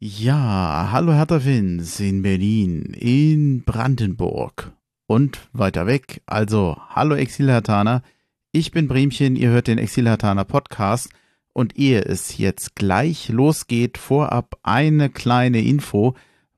Ja, 0.00 0.90
hallo 0.92 1.12
Hertha 1.12 1.40
Fins 1.40 1.98
in 1.98 2.22
Berlin, 2.22 2.94
in 2.96 3.64
Brandenburg 3.64 4.70
und 5.08 5.48
weiter 5.52 5.88
weg. 5.88 6.22
Also, 6.24 6.76
hallo 6.90 7.16
Exilhertaner, 7.16 8.04
ich 8.52 8.70
bin 8.70 8.86
Bremchen, 8.86 9.34
ihr 9.34 9.48
hört 9.48 9.66
den 9.66 9.78
Exilhertaner 9.78 10.44
Podcast 10.44 11.08
und 11.52 11.76
ehe 11.76 12.00
es 12.00 12.38
jetzt 12.38 12.76
gleich 12.76 13.28
losgeht, 13.28 13.98
vorab 13.98 14.60
eine 14.62 15.10
kleine 15.10 15.62
Info, 15.62 16.14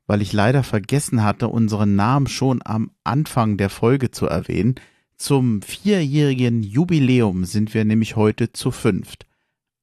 weil 0.06 0.20
ich 0.20 0.34
leider 0.34 0.62
vergessen 0.62 1.24
hatte, 1.24 1.48
unseren 1.48 1.96
Namen 1.96 2.26
schon 2.26 2.60
am 2.62 2.90
Anfang 3.04 3.56
der 3.56 3.70
Folge 3.70 4.10
zu 4.10 4.26
erwähnen. 4.26 4.74
Zum 5.16 5.62
vierjährigen 5.62 6.62
Jubiläum 6.62 7.46
sind 7.46 7.72
wir 7.72 7.86
nämlich 7.86 8.16
heute 8.16 8.52
zu 8.52 8.70
fünft. 8.70 9.24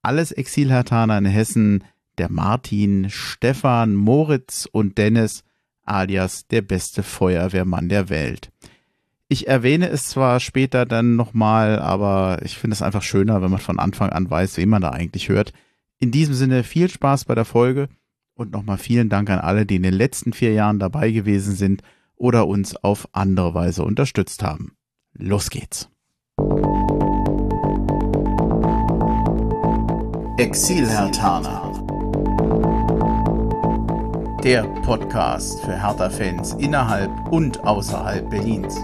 Alles 0.03 0.31
Exilhertaner 0.31 1.17
in 1.17 1.25
Hessen, 1.25 1.83
der 2.17 2.31
Martin, 2.31 3.09
Stefan, 3.09 3.95
Moritz 3.95 4.67
und 4.71 4.97
Dennis, 4.97 5.43
alias 5.83 6.47
der 6.47 6.61
beste 6.61 7.03
Feuerwehrmann 7.03 7.89
der 7.89 8.09
Welt. 8.09 8.51
Ich 9.29 9.47
erwähne 9.47 9.89
es 9.89 10.07
zwar 10.09 10.39
später 10.39 10.85
dann 10.85 11.15
nochmal, 11.15 11.79
aber 11.79 12.39
ich 12.43 12.57
finde 12.57 12.75
es 12.75 12.81
einfach 12.81 13.03
schöner, 13.03 13.41
wenn 13.41 13.51
man 13.51 13.59
von 13.59 13.79
Anfang 13.79 14.09
an 14.09 14.29
weiß, 14.29 14.57
wen 14.57 14.69
man 14.69 14.81
da 14.81 14.91
eigentlich 14.91 15.27
hört. 15.27 15.51
In 15.99 16.11
diesem 16.11 16.33
Sinne 16.33 16.63
viel 16.63 16.89
Spaß 16.89 17.25
bei 17.25 17.35
der 17.35 17.45
Folge 17.45 17.89
und 18.35 18.51
nochmal 18.51 18.77
vielen 18.77 19.09
Dank 19.09 19.29
an 19.29 19.39
alle, 19.39 19.65
die 19.65 19.75
in 19.75 19.83
den 19.83 19.93
letzten 19.93 20.31
vier 20.31 20.53
Jahren 20.53 20.79
dabei 20.79 21.11
gewesen 21.11 21.55
sind 21.55 21.81
oder 22.15 22.47
uns 22.47 22.75
auf 22.75 23.09
andere 23.11 23.53
Weise 23.53 23.83
unterstützt 23.83 24.43
haben. 24.43 24.77
Los 25.13 25.49
geht's. 25.49 25.89
Exil-Hertaner. 30.37 31.66
Der 34.47 34.63
Podcast 34.63 35.59
für 35.65 35.73
Hertha-Fans 35.73 36.53
innerhalb 36.53 37.11
und 37.33 37.59
außerhalb 37.65 38.29
Berlins. 38.29 38.77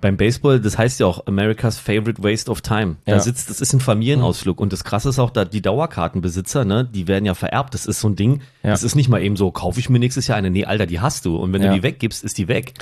beim 0.00 0.16
Baseball, 0.16 0.58
das 0.58 0.76
heißt 0.78 0.98
ja 0.98 1.06
auch 1.06 1.26
America's 1.26 1.78
Favorite 1.78 2.20
Waste 2.24 2.50
of 2.50 2.60
Time. 2.60 2.96
Da 3.04 3.12
Ja. 3.12 3.20
sitzt, 3.20 3.48
das 3.50 3.60
ist 3.60 3.72
ein 3.72 3.78
Familienausflug 3.78 4.60
und 4.60 4.72
das 4.72 4.82
krasse 4.82 5.08
ist 5.08 5.20
auch, 5.20 5.30
da 5.30 5.44
die 5.44 5.62
Dauerkartenbesitzer, 5.62 6.64
ne, 6.64 6.88
die 6.92 7.06
werden 7.06 7.24
ja 7.24 7.34
vererbt. 7.34 7.72
Das 7.72 7.86
ist 7.86 8.00
so 8.00 8.08
ein 8.08 8.16
Ding. 8.16 8.40
Ja. 8.64 8.70
Das 8.70 8.82
ist 8.82 8.96
nicht 8.96 9.08
mal 9.08 9.22
eben 9.22 9.36
so, 9.36 9.52
kaufe 9.52 9.78
ich 9.78 9.88
mir 9.88 10.00
nächstes 10.00 10.26
Jahr 10.26 10.36
eine. 10.38 10.50
Nee, 10.50 10.64
Alter, 10.64 10.86
die 10.86 10.98
hast 10.98 11.24
du. 11.24 11.36
Und 11.36 11.52
wenn 11.52 11.62
Ja. 11.62 11.68
du 11.68 11.76
die 11.76 11.82
weggibst, 11.84 12.24
ist 12.24 12.36
die 12.38 12.48
weg. 12.48 12.74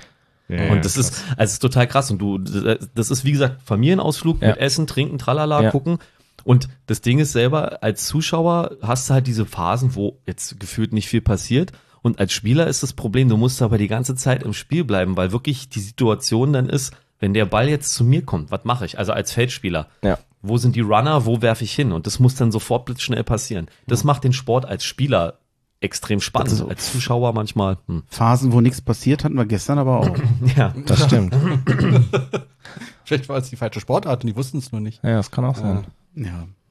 Ja, 0.49 0.73
und 0.73 0.83
das 0.83 0.97
ist, 0.97 1.23
also 1.37 1.45
es 1.45 1.53
ist 1.53 1.59
total 1.59 1.87
krass. 1.87 2.11
Und 2.11 2.19
du, 2.21 2.39
das 2.39 3.11
ist 3.11 3.25
wie 3.27 3.33
gesagt 3.33 3.61
Familienausflug 3.67 4.41
Ja. 4.41 4.49
mit 4.49 4.57
Essen, 4.57 4.87
Trinken, 4.87 5.19
Tralala, 5.19 5.63
Ja. 5.65 5.71
gucken. 5.71 5.99
Und 6.45 6.69
das 6.87 7.01
Ding 7.01 7.19
ist 7.19 7.33
selber, 7.33 7.83
als 7.83 8.07
Zuschauer 8.07 8.77
hast 8.83 9.09
du 9.09 9.15
halt 9.15 9.27
diese 9.27 9.47
Phasen, 9.47 9.95
wo 9.95 10.19
jetzt 10.27 10.59
gefühlt 10.61 10.93
nicht 10.93 11.09
viel 11.09 11.21
passiert. 11.21 11.73
Und 12.03 12.19
als 12.19 12.33
Spieler 12.33 12.67
ist 12.67 12.83
das 12.83 12.95
Problem, 12.95 13.29
du 13.29 13.37
musst 13.37 13.61
aber 13.61 13.77
die 13.79 13.89
ganze 13.89 14.15
Zeit 14.15 14.43
im 14.43 14.55
Spiel 14.55 14.85
bleiben, 14.85 15.17
weil 15.17 15.33
wirklich 15.33 15.69
die 15.69 15.81
Situation 15.81 16.53
dann 16.53 16.69
ist, 16.69 16.95
wenn 17.19 17.35
der 17.35 17.45
Ball 17.45 17.69
jetzt 17.69 17.95
zu 17.95 18.05
mir 18.05 18.25
kommt, 18.25 18.51
was 18.51 18.65
mache 18.65 18.87
ich? 18.87 18.99
Also 18.99 19.13
als 19.13 19.33
Feldspieler. 19.33 19.89
Ja. 20.03 20.19
Wo 20.41 20.57
sind 20.57 20.75
die 20.77 20.81
Runner? 20.81 21.27
Wo 21.27 21.43
werfe 21.43 21.65
ich 21.65 21.73
hin? 21.75 21.93
Und 21.93 22.07
das 22.07 22.19
muss 22.19 22.35
dann 22.35 22.51
sofort 22.51 22.87
blitzschnell 22.87 23.25
passieren. 23.25 23.67
Das 23.87 24.05
macht 24.05 24.25
den 24.25 24.33
Sport 24.33 24.65
als 24.65 24.85
Spieler 24.85 25.35
extrem 25.81 26.21
spannend. 26.23 26.51
Also- 26.53 26.69
als 26.69 26.91
Zuschauer 26.93 27.35
manchmal. 27.35 27.77
Hm. 27.87 28.05
Phasen, 28.09 28.53
wo 28.53 28.63
nichts 28.63 28.81
passiert, 28.81 29.25
hatten 29.25 29.35
wir 29.37 29.45
gestern 29.45 29.79
aber 29.79 29.99
auch. 30.01 30.17
Ja. 30.57 30.75
Das 30.87 31.05
stimmt. 31.05 31.35
Vielleicht 33.05 33.29
war 33.29 33.37
es 33.39 33.51
die 33.51 33.57
falsche 33.57 33.81
Sportart 33.81 34.23
und 34.25 34.29
die 34.29 34.37
wussten 34.37 34.59
es 34.59 34.73
nur 34.73 34.81
nicht. 34.81 35.03
Ja, 35.03 35.17
das 35.17 35.31
kann 35.31 35.45
auch 35.45 35.57
sein. 35.57 35.77
ja. 35.77 35.83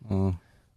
Ah. 0.09 0.33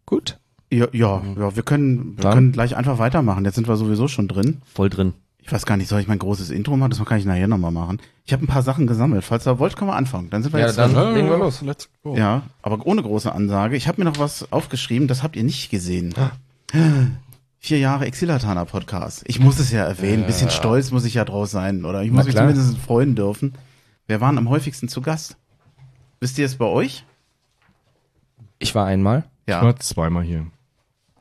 Gut. 0.07 0.39
Ja, 0.71 0.87
ja, 0.93 1.23
ja, 1.39 1.55
wir 1.57 1.63
können, 1.63 2.17
wir 2.17 2.23
Dann- 2.23 2.35
können 2.35 2.53
gleich 2.53 2.77
einfach 2.77 2.99
weitermachen. 2.99 3.45
Jetzt 3.45 3.57
sind 3.57 3.69
wir 3.69 3.77
sowieso 3.77 4.09
schon 4.09 4.29
drin. 4.29 4.63
Voll 4.73 4.89
drin. 4.89 5.13
Ich 5.45 5.51
weiß 5.53 5.67
gar 5.67 5.77
nicht, 5.77 5.89
soll 5.89 6.01
ich 6.01 6.07
mein 6.07 6.21
großes 6.21 6.51
Intro 6.51 6.77
machen? 6.77 6.91
Das 6.91 7.05
kann 7.05 7.19
ich 7.19 7.25
nachher 7.25 7.49
nochmal 7.49 7.73
machen. 7.73 7.99
Ich 8.25 8.33
habe 8.33 8.45
ein 8.45 8.47
paar 8.47 8.63
Sachen 8.63 8.87
gesammelt. 8.87 9.25
Falls 9.25 9.47
ihr 9.47 9.59
wollt, 9.59 9.77
können 9.77 9.91
wir 9.91 9.97
anfangen. 9.97 10.31
Dann 10.31 10.43
sind 10.43 10.53
wir 10.53 10.61
Ja, 10.61 10.67
jetzt 10.67 10.79
dann- 10.79 10.95
drin. 10.95 11.15
legen 11.15 11.29
wir 11.29 11.37
los. 11.37 11.61
Let's 11.63 11.89
go. 12.05 12.17
Ja, 12.17 12.43
aber 12.63 12.87
ohne 12.87 13.03
große 13.03 13.31
Ansage. 13.33 13.77
Ich 13.77 13.89
habe 13.89 14.01
mir 14.01 14.09
noch 14.11 14.19
was 14.21 14.51
aufgeschrieben, 14.53 15.09
das 15.09 15.23
habt 15.23 15.35
ihr 15.37 15.43
nicht 15.45 15.71
gesehen. 15.71 16.15
Vier 17.59 17.79
Jahre 17.79 18.07
Exilataner 18.07 18.65
Podcast. 18.65 19.25
Ich 19.27 19.41
muss 19.41 19.59
es 19.59 19.71
ja 19.73 19.85
erwähnen. 19.85 20.23
Ein 20.23 20.27
bisschen 20.27 20.51
stolz 20.51 20.91
muss 20.91 21.05
ich 21.05 21.15
ja 21.15 21.25
draus 21.25 21.51
sein. 21.51 21.85
Oder 21.85 22.03
ich 22.03 22.11
muss 22.13 22.25
mich 22.27 22.37
zumindest 22.37 22.79
freuen 22.79 23.15
dürfen. 23.15 23.55
Wer 24.07 24.21
waren 24.21 24.39
am 24.39 24.49
häufigsten 24.49 24.89
zu 24.89 25.01
Gast? 25.01 25.37
Wisst 26.21 26.39
ihr 26.39 26.47
es 26.47 26.57
bei 26.57 26.65
euch? 26.67 27.05
Ich 28.63 28.75
war 28.75 28.87
einmal. 28.87 29.25
Ich 29.47 29.51
Ja. 29.53 29.63
war 29.63 29.77
zweimal 29.77 30.23
hier. 30.23 30.47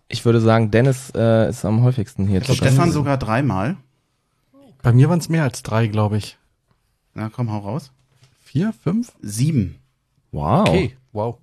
Ich 0.07 0.25
würde 0.25 0.39
sagen, 0.41 0.71
Dennis 0.71 1.11
äh, 1.15 1.49
ist 1.49 1.65
am 1.65 1.81
häufigsten 1.83 2.27
hier. 2.27 2.41
zu 2.43 2.53
Stefan 2.53 2.91
sogar 2.91 3.17
dreimal. 3.17 3.77
Bei 4.83 4.93
mir 4.93 5.09
waren 5.09 5.19
es 5.19 5.29
mehr 5.29 5.43
als 5.43 5.63
drei, 5.63 5.87
glaube 5.87 6.17
ich. 6.17 6.37
Na 7.13 7.29
komm, 7.29 7.51
hau 7.51 7.59
raus. 7.59 7.91
Vier, 8.43 8.73
fünf? 8.73 9.11
Sieben. 9.21 9.77
Wow. 10.31 10.67
Okay, 10.69 10.97
wow. 11.13 11.37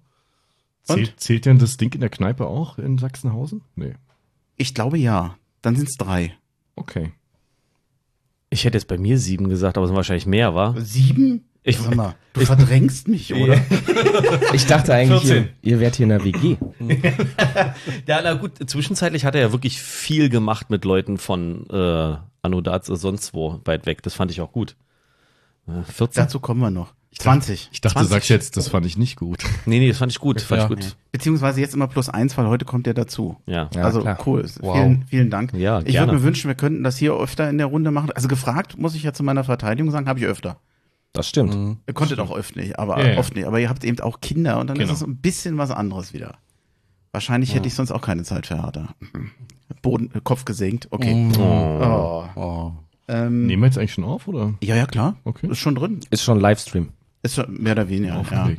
Und? 0.89 0.95
Zählt, 0.97 1.21
zählt 1.21 1.47
denn 1.47 1.59
das 1.59 1.77
Ding 1.77 1.93
in 1.95 2.01
der 2.01 2.11
Kneipe 2.11 2.47
auch 2.47 2.79
in 2.79 2.99
Sachsenhausen? 2.99 3.63
Nee. 3.75 3.95
Ich 4.57 4.75
glaube 4.75 4.99
ja. 4.99 5.37
Dann 5.63 5.77
sind 5.77 5.89
es 5.89 5.97
drei. 5.97 6.35
Okay. 6.77 7.13
Ich 8.51 8.65
hätte 8.65 8.79
jetzt 8.79 8.89
bei 8.89 8.99
mir 8.99 9.19
sieben 9.19 9.49
gesagt, 9.49 9.77
aber 9.77 9.85
es 9.85 9.89
sind 9.89 9.97
wahrscheinlich 9.97 10.27
mehr, 10.27 10.55
war? 10.55 10.81
Sieben? 10.81 11.45
Ich- 11.69 11.79
Sag 11.79 11.95
mal, 11.95 12.15
du 12.33 12.41
verdrängst 12.47 13.09
mich, 13.09 13.35
oder? 13.35 13.61
Ich 14.55 14.67
dachte 14.67 14.95
eigentlich, 14.95 15.25
ihr, 15.25 15.35
14. 15.35 15.49
ihr 15.63 15.81
wärt 15.81 15.97
hier 15.97 16.05
in 16.05 16.11
der 16.11 16.25
WG. 16.25 16.57
Ja, 18.07 18.21
na 18.23 18.35
gut, 18.35 18.53
zwischenzeitlich 18.69 19.25
hat 19.25 19.35
er 19.35 19.41
ja 19.43 19.53
wirklich 19.53 19.81
viel 19.81 20.29
gemacht 20.29 20.71
mit 20.71 20.85
Leuten 20.85 21.19
von 21.19 21.69
äh, 21.71 22.17
Anno 22.43 22.61
Daz 22.61 22.89
oder 22.89 22.99
sonst 22.99 23.35
wo 23.35 23.61
weit 23.65 23.87
weg. 23.87 24.03
Das 24.03 24.15
fand 24.15 24.31
ich 24.31 24.41
auch 24.41 24.53
gut. 24.53 24.77
Äh, 25.67 25.83
14? 25.93 26.25
Dazu 26.25 26.41
kommen 26.41 26.61
wir 26.61 26.71
noch. 26.71 26.95
20. 27.19 27.71
Ich 27.73 27.81
dachte, 27.81 27.95
20. 27.95 28.09
du 28.09 28.15
sagst 28.15 28.29
jetzt, 28.31 28.57
das 28.57 28.69
fand 28.69 28.87
ich 28.87 28.97
nicht 28.97 29.17
gut. 29.17 29.43
Nee, 29.67 29.81
nee, 29.81 29.89
das 29.89 29.99
fand 29.99 30.13
ich 30.13 30.21
gut. 30.21 30.41
Fand 30.41 30.61
Ja. 30.61 30.65
ich 30.71 30.75
gut. 30.75 30.97
Beziehungsweise 31.11 31.61
jetzt 31.61 31.75
immer 31.75 31.89
plus 31.89 32.09
eins, 32.09 32.37
weil 32.39 32.47
heute 32.47 32.65
kommt 32.65 32.87
der 32.87 32.95
dazu. 32.95 33.37
Ja. 33.47 33.69
Ja, 33.75 33.83
also 33.83 34.01
klar. 34.03 34.19
cool. 34.27 34.47
Wow. 34.61 34.77
Vielen, 34.77 35.05
vielen 35.09 35.31
Dank. 35.31 35.53
Ja, 35.55 35.81
ich 35.85 35.99
würde 35.99 36.13
mir 36.13 36.23
wünschen, 36.23 36.49
wir 36.49 36.55
könnten 36.55 36.85
das 36.85 36.97
hier 36.97 37.15
öfter 37.15 37.49
in 37.51 37.59
der 37.59 37.67
Runde 37.67 37.91
machen. 37.91 38.11
Also 38.15 38.29
gefragt, 38.29 38.79
muss 38.79 38.95
ich 38.95 39.03
ja 39.03 39.13
zu 39.13 39.23
meiner 39.23 39.43
Verteidigung 39.45 39.91
sagen, 39.91 40.09
habe 40.09 40.21
ich 40.21 40.27
öfter. 40.27 40.59
Das 41.19 41.29
stimmt. 41.29 41.55
Mhm. 41.55 41.77
Ihr 41.87 41.95
konntet 41.95 42.21
auch 42.21 42.31
oft 42.31 42.55
nicht, 42.57 42.79
aber 42.79 42.99
Ja, 43.03 43.13
ja. 43.15 43.19
oft 43.19 43.35
nicht. 43.35 43.45
Aber 43.47 43.59
ihr 43.61 43.69
habt 43.69 43.85
eben 43.85 43.99
auch 44.01 44.21
Kinder 44.21 44.61
und 44.61 44.69
dann 44.69 44.79
Genau. 44.79 44.93
ist 44.93 45.01
es 45.03 45.07
ein 45.07 45.17
bisschen 45.17 45.59
was 45.59 45.71
anderes 45.71 46.13
wieder. 46.15 46.37
Wahrscheinlich 47.13 47.55
hätte 47.55 47.67
ich 47.67 47.75
sonst 47.75 47.91
auch 47.91 48.03
keine 48.03 48.23
Zeit 48.23 48.47
für 48.47 48.63
Hertha. 48.63 48.95
Boden, 49.83 50.11
äh, 50.15 50.21
Kopf 50.23 50.45
gesenkt. 50.45 50.89
Okay. 50.91 51.31
Oh. 51.39 52.25
Oh. 52.37 52.73
Ähm, 53.09 53.47
Nehmen 53.47 53.63
wir 53.63 53.67
jetzt 53.67 53.79
eigentlich 53.79 53.95
schon 53.95 54.05
auf, 54.05 54.29
oder? 54.29 54.55
Ja, 54.63 54.77
ja, 54.77 54.87
klar. 54.87 55.17
Okay. 55.25 55.49
Ist 55.51 55.59
schon 55.59 55.75
drin. 55.75 56.01
Ist 56.11 56.23
schon 56.23 56.39
Livestream. 56.41 56.91
Ist 57.23 57.35
schon 57.35 57.53
mehr 57.61 57.73
oder 57.73 57.89
weniger. 57.89 58.23
Ja. 58.31 58.51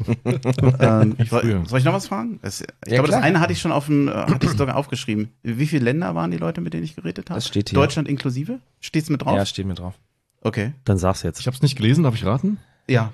Ähm, 0.79 1.15
soll, 1.29 1.65
soll 1.65 1.79
ich 1.79 1.85
noch 1.85 1.93
was 1.93 2.07
fragen? 2.07 2.39
Das, 2.41 2.59
ich 2.61 2.67
Ja, 2.87 2.95
glaube, 2.95 3.07
das 3.07 3.15
klar. 3.17 3.23
eine 3.23 3.39
hatte 3.39 3.53
ich 3.53 3.61
schon 3.61 3.71
auf 3.71 3.85
dem, 3.85 4.07
äh, 4.09 4.11
hatte 4.11 4.45
ich 4.47 4.51
sogar 4.53 4.75
aufgeschrieben. 4.75 5.29
Wie 5.43 5.65
viele 5.65 5.85
Länder 5.85 6.13
waren 6.15 6.31
die 6.31 6.37
Leute, 6.37 6.59
mit 6.59 6.73
denen 6.73 6.83
ich 6.83 6.95
geredet 6.95 7.29
habe? 7.29 7.37
Das 7.37 7.47
steht 7.47 7.69
hier. 7.69 7.79
Deutschland 7.79 8.07
inklusive? 8.09 8.59
Steht's 8.81 9.09
mit 9.09 9.21
drauf? 9.23 9.35
Ja, 9.37 9.45
steht 9.45 9.65
mir 9.65 9.75
drauf. 9.75 9.93
Okay. 10.41 10.73
Dann 10.85 10.97
sag's 10.97 11.23
jetzt. 11.23 11.39
Ich 11.39 11.47
habe 11.47 11.55
es 11.55 11.61
nicht 11.61 11.75
gelesen, 11.75 12.03
darf 12.03 12.15
ich 12.15 12.25
raten? 12.25 12.57
Ja. 12.87 13.11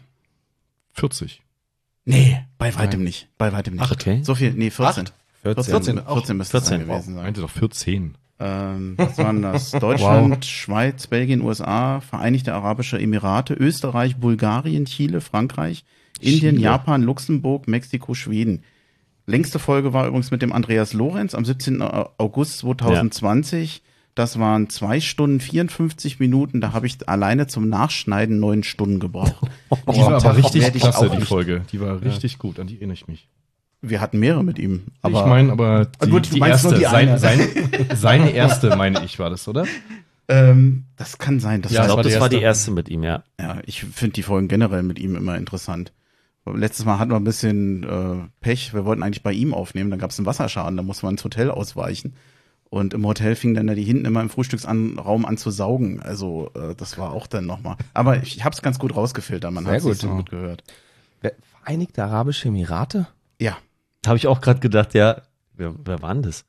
40. 0.94 1.41
Nee, 2.06 2.40
bei 2.58 2.74
weitem 2.75 3.03
nicht. 3.03 3.28
Bei 3.38 3.52
weitem 3.52 3.75
nicht. 3.75 3.84
Ach, 3.84 3.91
okay. 3.91 4.19
So 4.24 4.36
viel, 4.36 4.53
nee, 4.53 4.69
14. 4.69 5.06
14. 5.41 5.63
14, 5.63 5.63
14, 5.63 6.03
14 6.06 6.38
müsste 6.38 6.58
es 6.58 6.63
14, 6.63 6.80
dann 6.80 6.88
gewesen 6.88 7.16
sein. 7.16 7.24
Meinte 7.24 7.41
doch 7.41 7.50
14. 7.50 8.16
Ähm, 8.40 8.94
was 8.97 9.18
waren 9.18 9.41
das? 9.41 9.72
Deutschland, 9.80 10.46
Schweiz, 10.46 11.08
Belgien, 11.08 11.41
USA, 11.41 12.02
Vereinigte 12.02 12.53
Arabische 12.53 13.00
Emirate, 13.00 13.53
Österreich, 13.53 14.18
Bulgarien, 14.18 14.86
Chile, 14.86 15.22
Frankreich, 15.22 15.86
Indien, 16.19 16.56
Chile. 16.56 16.62
Japan, 16.62 17.03
Luxemburg, 17.03 17.68
Mexiko, 17.68 18.13
Schweden. 18.13 18.63
Längste 19.28 19.57
Folge 19.57 19.94
war 19.94 20.07
übrigens 20.07 20.31
mit 20.31 20.42
dem 20.42 20.51
Andreas 20.51 20.94
Lorenz 20.94 21.33
am 21.33 21.45
17. 21.45 21.81
August 21.81 22.60
2020. 22.60 23.81
Das 24.15 24.39
waren 24.39 24.69
zwei 24.69 25.01
Stunden 25.01 25.39
54 25.41 26.19
Minuten. 26.19 26.62
Da 26.62 26.71
habe 26.73 26.88
ich 26.88 27.07
alleine 27.07 27.47
zum 27.47 27.67
Nachschneiden 27.69 28.39
neun 28.39 28.63
Stunden 28.63 29.00
gebraucht. 29.00 29.35
Die 29.71 30.00
war 30.00 30.13
aber 30.13 30.38
richtig 30.38 30.62
werde 30.62 30.77
ich 30.77 30.83
klasse, 30.83 31.00
auch 31.00 31.12
die 31.12 31.17
nicht- 31.17 31.27
Folge. 31.27 31.62
Die 31.71 31.81
war 31.81 32.01
richtig 32.01 32.38
gut, 32.39 32.59
an 32.59 32.67
die 32.67 32.77
erinnere 32.77 32.94
ich 32.94 33.07
mich. 33.07 33.27
Wir 33.81 34.00
hatten 34.01 34.17
mehrere 34.19 34.44
mit 34.44 34.57
ihm. 34.57 34.83
Aber 35.01 35.19
ich 35.21 35.25
meine, 35.27 35.51
aber 35.51 35.85
die, 36.03 36.09
Gut, 36.09 36.33
die 36.33 36.39
erste, 36.39 36.73
die 36.75 36.85
sein, 36.85 37.17
sein, 37.19 37.39
seine 37.94 38.31
erste, 38.31 38.75
meine 38.77 39.03
ich, 39.06 39.19
war 39.19 39.29
das, 39.29 39.47
oder? 39.47 39.65
ähm, 40.27 40.85
das 40.95 41.17
kann 41.19 41.39
sein. 41.39 41.62
Das 41.62 41.71
ich 41.71 41.75
Ja, 41.75 41.81
war, 41.81 41.88
glaube, 41.89 42.03
das 42.03 42.13
das 42.13 42.21
war 42.21 42.29
die 42.29 42.39
erste 42.41 42.71
mit 42.71 42.89
ihm, 42.89 43.03
ja. 43.03 43.23
Ja, 43.39 43.59
ich 43.65 43.83
finde 43.83 44.13
die 44.13 44.23
Folgen 44.23 44.47
generell 44.47 44.81
mit 44.81 44.97
ihm 44.97 45.15
immer 45.15 45.38
interessant. 45.38 45.91
Letztes 46.51 46.85
Mal 46.85 46.97
hatten 47.00 47.12
wir 47.12 47.17
ein 47.17 47.23
bisschen 47.25 47.83
äh, 47.83 48.27
Pech. 48.39 48.73
Wir 48.73 48.85
wollten 48.85 49.03
eigentlich 49.03 49.23
bei 49.23 49.33
ihm 49.33 49.53
aufnehmen, 49.53 49.89
dann 49.89 50.00
gab 50.00 50.12
es 50.12 50.17
einen 50.19 50.25
Wasserschaden, 50.25 50.77
da 50.77 50.83
musste 50.83 51.06
man 51.06 51.15
ins 51.15 51.23
Hotel 51.23 51.51
ausweichen. 51.51 52.13
Und 52.69 52.94
im 52.94 53.06
Hotel 53.06 53.35
fing 53.35 53.53
dann 53.53 53.67
da 53.67 53.75
die 53.75 53.83
hinten 53.83 54.06
immer 54.06 54.21
im 54.21 54.29
Frühstücksraum 54.29 55.25
an 55.25 55.38
zu 55.38 55.51
saugen. 55.51 56.01
Also 56.01 56.50
äh, 56.56 56.75
das 56.75 56.97
war 56.97 57.12
auch 57.13 57.27
dann 57.27 57.45
nochmal. 57.45 57.77
Aber 57.94 58.21
ich 58.21 58.44
habe 58.44 58.53
es 58.53 58.62
ganz 58.62 58.79
gut 58.79 58.95
rausgefiltert, 58.95 59.51
man 59.51 59.65
hat 59.67 59.83
es 59.83 60.00
so 60.00 60.09
gut 60.09 60.29
gehört. 60.29 60.63
Vereinigte 61.62 62.03
Arabische 62.03 62.50
Emirate? 62.50 63.07
Ja, 63.39 63.57
Habe 64.06 64.17
ich 64.17 64.27
auch 64.27 64.41
gerade 64.41 64.59
gedacht, 64.59 64.94
ja, 64.94 65.21
wer, 65.56 65.73
wer 65.83 66.01
war 66.01 66.13
denn 66.13 66.23
das? 66.23 66.45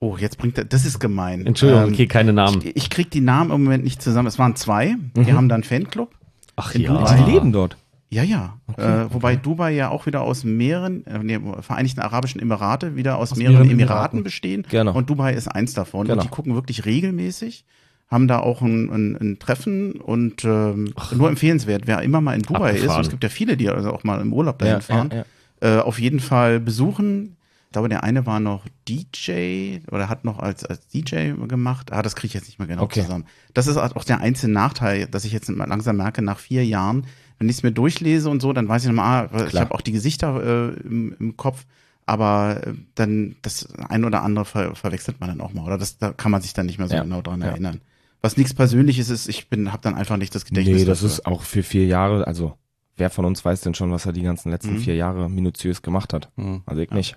Oh, 0.00 0.16
jetzt 0.18 0.36
bringt 0.36 0.58
er, 0.58 0.64
das 0.66 0.84
ist 0.84 0.98
gemein. 0.98 1.46
Entschuldigung, 1.46 1.84
Ähm, 1.86 1.92
okay, 1.94 2.06
keine 2.06 2.32
Namen. 2.34 2.60
Ich, 2.62 2.76
ich 2.76 2.90
krieg 2.90 3.10
die 3.10 3.22
Namen 3.22 3.50
im 3.50 3.64
Moment 3.64 3.84
nicht 3.84 4.02
zusammen. 4.02 4.28
Es 4.28 4.38
waren 4.38 4.54
zwei. 4.56 4.96
Die 5.16 5.32
haben 5.32 5.48
dann 5.48 5.62
Fanclub. 5.62 6.14
Ach 6.56 6.74
ja. 6.74 7.16
Die 7.16 7.30
leben 7.30 7.52
dort. 7.52 7.76
Ja, 8.14 8.22
ja. 8.22 8.58
äh, 8.76 9.12
wobei 9.12 9.34
Dubai 9.34 9.72
ja 9.72 9.88
auch 9.88 10.06
wieder 10.06 10.20
aus 10.22 10.44
mehreren, 10.44 11.04
äh, 11.06 11.18
nee, 11.18 11.40
Vereinigten 11.60 12.00
Arabischen 12.00 12.40
Emirate 12.40 12.94
wieder 12.94 13.18
aus, 13.18 13.34
mehreren, 13.34 13.54
mehreren 13.66 13.70
Emiraten, 13.70 14.22
bestehen. 14.22 14.64
Genau. 14.70 14.92
Und 14.94 15.10
Dubai 15.10 15.32
ist 15.34 15.48
eins 15.48 15.74
davon. 15.74 16.06
Genau. 16.06 16.20
Und 16.20 16.22
die 16.24 16.28
gucken 16.28 16.54
wirklich 16.54 16.84
regelmäßig, 16.84 17.64
haben 18.08 18.28
da 18.28 18.38
auch 18.38 18.62
ein, 18.62 18.88
ein, 18.90 19.16
ein 19.20 19.38
Treffen 19.40 19.92
und 20.00 20.44
ähm, 20.44 20.94
nur 21.16 21.28
empfehlenswert, 21.28 21.86
wer 21.86 22.02
immer 22.02 22.20
mal 22.20 22.34
in 22.34 22.42
Dubai 22.42 22.70
ist, 22.70 22.76
Abgefahren. 22.82 22.98
und 22.98 23.04
es 23.06 23.10
gibt 23.10 23.22
ja 23.24 23.30
viele, 23.30 23.56
die 23.56 23.68
also 23.68 23.92
auch 23.92 24.04
mal 24.04 24.20
im 24.20 24.32
Urlaub 24.32 24.58
dahin 24.60 24.74
Ja, 24.74 24.80
fahren, 24.80 25.10
ja, 25.10 25.24
ja. 25.62 25.78
Äh, 25.78 25.80
auf 25.80 25.98
jeden 25.98 26.20
Fall 26.20 26.60
besuchen. 26.60 27.36
Ich 27.66 27.72
glaube, 27.72 27.88
der 27.88 28.04
eine 28.04 28.24
war 28.26 28.38
noch 28.38 28.66
DJ 28.88 29.78
oder 29.90 30.08
hat 30.08 30.24
noch 30.24 30.38
als, 30.38 30.64
als 30.64 30.86
DJ 30.86 31.32
gemacht. 31.48 31.92
Ah, 31.92 32.02
das 32.02 32.14
kriege 32.14 32.28
ich 32.28 32.34
jetzt 32.34 32.46
nicht 32.46 32.60
mehr 32.60 32.68
genau 32.68 32.82
Okay. 32.82 33.02
zusammen. 33.02 33.24
Das 33.52 33.66
ist 33.66 33.76
auch 33.76 34.04
der 34.04 34.20
einzige 34.20 34.52
Nachteil, 34.52 35.06
dass 35.06 35.24
ich 35.24 35.32
jetzt 35.32 35.48
langsam 35.48 35.96
merke, 35.96 36.22
nach 36.22 36.38
vier 36.38 36.64
Jahren, 36.64 37.06
wenn 37.44 37.50
ich 37.50 37.56
es 37.58 37.62
mir 37.62 37.72
durchlese 37.72 38.30
und 38.30 38.40
so, 38.40 38.52
dann 38.54 38.66
weiß 38.68 38.82
ich 38.82 38.88
nochmal, 38.88 39.28
ah, 39.32 39.44
ich 39.46 39.54
habe 39.60 39.74
auch 39.74 39.82
die 39.82 39.92
Gesichter 39.92 40.42
äh, 40.42 40.80
im, 40.80 41.14
im 41.20 41.36
Kopf, 41.36 41.66
aber 42.06 42.66
äh, 42.66 42.72
dann 42.94 43.36
das 43.42 43.68
ein 43.74 44.04
oder 44.06 44.22
andere 44.22 44.46
ver 44.46 44.74
verwechselt 44.74 45.20
man 45.20 45.28
dann 45.28 45.40
auch 45.42 45.52
mal. 45.52 45.64
Oder 45.64 45.76
das, 45.78 45.98
da 45.98 46.12
kann 46.12 46.32
man 46.32 46.40
sich 46.42 46.54
dann 46.54 46.66
nicht 46.66 46.78
mehr 46.78 46.88
so 46.88 46.94
Ja. 46.94 47.02
genau 47.02 47.20
dran 47.22 47.40
Ja. 47.42 47.48
erinnern. 47.48 47.80
Was 48.22 48.38
nichts 48.38 48.54
Persönliches 48.54 49.10
ist, 49.10 49.28
ich 49.28 49.48
bin, 49.50 49.70
habe 49.72 49.82
dann 49.82 49.94
einfach 49.94 50.16
nicht 50.16 50.34
das 50.34 50.46
Gedächtnis. 50.46 50.80
Nee, 50.80 50.84
das 50.86 51.00
dafür. 51.00 51.12
ist 51.14 51.26
auch 51.26 51.42
für 51.42 51.62
vier 51.62 51.84
Jahre, 51.86 52.26
also 52.26 52.56
wer 52.96 53.10
von 53.10 53.26
uns 53.26 53.44
weiß 53.44 53.60
denn 53.60 53.74
schon, 53.74 53.90
was 53.92 54.06
er 54.06 54.12
die 54.12 54.22
ganzen 54.22 54.50
letzten 54.50 54.74
Mhm. 54.74 54.78
vier 54.80 54.94
Jahre 54.96 55.28
minutiös 55.28 55.82
gemacht 55.82 56.12
hat? 56.14 56.30
Mhm. 56.36 56.62
Also 56.64 56.80
ich 56.80 56.90
nicht. 56.90 57.16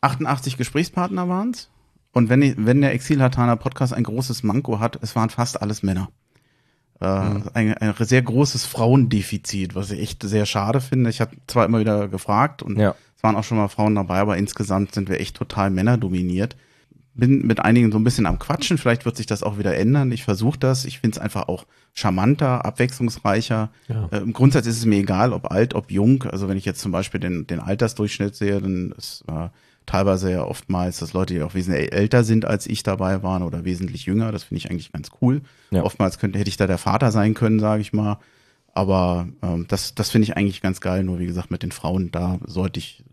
88 0.00 0.56
Gesprächspartner 0.56 1.28
waren's. 1.28 1.70
Und 2.12 2.28
wenn, 2.28 2.64
wenn 2.64 2.80
der 2.80 2.92
Exil-Hatana 2.94 3.56
Podcast 3.56 3.92
ein 3.92 4.04
großes 4.04 4.44
Manko 4.44 4.78
hat, 4.78 4.98
es 5.02 5.16
waren 5.16 5.30
fast 5.30 5.60
alles 5.60 5.82
Männer. 5.82 6.08
Äh, 7.00 7.06
ein, 7.54 7.74
ein 7.74 7.94
sehr 8.00 8.22
großes 8.22 8.64
Frauendefizit, 8.66 9.74
was 9.74 9.90
ich 9.90 10.00
echt 10.00 10.22
sehr 10.22 10.46
schade 10.46 10.80
finde. 10.80 11.10
Ich 11.10 11.20
habe 11.20 11.36
zwar 11.46 11.64
immer 11.66 11.80
wieder 11.80 12.08
gefragt 12.08 12.62
und 12.62 12.78
Ja. 12.78 12.94
es 13.16 13.22
waren 13.22 13.36
auch 13.36 13.44
schon 13.44 13.58
mal 13.58 13.68
Frauen 13.68 13.94
dabei, 13.94 14.18
aber 14.18 14.36
insgesamt 14.36 14.94
sind 14.94 15.08
wir 15.08 15.20
echt 15.20 15.36
total 15.36 15.70
männerdominiert. 15.70 16.56
Bin 17.16 17.46
mit 17.46 17.60
einigen 17.60 17.92
so 17.92 17.98
ein 17.98 18.02
bisschen 18.04 18.26
am 18.26 18.40
Quatschen, 18.40 18.76
vielleicht 18.76 19.04
wird 19.04 19.16
sich 19.16 19.26
das 19.26 19.44
auch 19.44 19.56
wieder 19.58 19.76
ändern. 19.76 20.10
Ich 20.10 20.24
versuche 20.24 20.58
das. 20.58 20.84
Ich 20.84 20.98
finde 20.98 21.16
es 21.16 21.22
einfach 21.22 21.46
auch 21.46 21.64
charmanter, 21.92 22.64
abwechslungsreicher. 22.64 23.70
Ja. 23.88 24.08
Äh, 24.10 24.18
Im 24.18 24.32
Grundsatz 24.32 24.66
ist 24.66 24.78
es 24.78 24.84
mir 24.84 24.96
egal, 24.98 25.32
ob 25.32 25.52
alt, 25.52 25.74
ob 25.74 25.92
jung. 25.92 26.24
Also 26.24 26.48
wenn 26.48 26.56
ich 26.56 26.64
jetzt 26.64 26.80
zum 26.80 26.90
Beispiel 26.90 27.20
den, 27.20 27.46
den 27.46 27.60
Altersdurchschnitt 27.60 28.34
sehe, 28.34 28.60
dann 28.60 28.92
ist 28.98 29.24
äh, 29.28 29.48
teilweise 29.86 30.30
ja 30.30 30.44
oftmals, 30.44 30.98
dass 30.98 31.12
Leute, 31.12 31.34
die 31.34 31.42
auch 31.42 31.54
wesentlich 31.54 31.92
älter 31.92 32.24
sind 32.24 32.44
als 32.44 32.66
ich 32.66 32.82
dabei 32.82 33.22
waren 33.22 33.42
oder 33.42 33.64
wesentlich 33.64 34.06
jünger. 34.06 34.32
Das 34.32 34.44
finde 34.44 34.58
ich 34.58 34.70
eigentlich 34.70 34.92
ganz 34.92 35.10
cool. 35.20 35.42
Ja. 35.70 35.82
Oftmals 35.82 36.18
könnte, 36.18 36.38
hätte 36.38 36.48
ich 36.48 36.56
da 36.56 36.66
der 36.66 36.78
Vater 36.78 37.10
sein 37.10 37.34
können, 37.34 37.60
sage 37.60 37.82
ich 37.82 37.92
mal. 37.92 38.18
Aber 38.72 39.28
ähm, 39.42 39.66
das, 39.68 39.94
das 39.94 40.10
finde 40.10 40.24
ich 40.24 40.36
eigentlich 40.36 40.60
ganz 40.60 40.80
geil. 40.80 41.04
Nur 41.04 41.18
wie 41.18 41.26
gesagt, 41.26 41.50
mit 41.50 41.62
den 41.62 41.72
Frauen, 41.72 42.10
da 42.10 42.38
sollte 42.44 42.80
ich, 42.80 43.04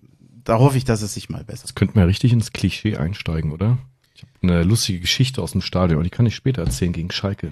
da 0.43 0.57
hoffe 0.59 0.77
ich, 0.77 0.85
dass 0.85 1.01
es 1.01 1.13
sich 1.13 1.29
mal 1.29 1.43
besser. 1.43 1.65
Jetzt 1.65 1.75
könnten 1.75 1.95
wir 1.95 2.01
ja 2.01 2.07
richtig 2.07 2.33
ins 2.33 2.51
Klischee 2.51 2.97
einsteigen, 2.97 3.51
oder? 3.51 3.77
Ich 4.15 4.23
habe 4.23 4.31
eine 4.41 4.63
lustige 4.63 4.99
Geschichte 4.99 5.41
aus 5.41 5.51
dem 5.51 5.61
Stadion 5.61 5.99
und 5.99 6.03
die 6.03 6.09
kann 6.09 6.25
ich 6.25 6.35
später 6.35 6.63
erzählen 6.63 6.93
gegen 6.93 7.11
Schalke. 7.11 7.51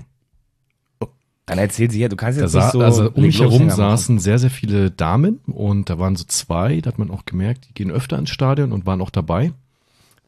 Dann 1.50 1.58
erzähl 1.58 1.90
sie 1.90 2.00
ja, 2.00 2.10
du 2.10 2.16
kannst 2.16 2.38
Da 2.38 2.44
jetzt 2.44 2.52
sa 2.52 2.60
nicht 2.60 2.72
so. 2.74 2.82
also 2.82 3.10
um 3.12 3.24
mich 3.24 3.42
herum 3.42 3.72
saßen 3.72 4.20
sehr, 4.20 4.38
sehr 4.38 4.52
viele 4.52 4.92
Damen 4.92 5.40
und 5.48 5.90
da 5.90 5.98
waren 5.98 6.16
so 6.16 6.24
zwei, 6.28 6.80
da 6.80 6.90
hat 6.90 7.00
man 7.00 7.10
auch 7.10 7.26
gemerkt, 7.26 7.68
die 7.68 7.74
gehen 7.74 7.90
öfter 7.90 8.20
ins 8.20 8.30
Stadion 8.30 8.72
und 8.72 8.86
waren 8.86 9.02
auch 9.02 9.10
dabei. 9.10 9.52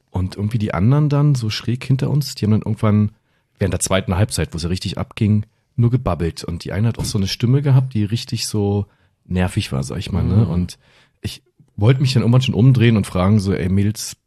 Und 0.09 0.35
irgendwie 0.35 0.57
die 0.57 0.73
anderen 0.73 1.09
dann 1.09 1.35
so 1.35 1.51
schräg 1.51 1.83
hinter 1.85 2.09
uns, 2.09 2.33
die 2.33 2.45
haben 2.45 2.51
dann 2.51 2.63
irgendwann 2.63 3.11
während 3.59 3.71
der 3.71 3.79
zweiten 3.79 4.15
Halbzeit, 4.15 4.51
wo 4.51 4.57
es 4.57 4.63
ja 4.63 4.69
richtig 4.69 4.97
abging, 4.97 5.45
nur 5.75 5.91
gebabbelt. 5.91 6.43
Und 6.43 6.63
die 6.63 6.71
eine 6.71 6.87
hat 6.87 6.97
auch 6.97 7.05
so 7.05 7.19
eine 7.19 7.27
Stimme 7.27 7.61
gehabt, 7.61 7.93
die 7.93 8.03
richtig 8.03 8.47
so 8.47 8.87
nervig 9.25 9.71
war, 9.71 9.83
sag 9.83 9.99
ich 9.99 10.11
mal. 10.11 10.23
Ne? 10.23 10.47
Und 10.47 10.79
ich 11.21 11.43
wollte 11.75 12.01
mich 12.01 12.13
dann 12.13 12.23
irgendwann 12.23 12.41
schon 12.41 12.55
umdrehen 12.55 12.97
und 12.97 13.05
fragen 13.05 13.39
so, 13.39 13.53
ey 13.53 13.69
Mädels, 13.69 14.17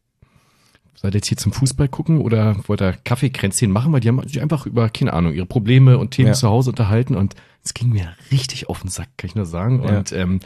seid 0.94 1.14
ihr 1.14 1.19
jetzt 1.19 1.29
hier 1.29 1.37
zum 1.37 1.52
Fußball 1.52 1.88
gucken 1.88 2.19
oder 2.19 2.56
wollt 2.67 2.81
ihr 2.82 2.93
Kaffeekränzchen 3.05 3.70
machen? 3.70 3.93
Weil 3.93 4.00
die 4.00 4.08
haben 4.08 4.23
sich 4.26 4.41
einfach 4.41 4.67
über, 4.67 4.88
keine 4.88 5.12
Ahnung, 5.12 5.32
ihre 5.32 5.46
Probleme 5.46 5.99
und 5.99 6.12
Themen 6.12 6.29
Ja. 6.29 6.35
zu 6.35 6.49
Hause 6.49 6.70
unterhalten 6.70 7.14
und 7.14 7.35
es 7.62 7.75
ging 7.75 7.91
mir 7.91 8.14
richtig 8.31 8.69
auf 8.69 8.81
den 8.82 8.91
Sack, 8.91 9.08
kann 9.17 9.29
ich 9.29 9.35
nur 9.35 9.46
sagen. 9.46 9.82
Ja. 9.85 9.99
Und 9.99 10.12
ähm, 10.12 10.41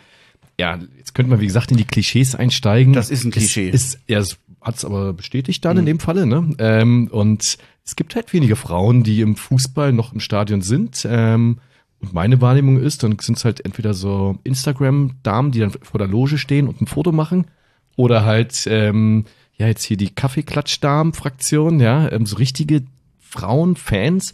ja, 0.60 0.78
jetzt 0.96 1.14
könnte 1.14 1.30
man, 1.30 1.40
wie 1.40 1.46
gesagt, 1.46 1.70
in 1.70 1.76
die 1.76 1.84
Klischees 1.84 2.34
einsteigen. 2.34 2.92
Das 2.92 3.10
ist 3.10 3.24
ein 3.24 3.30
Klischee. 3.30 3.68
Es 3.68 3.94
ist, 3.94 4.00
ja, 4.08 4.18
es 4.18 4.38
hat 4.60 4.76
es 4.76 4.84
aber 4.84 5.12
bestätigt 5.12 5.64
dann 5.64 5.74
Mhm. 5.76 5.80
in 5.80 5.86
dem 5.86 6.00
Falle, 6.00 6.26
ne? 6.26 6.50
Ähm, 6.58 7.08
und 7.12 7.58
es 7.84 7.96
gibt 7.96 8.16
halt 8.16 8.32
wenige 8.32 8.56
Frauen, 8.56 9.02
die 9.04 9.20
im 9.20 9.36
Fußball 9.36 9.92
noch 9.92 10.12
im 10.12 10.20
Stadion 10.20 10.60
sind. 10.62 11.06
Ähm, 11.08 11.58
und 12.00 12.12
meine 12.12 12.40
Wahrnehmung 12.40 12.78
ist, 12.80 13.02
dann 13.02 13.16
sind 13.20 13.38
es 13.38 13.44
halt 13.44 13.64
entweder 13.64 13.94
so 13.94 14.38
Instagram-Damen, 14.44 15.50
die 15.52 15.60
dann 15.60 15.70
vor 15.70 15.98
der 15.98 16.08
Loge 16.08 16.38
stehen 16.38 16.68
und 16.68 16.80
ein 16.80 16.86
Foto 16.86 17.12
machen, 17.12 17.46
oder 17.96 18.24
halt, 18.24 18.64
ähm, 18.68 19.24
ja, 19.58 19.66
jetzt 19.66 19.82
hier 19.82 19.96
die 19.96 20.10
Kaffeeklatsch-Damen-Fraktion, 20.10 21.80
ja, 21.80 22.10
ähm, 22.10 22.26
so 22.26 22.36
richtige 22.36 22.82
Frauen-Fans 23.20 24.32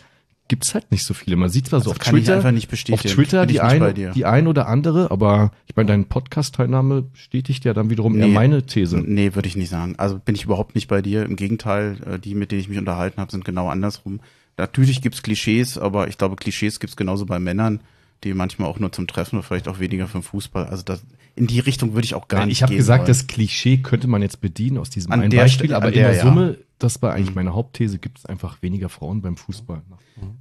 gibt's 0.49 0.75
halt 0.75 0.91
nicht 0.93 1.05
so 1.05 1.15
viele. 1.15 1.37
Man 1.37 1.49
sieht 1.49 1.69
zwar 1.69 1.81
so 1.81 1.91
Also 1.91 1.93
auf 1.93 1.99
kann 1.99 2.15
ich 2.17 2.25
Twitter, 2.25 2.37
einfach 2.37 2.53
nicht 2.53 2.93
auf. 2.93 3.01
Twitter 3.01 3.47
die 3.47 3.61
ein, 3.61 3.95
dir. 3.95 4.11
die 4.11 4.27
ein 4.27 4.47
oder 4.47 4.69
andere, 4.69 5.11
aber 5.11 5.53
ich 5.67 5.75
meine, 5.75 5.89
deine 5.89 6.05
Podcast-Teilnahme 6.05 7.03
bestätigt 7.03 7.65
ja 7.65 7.73
dann 7.73 7.89
wiederum 7.89 8.15
eher 8.19 8.27
Nee. 8.27 8.35
meine 8.35 8.63
These. 8.67 8.99
Nee, 8.99 9.35
würde 9.35 9.49
ich 9.49 9.57
nicht 9.57 9.71
sagen. 9.71 9.95
Also 9.97 10.19
bin 10.19 10.35
ich 10.35 10.45
überhaupt 10.45 10.75
nicht 10.75 10.89
bei 10.89 11.01
dir. 11.01 11.25
Im 11.25 11.37
Gegenteil, 11.37 11.97
äh, 12.07 12.19
die, 12.19 12.35
mit 12.35 12.53
denen 12.53 12.61
ich 12.61 12.69
mich 12.69 12.79
unterhalten 12.79 13.21
habe, 13.21 13.31
sind 13.31 13.45
genau 13.47 13.69
andersrum. 13.69 14.21
Natürlich 14.59 15.01
gibt's 15.01 15.23
Klischees, 15.23 15.79
aber 15.79 16.09
ich 16.09 16.19
glaube, 16.19 16.37
Klischees 16.37 16.79
gibt's 16.79 16.97
genauso 16.97 17.25
bei 17.25 17.39
Männern, 17.41 17.81
die 18.23 18.35
manchmal 18.35 18.69
auch 18.69 18.79
nur 18.79 18.93
zum 18.93 19.07
Treffen 19.07 19.37
oder 19.37 19.45
vielleicht 19.45 19.67
auch 19.67 19.81
weniger 19.81 20.07
für 20.07 20.19
den 20.19 20.23
Fußball. 20.23 20.67
Also 20.67 20.83
das, 20.85 21.03
in 21.37 21.47
die 21.47 21.59
Richtung 21.61 21.95
würde 21.95 22.05
ich 22.05 22.15
auch 22.15 22.29
gar 22.29 22.39
Nein, 22.41 22.49
nicht 22.49 22.59
ich 22.59 22.63
habe 22.63 22.77
gesagt, 22.77 23.01
wollen. 23.03 23.09
das 23.09 23.27
Klischee 23.27 23.79
könnte 23.79 24.07
man 24.07 24.23
jetzt 24.23 24.41
bedienen 24.41 24.79
aus 24.79 24.91
diesem 24.91 25.11
An 25.13 25.21
einen 25.21 25.31
der 25.31 25.43
Beispiel, 25.43 25.67
Stelle- 25.67 25.77
aber 25.77 25.87
an 25.87 25.93
in 25.93 25.99
der, 25.99 26.09
der 26.11 26.17
ja. 26.19 26.23
Summe, 26.23 26.59
das 26.79 27.03
war 27.03 27.13
eigentlich 27.15 27.31
Mhm. 27.31 27.35
meine 27.35 27.55
Hauptthese, 27.55 27.99
gibt 27.99 28.19
es 28.19 28.27
einfach 28.27 28.63
weniger 28.63 28.89
Frauen 28.89 29.21
beim 29.23 29.37
Fußball. 29.37 29.83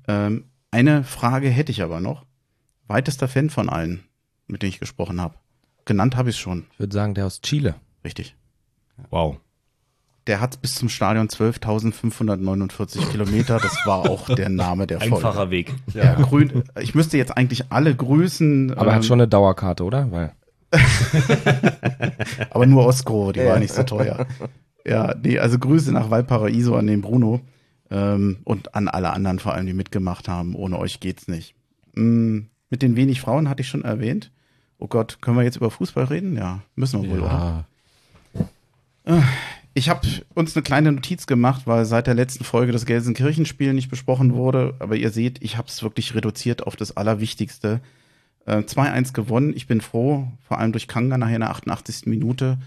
Ähm, 0.08 0.46
eine 0.72 1.04
Frage 1.04 1.50
hätte 1.50 1.72
ich 1.72 1.82
aber 1.84 2.00
noch. 2.00 2.26
Weitester 2.88 3.28
Fan 3.28 3.50
von 3.50 3.70
allen, 3.70 4.04
mit 4.48 4.62
denen 4.62 4.70
ich 4.70 4.80
gesprochen 4.80 5.20
habe. 5.22 5.36
Genannt 5.86 6.16
habe 6.16 6.30
ich 6.30 6.38
schon, 6.38 6.66
Ich 6.74 6.80
würde 6.80 6.94
sagen, 6.94 7.14
der 7.14 7.26
aus 7.26 7.42
Chile. 7.42 7.76
richtig. 8.06 8.36
Wow. 9.10 9.38
Der 10.28 10.40
hat 10.40 10.62
bis 10.62 10.76
zum 10.76 10.88
Stadion 10.90 11.28
12.549 11.28 13.10
Kilometer. 13.12 13.60
Das 13.60 13.76
war 13.86 14.10
auch 14.10 14.34
der 14.34 14.50
Name 14.50 14.88
der 14.88 15.00
Folge. 15.02 15.16
Einfacher 15.16 15.50
Weg. 15.50 15.74
Ja, 15.94 16.14
grün. 16.16 16.64
Ich 16.80 16.96
müsste 16.96 17.18
jetzt 17.18 17.36
eigentlich 17.36 17.72
alle 17.72 17.94
grüßen. 17.96 18.72
Aber 18.72 18.86
er 18.86 18.88
ähm, 18.88 18.96
hat 18.96 19.06
schon 19.06 19.20
eine 19.20 19.28
Dauerkarte, 19.28 19.84
oder? 19.84 20.12
Weil 20.12 20.34
aber 22.50 22.66
nur 22.66 22.86
Osco, 22.86 23.32
die 23.32 23.46
war 23.46 23.60
nicht 23.60 23.74
so 23.74 23.84
teuer. 23.84 24.26
Ja, 24.86 25.16
nee, 25.22 25.40
also 25.40 25.60
Grüße 25.60 25.92
nach 25.92 26.10
Valparaiso 26.10 26.76
an 26.76 26.88
den 26.88 27.02
Bruno 27.02 27.42
ähm, 27.90 28.38
und 28.44 28.76
an 28.76 28.88
alle 28.88 29.12
anderen 29.12 29.40
vor 29.40 29.54
allem, 29.54 29.66
die 29.66 29.74
mitgemacht 29.74 30.28
haben. 30.28 30.56
Ohne 30.56 30.78
euch 30.80 31.00
geht's 31.00 31.28
nicht. 31.28 31.56
Mm, 31.96 32.40
mit 32.70 32.82
den 32.82 32.96
wenig 32.96 33.22
Frauen 33.22 33.50
hatte 33.50 33.62
ich 33.62 33.68
schon 33.68 33.84
erwähnt. 33.84 34.32
Oh 34.80 34.88
Gott, 34.88 35.20
können 35.22 35.38
wir 35.38 35.44
jetzt 35.44 35.58
über 35.58 35.72
Fußball 35.72 36.06
reden? 36.06 36.36
Ja, 36.36 36.62
müssen 36.76 37.04
wir 37.04 37.10
wohl, 37.10 37.20
oder? 37.22 37.66
Ich 39.74 39.90
habe 39.90 40.08
uns 40.34 40.56
eine 40.56 40.64
kleine 40.64 40.92
Notiz 40.92 41.26
gemacht, 41.26 41.64
weil 41.66 41.86
seit 41.86 42.08
der 42.08 42.14
letzten 42.14 42.44
Folge 42.44 42.72
das 42.72 42.86
Gelsenkirchenspiel 42.86 43.74
nicht 43.74 43.90
besprochen 43.90 44.34
wurde. 44.34 44.76
Aber 44.80 44.96
ihr 44.96 45.10
seht, 45.10 45.42
ich 45.44 45.58
habe 45.58 45.68
es 45.68 45.82
wirklich 45.84 46.16
reduziert 46.16 46.68
auf 46.68 46.76
das 46.76 46.96
Allerwichtigste. 46.96 47.82
Äh, 48.46 48.58
2-1 48.58 49.14
gewonnen. 49.14 49.54
Ich 49.56 49.68
bin 49.68 49.82
froh, 49.82 50.28
vor 50.48 50.60
allem 50.60 50.72
durch 50.74 50.88
Kanga 50.88 51.18
nachher 51.18 51.36
in 51.36 51.42
der 51.42 51.52
88. 51.52 52.06
Minute. 52.08 52.58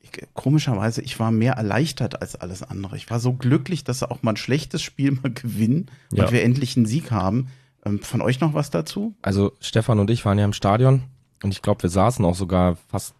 Ich, 0.00 0.10
komischerweise, 0.34 1.00
ich 1.02 1.18
war 1.18 1.30
mehr 1.30 1.54
erleichtert 1.54 2.20
als 2.20 2.36
alles 2.36 2.62
andere. 2.62 2.96
Ich 2.96 3.10
war 3.10 3.18
so 3.20 3.32
glücklich, 3.32 3.84
dass 3.84 4.00
wir 4.02 4.10
auch 4.12 4.22
mal 4.22 4.32
ein 4.32 4.36
schlechtes 4.36 4.82
Spiel 4.82 5.12
mal 5.12 5.32
gewinnen 5.32 5.86
Ja. 6.12 6.24
und 6.24 6.32
wir 6.32 6.42
endlich 6.44 6.76
einen 6.76 6.86
Sieg 6.86 7.10
haben. 7.10 7.48
Ähm, 7.84 8.00
von 8.00 8.20
euch 8.22 8.40
noch 8.40 8.54
was 8.54 8.70
dazu? 8.70 9.14
Also 9.22 9.52
Stefan 9.60 9.98
und 9.98 10.10
ich 10.10 10.24
waren 10.24 10.38
ja 10.38 10.44
im 10.44 10.52
Stadion 10.52 11.02
und 11.42 11.52
ich 11.52 11.62
glaube, 11.62 11.82
wir 11.82 11.90
saßen 11.90 12.24
auch 12.24 12.34
sogar 12.36 12.76
fast 12.88 13.14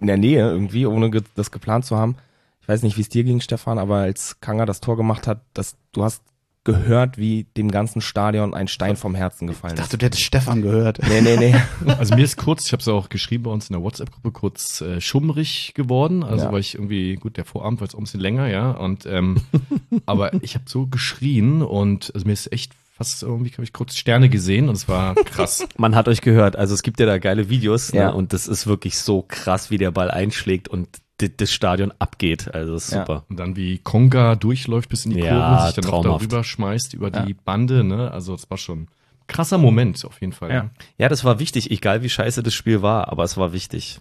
in 0.00 0.06
der 0.06 0.16
Nähe 0.16 0.48
irgendwie, 0.48 0.86
ohne 0.86 1.10
ge 1.10 1.22
das 1.34 1.50
geplant 1.50 1.84
zu 1.84 1.96
haben. 1.96 2.16
Ich 2.62 2.68
weiß 2.68 2.82
nicht, 2.82 2.96
wie 2.96 3.02
es 3.02 3.08
dir 3.08 3.24
ging, 3.24 3.40
Stefan, 3.40 3.78
aber 3.78 3.96
als 3.96 4.40
Kanga 4.40 4.64
das 4.66 4.80
Tor 4.80 4.96
gemacht 4.96 5.26
hat, 5.26 5.40
dass 5.54 5.76
du 5.92 6.04
hast 6.04 6.22
gehört, 6.64 7.16
wie 7.18 7.44
dem 7.56 7.70
ganzen 7.70 8.00
Stadion 8.00 8.52
ein 8.54 8.68
Stein 8.68 8.96
vom 8.96 9.14
Herzen 9.14 9.46
gefallen 9.46 9.74
Ich 9.74 9.80
dachte, 9.80 9.96
ist. 9.96 10.02
du 10.02 10.06
hättest 10.06 10.22
Stefan 10.22 10.60
gehört. 10.62 10.98
Nee, 11.08 11.20
nee, 11.22 11.36
nee. 11.36 11.54
Also 11.98 12.14
mir 12.14 12.24
ist 12.24 12.36
kurz, 12.36 12.66
ich 12.66 12.72
habe 12.72 12.80
es 12.80 12.88
auch 12.88 13.08
geschrieben 13.08 13.44
bei 13.44 13.50
uns 13.50 13.68
in 13.70 13.74
der 13.74 13.82
WhatsApp-Gruppe, 13.82 14.30
kurz 14.32 14.80
äh, 14.82 15.00
schummrig 15.00 15.72
geworden. 15.74 16.22
Also 16.22 16.46
Ja. 16.46 16.52
weil 16.52 16.60
ich 16.60 16.74
irgendwie, 16.74 17.14
gut, 17.16 17.36
der 17.38 17.44
Vorabend 17.46 17.80
war 17.80 17.86
jetzt 17.86 17.94
auch 17.94 17.98
ein 18.00 18.04
bisschen 18.04 18.20
länger, 18.20 18.48
ja. 18.48 18.72
Und 18.72 19.06
ähm, 19.06 19.40
aber 20.06 20.32
ich 20.42 20.54
habe 20.54 20.64
so 20.68 20.86
geschrien 20.86 21.62
und 21.62 22.12
also 22.14 22.26
mir 22.26 22.32
ist 22.34 22.52
echt 22.52 22.72
fast 22.92 23.22
irgendwie, 23.22 23.50
habe 23.52 23.64
ich 23.64 23.72
kurz 23.72 23.96
Sterne 23.96 24.28
gesehen 24.28 24.68
und 24.68 24.74
es 24.76 24.86
war 24.86 25.14
krass. 25.14 25.66
Man 25.78 25.94
hat 25.94 26.08
euch 26.08 26.20
gehört, 26.20 26.56
also 26.56 26.74
es 26.74 26.82
gibt 26.82 27.00
ja 27.00 27.06
da 27.06 27.16
geile 27.18 27.48
Videos 27.48 27.92
Ja. 27.92 28.08
ne? 28.10 28.14
und 28.14 28.34
das 28.34 28.46
ist 28.46 28.66
wirklich 28.66 28.98
so 28.98 29.22
krass, 29.26 29.70
wie 29.70 29.78
der 29.78 29.90
Ball 29.90 30.10
einschlägt 30.10 30.68
und 30.68 30.86
das 31.28 31.52
Stadion 31.52 31.92
abgeht. 31.98 32.52
Also 32.54 32.72
das 32.74 32.86
ist 32.86 32.92
Ja. 32.94 33.00
super. 33.00 33.24
Und 33.28 33.38
dann 33.38 33.56
wie 33.56 33.78
Konga 33.78 34.34
durchläuft 34.36 34.88
bis 34.88 35.04
in 35.04 35.12
die 35.12 35.20
Ja, 35.20 35.30
Kurve, 35.56 35.66
sich 35.66 35.74
dann 35.76 35.84
auch 35.86 36.02
traumhaft. 36.02 36.22
darüber 36.32 36.44
schmeißt 36.44 36.94
über 36.94 37.12
Ja. 37.12 37.24
die 37.26 37.34
Bande, 37.34 37.84
ne? 37.84 38.10
Also 38.10 38.34
es 38.34 38.50
war 38.50 38.58
schon 38.58 38.80
ein 38.82 38.88
krasser 39.26 39.58
Moment 39.58 40.04
auf 40.04 40.20
jeden 40.20 40.32
Fall. 40.32 40.50
Ja. 40.50 40.70
Ja, 40.98 41.08
das 41.08 41.24
war 41.24 41.38
wichtig, 41.38 41.70
egal 41.70 42.02
wie 42.02 42.08
scheiße 42.08 42.42
das 42.42 42.54
Spiel 42.54 42.82
war, 42.82 43.08
aber 43.08 43.24
es 43.24 43.36
war 43.36 43.52
wichtig. 43.52 44.00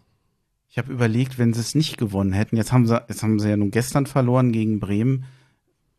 Ich 0.71 0.77
habe 0.77 0.91
überlegt, 0.93 1.37
wenn 1.39 1.53
sie 1.53 1.59
es 1.61 1.75
nicht 1.75 1.97
gewonnen 1.97 2.31
hätten, 2.31 2.55
jetzt 2.55 2.71
haben 2.71 2.85
sie, 2.87 3.01
jetzt 3.09 3.23
haben 3.23 3.39
sie 3.39 3.49
ja 3.49 3.57
nun 3.57 3.71
gestern 3.71 4.05
verloren 4.05 4.51
gegen 4.51 4.79
Bremen, 4.79 5.25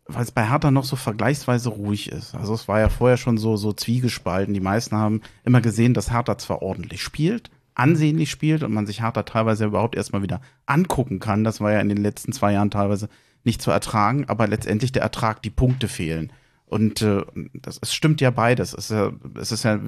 weil 0.07 0.23
es 0.23 0.31
bei 0.33 0.49
Hertha 0.49 0.71
noch 0.71 0.85
so 0.85 0.97
vergleichsweise 0.97 1.69
ruhig 1.71 2.11
ist. 2.11 2.35
Also 2.35 2.55
es 2.55 2.67
war 2.69 2.81
ja 2.81 2.89
vorher 2.89 3.17
schon 3.17 3.37
so, 3.39 3.57
so 3.57 3.73
zwiegespalten. 3.73 4.55
Die 4.55 4.61
meisten 4.61 4.97
haben 4.97 5.23
immer 5.45 5.61
gesehen, 5.61 5.95
dass 5.95 6.11
Hertha 6.13 6.39
zwar 6.39 6.63
ordentlich 6.63 7.03
spielt, 7.03 7.51
ansehnlich 7.81 8.31
spielt 8.31 8.63
und 8.63 8.73
man 8.73 8.87
sich 8.87 9.03
Hertha 9.03 9.23
teilweise 9.23 9.65
überhaupt 9.65 9.97
erstmal 9.97 10.23
wieder 10.23 10.41
angucken 10.67 11.19
kann. 11.19 11.45
Das 11.45 11.61
war 11.61 11.73
ja 11.73 11.81
in 11.81 11.89
den 11.89 11.99
letzten 11.99 12.33
zwei 12.33 12.53
Jahren 12.53 12.71
teilweise 12.71 13.09
nicht 13.43 13.63
zu 13.63 13.71
ertragen, 13.71 14.27
aber 14.29 14.47
letztendlich 14.47 14.93
der 14.93 15.03
Ertrag, 15.03 15.43
die 15.43 15.51
Punkte 15.51 15.89
fehlen. 15.89 16.33
Und 16.67 17.01
äh, 17.03 17.23
das, 17.55 17.79
es 17.81 17.95
stimmt 17.95 18.21
ja 18.21 18.31
beides. 18.31 18.75
Es 18.75 18.91
ist 18.91 18.91
ja, 18.91 19.13
es 19.41 19.51
ist 19.51 19.65
ja, 19.65 19.81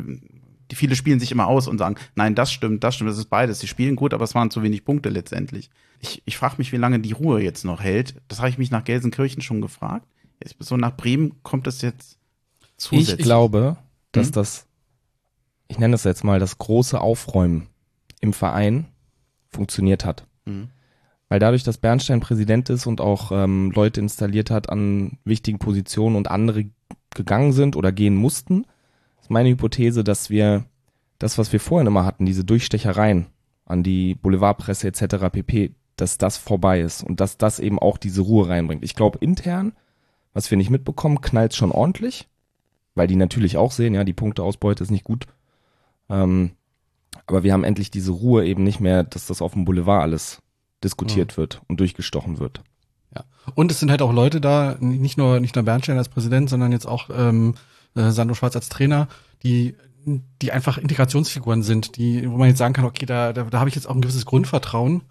die 0.71 0.75
viele 0.75 0.97
spielen 0.97 1.21
sich 1.21 1.31
immer 1.31 1.47
aus 1.47 1.69
und 1.69 1.77
sagen, 1.77 1.97
nein, 2.15 2.35
das 2.35 2.51
stimmt, 2.51 2.83
das 2.83 2.95
stimmt, 2.95 3.11
das 3.11 3.19
ist 3.19 3.29
beides. 3.29 3.61
Sie 3.61 3.69
spielen 3.69 3.95
gut, 3.95 4.15
aber 4.15 4.25
es 4.25 4.35
waren 4.35 4.51
zu 4.51 4.63
wenig 4.63 4.85
Punkte 4.85 5.11
letztendlich. 5.11 5.69
Ich, 6.01 6.23
ich 6.25 6.37
frage 6.39 6.55
mich, 6.59 6.73
wie 6.73 6.79
lange 6.79 6.99
die 6.99 7.13
Ruhe 7.13 7.43
jetzt 7.43 7.65
noch 7.65 7.83
hält. 7.83 8.17
Das 8.29 8.39
habe 8.39 8.49
ich 8.49 8.59
mich 8.59 8.71
nach 8.71 8.85
Gelsenkirchen 8.85 9.43
schon 9.43 9.61
gefragt. 9.61 10.07
Jetzt, 10.43 10.57
so 10.61 10.79
nach 10.79 10.97
Bremen 10.97 11.43
kommt 11.43 11.67
es 11.67 11.83
jetzt 11.83 12.19
zusätzlich. 12.79 13.21
Ich 13.21 13.25
glaube, 13.25 13.77
dass 14.13 14.29
Hm? 14.29 14.33
das, 14.33 14.67
ich 15.69 15.79
nenne 15.79 15.95
es 15.95 16.05
jetzt 16.05 16.25
mal, 16.25 16.41
das 16.41 16.57
große 16.57 16.99
Aufräumen 16.99 17.69
im 18.23 18.33
Verein 18.33 18.87
funktioniert 19.49 20.07
hat. 20.07 20.27
Mhm. 20.47 20.71
Weil 21.29 21.39
dadurch, 21.39 21.65
dass 21.65 21.79
Bernstein 21.79 22.21
Präsident 22.21 22.71
ist 22.71 22.87
und 22.87 23.01
auch 23.01 23.33
ähm, 23.33 23.71
Leute 23.75 24.01
installiert 24.01 24.51
hat 24.51 24.71
an 24.71 25.19
wichtigen 25.25 25.59
Positionen 25.59 26.17
und 26.17 26.31
andere 26.31 26.67
gegangen 27.15 27.53
sind 27.53 27.77
oder 27.77 27.93
gehen 27.93 28.17
mussten, 28.17 28.67
ist 29.21 29.31
meine 29.31 29.51
Hypothese, 29.51 30.05
dass 30.05 30.31
wir 30.31 30.65
das, 31.19 31.39
was 31.39 31.53
wir 31.53 31.61
vorhin 31.61 31.87
immer 31.87 32.05
hatten, 32.05 32.27
diese 32.27 32.45
Durchstechereien 32.45 33.27
an 33.65 33.83
die 33.83 34.15
Boulevardpresse 34.15 34.89
etc. 34.89 35.31
pp., 35.33 35.75
dass 35.97 36.19
das 36.19 36.37
vorbei 36.37 36.81
ist 36.81 37.03
und 37.03 37.21
dass 37.21 37.39
das 37.39 37.61
eben 37.61 37.79
auch 37.79 37.97
diese 37.97 38.23
Ruhe 38.23 38.49
reinbringt. 38.49 38.85
Ich 38.85 38.95
glaube, 38.95 39.19
intern, 39.21 39.73
was 40.33 40.51
wir 40.51 40.59
nicht 40.59 40.71
mitbekommen, 40.71 41.21
knallt 41.21 41.55
schon 41.55 41.71
ordentlich, 41.71 42.29
weil 42.95 43.07
die 43.07 43.17
natürlich 43.17 43.57
auch 43.57 43.73
sehen, 43.73 43.95
ja, 43.95 44.05
die 44.05 44.13
Punkteausbeute 44.13 44.83
ist 44.83 44.91
nicht 44.91 45.05
gut. 45.05 45.27
Ähm, 46.11 46.53
aber 47.27 47.43
wir 47.43 47.53
haben 47.53 47.65
endlich 47.65 47.91
diese 47.91 48.13
Ruhe 48.13 48.45
eben 48.47 48.63
nicht 48.65 48.81
mehr, 48.81 49.05
dass 49.05 49.27
das 49.27 49.43
auf 49.43 49.53
dem 49.53 49.65
Boulevard 49.65 50.03
alles 50.03 50.39
diskutiert 50.83 51.37
wird 51.37 51.63
und 51.69 51.81
durchgestochen 51.81 52.39
wird. 52.39 52.63
Ja. 53.15 53.25
Und 53.55 53.71
es 53.71 53.81
sind 53.81 53.91
halt 53.91 54.03
auch 54.03 54.13
Leute 54.13 54.41
da, 54.41 54.77
nicht 54.81 55.19
nur, 55.19 55.41
nicht 55.41 55.55
nur 55.55 55.65
Bernstein 55.65 55.99
als 55.99 56.09
Präsident, 56.09 56.51
sondern 56.51 56.73
jetzt 56.73 56.87
auch 56.87 57.11
ähm, 57.15 57.55
äh, 57.95 58.11
Sandro 58.11 58.35
Schwarz 58.35 58.57
als 58.57 58.69
Trainer, 58.69 59.09
die, 59.43 59.77
die 60.41 60.53
einfach 60.53 60.79
Integrationsfiguren 60.79 61.63
sind, 61.63 61.97
die, 61.97 62.29
wo 62.29 62.37
man 62.37 62.49
jetzt 62.49 62.59
sagen 62.59 62.75
kann, 62.75 62.85
okay, 62.85 63.07
da, 63.07 63.33
da, 63.33 63.45
da 63.45 63.59
habe 63.59 63.69
ich 63.69 63.77
jetzt 63.77 63.89
auch 63.89 63.95
ein 63.95 64.01
gewisses 64.01 64.27
Grundvertrauen. 64.27 65.03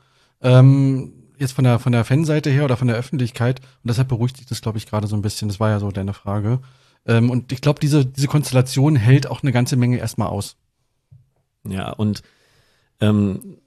Ähm, 0.41 1.13
jetzt 1.37 1.53
von 1.53 1.63
der 1.63 1.79
von 1.79 1.91
der 1.91 2.05
Fanseite 2.05 2.49
her 2.49 2.65
oder 2.65 2.77
von 2.77 2.87
der 2.87 2.97
Öffentlichkeit 2.97 3.59
und 3.59 3.89
deshalb 3.89 4.07
beruhigt 4.07 4.37
sich 4.37 4.45
das, 4.45 4.61
glaube 4.61 4.77
ich, 4.77 4.85
gerade 4.85 5.07
so 5.07 5.15
ein 5.15 5.21
bisschen. 5.21 5.47
Das 5.47 5.59
war 5.59 5.69
ja 5.69 5.79
so 5.79 5.91
deine 5.91 6.13
Frage. 6.13 6.59
Ähm, 7.05 7.29
und 7.29 7.51
ich 7.51 7.61
glaube, 7.61 7.79
diese 7.79 8.05
diese 8.05 8.27
Konstellation 8.27 8.95
hält 8.95 9.27
auch 9.27 9.41
eine 9.41 9.51
ganze 9.51 9.75
Menge 9.75 9.97
erstmal 9.97 10.27
aus. 10.27 10.55
Ja, 11.67 11.91
und 11.91 12.21
ähm, 12.99 13.57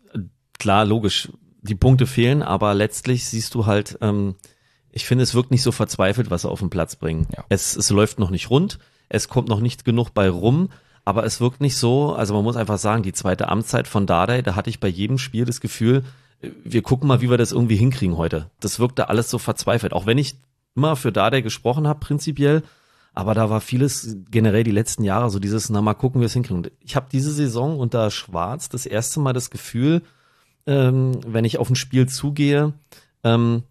klar, 0.58 0.84
logisch, 0.84 1.30
die 1.62 1.74
Punkte 1.74 2.06
fehlen, 2.06 2.42
aber 2.42 2.74
letztlich 2.74 3.24
siehst 3.26 3.54
du 3.54 3.66
halt, 3.66 3.98
ähm, 4.00 4.34
ich 4.90 5.06
finde, 5.06 5.24
es 5.24 5.34
wirkt 5.34 5.50
nicht 5.50 5.62
so 5.62 5.72
verzweifelt, 5.72 6.30
was 6.30 6.42
sie 6.42 6.50
auf 6.50 6.60
den 6.60 6.70
Platz 6.70 6.96
bringen. 6.96 7.26
Ja. 7.36 7.44
Es, 7.48 7.76
es 7.76 7.90
läuft 7.90 8.18
noch 8.18 8.30
nicht 8.30 8.50
rund, 8.50 8.78
es 9.08 9.28
kommt 9.28 9.48
noch 9.48 9.60
nicht 9.60 9.84
genug 9.84 10.10
bei 10.10 10.28
rum, 10.28 10.68
aber 11.04 11.24
es 11.24 11.40
wirkt 11.40 11.60
nicht 11.60 11.76
so, 11.76 12.14
also 12.14 12.34
man 12.34 12.44
muss 12.44 12.56
einfach 12.56 12.78
sagen, 12.78 13.02
die 13.02 13.12
zweite 13.12 13.48
Amtszeit 13.48 13.88
von 13.88 14.06
Dardai, 14.06 14.42
da 14.42 14.54
hatte 14.54 14.70
ich 14.70 14.80
bei 14.80 14.88
jedem 14.88 15.18
Spiel 15.18 15.44
das 15.44 15.60
Gefühl, 15.60 16.04
wir 16.64 16.82
gucken 16.82 17.08
mal, 17.08 17.20
wie 17.20 17.30
wir 17.30 17.38
das 17.38 17.52
irgendwie 17.52 17.76
hinkriegen 17.76 18.16
heute. 18.16 18.50
Das 18.60 18.78
wirkte 18.78 19.08
alles 19.08 19.30
so 19.30 19.38
verzweifelt, 19.38 19.92
auch 19.92 20.06
wenn 20.06 20.18
ich 20.18 20.36
immer 20.76 20.96
für 20.96 21.12
Dardai 21.12 21.40
gesprochen 21.40 21.86
habe, 21.86 22.00
prinzipiell, 22.00 22.62
aber 23.14 23.34
da 23.34 23.48
war 23.48 23.60
vieles 23.60 24.16
generell 24.30 24.64
die 24.64 24.72
letzten 24.72 25.04
Jahre 25.04 25.30
so 25.30 25.38
dieses, 25.38 25.70
na 25.70 25.80
mal 25.80 25.94
gucken, 25.94 26.20
wie 26.20 26.22
wir 26.22 26.26
es 26.26 26.32
hinkriegen. 26.32 26.66
Ich 26.80 26.96
habe 26.96 27.06
diese 27.10 27.32
Saison 27.32 27.78
unter 27.78 28.10
Schwarz 28.10 28.68
das 28.68 28.86
erste 28.86 29.20
Mal 29.20 29.32
das 29.32 29.50
Gefühl, 29.50 30.02
ähm, 30.66 31.20
wenn 31.26 31.44
ich 31.44 31.58
auf 31.58 31.70
ein 31.70 31.76
Spiel 31.76 32.08
zugehe, 32.08 32.72
ähm, 33.22 33.62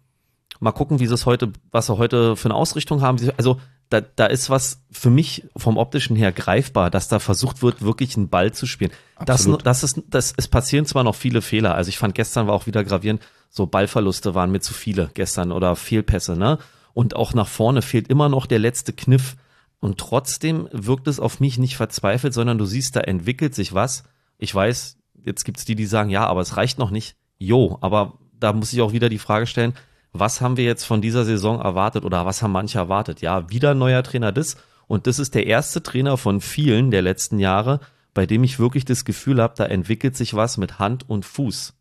mal 0.60 0.72
gucken, 0.72 0.98
wie 0.98 1.06
sie 1.06 1.14
es 1.14 1.26
heute, 1.26 1.52
was 1.70 1.86
sie 1.86 1.98
heute 1.98 2.36
für 2.36 2.46
eine 2.46 2.54
Ausrichtung 2.54 3.02
haben. 3.02 3.18
Also 3.36 3.60
da, 3.90 4.00
da 4.00 4.26
ist 4.26 4.48
was 4.48 4.80
für 4.90 5.10
mich 5.10 5.44
vom 5.56 5.76
optischen 5.76 6.16
her 6.16 6.32
greifbar, 6.32 6.90
dass 6.90 7.08
da 7.08 7.18
versucht 7.18 7.62
wird, 7.62 7.82
wirklich 7.82 8.16
einen 8.16 8.30
Ball 8.30 8.52
zu 8.52 8.66
spielen. 8.66 8.92
Das, 9.26 9.48
das 9.62 9.82
ist, 9.82 10.02
das, 10.08 10.32
es 10.36 10.48
passieren 10.48 10.86
zwar 10.86 11.04
noch 11.04 11.14
viele 11.14 11.42
Fehler. 11.42 11.74
Also 11.74 11.90
ich 11.90 11.98
fand 11.98 12.14
gestern 12.14 12.46
war 12.46 12.54
auch 12.54 12.66
wieder 12.66 12.82
gravierend, 12.82 13.22
so 13.50 13.66
Ballverluste 13.66 14.34
waren 14.34 14.50
mir 14.50 14.60
zu 14.60 14.72
viele 14.72 15.10
gestern 15.14 15.52
oder 15.52 15.76
Fehlpässe, 15.76 16.36
ne? 16.36 16.58
Und 16.94 17.16
auch 17.16 17.34
nach 17.34 17.48
vorne 17.48 17.82
fehlt 17.82 18.08
immer 18.08 18.28
noch 18.28 18.46
der 18.46 18.60
letzte 18.60 18.92
Kniff. 18.92 19.36
Und 19.80 19.98
trotzdem 19.98 20.68
wirkt 20.72 21.08
es 21.08 21.20
auf 21.20 21.40
mich 21.40 21.58
nicht 21.58 21.76
verzweifelt, 21.76 22.32
sondern 22.32 22.56
du 22.56 22.64
siehst, 22.64 22.96
da 22.96 23.00
entwickelt 23.00 23.54
sich 23.54 23.74
was. 23.74 24.04
Ich 24.38 24.54
weiß, 24.54 24.96
jetzt 25.24 25.44
gibt's 25.44 25.64
die, 25.64 25.74
die 25.74 25.86
sagen, 25.86 26.08
ja, 26.08 26.26
aber 26.26 26.40
es 26.40 26.56
reicht 26.56 26.78
noch 26.78 26.90
nicht. 26.90 27.16
Jo, 27.38 27.78
aber 27.80 28.18
da 28.38 28.52
muss 28.52 28.72
ich 28.72 28.80
auch 28.80 28.92
wieder 28.92 29.08
die 29.08 29.18
Frage 29.18 29.46
stellen, 29.46 29.74
was 30.12 30.40
haben 30.40 30.56
wir 30.56 30.64
jetzt 30.64 30.84
von 30.84 31.02
dieser 31.02 31.24
Saison 31.24 31.60
erwartet 31.60 32.04
oder 32.04 32.24
was 32.24 32.40
haben 32.40 32.52
manche 32.52 32.78
erwartet? 32.78 33.20
Ja, 33.20 33.50
wieder 33.50 33.72
ein 33.72 33.78
neuer 33.78 34.02
Trainer 34.02 34.32
das. 34.32 34.56
Und 34.86 35.06
das 35.06 35.18
ist 35.18 35.34
der 35.34 35.46
erste 35.46 35.82
Trainer 35.82 36.16
von 36.16 36.40
vielen 36.40 36.90
der 36.90 37.02
letzten 37.02 37.38
Jahre, 37.38 37.80
bei 38.12 38.26
dem 38.26 38.44
ich 38.44 38.60
wirklich 38.60 38.84
das 38.84 39.04
Gefühl 39.04 39.42
habe, 39.42 39.54
da 39.56 39.64
entwickelt 39.66 40.16
sich 40.16 40.34
was 40.34 40.56
mit 40.56 40.78
Hand 40.78 41.08
und 41.08 41.24
Fuß. 41.24 41.74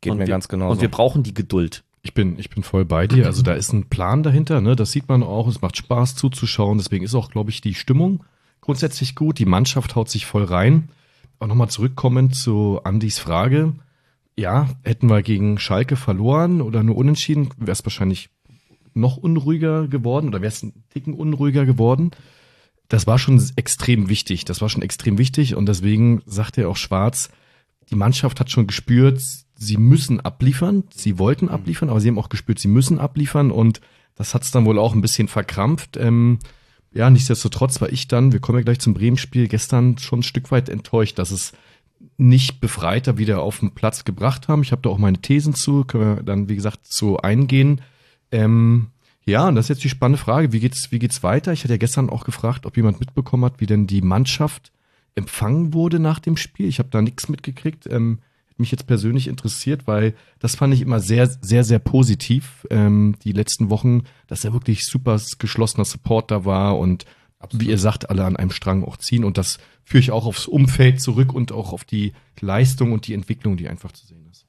Geht 0.00 0.12
und 0.12 0.18
mir 0.18 0.26
wir, 0.26 0.30
ganz 0.30 0.46
genau 0.48 0.70
Und 0.70 0.80
wir 0.80 0.90
brauchen 0.90 1.24
die 1.24 1.34
Geduld. 1.34 1.82
Ich 2.02 2.14
bin, 2.14 2.38
ich 2.38 2.50
bin 2.50 2.62
voll 2.62 2.84
bei 2.84 3.06
dir. 3.06 3.26
Also 3.26 3.42
da 3.42 3.52
ist 3.54 3.72
ein 3.72 3.88
Plan 3.88 4.22
dahinter, 4.22 4.60
ne? 4.60 4.76
Das 4.76 4.92
sieht 4.92 5.08
man 5.08 5.22
auch. 5.22 5.48
Es 5.48 5.60
macht 5.60 5.76
Spaß 5.76 6.14
zuzuschauen. 6.16 6.78
Deswegen 6.78 7.04
ist 7.04 7.14
auch, 7.14 7.30
glaube 7.30 7.50
ich, 7.50 7.60
die 7.60 7.74
Stimmung 7.74 8.24
grundsätzlich 8.60 9.14
gut. 9.14 9.38
Die 9.38 9.46
Mannschaft 9.46 9.96
haut 9.96 10.08
sich 10.08 10.26
voll 10.26 10.44
rein. 10.44 10.90
Auch 11.38 11.46
nochmal 11.46 11.70
zurückkommend 11.70 12.34
zu 12.34 12.80
Andys 12.84 13.18
Frage. 13.18 13.74
Ja, 14.36 14.68
hätten 14.84 15.08
wir 15.08 15.22
gegen 15.22 15.58
Schalke 15.58 15.96
verloren 15.96 16.60
oder 16.60 16.82
nur 16.82 16.96
unentschieden, 16.96 17.50
wäre 17.58 17.72
es 17.72 17.84
wahrscheinlich 17.84 18.30
noch 18.94 19.16
unruhiger 19.16 19.88
geworden 19.88 20.28
oder 20.28 20.40
wäre 20.40 20.52
es 20.52 20.62
ein 20.62 20.84
Ticken 20.90 21.14
unruhiger 21.14 21.66
geworden. 21.66 22.10
Das 22.88 23.06
war 23.06 23.18
schon 23.18 23.42
extrem 23.56 24.08
wichtig. 24.08 24.44
Das 24.44 24.60
war 24.60 24.68
schon 24.68 24.82
extrem 24.82 25.18
wichtig 25.18 25.54
und 25.54 25.66
deswegen 25.66 26.22
sagt 26.26 26.58
er 26.58 26.68
auch 26.68 26.76
Schwarz, 26.76 27.30
die 27.90 27.96
Mannschaft 27.96 28.40
hat 28.40 28.50
schon 28.50 28.66
gespürt, 28.66 29.22
sie 29.60 29.76
müssen 29.76 30.20
abliefern. 30.20 30.84
Sie 30.90 31.18
wollten 31.18 31.48
abliefern, 31.48 31.90
aber 31.90 32.00
sie 32.00 32.08
haben 32.08 32.18
auch 32.18 32.30
gespürt, 32.30 32.58
sie 32.58 32.68
müssen 32.68 32.98
abliefern 32.98 33.50
und 33.50 33.80
das 34.16 34.34
hat's 34.34 34.50
dann 34.50 34.64
wohl 34.64 34.78
auch 34.78 34.94
ein 34.94 35.02
bisschen 35.02 35.28
verkrampft. 35.28 35.96
Ähm, 35.98 36.38
ja, 36.92 37.08
nichtsdestotrotz 37.08 37.80
war 37.80 37.92
ich 37.92 38.08
dann, 38.08 38.32
wir 38.32 38.40
kommen 38.40 38.58
ja 38.58 38.64
gleich 38.64 38.80
zum 38.80 38.94
Bremen-Spiel, 38.94 39.48
gestern 39.48 39.98
schon 39.98 40.20
ein 40.20 40.24
Stück 40.24 40.50
weit 40.50 40.68
enttäuscht, 40.68 41.18
dass 41.18 41.30
es 41.30 41.52
nicht 42.16 42.60
befreiter 42.60 43.18
wieder 43.18 43.42
auf 43.42 43.60
den 43.60 43.72
Platz 43.72 44.04
gebracht 44.04 44.48
haben. 44.48 44.62
Ich 44.62 44.72
habe 44.72 44.82
da 44.82 44.88
auch 44.88 44.98
meine 44.98 45.20
Thesen 45.20 45.54
zu, 45.54 45.84
können 45.84 46.16
wir 46.16 46.22
dann, 46.22 46.48
wie 46.48 46.56
gesagt, 46.56 46.80
so 46.84 47.18
eingehen. 47.18 47.82
Ähm, 48.32 48.88
ja, 49.26 49.46
und 49.46 49.54
das 49.54 49.66
ist 49.66 49.68
jetzt 49.68 49.84
die 49.84 49.90
spannende 49.90 50.18
Frage, 50.18 50.52
wie 50.52 50.60
geht's, 50.60 50.90
wie 50.90 50.98
geht's 50.98 51.22
weiter? 51.22 51.52
Ich 51.52 51.62
hatte 51.62 51.74
ja 51.74 51.78
gestern 51.78 52.08
auch 52.08 52.24
gefragt, 52.24 52.64
ob 52.64 52.78
jemand 52.78 52.98
mitbekommen 52.98 53.44
hat, 53.44 53.60
wie 53.60 53.66
denn 53.66 53.86
die 53.86 54.00
Mannschaft 54.00 54.72
empfangen 55.14 55.74
wurde 55.74 55.98
nach 55.98 56.18
dem 56.18 56.38
Spiel. 56.38 56.66
Ich 56.66 56.78
habe 56.78 56.88
da 56.90 57.02
nichts 57.02 57.28
mitgekriegt. 57.28 57.86
Ähm, 57.90 58.20
mich 58.60 58.70
jetzt 58.70 58.86
persönlich 58.86 59.26
interessiert, 59.28 59.86
weil 59.86 60.14
das 60.38 60.54
fand 60.54 60.72
ich 60.74 60.80
immer 60.82 61.00
sehr, 61.00 61.26
sehr, 61.28 61.64
sehr 61.64 61.78
positiv. 61.78 62.66
Ähm, 62.70 63.16
die 63.24 63.32
letzten 63.32 63.70
Wochen, 63.70 64.02
dass 64.28 64.44
er 64.44 64.52
wirklich 64.52 64.86
super 64.86 65.20
geschlossener 65.38 65.84
Support 65.84 66.30
da 66.30 66.44
war 66.44 66.78
und 66.78 67.04
wie 67.52 67.68
ihr 67.70 67.78
sagt, 67.78 68.10
alle 68.10 68.24
an 68.26 68.36
einem 68.36 68.50
Strang 68.50 68.84
auch 68.84 68.98
ziehen. 68.98 69.24
Und 69.24 69.38
das 69.38 69.58
führe 69.82 70.00
ich 70.00 70.10
auch 70.10 70.26
aufs 70.26 70.46
Umfeld 70.46 71.00
zurück 71.00 71.32
und 71.32 71.52
auch 71.52 71.72
auf 71.72 71.84
die 71.84 72.12
Leistung 72.38 72.92
und 72.92 73.06
die 73.06 73.14
Entwicklung, 73.14 73.56
die 73.56 73.66
einfach 73.68 73.92
zu 73.92 74.06
sehen 74.06 74.26
ist. 74.30 74.44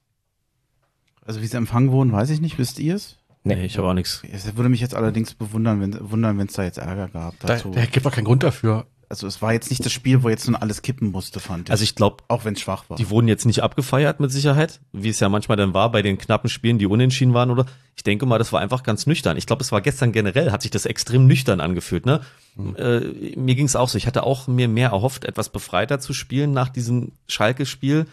Also 1.24 1.40
wie 1.40 1.46
sie 1.46 1.56
empfangen 1.56 1.90
wurden, 1.90 2.12
weiß 2.12 2.28
ich 2.30 2.40
nicht. 2.40 2.58
Wisst 2.58 2.78
ihr 2.78 2.96
es? 2.96 3.18
Nee, 3.44 3.64
ich 3.64 3.78
habe 3.78 3.88
auch 3.88 3.94
nichts. 3.94 4.22
Es 4.30 4.56
würde 4.56 4.68
mich 4.68 4.80
jetzt 4.80 4.94
allerdings 4.94 5.34
bewundern, 5.34 5.80
wenn 5.80 6.10
wundern, 6.10 6.38
wenn 6.38 6.46
es 6.46 6.52
da 6.52 6.64
jetzt 6.64 6.78
Ärger 6.78 7.08
gab 7.08 7.38
Da, 7.40 7.48
dazu. 7.48 7.70
da 7.70 7.84
gibt 7.86 8.04
doch 8.06 8.12
keinen 8.12 8.24
Grund 8.24 8.42
dafür. 8.42 8.86
Also 9.12 9.26
es 9.26 9.42
war 9.42 9.52
jetzt 9.52 9.68
nicht 9.68 9.84
das 9.84 9.92
Spiel, 9.92 10.22
wo 10.22 10.30
jetzt 10.30 10.46
nun 10.46 10.56
alles 10.56 10.80
kippen 10.80 11.10
musste, 11.10 11.38
fand 11.38 11.68
ich. 11.68 11.70
Also 11.70 11.84
ich 11.84 11.94
glaube, 11.94 12.24
auch 12.28 12.46
wenn 12.46 12.54
es 12.54 12.62
schwach 12.62 12.88
war. 12.88 12.96
die 12.96 13.10
wurden 13.10 13.28
jetzt 13.28 13.44
nicht 13.44 13.62
abgefeiert 13.62 14.20
mit 14.20 14.32
Sicherheit, 14.32 14.80
wie 14.92 15.10
es 15.10 15.20
ja 15.20 15.28
manchmal 15.28 15.58
dann 15.58 15.74
war 15.74 15.92
bei 15.92 16.00
den 16.00 16.16
knappen 16.16 16.48
Spielen, 16.48 16.78
die 16.78 16.86
unentschieden 16.86 17.34
waren 17.34 17.50
oder. 17.50 17.66
Ich 17.94 18.04
denke 18.04 18.24
mal, 18.24 18.38
das 18.38 18.54
war 18.54 18.60
einfach 18.62 18.84
ganz 18.84 19.06
nüchtern. 19.06 19.36
Ich 19.36 19.44
glaube, 19.46 19.62
es 19.62 19.70
war 19.70 19.82
gestern 19.82 20.12
generell, 20.12 20.50
hat 20.50 20.62
sich 20.62 20.70
das 20.70 20.86
extrem 20.86 21.26
nüchtern 21.26 21.60
angefühlt. 21.60 22.06
Ne? 22.06 22.22
Äh, 22.56 23.36
mir 23.36 23.54
ging 23.54 23.66
es 23.66 23.76
auch 23.76 23.90
so. 23.90 23.98
Ich 23.98 24.06
hatte 24.06 24.22
auch 24.22 24.48
mir 24.48 24.66
mehr 24.66 24.88
erhofft, 24.88 25.26
etwas 25.26 25.50
befreiter 25.50 26.00
zu 26.00 26.14
spielen 26.14 26.52
nach 26.52 26.70
diesem 26.70 27.12
Schalke-Spiel. 27.28 28.06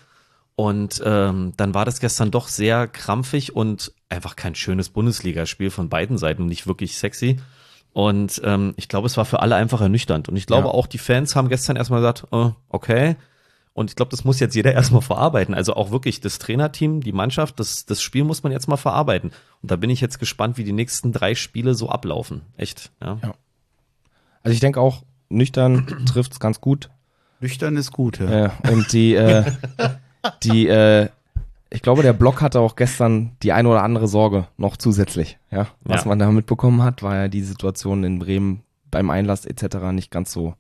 Und 0.58 1.02
ähm, 1.06 1.54
dann 1.56 1.74
war 1.74 1.86
das 1.86 2.02
gestern 2.02 2.30
doch 2.30 2.50
sehr 2.50 2.90
krampfig 2.90 3.56
und 3.56 3.94
einfach 4.10 4.36
kein 4.36 4.54
schönes 4.54 4.90
Bundesligaspiel 4.90 5.70
von 5.70 5.88
beiden 5.88 6.18
Seiten, 6.18 6.46
nicht 6.46 6.68
wirklich 6.68 6.98
sexy. 6.98 7.40
Und 7.94 8.42
ähm, 8.46 8.74
ich 8.78 8.88
glaube, 8.88 9.08
es 9.08 9.18
war 9.18 9.26
für 9.26 9.42
alle 9.42 9.56
einfach 9.56 9.82
ernüchternd. 9.82 10.30
Und 10.30 10.36
ich 10.36 10.46
glaube 10.46 10.68
Ja. 10.68 10.74
auch, 10.74 10.88
die 10.88 10.98
Fans 11.00 11.36
haben 11.36 11.50
gestern 11.50 11.76
erstmal 11.76 12.02
gesagt, 12.02 12.26
äh, 12.32 12.52
okay. 12.70 13.16
Und 13.74 13.90
ich 13.90 13.96
glaube, 13.96 14.12
das 14.12 14.24
muss 14.24 14.40
jetzt 14.40 14.56
jeder 14.56 14.74
erstmal 14.74 15.02
verarbeiten. 15.02 15.54
Also 15.56 15.74
auch 15.76 15.92
wirklich 15.92 16.22
das 16.22 16.38
Trainerteam, 16.40 17.02
die 17.02 17.12
Mannschaft, 17.14 17.60
das, 17.60 17.86
das 17.86 18.02
Spiel 18.02 18.24
muss 18.24 18.44
man 18.44 18.52
jetzt 18.52 18.68
mal 18.68 18.78
verarbeiten. 18.78 19.32
Und 19.62 19.72
da 19.72 19.76
bin 19.76 19.90
ich 19.90 20.02
jetzt 20.02 20.20
gespannt, 20.20 20.58
wie 20.58 20.64
die 20.64 20.72
nächsten 20.74 21.12
drei 21.12 21.34
Spiele 21.36 21.74
so 21.74 21.90
ablaufen. 21.90 22.42
Echt, 22.58 22.92
ja. 23.02 23.18
Ja. 23.24 23.34
Also 24.44 24.54
ich 24.54 24.60
denke 24.60 24.80
auch, 24.80 25.04
nüchtern 25.30 26.06
trifft's 26.06 26.40
ganz 26.40 26.62
gut. 26.62 26.90
Nüchtern 27.42 27.78
ist 27.78 27.92
gut, 27.92 28.20
ja. 28.20 28.46
Äh, 28.46 28.50
und 28.72 28.92
die, 28.94 29.16
äh, 29.16 29.46
die, 30.44 30.68
äh, 30.68 31.10
ich 31.72 31.82
glaube, 31.82 32.02
der 32.02 32.14
Block 32.14 32.42
hatte 32.42 32.60
auch 32.60 32.76
gestern 32.76 33.32
die 33.44 33.52
eine 33.52 33.70
oder 33.70 33.84
andere 33.84 34.08
Sorge 34.08 34.48
noch 34.58 34.78
zusätzlich. 34.78 35.38
Ja, 35.52 35.68
was 35.84 36.04
Ja. 36.04 36.10
man 36.10 36.20
da 36.20 36.32
mitbekommen 36.32 36.82
hat, 36.84 37.04
war 37.04 37.16
ja 37.16 37.28
die 37.28 37.44
Situation 37.44 38.04
in 38.04 38.20
Bremen 38.20 38.62
beim 38.92 39.10
Einlass 39.10 39.46
etc. 39.46 39.92
nicht 39.92 40.10
ganz 40.12 40.32
so 40.32 40.56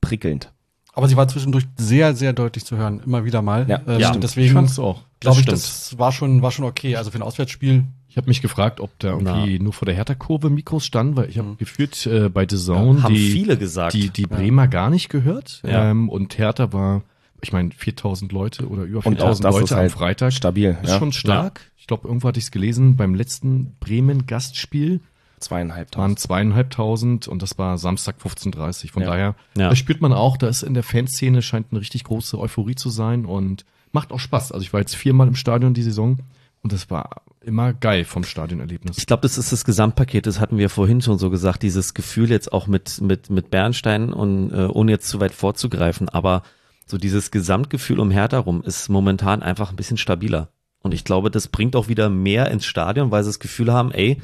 prickelnd. 0.00 0.52
Aber 0.94 1.06
sie 1.08 1.16
war 1.16 1.28
zwischendurch 1.28 1.64
sehr, 1.76 2.14
sehr 2.16 2.32
deutlich 2.32 2.64
zu 2.64 2.76
hören, 2.76 3.00
immer 3.06 3.24
wieder 3.24 3.40
mal. 3.40 3.66
Ja, 3.68 3.80
ähm, 3.86 4.00
ja, 4.00 4.10
Ich 4.12 4.16
deswegen 4.18 4.52
fand's 4.54 4.78
auch. 4.80 5.02
glaube 5.20 5.36
ich, 5.36 5.42
stimmt. 5.44 5.56
das 5.58 5.96
war 5.98 6.10
schon, 6.10 6.42
war 6.42 6.50
schon 6.50 6.64
okay. 6.64 6.96
Also 6.96 7.12
für 7.12 7.18
ein 7.18 7.22
Auswärtsspiel. 7.22 7.84
Ich 8.08 8.16
habe 8.16 8.26
mich 8.26 8.42
gefragt, 8.42 8.80
ob 8.80 8.90
da 8.98 9.10
irgendwie 9.10 9.60
nur 9.60 9.72
vor 9.72 9.86
der 9.86 9.94
Hertha-Kurve 9.94 10.50
Mikros 10.50 10.84
standen, 10.84 11.14
weil 11.14 11.28
ich 11.28 11.38
habe 11.38 11.54
gefühlt 11.56 12.04
äh, 12.06 12.28
bei 12.28 12.46
The 12.50 12.56
Zone 12.56 13.04
Haben 13.04 13.14
die, 13.14 13.30
viele 13.30 13.56
gesagt. 13.56 13.94
die, 13.94 14.08
die 14.10 14.26
Bremer 14.26 14.66
gar 14.66 14.90
nicht 14.90 15.08
gehört. 15.08 15.62
Ja. 15.64 15.90
Ähm, 15.90 16.08
und 16.08 16.36
Hertha 16.36 16.72
war, 16.72 17.02
ich 17.40 17.52
meine, 17.52 17.70
4000 17.70 18.32
Leute 18.32 18.68
oder 18.68 18.82
über 18.82 18.98
Und 18.98 19.20
auch 19.22 19.34
4000 19.34 19.44
das 19.44 19.52
Leute 19.54 19.64
ist 19.64 19.72
am 19.72 19.78
halt 19.78 19.92
Freitag. 19.92 20.32
Stabil. 20.32 20.76
Ist 20.82 20.90
ja. 20.90 20.98
schon 20.98 21.12
stark. 21.12 21.60
Ich 21.76 21.86
glaube, 21.86 22.06
irgendwo 22.08 22.28
hatte 22.28 22.38
ich 22.38 22.44
es 22.46 22.50
gelesen, 22.50 22.96
beim 22.96 23.14
letzten 23.14 23.76
Bremen-Gastspiel 23.80 25.00
Zweieinhalb 25.40 25.96
waren 25.96 26.16
zweieinhalbtausend 26.16 27.28
und 27.28 27.42
das 27.42 27.58
war 27.58 27.78
Samstag 27.78 28.16
15.30 28.20 28.90
Von 28.90 29.02
Ja. 29.02 29.08
daher, 29.10 29.34
Ja. 29.56 29.68
da 29.68 29.76
spürt 29.76 30.00
man 30.00 30.12
auch, 30.12 30.36
da 30.36 30.48
ist 30.48 30.62
in 30.62 30.74
der 30.74 30.82
Fanszene 30.82 31.42
scheint 31.42 31.68
eine 31.70 31.80
richtig 31.80 32.04
große 32.04 32.38
Euphorie 32.38 32.74
zu 32.74 32.90
sein 32.90 33.24
und 33.24 33.64
macht 33.92 34.10
auch 34.12 34.18
Spaß. 34.18 34.50
Also 34.52 34.62
ich 34.64 34.72
war 34.72 34.80
jetzt 34.80 34.96
viermal 34.96 35.28
im 35.28 35.36
Stadion 35.36 35.74
die 35.74 35.82
Saison 35.82 36.18
und 36.62 36.72
das 36.72 36.90
war 36.90 37.22
immer 37.40 37.72
geil 37.72 38.04
vom 38.04 38.24
Stadionerlebnis. 38.24 38.98
Ich 38.98 39.06
glaube, 39.06 39.22
das 39.22 39.38
ist 39.38 39.52
das 39.52 39.64
Gesamtpaket, 39.64 40.26
das 40.26 40.40
hatten 40.40 40.58
wir 40.58 40.68
vorhin 40.70 41.00
schon 41.00 41.18
so 41.18 41.30
gesagt, 41.30 41.62
dieses 41.62 41.94
Gefühl 41.94 42.30
jetzt 42.30 42.52
auch 42.52 42.66
mit, 42.66 43.00
mit, 43.00 43.30
mit 43.30 43.50
Bernstein 43.50 44.12
und 44.12 44.50
äh, 44.52 44.66
ohne 44.66 44.90
jetzt 44.90 45.08
zu 45.08 45.20
weit 45.20 45.32
vorzugreifen, 45.32 46.08
aber 46.08 46.42
so 46.88 46.96
dieses 46.98 47.30
Gesamtgefühl 47.30 48.00
um 48.00 48.10
Hertha 48.10 48.38
rum 48.38 48.62
ist 48.62 48.88
momentan 48.88 49.42
einfach 49.42 49.70
ein 49.70 49.76
bisschen 49.76 49.98
stabiler. 49.98 50.48
Und 50.80 50.94
ich 50.94 51.04
glaube, 51.04 51.30
das 51.30 51.48
bringt 51.48 51.76
auch 51.76 51.88
wieder 51.88 52.08
mehr 52.08 52.50
ins 52.50 52.64
Stadion, 52.64 53.10
weil 53.10 53.22
sie 53.22 53.28
das 53.28 53.40
Gefühl 53.40 53.72
haben, 53.72 53.92
ey, 53.92 54.22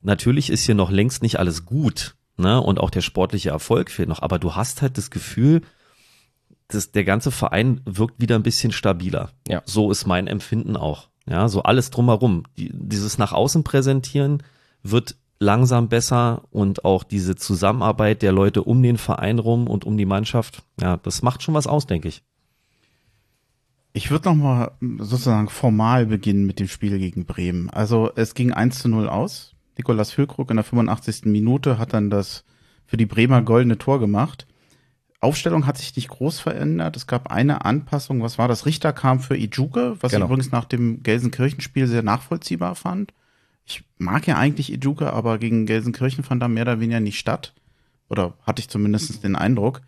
natürlich 0.00 0.50
ist 0.50 0.64
hier 0.64 0.74
noch 0.74 0.90
längst 0.90 1.22
nicht 1.22 1.38
alles 1.38 1.64
gut, 1.64 2.16
ne? 2.36 2.60
Und 2.60 2.80
auch 2.80 2.90
der 2.90 3.00
sportliche 3.00 3.50
Erfolg 3.50 3.90
fehlt 3.90 4.08
noch, 4.08 4.22
aber 4.22 4.38
du 4.38 4.56
hast 4.56 4.82
halt 4.82 4.98
das 4.98 5.10
Gefühl, 5.10 5.62
dass 6.68 6.90
der 6.90 7.04
ganze 7.04 7.30
Verein 7.30 7.80
wirkt 7.84 8.20
wieder 8.20 8.34
ein 8.34 8.42
bisschen 8.42 8.72
stabiler. 8.72 9.30
Ja. 9.46 9.62
So 9.64 9.90
ist 9.90 10.06
mein 10.06 10.26
Empfinden 10.26 10.76
auch. 10.76 11.08
Ja, 11.26 11.48
so 11.48 11.62
alles 11.62 11.90
drumherum. 11.90 12.44
Die, 12.56 12.70
dieses 12.72 13.18
nach 13.18 13.32
außen 13.32 13.62
präsentieren 13.64 14.42
wird 14.82 15.16
langsam 15.44 15.88
besser 15.88 16.42
und 16.50 16.84
auch 16.84 17.04
diese 17.04 17.36
Zusammenarbeit 17.36 18.22
der 18.22 18.32
Leute 18.32 18.62
um 18.64 18.82
den 18.82 18.96
Verein 18.98 19.38
rum 19.38 19.68
und 19.68 19.84
um 19.84 19.96
die 19.96 20.06
Mannschaft, 20.06 20.62
ja, 20.80 20.96
das 20.96 21.22
macht 21.22 21.42
schon 21.42 21.54
was 21.54 21.66
aus, 21.66 21.86
denke 21.86 22.08
ich. 22.08 22.22
Ich 23.92 24.10
würde 24.10 24.28
noch 24.28 24.34
mal 24.34 24.72
sozusagen 24.98 25.48
formal 25.48 26.06
beginnen 26.06 26.46
mit 26.46 26.58
dem 26.58 26.66
Spiel 26.66 26.98
gegen 26.98 27.26
Bremen. 27.26 27.70
Also 27.70 28.10
es 28.16 28.34
ging 28.34 28.52
1 28.52 28.80
zu 28.80 28.88
0 28.88 29.08
aus. 29.08 29.54
Nikolas 29.76 30.10
Füllkrug 30.10 30.50
in 30.50 30.56
der 30.56 30.64
85. 30.64 31.26
Minute 31.26 31.78
hat 31.78 31.92
dann 31.92 32.10
das 32.10 32.44
für 32.86 32.96
die 32.96 33.06
Bremer 33.06 33.42
goldene 33.42 33.78
Tor 33.78 34.00
gemacht. 34.00 34.46
Aufstellung 35.20 35.66
hat 35.66 35.78
sich 35.78 35.94
nicht 35.96 36.08
groß 36.08 36.40
verändert. 36.40 36.96
Es 36.96 37.06
gab 37.06 37.30
eine 37.30 37.64
Anpassung. 37.64 38.20
Was 38.22 38.36
war 38.36 38.48
das? 38.48 38.66
Richter 38.66 38.92
kam 38.92 39.20
für 39.20 39.36
Ijuke, 39.36 39.96
was 40.00 40.10
Genau. 40.12 40.26
ich 40.26 40.30
übrigens 40.30 40.52
nach 40.52 40.64
dem 40.64 41.02
Gelsenkirchen-Spiel 41.02 41.86
sehr 41.86 42.02
nachvollziehbar 42.02 42.74
fand. 42.74 43.12
Ich 43.66 43.82
mag 43.98 44.26
ja 44.26 44.36
eigentlich 44.36 44.72
Ijuke, 44.72 45.12
aber 45.12 45.38
gegen 45.38 45.66
Gelsenkirchen 45.66 46.24
fand 46.24 46.42
er 46.42 46.48
mehr 46.48 46.62
oder 46.64 46.80
weniger 46.80 47.00
nicht 47.00 47.18
statt. 47.18 47.54
Oder 48.08 48.34
hatte 48.46 48.60
ich 48.60 48.68
zumindest 48.68 49.24
den 49.24 49.36
Eindruck. 49.36 49.80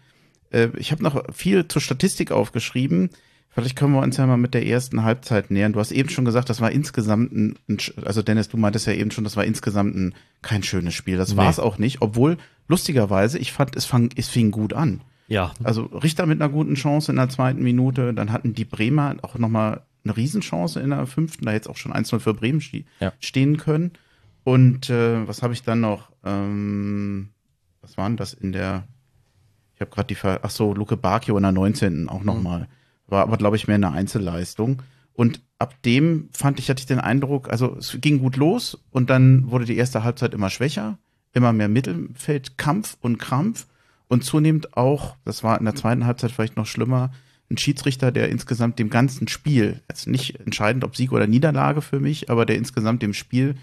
Äh, 0.51 0.69
ich 0.79 0.93
habe 0.93 1.03
noch 1.03 1.23
viel 1.35 1.69
zur 1.69 1.83
Statistik 1.83 2.33
aufgeschrieben. 2.33 3.11
Vielleicht 3.51 3.77
können 3.77 3.93
wir 3.95 4.03
uns 4.03 4.17
ja 4.19 4.27
mal 4.27 4.37
mit 4.37 4.53
der 4.55 4.67
ersten 4.67 5.03
Halbzeit 5.03 5.51
nähern. 5.51 5.73
Du 5.73 5.81
hast 5.81 5.91
eben 5.93 6.09
schon 6.11 6.25
gesagt, 6.27 6.51
das 6.51 6.61
war 6.61 6.71
insgesamt 6.73 7.33
ein, 7.33 7.59
also 8.05 8.23
Dennis, 8.23 8.49
du 8.49 8.57
meintest 8.59 8.87
ja 8.87 8.93
eben 8.93 9.11
schon, 9.11 9.25
das 9.25 9.37
war 9.37 9.45
insgesamt 9.45 9.95
ein, 9.97 10.15
kein 10.43 10.63
schönes 10.63 10.95
Spiel. 10.95 11.17
Das 11.17 11.31
Nee. 11.31 11.37
war 11.39 11.49
es 11.51 11.59
auch 11.59 11.79
nicht, 11.79 12.03
obwohl 12.03 12.37
lustigerweise, 12.69 13.39
ich 13.39 13.53
fand, 13.53 13.75
es, 13.77 13.85
fang, 13.87 14.11
es 14.17 14.29
fing 14.29 14.51
gut 14.51 14.73
an. 14.75 15.01
Ja, 15.29 15.53
Also 15.65 15.85
Richter 15.87 16.27
mit 16.27 16.41
einer 16.41 16.51
guten 16.53 16.75
Chance 16.75 17.11
in 17.13 17.17
der 17.17 17.29
zweiten 17.31 17.63
Minute, 17.63 18.13
dann 18.15 18.31
hatten 18.31 18.55
die 18.55 18.65
Bremer 18.67 19.17
auch 19.23 19.37
nochmal 19.39 19.81
eine 20.09 20.17
Riesenchance 20.17 20.81
in 20.81 20.91
der 20.91 21.07
fünften, 21.07 21.45
da 21.45 21.53
jetzt 21.53 21.69
auch 21.69 21.77
schon 21.77 21.93
1-0 21.93 22.19
für 22.21 22.35
Bremen 22.35 22.63
Ja. 23.01 23.13
stehen 23.21 23.57
können. 23.57 23.93
Und 24.45 24.91
äh, 24.91 25.27
was 25.27 25.43
habe 25.43 25.53
ich 25.55 25.63
dann 25.63 25.81
noch? 25.81 26.11
Ähm, 26.25 27.31
was 27.81 27.97
waren 27.97 28.17
das 28.17 28.33
in 28.35 28.53
der, 28.53 28.85
ich 29.75 29.81
habe 29.81 29.91
gerade 29.91 30.07
die, 30.07 30.15
Ver 30.15 30.41
ach 30.43 30.51
so, 30.51 30.73
Luke 30.75 30.97
Bacchio 30.97 31.37
in 31.37 31.43
der 31.43 31.53
19. 31.53 32.09
auch 32.09 32.23
nochmal. 32.23 32.69
War 33.09 33.23
aber, 33.23 33.37
glaube 33.37 33.57
ich, 33.57 33.67
mehr 33.69 33.77
eine 33.77 33.93
Einzelleistung. 33.93 34.83
Und 35.15 35.41
ab 35.59 35.75
dem 35.83 36.29
fand 36.33 36.59
ich, 36.59 36.69
hatte 36.69 36.81
ich 36.81 36.87
den 36.87 37.01
Eindruck, 37.01 37.49
also 37.51 37.77
es 37.77 37.97
ging 38.01 38.19
gut 38.19 38.37
los 38.37 38.79
und 38.91 39.09
dann 39.09 39.51
wurde 39.51 39.65
die 39.65 39.77
erste 39.77 40.05
Halbzeit 40.05 40.35
immer 40.35 40.51
schwächer, 40.51 40.99
immer 41.33 41.53
mehr 41.55 41.69
Mittelfeldkampf 41.69 42.97
und 43.01 43.19
Krampf 43.19 43.67
und 44.09 44.25
zunehmend 44.25 44.77
auch, 44.77 45.17
das 45.25 45.43
war 45.43 45.59
in 45.59 45.65
der 45.65 45.75
zweiten 45.75 46.05
Halbzeit 46.07 46.33
vielleicht 46.33 46.57
noch 46.57 46.67
schlimmer, 46.67 47.11
ein 47.51 47.59
Schiedsrichter, 47.59 48.11
der 48.13 48.29
insgesamt 48.29 48.79
dem 48.79 48.91
ganzen 48.91 49.29
Spiel, 49.29 49.81
jetzt 49.89 50.07
nicht 50.09 50.41
entscheidend 50.41 50.85
ob 50.85 50.97
Sieg 50.97 51.13
oder 51.13 51.27
Niederlage 51.27 51.81
für 51.83 52.01
mich, 52.01 52.29
aber 52.31 52.45
der 52.47 52.57
insgesamt 52.57 53.03
dem 53.03 53.15
Spiel 53.15 53.55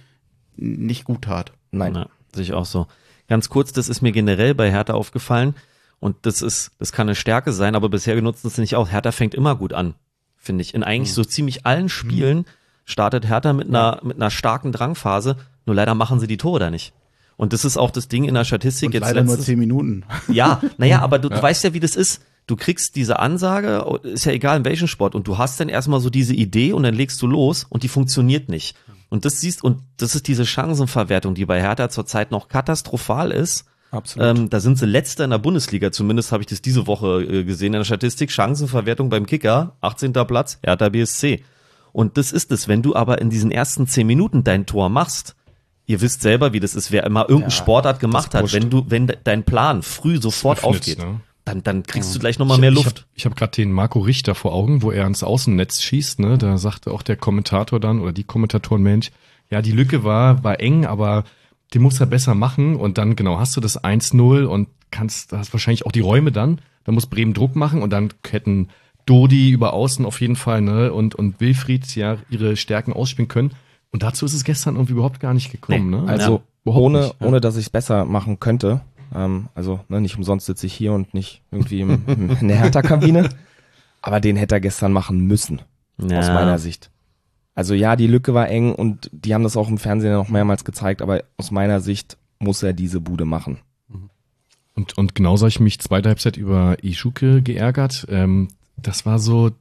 nicht 0.55 1.03
gut 1.03 1.23
tat. 1.23 1.51
Nein. 1.71 1.95
Ja, 1.95 2.07
sehe 2.33 2.43
ich 2.43 2.53
auch 2.53 2.65
so. 2.65 2.87
Ganz 3.27 3.49
kurz, 3.49 3.73
das 3.73 3.89
ist 3.89 4.01
mir 4.01 4.11
generell 4.11 4.53
bei 4.55 4.71
Hertha 4.71 4.93
aufgefallen 4.93 5.55
und 5.99 6.15
das 6.23 6.41
ist, 6.41 6.71
das 6.79 6.91
kann 6.91 7.07
eine 7.07 7.15
Stärke 7.15 7.51
sein, 7.53 7.75
aber 7.75 7.89
bisher 7.89 8.15
genutzt 8.15 8.45
es 8.45 8.57
nicht 8.57 8.75
auch. 8.75 8.89
Hertha 8.91 9.11
fängt 9.11 9.33
immer 9.35 9.55
gut 9.55 9.73
an, 9.73 9.95
finde 10.37 10.61
ich. 10.61 10.73
In 10.73 10.83
eigentlich 10.83 11.13
so 11.13 11.23
ziemlich 11.23 11.65
allen 11.65 11.89
Spielen 11.89 12.45
startet 12.85 13.27
Hertha 13.27 13.53
mit 13.53 13.67
einer, 13.67 13.99
mit 14.03 14.17
einer 14.17 14.29
starken 14.29 14.71
Drangphase, 14.71 15.37
nur 15.65 15.75
leider 15.75 15.95
machen 15.95 16.19
sie 16.19 16.27
die 16.27 16.37
Tore 16.37 16.59
da 16.59 16.69
nicht. 16.69 16.93
Und 17.35 17.51
das 17.53 17.65
ist 17.65 17.77
auch 17.77 17.89
das 17.91 18.07
Ding 18.07 18.25
in 18.25 18.35
der 18.35 18.43
Statistik 18.45 18.87
Und 18.87 18.93
jetzt 18.93 19.01
leider 19.03 19.23
nur 19.23 19.31
letztens- 19.33 19.45
zehn 19.47 19.57
Minuten. 19.59 20.03
ja, 20.27 20.61
naja, 20.77 21.01
aber 21.01 21.17
du, 21.19 21.29
du 21.29 21.41
weißt 21.41 21.63
ja, 21.63 21.73
wie 21.73 21.79
das 21.79 21.95
ist. 21.95 22.21
Du 22.47 22.56
kriegst 22.56 22.95
diese 22.95 23.19
Ansage, 23.19 23.99
ist 24.03 24.25
ja 24.25 24.32
egal 24.34 24.58
in 24.58 24.65
welchem 24.65 24.88
Sport, 24.88 25.15
und 25.15 25.27
du 25.27 25.38
hast 25.38 25.60
dann 25.60 25.69
erstmal 25.69 25.99
so 26.01 26.10
diese 26.10 26.34
Idee 26.34 26.73
und 26.73 26.84
dann 26.84 26.93
legst 26.93 27.21
du 27.21 27.27
los 27.27 27.65
und 27.69 27.84
die 27.84 27.88
funktioniert 27.88 28.49
nicht. 28.49 28.75
Und 29.10 29.25
das 29.25 29.39
siehst, 29.39 29.63
und 29.63 29.82
das 29.97 30.15
ist 30.15 30.27
diese 30.27 30.45
Chancenverwertung, 30.45 31.36
die 31.36 31.45
bei 31.45 31.62
Hertha 31.62 31.89
zurzeit 31.89 32.32
noch 32.32 32.47
katastrophal 32.47 33.32
ist. 33.32 33.65
Absolut. 33.91 34.27
Ähm, 34.39 34.49
da 34.49 34.60
sind 34.60 34.77
sie 34.79 34.88
letzter 34.88 35.23
in 35.23 35.29
der 35.29 35.38
Bundesliga, 35.38 35.91
zumindest 35.91 36.32
habe 36.32 36.41
ich 36.41 36.47
das 36.47 36.62
diese 36.63 36.88
Woche 36.88 37.21
äh, 37.21 37.43
gesehen 37.43 37.67
in 37.67 37.79
der 37.79 37.84
Statistik. 37.86 38.32
Chancenverwertung 38.32 39.10
beim 39.10 39.25
Kicker, 39.27 39.77
18. 39.82 40.13
Platz, 40.13 40.58
Hertha 40.63 40.89
BSC. 40.89 41.43
Und 41.91 42.17
das 42.17 42.32
ist 42.32 42.51
es, 42.51 42.67
wenn 42.67 42.82
du 42.82 42.95
aber 42.95 43.21
in 43.21 43.29
diesen 43.29 43.51
ersten 43.51 43.88
zehn 43.88 44.08
Minuten 44.08 44.43
dein 44.43 44.65
Tor 44.65 44.89
machst, 44.89 45.36
ihr 45.86 46.01
wisst 46.01 46.23
selber, 46.23 46.51
wie 46.53 46.60
das 46.60 46.73
ist, 46.73 46.91
wer 46.91 47.03
immer 47.03 47.21
irgendeine 47.29 47.51
Ja, 47.53 47.58
Sportart 47.58 47.99
gemacht 47.99 48.34
hat, 48.34 48.51
wenn 48.51 48.71
du, 48.71 48.86
wenn 48.89 49.06
de- 49.06 49.17
dein 49.23 49.43
Plan 49.43 49.84
früh 49.84 50.19
sofort 50.19 50.63
aufgeht, 50.63 50.97
ne? 50.97 51.19
Dann, 51.45 51.63
dann 51.63 51.84
kriegst 51.84 52.15
du 52.15 52.19
gleich 52.19 52.39
nochmal 52.39 52.58
mehr 52.58 52.69
Ich 52.69 52.75
Luft. 52.75 52.88
habe 52.88 53.08
ich 53.15 53.25
hab 53.25 53.36
gerade 53.36 53.51
den 53.51 53.71
Marco 53.71 53.99
Richter 53.99 54.36
vor 54.36 54.53
Augen, 54.53 54.82
wo 54.82 54.91
er 54.91 55.03
ans 55.03 55.23
Außennetz 55.23 55.82
schießt. 55.82 56.19
Ne? 56.19 56.38
Da 56.38 56.58
sagte 56.58 56.91
auch 56.91 57.01
der 57.01 57.17
Kommentator 57.17 57.79
dann 57.79 57.99
oder 57.99 58.13
die 58.13 58.23
Kommentatoren, 58.23 58.82
Mensch, 58.82 59.12
ja, 59.49 59.62
die 59.62 59.71
Lücke 59.71 60.03
war, 60.03 60.43
war 60.43 60.60
eng, 60.60 60.86
aber 60.86 61.25
die 61.73 61.79
muss 61.79 61.99
er 61.99 62.06
besser 62.06 62.34
machen. 62.34 62.75
Und 62.75 62.97
dann, 62.97 63.15
genau, 63.15 63.39
hast 63.39 63.58
du 63.58 63.62
das 63.62 63.84
1-0 63.84 64.45
und 64.45 64.69
kannst, 64.91 65.34
hast 65.34 65.53
wahrscheinlich 65.53 65.86
auch 65.86 65.91
die 65.91 65.99
Räume 65.99 66.32
dann. 66.32 66.62
Da 66.86 66.91
muss 66.91 67.08
Bremen 67.08 67.34
Druck 67.34 67.56
machen 67.56 67.82
und 67.82 67.91
dann 67.91 68.13
hätten 68.29 68.69
Dodi 69.06 69.49
über 69.49 69.73
Außen 69.73 70.06
auf 70.06 70.21
jeden 70.21 70.38
Fall 70.38 70.62
ne? 70.62 70.93
und, 70.93 71.15
und 71.15 71.41
Wilfried 71.41 71.93
ja 71.95 72.17
ihre 72.29 72.56
Stärken 72.56 72.93
ausspielen 72.93 73.27
können. 73.27 73.51
Und 73.91 74.03
dazu 74.03 74.25
ist 74.25 74.34
es 74.34 74.43
gestern 74.43 74.75
irgendwie 74.75 74.93
überhaupt 74.93 75.19
gar 75.19 75.34
nicht 75.34 75.51
gekommen. 75.51 75.89
Nee, 75.89 75.97
ne? 75.97 76.08
Also 76.08 76.41
Überhaupt 76.63 76.84
ohne, 76.84 76.99
nicht, 77.01 77.15
ja. 77.19 77.27
ohne 77.27 77.41
dass 77.41 77.58
ich 77.58 77.65
es 77.65 77.69
besser 77.69 78.06
machen 78.06 78.39
könnte, 78.39 78.82
Ähm, 79.13 79.49
also 79.56 79.80
ne, 79.89 80.02
nicht 80.02 80.17
umsonst 80.17 80.45
sitze 80.45 80.65
ich 80.67 80.73
hier 80.73 80.93
und 80.93 81.13
nicht 81.13 81.41
irgendwie 81.52 81.82
im, 81.82 82.02
im, 82.08 82.30
in 82.41 82.47
der 82.47 82.58
Hertha-Kabine. 82.58 83.30
Aber 84.02 84.19
den 84.19 84.36
hätte 84.36 84.56
er 84.56 84.62
gestern 84.62 84.91
machen 84.91 85.19
müssen, 85.21 85.62
Ja. 85.97 86.19
aus 86.19 86.28
meiner 86.28 86.60
Sicht. 86.60 86.89
Also 87.56 87.73
ja, 87.73 87.95
die 87.95 88.08
Lücke 88.08 88.34
war 88.34 88.49
eng 88.49 88.73
und 88.73 89.10
die 89.13 89.34
haben 89.34 89.43
das 89.43 89.56
auch 89.56 89.69
im 89.69 89.78
Fernsehen 89.78 90.13
noch 90.13 90.28
mehrmals 90.30 90.65
gezeigt, 90.65 91.02
aber 91.02 91.23
aus 91.38 91.52
meiner 91.52 91.80
Sicht 91.80 92.17
muss 92.39 92.63
er 92.63 92.73
diese 92.73 92.99
Bude 92.99 93.26
machen. 93.26 93.60
Und, 94.76 94.97
und 94.97 95.13
genauso 95.15 95.43
habe 95.43 95.49
ich 95.49 95.60
mich 95.60 95.80
zweite 95.80 96.10
Halbzeit 96.10 96.36
über 96.36 96.84
Ischuke 96.84 97.41
geärgert. 97.43 98.08
Ähm, 98.10 98.47
das 98.76 99.06
war 99.06 99.19
so, 99.19 99.52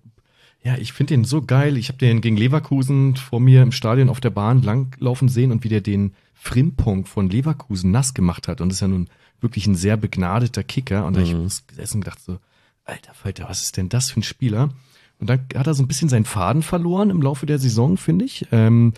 ja, 0.64 0.76
ich 0.78 0.92
finde 0.94 1.14
den 1.14 1.24
so 1.24 1.42
geil. 1.42 1.76
Ich 1.76 1.88
habe 1.88 1.98
den 1.98 2.22
gegen 2.22 2.36
Leverkusen 2.38 3.14
vor 3.16 3.38
mir 3.38 3.62
im 3.62 3.72
Stadion 3.72 4.08
auf 4.08 4.20
der 4.20 4.30
Bahn 4.30 4.62
langlaufen 4.62 5.28
sehen 5.28 5.52
und 5.52 5.64
wie 5.64 5.68
der 5.68 5.82
den 5.82 6.14
Frimpong 6.34 7.04
von 7.04 7.28
Leverkusen 7.28 7.90
nass 7.90 8.14
gemacht 8.14 8.48
hat. 8.48 8.60
Und 8.62 8.70
das 8.70 8.76
ist 8.76 8.80
ja 8.80 8.88
nun 8.88 9.08
wirklich 9.42 9.66
ein 9.66 9.74
sehr 9.74 9.96
begnadeter 9.96 10.62
Kicker. 10.62 11.04
Und 11.06 11.14
da 11.16 11.20
hab 11.20 11.26
ich 11.26 11.34
Mhm. 11.34 11.48
gesessen 11.66 11.98
und 11.98 12.04
gedacht 12.04 12.20
so, 12.20 12.38
alter 12.84 13.14
Falter, 13.14 13.46
was 13.48 13.62
ist 13.62 13.76
denn 13.76 13.88
das 13.88 14.10
für 14.10 14.20
ein 14.20 14.24
Spieler? 14.24 14.70
Und 15.18 15.30
dann 15.30 15.40
hat 15.56 15.66
er 15.66 15.74
so 15.74 15.82
ein 15.82 15.88
bisschen 15.88 16.08
seinen 16.08 16.24
Faden 16.24 16.62
verloren 16.62 17.10
im 17.10 17.22
Laufe 17.22 17.46
der 17.46 17.58
Saison, 17.58 17.96
finde 17.96 18.24
ich. 18.24 18.46
Ähm, 18.50 18.92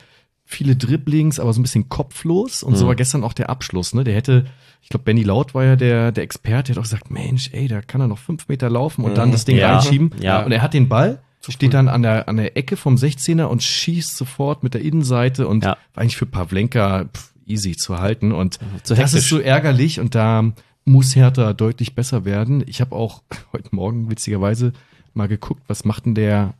viele 0.46 0.76
Dribblings, 0.76 1.38
aber 1.40 1.52
so 1.52 1.60
ein 1.60 1.62
bisschen 1.62 1.88
kopflos. 1.88 2.62
Und 2.62 2.76
so 2.76 2.84
Mhm. 2.84 2.88
war 2.88 2.94
gestern 2.94 3.24
auch 3.24 3.32
der 3.32 3.50
Abschluss. 3.50 3.94
Ne? 3.94 4.04
Der 4.04 4.14
hätte, 4.14 4.46
ich 4.82 4.88
glaube, 4.88 5.04
Benny 5.04 5.22
Laut 5.22 5.54
war 5.54 5.64
ja 5.64 5.76
der, 5.76 6.12
der 6.12 6.24
Experte, 6.24 6.72
der 6.72 6.76
hat 6.76 6.78
auch 6.80 6.90
gesagt, 6.90 7.10
Mensch, 7.10 7.50
ey, 7.52 7.68
da 7.68 7.80
kann 7.82 8.00
er 8.00 8.08
noch 8.08 8.18
fünf 8.18 8.48
Meter 8.48 8.68
laufen 8.70 9.04
und 9.04 9.16
dann 9.16 9.28
Mhm. 9.28 9.32
das 9.32 9.44
Ding 9.44 9.56
Ja. 9.56 9.72
reinschieben. 9.74 10.12
Ja. 10.20 10.42
Und 10.44 10.52
er 10.52 10.62
hat 10.62 10.72
den 10.74 10.88
Ball, 10.88 11.22
steht 11.46 11.74
dann 11.74 11.88
an 11.88 12.02
der, 12.02 12.26
an 12.28 12.36
der 12.38 12.56
Ecke 12.56 12.76
vom 12.78 12.96
16er 12.96 13.46
und 13.50 13.62
schießt 13.62 14.16
sofort 14.16 14.62
mit 14.62 14.72
der 14.72 14.80
Innenseite 14.80 15.46
und 15.46 15.64
Ja. 15.64 15.70
war 15.94 16.02
eigentlich 16.02 16.16
für 16.16 16.24
Pavlenka 16.26 17.04
pff, 17.04 17.33
easy 17.46 17.76
zu 17.76 17.98
halten. 17.98 18.32
Und 18.32 18.58
Zu 18.82 18.94
das 18.94 19.14
ist 19.14 19.28
so 19.28 19.38
ärgerlich 19.38 20.00
und 20.00 20.14
da 20.14 20.52
muss 20.84 21.16
Hertha 21.16 21.52
deutlich 21.52 21.94
besser 21.94 22.24
werden. 22.24 22.62
Ich 22.66 22.80
habe 22.80 22.94
auch 22.94 23.22
heute 23.52 23.74
Morgen 23.74 24.10
witzigerweise 24.10 24.72
mal 25.14 25.28
geguckt, 25.28 25.62
was 25.68 25.84
macht 25.84 26.06
denn 26.06 26.14
der 26.14 26.54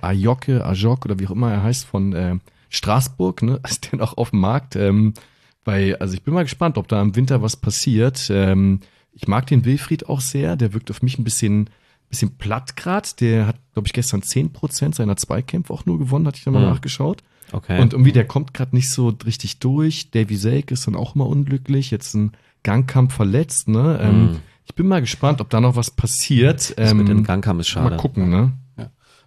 Ajoke, 0.00 0.64
Ajok 0.64 1.04
oder 1.04 1.18
wie 1.18 1.26
auch 1.26 1.32
immer 1.32 1.52
er 1.52 1.62
heißt 1.62 1.84
von 1.84 2.12
äh, 2.14 2.36
Straßburg, 2.70 3.42
ne? 3.42 3.60
Ist 3.68 3.90
der 3.92 3.98
noch 3.98 4.16
auf 4.16 4.30
dem 4.30 4.40
Markt? 4.40 4.76
Ähm, 4.76 5.14
weil, 5.64 5.96
also 5.96 6.14
ich 6.14 6.22
bin 6.22 6.32
mal 6.34 6.44
gespannt, 6.44 6.78
ob 6.78 6.88
da 6.88 7.00
im 7.02 7.14
Winter 7.16 7.42
was 7.42 7.56
passiert. 7.56 8.28
Ähm, 8.30 8.80
ich 9.12 9.28
mag 9.28 9.46
den 9.46 9.64
Wilfried 9.64 10.08
auch 10.08 10.20
sehr, 10.20 10.56
der 10.56 10.72
wirkt 10.72 10.90
auf 10.90 11.02
mich 11.02 11.18
ein 11.18 11.24
bisschen, 11.24 11.68
bisschen 12.08 12.36
platt 12.38 12.76
grad. 12.76 13.20
Der 13.20 13.46
hat, 13.46 13.56
glaube 13.74 13.86
ich, 13.86 13.92
gestern 13.92 14.20
10% 14.22 14.94
seiner 14.94 15.16
Zweikämpfe 15.16 15.72
auch 15.72 15.84
nur 15.84 15.98
gewonnen, 15.98 16.26
hatte 16.26 16.38
ich 16.38 16.44
da 16.44 16.50
mal 16.50 16.62
Hm. 16.62 16.70
nachgeschaut. 16.70 17.22
Okay. 17.52 17.80
Und 17.80 17.92
irgendwie, 17.94 18.12
der 18.12 18.26
kommt 18.26 18.52
gerade 18.54 18.74
nicht 18.76 18.90
so 18.90 19.08
richtig 19.24 19.58
durch. 19.58 20.10
Davy 20.10 20.36
Selk 20.36 20.70
ist 20.70 20.86
dann 20.86 20.94
auch 20.96 21.14
immer 21.14 21.26
unglücklich. 21.26 21.90
Jetzt 21.90 22.14
ein 22.14 22.32
Gangkampf 22.62 23.14
verletzt, 23.14 23.68
ne? 23.68 23.98
Ähm, 24.02 24.22
Mhm. 24.32 24.36
Ich 24.70 24.74
bin 24.74 24.86
mal 24.86 25.00
gespannt, 25.00 25.40
ob 25.40 25.48
da 25.48 25.60
noch 25.62 25.76
was 25.76 25.90
passiert. 25.90 26.78
das 26.78 26.92
mit 26.92 27.08
dem 27.08 27.18
Ähm, 27.18 27.24
Gangkampf 27.24 27.60
ist 27.60 27.68
schade. 27.68 27.88
mal 27.88 27.96
gucken, 27.96 28.28
ne? 28.28 28.52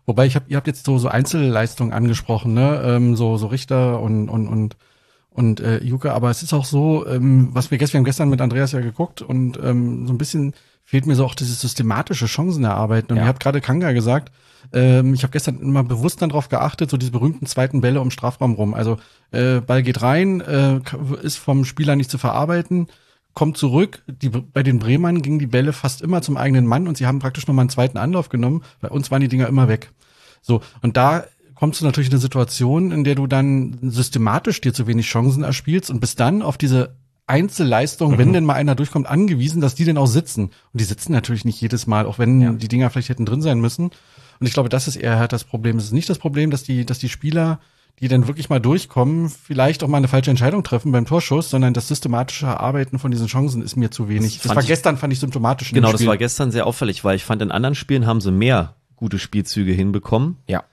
Wobei 0.05 0.25
ich 0.25 0.35
hab, 0.35 0.49
ihr 0.49 0.57
habt 0.57 0.67
jetzt 0.67 0.85
so 0.85 0.97
so 0.97 1.07
Einzelleistungen 1.07 1.93
angesprochen, 1.93 2.53
ne? 2.53 2.81
Ähm, 2.83 3.15
so 3.15 3.37
so 3.37 3.47
Richter 3.47 4.01
und 4.01 4.29
und 4.29 4.47
und 4.47 4.75
und 5.31 5.59
äh, 5.59 5.81
Juke, 5.83 6.13
aber 6.13 6.29
es 6.29 6.43
ist 6.43 6.53
auch 6.53 6.65
so, 6.65 7.07
ähm, 7.07 7.49
was 7.53 7.71
wir 7.71 7.77
gestern, 7.77 7.93
wir 7.93 7.97
haben 7.99 8.05
gestern 8.05 8.29
mit 8.29 8.41
Andreas 8.41 8.71
ja 8.73 8.81
geguckt 8.81 9.21
und 9.21 9.57
ähm, 9.63 10.05
so 10.07 10.13
ein 10.13 10.17
bisschen 10.17 10.53
fehlt 10.83 11.05
mir 11.05 11.15
so 11.15 11.25
auch 11.25 11.35
dieses 11.35 11.61
systematische 11.61 12.25
Chancen 12.25 12.63
erarbeiten. 12.63 13.11
Und 13.11 13.17
Ja. 13.17 13.23
ihr 13.23 13.27
habt 13.27 13.41
gerade 13.41 13.61
Kanga 13.61 13.91
gesagt, 13.93 14.31
ähm, 14.73 15.13
ich 15.13 15.23
habe 15.23 15.31
gestern 15.31 15.59
immer 15.59 15.83
bewusst 15.83 16.21
dann 16.21 16.29
drauf 16.29 16.49
geachtet, 16.49 16.89
so 16.89 16.97
diese 16.97 17.11
berühmten 17.11 17.45
zweiten 17.45 17.81
Bälle 17.81 18.01
um 18.01 18.11
Strafraum 18.11 18.53
rum. 18.53 18.73
Also 18.73 18.97
äh, 19.31 19.61
Ball 19.61 19.83
geht 19.83 20.01
rein, 20.01 20.41
äh, 20.41 20.79
ist 21.23 21.37
vom 21.37 21.65
Spieler 21.65 21.95
nicht 21.95 22.11
zu 22.11 22.17
verarbeiten, 22.17 22.87
kommt 23.33 23.57
zurück. 23.57 24.03
Die, 24.07 24.29
bei 24.29 24.61
den 24.63 24.79
Bremern 24.79 25.21
gingen 25.21 25.39
die 25.39 25.47
Bälle 25.47 25.73
fast 25.73 26.01
immer 26.01 26.21
zum 26.21 26.37
eigenen 26.37 26.67
Mann 26.67 26.87
und 26.87 26.97
sie 26.97 27.07
haben 27.07 27.19
praktisch 27.19 27.47
nochmal 27.47 27.63
einen 27.63 27.69
zweiten 27.69 27.97
Anlauf 27.97 28.29
genommen. 28.29 28.63
Bei 28.81 28.89
uns 28.89 29.09
waren 29.09 29.21
die 29.21 29.29
Dinger 29.29 29.47
immer 29.47 29.67
weg. 29.67 29.91
So, 30.41 30.61
und 30.81 30.97
da 30.97 31.23
kommst 31.55 31.79
du 31.79 31.85
natürlich 31.85 32.09
in 32.09 32.13
eine 32.15 32.21
Situation, 32.21 32.91
in 32.91 33.03
der 33.03 33.15
du 33.15 33.27
dann 33.27 33.77
systematisch 33.83 34.61
dir 34.61 34.73
zu 34.73 34.87
wenig 34.87 35.05
Chancen 35.07 35.43
erspielst 35.43 35.89
und 35.91 35.99
bist 35.99 36.19
dann 36.19 36.41
auf 36.41 36.57
diese 36.57 36.95
Einzelleistung, 37.31 38.17
wenn 38.17 38.33
denn 38.33 38.45
mal 38.45 38.53
einer 38.53 38.75
durchkommt, 38.75 39.07
angewiesen, 39.07 39.61
dass 39.61 39.73
die 39.75 39.85
denn 39.85 39.97
auch 39.97 40.05
sitzen. 40.07 40.45
Und 40.45 40.79
die 40.81 40.83
sitzen 40.83 41.11
natürlich 41.13 41.45
nicht 41.45 41.59
jedes 41.61 41.87
Mal, 41.87 42.05
auch 42.05 42.19
wenn 42.19 42.57
die 42.59 42.67
Dinger 42.67 42.89
vielleicht 42.89 43.09
hätten 43.09 43.25
drin 43.25 43.41
sein 43.41 43.59
müssen. 43.59 43.85
Und 44.39 44.47
ich 44.47 44.53
glaube, 44.53 44.69
das 44.69 44.87
ist 44.87 44.95
eher 44.97 45.17
halt 45.17 45.33
das 45.33 45.43
Problem. 45.43 45.77
Es 45.77 45.85
ist 45.85 45.91
nicht 45.93 46.09
das 46.09 46.19
Problem, 46.19 46.51
dass 46.51 46.63
die, 46.63 46.85
dass 46.85 46.99
die 46.99 47.09
Spieler, 47.09 47.59
die 47.99 48.07
dann 48.07 48.27
wirklich 48.27 48.49
mal 48.49 48.59
durchkommen, 48.59 49.29
vielleicht 49.29 49.83
auch 49.83 49.87
mal 49.87 49.97
eine 49.97 50.07
falsche 50.07 50.31
Entscheidung 50.31 50.63
treffen 50.63 50.91
beim 50.91 51.05
Torschuss, 51.05 51.49
sondern 51.49 51.73
das 51.73 51.87
systematische 51.87 52.47
Erarbeiten 52.47 52.99
von 52.99 53.11
diesen 53.11 53.27
Chancen 53.27 53.61
ist 53.61 53.75
mir 53.75 53.91
zu 53.91 54.09
wenig. 54.09 54.35
Das 54.37 54.43
Das, 54.43 54.55
war 54.55 54.61
ich- 54.63 54.67
gestern, 54.67 54.97
fand 54.97 55.13
ich 55.13 55.19
symptomatisch. 55.19 55.71
Genau, 55.71 55.91
das 55.91 56.05
war 56.05 56.17
gestern 56.17 56.51
sehr 56.51 56.65
auffällig, 56.67 57.03
weil 57.03 57.15
ich 57.15 57.23
fand, 57.23 57.41
in 57.41 57.51
anderen 57.51 57.75
Spielen 57.75 58.05
haben 58.07 58.21
sie 58.21 58.31
mehr 58.31 58.75
gute 58.95 59.19
Spielzüge 59.19 59.71
hinbekommen. 59.71 60.37
Ja. 60.47 60.63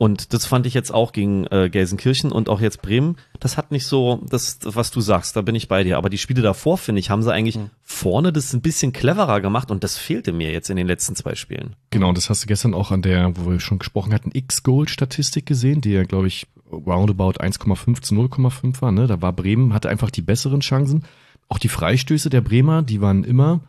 Und 0.00 0.32
das 0.32 0.46
fand 0.46 0.64
ich 0.64 0.72
jetzt 0.72 0.94
auch 0.94 1.12
gegen 1.12 1.46
äh, 1.48 1.68
Gelsenkirchen 1.68 2.32
und 2.32 2.48
auch 2.48 2.62
jetzt 2.62 2.80
Bremen. 2.80 3.16
Das 3.38 3.58
hat 3.58 3.70
nicht 3.70 3.84
so, 3.84 4.22
das, 4.30 4.58
was 4.62 4.90
du 4.90 5.02
sagst, 5.02 5.36
da 5.36 5.42
bin 5.42 5.54
ich 5.54 5.68
bei 5.68 5.84
dir. 5.84 5.98
Aber 5.98 6.08
die 6.08 6.16
Spiele 6.16 6.40
davor, 6.40 6.78
finde 6.78 7.00
ich, 7.00 7.10
haben 7.10 7.22
sie 7.22 7.30
eigentlich 7.30 7.58
vorne 7.82 8.32
das 8.32 8.54
ein 8.54 8.62
bisschen 8.62 8.94
cleverer 8.94 9.42
gemacht 9.42 9.70
und 9.70 9.84
das 9.84 9.98
fehlte 9.98 10.32
mir 10.32 10.52
jetzt 10.52 10.70
in 10.70 10.78
den 10.78 10.86
letzten 10.86 11.16
zwei 11.16 11.34
Spielen. 11.34 11.76
Genau, 11.90 12.08
und 12.08 12.16
das 12.16 12.30
hast 12.30 12.42
du 12.42 12.46
gestern 12.46 12.72
auch 12.72 12.92
an 12.92 13.02
der, 13.02 13.36
wo 13.36 13.50
wir 13.50 13.60
schon 13.60 13.78
gesprochen 13.78 14.14
hatten, 14.14 14.30
X-Goal-Statistik 14.32 15.44
gesehen, 15.44 15.82
die 15.82 15.90
ja, 15.90 16.04
glaube 16.04 16.28
ich, 16.28 16.46
roundabout 16.72 17.32
1,5 17.32 18.00
zu 18.00 18.14
0,5 18.14 18.80
war. 18.80 18.92
Ne? 18.92 19.06
Da 19.06 19.20
war 19.20 19.34
Bremen, 19.34 19.74
hatte 19.74 19.90
einfach 19.90 20.08
die 20.08 20.22
besseren 20.22 20.60
Chancen. 20.60 21.04
Auch 21.50 21.58
die 21.58 21.68
Freistöße 21.68 22.30
der 22.30 22.40
Bremer, 22.40 22.80
die 22.80 23.02
waren 23.02 23.22
immer 23.22 23.60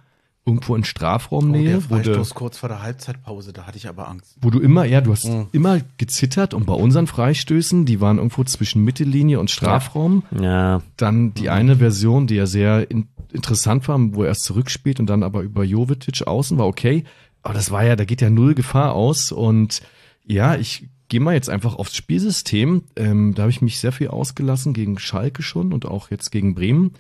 irgendwo 0.45 0.75
in 0.75 0.81
Oh, 0.81 0.85
Strafraumnähe, 0.85 1.79
der 1.79 1.89
wo, 1.89 1.97
du, 1.99 2.23
kurz 2.33 2.57
vor 2.57 2.67
der 2.69 2.81
Halbzeitpause, 2.81 3.53
da 3.53 3.67
hatte 3.67 3.77
ich 3.77 3.87
aber 3.87 4.07
Angst. 4.07 4.37
wo 4.41 4.49
du 4.49 4.59
immer, 4.59 4.85
ja, 4.85 4.99
du 5.01 5.11
hast 5.11 5.25
Mhm. 5.25 5.47
immer 5.51 5.79
gezittert 5.97 6.53
und 6.53 6.65
bei 6.65 6.73
unseren 6.73 7.05
Freistößen, 7.07 7.85
die 7.85 8.01
waren 8.01 8.17
irgendwo 8.17 8.43
zwischen 8.43 8.83
Mittellinie 8.83 9.39
und 9.39 9.51
Strafraum. 9.51 10.23
Ja, 10.39 10.81
Dann 10.97 11.33
die 11.35 11.49
eine 11.49 11.77
Version, 11.77 12.25
die 12.27 12.35
ja 12.35 12.47
sehr 12.47 12.89
in, 12.89 13.07
interessant 13.31 13.87
war, 13.87 13.99
wo 14.15 14.23
er 14.23 14.29
erst 14.29 14.43
zurückspielt 14.43 14.99
und 14.99 15.07
dann 15.07 15.21
aber 15.23 15.41
über 15.41 15.63
Jovetic 15.63 16.25
außen 16.27 16.57
war 16.57 16.65
okay. 16.67 17.03
Aber 17.43 17.53
das 17.53 17.69
war 17.71 17.83
ja, 17.85 17.95
da 17.95 18.05
geht 18.05 18.21
ja 18.21 18.29
null 18.29 18.55
Gefahr 18.55 18.93
aus. 18.93 19.31
Und 19.31 19.81
ja, 20.25 20.55
ich 20.55 20.87
gehe 21.07 21.19
mal 21.19 21.33
jetzt 21.33 21.49
einfach 21.49 21.75
aufs 21.75 21.95
Spielsystem. 21.95 22.83
Ähm, 22.95 23.33
da 23.35 23.43
habe 23.43 23.51
ich 23.51 23.61
mich 23.61 23.79
sehr 23.79 23.91
viel 23.91 24.07
ausgelassen 24.09 24.73
gegen 24.73 24.97
Schalke 24.99 25.43
schon 25.43 25.71
und 25.73 25.85
auch 25.85 26.09
jetzt 26.11 26.31
gegen 26.31 26.55
Bremen. 26.55 26.93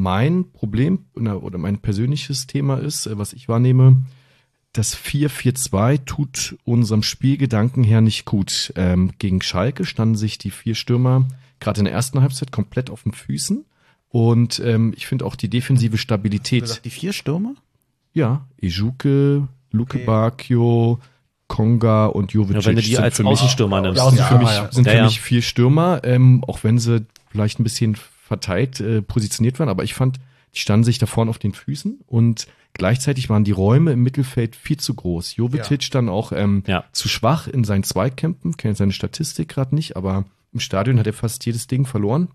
Mein 0.00 0.50
Problem 0.52 1.04
oder 1.14 1.58
mein 1.58 1.78
persönliches 1.78 2.46
Thema 2.46 2.76
ist, 2.78 3.06
äh, 3.06 3.18
was 3.18 3.32
ich 3.32 3.48
wahrnehme, 3.48 4.02
das 4.72 4.96
4-4-2 4.96 6.04
tut 6.04 6.56
unserem 6.64 7.02
Spielgedanken 7.02 7.82
her 7.84 8.00
nicht 8.00 8.24
gut. 8.24 8.72
Ähm, 8.76 9.12
gegen 9.18 9.42
Schalke 9.42 9.84
standen 9.84 10.14
sich 10.16 10.38
die 10.38 10.50
vier 10.50 10.74
Stürmer 10.74 11.26
gerade 11.58 11.80
in 11.80 11.84
der 11.84 11.92
ersten 11.94 12.20
Halbzeit 12.20 12.52
komplett 12.52 12.88
auf 12.88 13.02
den 13.02 13.12
Füßen. 13.12 13.64
Und 14.08 14.60
ähm, 14.64 14.92
ich 14.96 15.06
finde 15.06 15.24
auch 15.26 15.36
die 15.36 15.48
defensive 15.50 15.98
Stabilität. 15.98 16.62
gesagt, 16.62 16.84
die 16.84 16.90
vier 16.90 17.12
Stürmer? 17.12 17.54
Ja, 18.12 18.46
Ejuke, 18.60 19.46
Luke 19.70 19.98
Bakio, 19.98 20.98
Konga 21.46 22.06
und 22.06 22.32
Jovic. 22.32 22.56
ja 22.56 22.64
wenn 22.64 22.76
du 22.76 22.82
die 22.82 22.94
sind 22.94 23.02
als 23.04 23.16
für 23.16 23.22
mich, 23.24 23.32
Außenstürmer 23.32 23.80
nimmst. 23.82 24.00
sind 24.02 24.20
für 24.20 24.34
Ja, 24.34 24.38
mich, 24.38 24.48
ja. 24.48 24.72
sind 24.72 24.86
Ja, 24.86 24.92
für 24.92 24.98
ja. 24.98 25.04
mich 25.04 25.20
vier 25.20 25.42
Stürmer, 25.42 26.00
ähm, 26.04 26.42
auch 26.46 26.64
wenn 26.64 26.78
sie 26.78 27.04
vielleicht 27.30 27.60
ein 27.60 27.64
bisschen 27.64 27.96
verteilt 28.30 28.78
äh, 28.78 29.02
positioniert 29.02 29.58
waren, 29.58 29.68
aber 29.68 29.82
ich 29.82 29.92
fand, 29.94 30.20
die 30.54 30.60
standen 30.60 30.84
sich 30.84 30.98
da 30.98 31.06
vorne 31.06 31.30
auf 31.30 31.40
den 31.40 31.52
Füßen 31.52 31.98
und 32.06 32.46
gleichzeitig 32.74 33.28
waren 33.28 33.42
die 33.42 33.50
Räume 33.50 33.90
im 33.90 34.04
Mittelfeld 34.04 34.54
viel 34.54 34.76
zu 34.76 34.94
groß. 34.94 35.34
Jovetic 35.34 35.90
dann 35.90 36.08
auch 36.08 36.30
ähm, 36.30 36.62
Ja. 36.68 36.84
zu 36.92 37.08
schwach 37.08 37.48
in 37.48 37.64
seinen 37.64 37.82
Zweikämpfen, 37.82 38.56
kenne 38.56 38.76
seine 38.76 38.92
Statistik 38.92 39.48
gerade 39.48 39.74
nicht, 39.74 39.96
aber 39.96 40.26
im 40.52 40.60
Stadion 40.60 41.00
hat 41.00 41.08
er 41.08 41.12
fast 41.12 41.44
jedes 41.44 41.66
Ding 41.66 41.86
verloren. 41.86 42.28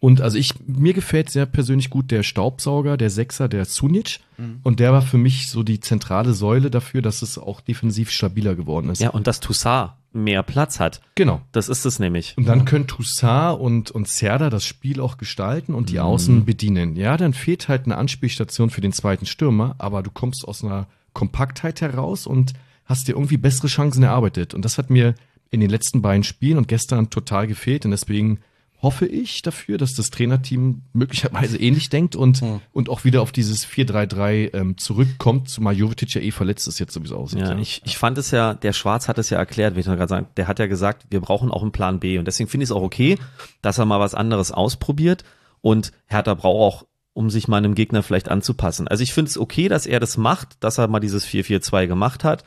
Und 0.00 0.20
also 0.20 0.36
ich, 0.36 0.52
mir 0.66 0.92
gefällt 0.92 1.30
sehr 1.30 1.46
persönlich 1.46 1.88
gut 1.88 2.10
der 2.10 2.22
Staubsauger, 2.22 2.98
der 2.98 3.08
Sechser, 3.08 3.48
der 3.48 3.64
Sunic. 3.64 4.20
Und 4.62 4.78
der 4.80 4.92
war 4.92 5.00
für 5.00 5.16
mich 5.16 5.48
so 5.48 5.62
die 5.62 5.80
zentrale 5.80 6.34
Säule 6.34 6.70
dafür, 6.70 7.00
dass 7.00 7.22
es 7.22 7.38
auch 7.38 7.62
defensiv 7.62 8.10
stabiler 8.10 8.54
geworden 8.54 8.90
ist. 8.90 9.00
Ja, 9.00 9.08
und 9.10 9.26
dass 9.26 9.40
Toussaint 9.40 9.92
mehr 10.14 10.42
Platz 10.42 10.80
hat. 10.80 11.00
Genau. 11.14 11.42
Das 11.52 11.68
ist 11.68 11.84
es 11.84 11.98
nämlich. 11.98 12.34
Und 12.36 12.46
dann 12.46 12.64
können 12.64 12.86
Toussaint 12.86 13.58
und, 13.58 13.90
und 13.90 14.08
Serda 14.08 14.48
das 14.48 14.64
Spiel 14.64 15.00
auch 15.00 15.18
gestalten 15.18 15.74
und 15.74 15.90
die 15.90 16.00
Außen 16.00 16.44
bedienen. 16.44 16.96
Ja, 16.96 17.16
dann 17.16 17.34
fehlt 17.34 17.68
halt 17.68 17.84
eine 17.84 17.96
Anspielstation 17.96 18.70
für 18.70 18.80
den 18.80 18.92
zweiten 18.92 19.26
Stürmer, 19.26 19.74
aber 19.78 20.02
du 20.02 20.10
kommst 20.10 20.46
aus 20.46 20.64
einer 20.64 20.86
Kompaktheit 21.12 21.80
heraus 21.80 22.26
und 22.26 22.52
hast 22.84 23.08
dir 23.08 23.12
irgendwie 23.12 23.36
bessere 23.36 23.66
Chancen 23.66 24.02
erarbeitet. 24.02 24.54
Und 24.54 24.64
das 24.64 24.78
hat 24.78 24.90
mir 24.90 25.14
in 25.50 25.60
den 25.60 25.70
letzten 25.70 26.02
beiden 26.02 26.24
Spielen 26.24 26.58
und 26.58 26.68
gestern 26.68 27.10
total 27.10 27.46
gefehlt. 27.46 27.84
Und 27.84 27.90
deswegen 27.90 28.40
hoffe 28.84 29.06
ich 29.06 29.42
dafür, 29.42 29.78
dass 29.78 29.94
das 29.94 30.10
Trainerteam 30.10 30.82
möglicherweise 30.92 31.58
ähnlich 31.58 31.88
denkt 31.88 32.14
und, 32.14 32.40
und 32.72 32.88
auch 32.88 33.02
wieder 33.02 33.22
auf 33.22 33.32
dieses 33.32 33.66
4-3-3 33.66 34.54
ähm, 34.54 34.78
zurückkommt, 34.78 35.48
zumal 35.48 35.76
Jovetic 35.76 36.14
ja 36.14 36.20
eh 36.20 36.30
verletzt 36.30 36.68
ist 36.68 36.78
jetzt 36.78 36.92
sowieso 36.92 37.16
aussieht. 37.16 37.40
Ja, 37.40 37.58
ich, 37.58 37.82
ich 37.84 37.98
fand 37.98 38.16
es 38.18 38.30
ja, 38.30 38.54
der 38.54 38.72
Schwarz 38.72 39.08
hat 39.08 39.18
es 39.18 39.30
ja 39.30 39.38
erklärt, 39.38 39.74
wie 39.74 39.80
ich 39.80 39.86
noch 39.86 39.96
gerade 39.96 40.08
sagen, 40.08 40.26
der 40.36 40.46
hat 40.46 40.60
ja 40.60 40.66
gesagt, 40.66 41.06
wir 41.10 41.20
brauchen 41.20 41.50
auch 41.50 41.62
einen 41.62 41.72
Plan 41.72 41.98
B. 41.98 42.18
Und 42.18 42.26
deswegen 42.26 42.48
finde 42.48 42.64
ich 42.64 42.70
es 42.70 42.76
auch 42.76 42.82
okay, 42.82 43.18
dass 43.62 43.78
er 43.78 43.86
mal 43.86 43.98
was 43.98 44.14
anderes 44.14 44.52
ausprobiert. 44.52 45.24
Und 45.60 45.92
Hertha 46.06 46.34
braucht 46.34 46.60
auch 46.60 46.86
um 47.14 47.30
sich 47.30 47.48
mal 47.48 47.56
einem 47.58 47.74
Gegner 47.74 48.02
vielleicht 48.02 48.28
anzupassen. 48.28 48.86
Also 48.88 49.02
ich 49.02 49.14
finde 49.14 49.30
es 49.30 49.38
okay, 49.38 49.68
dass 49.68 49.86
er 49.86 50.00
das 50.00 50.16
macht, 50.16 50.62
dass 50.62 50.78
er 50.78 50.88
mal 50.88 51.00
dieses 51.00 51.26
4-4-2 51.26 51.86
gemacht 51.86 52.24
hat. 52.24 52.44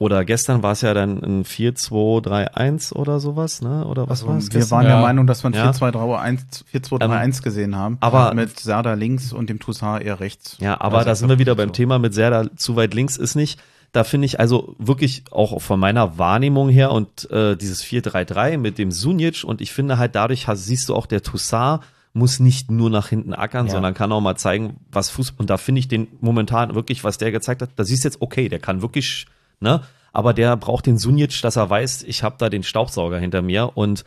Oder 0.00 0.24
gestern 0.24 0.62
war 0.62 0.72
es 0.72 0.80
ja 0.82 0.94
dann 0.94 1.22
ein 1.24 1.44
4-2-3-1 1.44 2.92
oder 2.92 3.20
sowas, 3.20 3.62
ne? 3.62 3.84
Oder 3.84 4.02
was 4.08 4.20
Also, 4.22 4.28
war 4.28 4.36
es? 4.38 4.52
wir 4.52 4.70
waren 4.70 4.84
der 4.84 4.94
Ja. 4.96 5.00
Meinung, 5.00 5.26
dass 5.26 5.42
wir 5.42 5.50
ein 5.50 5.54
Ja. 5.54 5.70
4-2-3-1 5.72 6.64
4-2-3-1 6.72 7.42
gesehen 7.42 7.76
haben. 7.76 7.96
aber- 8.00 8.34
mit 8.34 8.58
Serda 8.58 8.94
links 8.94 9.32
und 9.32 9.50
dem 9.50 9.58
Toussaint 9.58 10.04
eher 10.04 10.20
rechts. 10.20 10.56
Ja, 10.60 10.80
aber 10.80 10.98
Also 10.98 11.08
da 11.08 11.14
sind 11.14 11.28
wir 11.28 11.38
wieder 11.38 11.54
beim 11.54 11.68
so. 11.70 11.74
Thema 11.74 11.98
mit 11.98 12.14
sehr 12.14 12.30
da 12.30 12.44
zu 12.56 12.76
weit 12.76 12.94
links 12.94 13.16
ist 13.16 13.34
nicht. 13.34 13.60
Da 13.92 14.04
finde 14.04 14.26
ich 14.26 14.38
also 14.38 14.74
wirklich 14.78 15.24
auch 15.30 15.60
von 15.62 15.80
meiner 15.80 16.18
Wahrnehmung 16.18 16.68
her 16.68 16.92
und 16.92 17.30
äh, 17.30 17.56
dieses 17.56 17.82
4-3-3 17.82 18.58
mit 18.58 18.76
dem 18.78 18.90
Sunic 18.92 19.42
und 19.44 19.60
ich 19.62 19.72
finde 19.72 19.96
halt 19.98 20.14
dadurch 20.14 20.46
hast, 20.46 20.64
siehst 20.66 20.88
du 20.90 20.94
auch 20.94 21.06
der 21.06 21.22
Toussaint 21.22 21.80
muss 22.12 22.38
nicht 22.40 22.70
nur 22.70 22.90
nach 22.90 23.08
hinten 23.08 23.32
ackern, 23.32 23.66
Ja. 23.66 23.72
sondern 23.72 23.94
kann 23.94 24.10
auch 24.12 24.20
mal 24.20 24.34
zeigen, 24.36 24.76
was 24.90 25.08
Fußball 25.10 25.40
und 25.40 25.50
da 25.50 25.56
finde 25.56 25.78
ich 25.78 25.88
den 25.88 26.08
momentan 26.20 26.74
wirklich, 26.74 27.02
was 27.04 27.16
der 27.18 27.30
gezeigt 27.32 27.62
hat, 27.62 27.70
da 27.76 27.84
siehst 27.84 28.04
du 28.04 28.08
jetzt 28.08 28.20
okay, 28.20 28.48
der 28.48 28.58
kann 28.58 28.82
wirklich, 28.82 29.26
ne, 29.60 29.82
aber 30.12 30.34
der 30.34 30.56
braucht 30.56 30.86
den 30.86 30.98
Sunic, 30.98 31.40
dass 31.42 31.56
er 31.56 31.68
weiß, 31.70 32.02
ich 32.04 32.22
habe 32.22 32.36
da 32.38 32.48
den 32.48 32.62
Staubsauger 32.62 33.18
hinter 33.18 33.42
mir 33.42 33.76
und 33.76 34.04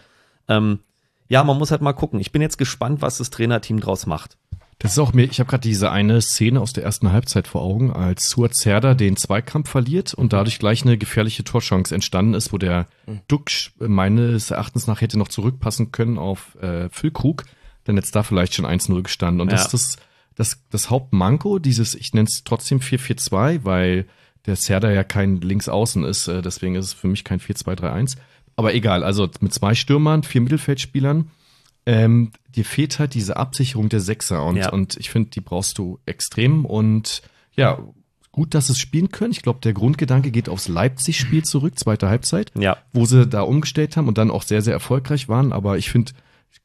ähm, 0.48 0.80
ja, 1.28 1.44
man 1.44 1.58
muss 1.58 1.72
halt 1.72 1.82
mal 1.82 1.94
gucken. 1.94 2.20
Ich 2.20 2.32
bin 2.34 2.42
jetzt 2.42 2.58
gespannt, 2.58 3.02
was 3.02 3.18
das 3.20 3.30
Trainerteam 3.30 3.80
draus 3.80 4.06
macht. 4.06 4.38
Das 4.80 4.94
ist 4.94 5.00
auch 5.00 5.14
mir, 5.14 5.26
ich 5.26 5.40
habe 5.40 5.48
gerade 5.50 5.62
diese 5.62 5.92
eine 5.92 6.20
Szene 6.22 6.60
aus 6.60 6.74
der 6.74 6.84
ersten 6.84 7.12
Halbzeit 7.12 7.48
vor 7.48 7.62
Augen, 7.62 7.94
als 7.94 8.30
Suat 8.32 8.56
Serdar 8.56 8.96
den 8.96 9.16
Zweikampf 9.16 9.70
verliert 9.70 10.14
und 10.16 10.34
dadurch 10.34 10.58
gleich 10.58 10.82
eine 10.82 10.98
gefährliche 10.98 11.44
Torchance 11.44 11.94
entstanden 11.94 12.34
ist, 12.34 12.52
wo 12.52 12.58
der 12.58 12.88
Duck 13.28 13.50
meines 13.78 14.50
Erachtens 14.50 14.88
nach 14.88 15.00
hätte 15.02 15.20
noch 15.20 15.28
zurückpassen 15.28 15.92
können 15.92 16.18
auf 16.18 16.56
äh, 16.62 16.90
Füllkrug, 16.90 17.44
dann 17.84 17.96
jetzt 17.96 18.16
da 18.16 18.24
vielleicht 18.24 18.56
schon 18.56 18.66
1-0 18.66 19.04
gestanden. 19.04 19.40
Und 19.40 19.52
das 19.52 19.62
Ja. 19.62 19.66
ist 19.68 19.74
das, 19.74 19.96
das, 20.36 20.64
das 20.72 20.90
Hauptmanko, 20.90 21.60
dieses, 21.60 21.94
ich 21.94 22.14
nenne 22.14 22.28
es 22.28 22.44
trotzdem 22.44 22.80
4-4-2, 22.80 23.60
weil 23.64 24.08
der 24.46 24.56
Serdar 24.56 24.92
ja 24.92 25.04
kein 25.04 25.40
Linksaußen 25.42 26.04
ist, 26.04 26.28
äh, 26.28 26.42
deswegen 26.42 26.76
ist 26.76 26.86
es 26.86 26.94
für 26.94 27.08
mich 27.08 27.24
kein 27.24 27.40
4-2-3-1. 27.40 28.18
Aber 28.56 28.74
egal, 28.74 29.04
also 29.04 29.30
mit 29.40 29.54
zwei 29.54 29.76
Stürmern, 29.76 30.24
vier 30.24 30.42
Mittelfeldspielern, 30.42 31.30
ähm, 31.86 32.32
dir 32.56 32.66
fehlt 32.66 33.00
halt 33.00 33.14
diese 33.14 33.38
Absicherung 33.38 33.90
der 33.90 34.02
Sechser 34.02 34.44
und, 34.46 34.58
Ja. 34.58 34.72
und 34.72 34.98
ich 34.98 35.10
finde, 35.10 35.30
die 35.32 35.42
brauchst 35.42 35.78
du 35.78 36.00
extrem 36.06 36.66
und 36.66 37.22
ja, 37.56 37.80
gut, 38.32 38.54
dass 38.54 38.68
sie 38.68 38.74
es 38.74 38.80
spielen 38.80 39.10
können. 39.10 39.32
Ich 39.32 39.42
glaube, 39.42 39.60
der 39.62 39.74
Grundgedanke 39.74 40.32
geht 40.32 40.48
aufs 40.48 40.68
Leipzig-Spiel 40.68 41.44
zurück, 41.44 41.78
zweite 41.80 42.08
Halbzeit, 42.08 42.52
Ja. 42.58 42.78
wo 42.94 43.06
sie 43.06 43.26
da 43.28 43.42
umgestellt 43.42 43.98
haben 43.98 44.08
und 44.08 44.18
dann 44.18 44.32
auch 44.32 44.44
sehr, 44.44 44.62
sehr 44.62 44.74
erfolgreich 44.74 45.28
waren, 45.28 45.52
aber 45.54 45.78
ich 45.78 45.90
finde, 45.90 46.12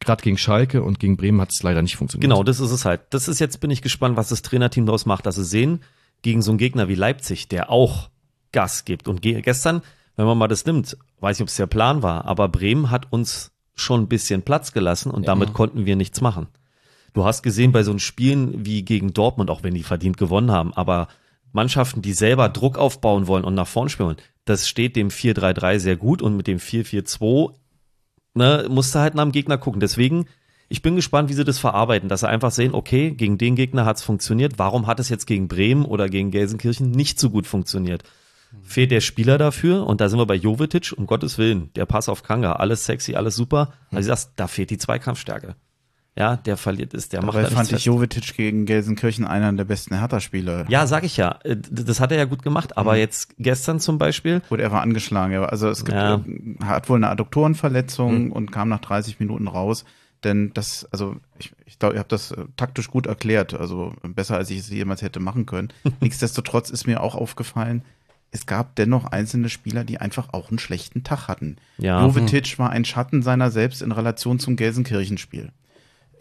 gerade 0.01 0.23
gegen 0.23 0.37
Schalke 0.39 0.83
und 0.83 0.99
gegen 1.01 1.17
Bremen 1.17 1.41
hat 1.41 1.51
es 1.53 1.63
leider 1.63 1.81
nicht 1.83 1.97
funktioniert. 1.97 2.31
Genau, 2.31 2.43
das 2.43 2.61
ist 2.61 2.71
es 2.73 2.85
halt. 2.85 3.01
Das 3.11 3.29
ist 3.29 3.39
jetzt, 3.39 3.61
bin 3.61 3.71
ich 3.71 3.81
gespannt, 3.83 4.17
was 4.17 4.29
das 4.29 4.43
Trainerteam 4.43 4.85
daraus 4.87 5.07
macht, 5.07 5.25
dass 5.27 5.37
sie 5.37 5.45
sehen, 5.45 5.81
gegen 6.23 6.43
so 6.43 6.51
einen 6.51 6.59
Gegner 6.59 6.89
wie 6.89 6.95
Leipzig, 6.95 7.49
der 7.49 7.71
auch 7.71 8.11
Gas 8.53 8.85
gibt. 8.85 9.09
Und 9.09 9.23
ge 9.23 9.41
gestern, 9.43 9.83
wenn 10.17 10.27
man 10.27 10.39
mal 10.39 10.49
das 10.49 10.67
nimmt, 10.67 10.97
weiß 11.21 11.39
nicht, 11.39 11.43
ob 11.45 11.49
es 11.49 11.57
der 11.57 11.67
Plan 11.67 12.03
war, 12.03 12.25
aber 12.25 12.49
Bremen 12.49 12.91
hat 12.91 13.13
uns 13.13 13.53
schon 13.75 14.03
ein 14.03 14.09
bisschen 14.09 14.43
Platz 14.43 14.73
gelassen 14.73 15.11
und 15.11 15.29
damit 15.29 15.53
konnten 15.53 15.85
wir 15.85 15.97
nichts 15.97 16.21
machen. 16.21 16.49
Du 17.13 17.25
hast 17.25 17.43
gesehen 17.43 17.73
bei 17.73 17.83
so 17.83 17.91
einen 17.91 18.01
Spielen 18.01 18.65
wie 18.65 18.83
gegen 18.83 19.13
Dortmund, 19.13 19.51
auch 19.51 19.63
wenn 19.63 19.75
die 19.75 19.83
verdient 19.83 20.17
gewonnen 20.17 20.51
haben, 20.51 20.73
aber 20.73 21.09
Mannschaften, 21.53 22.03
die 22.03 22.13
selber 22.13 22.49
Druck 22.49 22.79
aufbauen 22.79 23.27
wollen 23.27 23.45
und 23.45 23.55
nach 23.55 23.67
vorn 23.67 23.89
spielen, 23.89 24.17
das 24.45 24.69
steht 24.69 24.97
dem 24.97 25.09
4-3-3 25.09 25.79
sehr 25.79 25.97
gut 25.97 26.23
und 26.23 26.37
mit 26.37 26.47
dem 26.47 26.59
4-4-2 26.59 27.55
ne, 28.35 28.67
musst 28.69 28.95
du 28.95 29.01
halt 29.01 29.15
nach 29.15 29.25
dem 29.25 29.33
Gegner 29.33 29.59
gucken. 29.59 29.81
Deswegen, 29.81 30.27
ich 30.69 30.83
bin 30.83 30.97
gespannt, 30.97 31.29
wie 31.29 31.35
sie 31.35 31.45
das 31.45 31.59
verarbeiten, 31.59 32.09
dass 32.09 32.21
sie 32.21 32.29
einfach 32.29 32.51
sehen, 32.51 32.75
okay, 32.75 33.11
gegen 33.13 33.39
den 33.39 33.55
Gegner 33.57 33.85
hat 33.85 33.97
es 33.99 34.03
funktioniert, 34.03 34.59
warum 34.59 34.87
hat 34.87 34.99
es 35.01 35.09
jetzt 35.09 35.27
gegen 35.27 35.49
Bremen 35.49 35.85
oder 35.85 36.09
gegen 36.09 36.31
Gelsenkirchen 36.31 36.91
nicht 36.91 37.21
so 37.21 37.31
gut 37.31 37.47
funktioniert? 37.47 38.03
Fehlt 38.63 38.91
der 38.91 39.01
Spieler 39.01 39.39
dafür? 39.39 39.87
Und 39.87 40.01
da 40.01 40.09
sind 40.09 40.19
wir 40.19 40.27
bei 40.27 40.35
Jovetic, 40.35 40.93
um 40.97 41.07
Gottes 41.07 41.37
Willen, 41.39 41.71
der 41.77 41.85
Pass 41.87 42.09
auf 42.09 42.23
Kanga, 42.23 42.53
alles 42.55 42.85
sexy, 42.87 43.15
alles 43.15 43.37
super. 43.37 43.73
Also 43.93 44.09
das, 44.09 44.35
da 44.35 44.47
fehlt 44.47 44.71
die 44.71 44.79
Zweikampfstärke. 44.79 45.57
Ja, 46.19 46.37
der 46.37 46.57
verliert 46.57 46.95
es, 46.95 47.11
der 47.11 47.23
macht 47.23 47.37
Dabei 47.37 47.49
da 47.51 47.55
fand 47.55 47.71
ich. 47.73 47.85
Jovetic 47.85 48.35
gegen 48.37 48.65
Gelsenkirchen 48.65 49.27
einer 49.27 49.53
der 49.53 49.65
besten 49.65 49.99
Hertha-Spieler. 49.99 50.65
Ja, 50.71 50.87
sag 50.87 51.05
ich 51.05 51.19
ja. 51.19 51.39
Äh, 51.45 51.57
Das 51.59 52.01
hat 52.01 52.11
er 52.11 52.17
ja 52.17 52.25
gut 52.25 52.43
gemacht, 52.43 52.79
aber 52.79 52.97
jetzt 52.97 53.35
gestern 53.37 53.81
zum 53.81 53.99
Beispiel, 53.99 54.41
Gut, 54.49 54.61
er 54.61 54.73
war 54.73 54.81
angeschlagen. 54.81 55.37
Also 55.45 55.69
es 55.69 55.85
gibt, 55.85 55.95
Ja. 55.95 56.15
äh, 56.15 56.65
hat 56.65 56.89
wohl 56.89 56.97
eine 56.97 57.11
Adduktorenverletzung 57.11 58.33
und 58.33 58.51
kam 58.51 58.71
nach 58.71 58.81
30 58.81 59.21
Minuten 59.21 59.47
raus. 59.49 59.85
Denn 60.27 60.51
das, 60.55 60.89
also 60.91 61.15
ich, 61.39 61.53
ich 61.67 61.79
glaube, 61.79 61.95
ihr 61.95 62.01
habt 62.01 62.11
das 62.11 62.33
äh, 62.33 62.45
taktisch 62.57 62.91
gut 62.91 63.07
erklärt. 63.07 63.55
Also 63.55 63.95
besser, 64.03 64.37
als 64.37 64.51
ich 64.51 64.59
es 64.59 64.69
jemals 64.69 65.01
hätte 65.01 65.21
machen 65.21 65.47
können. 65.47 65.73
Nichtsdestotrotz 66.01 66.69
ist 66.69 66.89
mir 66.89 67.01
auch 67.01 67.15
aufgefallen, 67.15 67.83
es 68.33 68.45
gab 68.45 68.75
dennoch 68.75 69.05
einzelne 69.05 69.49
Spieler, 69.49 69.85
die 69.85 69.99
einfach 69.99 70.33
auch 70.33 70.51
einen 70.51 70.59
schlechten 70.59 71.05
Tag 71.05 71.29
hatten. 71.29 71.57
Ja. 71.79 72.05
Jovetic 72.05 72.59
war 72.59 72.71
ein 72.71 72.85
Schatten 72.85 73.23
seiner 73.23 73.53
selbst 73.53 73.83
in 73.83 73.93
Relation 73.93 74.41
zum 74.41 74.57
Gelsenkirchenspiel. 74.57 75.53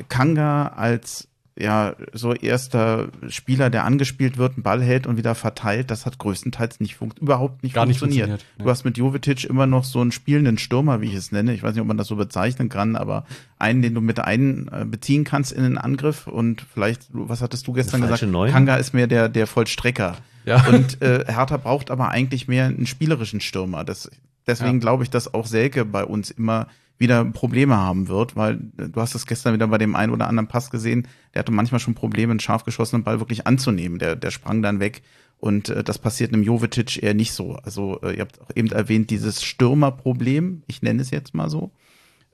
Kanga 0.08 0.68
als 0.68 1.28
ja 1.58 1.96
so 2.12 2.34
erster 2.34 3.08
Spieler, 3.30 3.70
der 3.70 3.86
angespielt 3.86 4.38
wird, 4.38 4.56
einen 4.56 4.64
Ball 4.64 4.82
hält 4.84 5.08
und 5.08 5.16
wieder 5.16 5.36
verteilt, 5.36 5.90
das 5.90 6.06
hat 6.06 6.18
größtenteils 6.18 6.82
nicht 6.82 6.96
funkt 6.96 7.20
überhaupt 7.20 7.64
nicht 7.64 7.74
Gar 7.76 7.86
nicht 7.86 8.00
funktioniert. 8.00 8.28
funktioniert, 8.42 8.66
Du 8.66 8.70
hast 8.70 8.84
mit 8.84 8.98
Jovetic 8.98 9.46
immer 9.46 9.66
noch 9.66 9.86
so 9.86 10.02
einen 10.02 10.12
spielenden 10.12 10.58
Stürmer, 10.58 11.00
wie 11.00 11.06
ich 11.08 11.14
es 11.16 11.32
nenne. 11.32 11.54
Ich 11.54 11.64
weiß 11.64 11.74
nicht, 11.74 11.82
ob 11.82 11.88
man 11.88 11.98
das 11.98 12.08
so 12.08 12.18
bezeichnen 12.18 12.68
kann, 12.68 12.96
aber 12.98 13.26
einen, 13.58 13.82
den 13.82 13.94
du 13.94 14.02
mit 14.02 14.20
einbeziehen 14.20 15.24
kannst 15.24 15.52
in 15.54 15.64
den 15.64 15.78
Angriff 15.78 16.28
und 16.28 16.66
vielleicht, 16.74 17.08
was 17.12 17.42
hattest 17.42 17.68
du 17.68 17.74
gestern 17.74 18.02
gesagt? 18.02 18.20
falsche 18.20 18.32
Neun? 18.32 18.52
Kanga 18.52 18.76
ist 18.76 18.94
mehr 18.94 19.08
der 19.08 19.30
der 19.30 19.48
Vollstrecker. 19.48 20.18
Ja. 20.46 20.66
Und 20.68 21.02
äh, 21.02 21.24
Hertha 21.28 21.58
braucht 21.58 21.90
aber 21.90 22.10
eigentlich 22.10 22.48
mehr 22.48 22.66
einen 22.66 22.86
spielerischen 22.86 23.40
Stürmer. 23.42 23.84
Das, 23.84 24.12
deswegen 24.46 24.74
Ja. 24.76 24.80
glaube 24.80 25.04
ich, 25.04 25.10
dass 25.10 25.34
auch 25.34 25.46
Selke 25.48 25.86
bei 25.86 26.04
uns 26.06 26.32
immer 26.32 26.68
wieder 26.98 27.26
Probleme 27.26 27.76
haben 27.76 28.08
wird, 28.08 28.36
weil 28.36 28.60
du 28.78 29.02
hast 29.02 29.16
es 29.16 29.26
gestern 29.26 29.54
wieder 29.54 29.68
bei 29.68 29.78
dem 29.78 29.96
einen 29.96 30.14
oder 30.14 30.28
anderen 30.28 30.48
Pass 30.48 30.70
gesehen, 30.70 31.08
der 31.34 31.42
hatte 31.42 31.52
manchmal 31.52 31.80
schon 31.80 31.96
Probleme, 31.96 32.32
einen 32.32 32.40
scharf 32.40 32.64
geschossenen 32.64 33.04
Ball 33.04 33.20
wirklich 33.20 33.46
anzunehmen. 33.48 34.00
Der, 34.00 34.16
der 34.16 34.32
sprang 34.32 34.62
dann 34.62 34.80
weg 34.80 35.02
und 35.38 35.70
äh, 35.70 35.84
das 35.84 36.00
passiert 36.00 36.34
einem 36.34 36.44
Jovetic 36.44 37.04
eher 37.04 37.14
nicht 37.14 37.34
so. 37.34 37.56
Also 37.56 38.00
äh, 38.02 38.16
ihr 38.16 38.22
habt 38.22 38.42
auch 38.42 38.50
eben 38.56 38.72
erwähnt, 38.72 39.10
dieses 39.10 39.44
Stürmerproblem, 39.44 40.64
ich 40.68 40.82
nenne 40.82 41.02
es 41.02 41.12
jetzt 41.12 41.34
mal 41.34 41.50
so. 41.50 41.72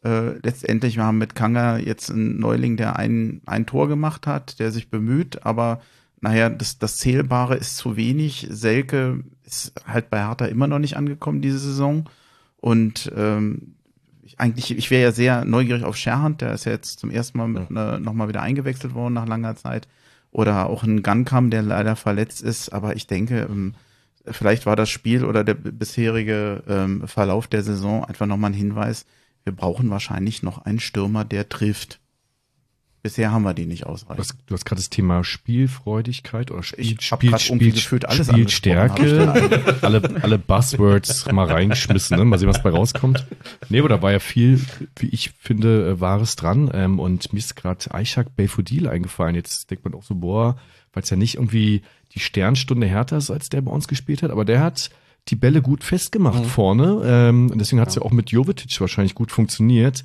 Äh, 0.03 0.37
letztendlich, 0.43 0.95
wir 0.95 1.03
haben 1.03 1.17
mit 1.17 1.35
Kanga 1.35 1.77
jetzt 1.77 2.11
einen 2.11 2.39
Neuling, 2.39 2.77
der 2.77 2.97
ein, 2.97 3.41
ein 3.45 3.65
Tor 3.65 3.87
gemacht 3.87 4.27
hat, 4.27 4.59
der 4.59 4.71
sich 4.71 4.89
bemüht, 4.89 5.45
aber 5.45 5.81
naja, 6.21 6.49
das, 6.49 6.77
das 6.77 6.97
Zählbare 6.97 7.55
ist 7.55 7.77
zu 7.77 7.97
wenig. 7.97 8.47
Selke 8.49 9.23
ist 9.43 9.73
halt 9.85 10.11
bei 10.11 10.19
Hertha 10.19 10.45
immer 10.45 10.67
noch 10.67 10.79
nicht 10.79 10.95
angekommen 10.95 11.41
diese 11.41 11.57
Saison. 11.57 12.07
Und 12.57 13.11
ähm, 13.15 13.73
eigentlich, 14.41 14.75
ich 14.75 14.89
wäre 14.91 15.03
ja 15.03 15.11
sehr 15.11 15.45
neugierig 15.45 15.83
auf 15.83 15.95
Scherhand, 15.95 16.41
der 16.41 16.53
ist 16.53 16.65
ja 16.65 16.71
jetzt 16.71 16.99
zum 16.99 17.11
ersten 17.11 17.37
Mal 17.37 17.47
mit, 17.47 17.69
ne, 17.71 17.99
nochmal 18.01 18.27
wieder 18.27 18.41
eingewechselt 18.41 18.93
worden 18.93 19.13
nach 19.13 19.27
langer 19.27 19.55
Zeit. 19.55 19.87
Oder 20.31 20.67
auch 20.67 20.83
ein 20.83 21.03
Gankam, 21.03 21.49
der 21.49 21.61
leider 21.61 21.95
verletzt 21.95 22.41
ist. 22.41 22.69
Aber 22.69 22.95
ich 22.95 23.05
denke, 23.05 23.47
ähm, 23.49 23.75
vielleicht 24.25 24.65
war 24.65 24.75
das 24.75 24.89
Spiel 24.89 25.25
oder 25.25 25.43
der 25.43 25.53
bisherige 25.53 26.63
ähm, 26.67 27.07
Verlauf 27.07 27.47
der 27.47 27.63
Saison 27.63 28.03
einfach 28.05 28.25
nochmal 28.25 28.51
ein 28.51 28.55
Hinweis, 28.55 29.05
wir 29.43 29.53
brauchen 29.53 29.89
wahrscheinlich 29.89 30.43
noch 30.43 30.59
einen 30.59 30.79
Stürmer, 30.79 31.25
der 31.25 31.49
trifft. 31.49 31.99
Bisher 33.03 33.31
haben 33.31 33.41
wir 33.41 33.55
die 33.55 33.65
nicht 33.65 33.83
Du 33.83 33.89
ausreichend. 33.89 34.19
hast, 34.19 34.35
du 34.45 34.53
hast 34.53 34.63
gerade 34.63 34.79
das 34.79 34.91
Thema 34.91 35.23
Spielfreudigkeit 35.23 36.51
oder 36.51 36.61
Spiel, 36.61 36.97
Ich 36.99 37.01
Spiel, 37.01 37.71
gefühlt 37.71 38.05
alles 38.07 38.27
Spielstärke, 38.27 39.75
alle, 39.81 40.21
alle 40.21 40.37
Buzzwords 40.37 41.31
mal 41.31 41.47
reingeschmissen, 41.47 42.17
ne? 42.17 42.25
mal 42.25 42.37
sehen, 42.37 42.49
was 42.49 42.61
bei 42.61 42.69
rauskommt. 42.69 43.25
Nee, 43.69 43.79
aber 43.79 43.89
da 43.89 44.01
war 44.03 44.11
ja 44.11 44.19
viel, 44.19 44.61
wie 44.99 45.07
ich 45.07 45.31
finde, 45.39 45.89
äh, 45.89 45.99
Wahres 45.99 46.35
dran. 46.35 46.69
Ähm, 46.73 46.99
und 46.99 47.33
mir 47.33 47.39
ist 47.39 47.55
gerade 47.55 47.91
Aishak 47.91 48.35
Belfodil 48.35 48.87
eingefallen. 48.87 49.33
Jetzt 49.33 49.71
denkt 49.71 49.83
man 49.83 49.95
auch 49.95 50.03
so, 50.03 50.13
boah, 50.13 50.57
weil 50.93 51.01
es 51.01 51.09
ja 51.09 51.17
nicht 51.17 51.35
irgendwie 51.35 51.81
die 52.13 52.19
Sternstunde 52.19 52.85
härter 52.85 53.17
ist, 53.17 53.31
als 53.31 53.49
der 53.49 53.61
bei 53.61 53.71
uns 53.71 53.87
gespielt 53.87 54.21
hat, 54.21 54.29
aber 54.29 54.45
der 54.45 54.61
hat 54.61 54.91
die 55.27 55.35
Bälle 55.35 55.63
gut 55.63 55.83
festgemacht 55.83 56.45
vorne. 56.45 57.01
Ähm, 57.03 57.49
und 57.49 57.57
deswegen 57.57 57.81
hat 57.81 57.89
es 57.89 57.95
ja. 57.95 58.01
auch 58.03 58.11
mit 58.11 58.31
Jovetic 58.31 58.79
wahrscheinlich 58.79 59.15
gut 59.15 59.31
funktioniert. 59.31 60.03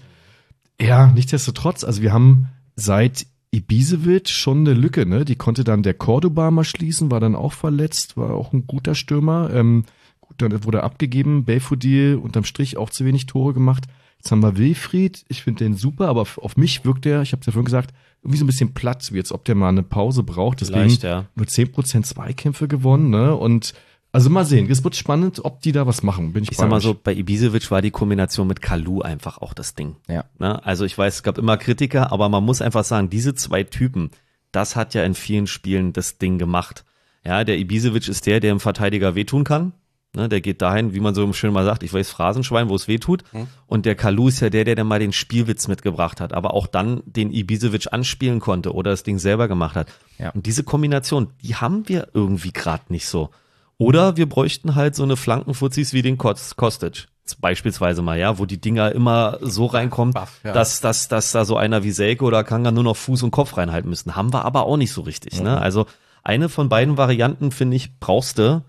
Ja, 0.80 1.09
nichtsdestotrotz, 1.09 1.85
also 1.85 2.00
wir 2.02 2.12
haben 2.12 2.48
seit 2.76 3.26
Ibisevic 3.50 4.28
schon 4.28 4.60
eine 4.60 4.74
Lücke, 4.74 5.06
ne? 5.06 5.24
Die 5.24 5.36
konnte 5.36 5.64
dann 5.64 5.82
der 5.82 5.94
Cordoba 5.94 6.50
mal 6.50 6.64
schließen, 6.64 7.10
war 7.10 7.20
dann 7.20 7.34
auch 7.34 7.52
verletzt, 7.52 8.16
war 8.16 8.34
auch 8.34 8.52
ein 8.52 8.66
guter 8.66 8.94
Stürmer. 8.94 9.50
Ähm, 9.52 9.84
gut, 10.20 10.42
dann 10.42 10.64
wurde 10.64 10.82
abgegeben, 10.82 11.44
Belfodil 11.44 12.16
unterm 12.16 12.44
Strich 12.44 12.76
auch 12.76 12.90
zu 12.90 13.04
wenig 13.04 13.26
Tore 13.26 13.54
gemacht. 13.54 13.84
Jetzt 14.18 14.30
haben 14.30 14.42
wir 14.42 14.56
Wilfried, 14.56 15.24
ich 15.28 15.42
finde 15.42 15.64
den 15.64 15.74
super, 15.74 16.08
aber 16.08 16.26
auf 16.36 16.56
mich 16.56 16.84
wirkt 16.84 17.04
der, 17.04 17.22
ich 17.22 17.32
habe 17.32 17.40
es 17.40 17.46
ja 17.46 17.52
vorhin 17.52 17.66
gesagt, 17.66 17.94
irgendwie 18.22 18.38
so 18.38 18.44
ein 18.44 18.48
bisschen 18.48 18.74
platt, 18.74 19.12
wie 19.12 19.18
jetzt 19.18 19.32
ob 19.32 19.44
der 19.44 19.54
mal 19.54 19.68
eine 19.68 19.82
Pause 19.82 20.22
braucht. 20.22 20.60
Deswegen 20.60 20.80
Leicht, 20.80 21.02
ja. 21.02 21.26
nur 21.34 21.46
10% 21.46 22.02
Zweikämpfe 22.02 22.66
gewonnen, 22.66 23.10
ne? 23.10 23.36
Und 23.36 23.72
also 24.16 24.31
mal 24.31 24.46
sehen, 24.46 24.70
es 24.70 24.83
wird 24.83 24.96
spannend, 24.96 25.44
ob 25.44 25.61
die 25.61 25.72
da 25.72 25.87
was 25.87 26.02
machen. 26.02 26.33
Bin 26.33 26.42
ich, 26.42 26.52
Ich 26.52 26.57
sag 26.57 26.70
mal 26.70 26.79
euch. 26.79 26.83
so, 26.83 26.94
bei 26.94 27.12
Ibisevic 27.12 27.70
war 27.70 27.83
die 27.83 27.90
Kombination 27.90 28.46
mit 28.46 28.62
Kalu 28.62 29.02
einfach 29.02 29.37
auch 29.37 29.52
das 29.52 29.74
Ding. 29.74 29.96
Ja. 30.09 30.24
Ne? 30.38 30.64
Also 30.64 30.87
ich 30.87 30.96
weiß, 30.96 31.16
es 31.16 31.22
gab 31.22 31.37
immer 31.37 31.59
Kritiker, 31.59 32.12
aber 32.12 32.31
man 32.31 32.42
muss 32.42 32.62
einfach 32.62 32.85
sagen, 32.85 33.11
diese 33.11 33.35
zwei 33.35 33.62
Typen, 33.62 34.11
das 34.52 34.74
hat 34.74 34.94
ja 34.94 35.05
in 35.05 35.14
vielen 35.14 35.46
Spielen 35.46 35.92
das 35.92 36.16
Ding 36.16 36.38
gemacht. 36.38 36.87
Ja, 37.26 37.44
der 37.44 37.59
Ibisevic 37.59 38.09
ist 38.09 38.24
der, 38.24 38.40
der 38.40 38.55
dem 38.55 38.61
Verteidiger 38.61 39.14
wehtun 39.14 39.44
kann. 39.44 39.74
Ne, 40.14 40.31
der 40.31 40.40
geht 40.40 40.62
dahin, 40.62 40.94
wie 40.94 41.00
man 41.00 41.14
so 41.14 41.31
schön 41.35 41.52
mal 41.52 41.66
sagt, 41.66 41.83
ich 41.83 41.92
weiß 41.92 42.09
Phrasenschwein, 42.09 42.70
wo 42.70 42.74
es 42.74 42.88
weh 42.88 42.96
tut. 42.96 43.22
Mhm. 43.35 43.48
Und 43.66 43.85
der 43.85 43.96
Kalu 43.96 44.29
ist 44.29 44.40
ja 44.40 44.48
der, 44.48 44.64
der 44.64 44.76
dann 44.76 44.87
mal 44.87 44.98
den 44.98 45.12
Spielwitz 45.12 45.68
mitgebracht 45.68 46.22
hat, 46.22 46.33
aber 46.33 46.55
auch 46.55 46.66
dann 46.66 47.02
den 47.05 47.31
Ibisevic 47.31 47.92
anspielen 47.92 48.40
konnte 48.40 48.72
oder 48.72 48.92
das 48.92 49.02
Ding 49.02 49.18
selber 49.18 49.46
gemacht 49.46 49.76
hat. 49.76 49.88
Ja. 50.16 50.31
Und 50.31 50.46
diese 50.46 50.64
Kombination, 50.64 51.29
die 51.42 51.57
haben 51.57 51.87
wir 51.87 52.09
irgendwie 52.14 52.52
gerade 52.52 52.85
nicht 52.88 53.07
so. 53.07 53.29
Oder 53.78 54.16
wir 54.16 54.28
bräuchten 54.28 54.74
halt 54.74 54.94
so 54.94 55.02
eine 55.02 55.16
Flankenfuzis 55.16 55.92
wie 55.92 56.02
den 56.02 56.16
Kost- 56.18 56.56
Kostic. 56.56 57.06
Beispielsweise 57.40 58.02
mal, 58.02 58.18
ja, 58.18 58.38
wo 58.38 58.46
die 58.46 58.60
Dinger 58.60 58.92
immer 58.92 59.38
so 59.40 59.66
reinkommen, 59.66 60.14
Baff, 60.14 60.40
ja. 60.44 60.52
dass, 60.52 60.80
dass, 60.80 61.08
dass 61.08 61.32
da 61.32 61.44
so 61.44 61.56
einer 61.56 61.82
wie 61.82 61.90
Selke 61.90 62.24
oder 62.24 62.44
Kanga 62.44 62.70
nur 62.70 62.84
noch 62.84 62.96
Fuß 62.96 63.24
und 63.24 63.32
Kopf 63.32 63.56
reinhalten 63.56 63.90
müssen. 63.90 64.14
Haben 64.14 64.32
wir 64.32 64.44
aber 64.44 64.64
auch 64.66 64.76
nicht 64.76 64.92
so 64.92 65.00
richtig. 65.00 65.42
Ne? 65.42 65.60
Also 65.60 65.86
eine 66.22 66.48
von 66.48 66.68
beiden 66.68 66.96
Varianten, 66.96 67.50
finde 67.50 67.76
ich, 67.76 67.98
brauchst 67.98 68.38
du, 68.38 68.62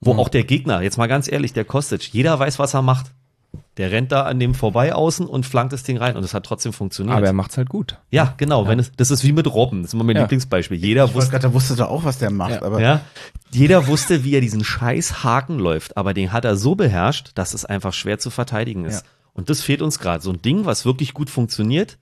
wo 0.00 0.14
auch 0.14 0.28
der 0.28 0.42
Gegner, 0.42 0.80
jetzt 0.82 0.98
mal 0.98 1.06
ganz 1.06 1.30
ehrlich, 1.30 1.52
der 1.52 1.64
Kostic, 1.64 2.12
jeder 2.12 2.36
weiß, 2.38 2.58
was 2.58 2.74
er 2.74 2.82
macht. 2.82 3.12
Der 3.76 3.90
rennt 3.92 4.12
da 4.12 4.24
an 4.24 4.38
dem 4.38 4.54
vorbei 4.54 4.94
außen 4.94 5.26
und 5.26 5.46
flankt 5.46 5.72
das 5.72 5.82
Ding 5.82 5.96
rein 5.96 6.16
und 6.16 6.22
es 6.24 6.34
hat 6.34 6.44
trotzdem 6.44 6.72
funktioniert. 6.72 7.16
Aber 7.16 7.26
er 7.26 7.32
macht's 7.32 7.56
halt 7.56 7.68
gut. 7.68 7.98
ja, 8.10 8.34
genau, 8.36 8.68
wenn 8.68 8.78
es, 8.78 8.92
das 8.96 9.10
ist 9.10 9.24
wie 9.24 9.32
mit 9.32 9.46
Robben, 9.52 9.82
das 9.82 9.90
ist 9.90 9.94
immer 9.94 10.04
mein 10.04 10.16
Ja. 10.16 10.22
Lieblingsbeispiel. 10.22 10.76
Jeder 10.76 11.04
Ich 11.06 11.14
wusste, 11.14 11.32
wusste, 11.32 11.48
da 11.48 11.54
wusste 11.54 11.76
doch 11.76 11.88
auch, 11.88 12.04
was 12.04 12.18
der 12.18 12.30
macht. 12.30 12.52
Ja. 12.52 12.62
Aber 12.62 12.80
ja, 12.80 13.00
jeder 13.52 13.86
wusste, 13.86 14.22
wie 14.22 14.34
er 14.34 14.40
diesen 14.40 14.62
scheiß 14.64 15.24
Haken 15.24 15.58
läuft, 15.58 15.96
aber 15.96 16.14
den 16.14 16.32
hat 16.32 16.44
er 16.44 16.56
so 16.56 16.74
beherrscht, 16.74 17.30
dass 17.36 17.54
es 17.54 17.64
einfach 17.64 17.92
schwer 17.94 18.18
zu 18.18 18.30
verteidigen 18.30 18.84
ist. 18.84 19.04
Und 19.32 19.48
das 19.48 19.62
fehlt 19.62 19.80
uns 19.82 19.98
gerade. 19.98 20.22
So 20.22 20.30
ein 20.32 20.42
Ding, 20.42 20.64
was 20.66 20.84
wirklich 20.84 21.14
gut 21.14 21.30
funktioniert, 21.30 21.96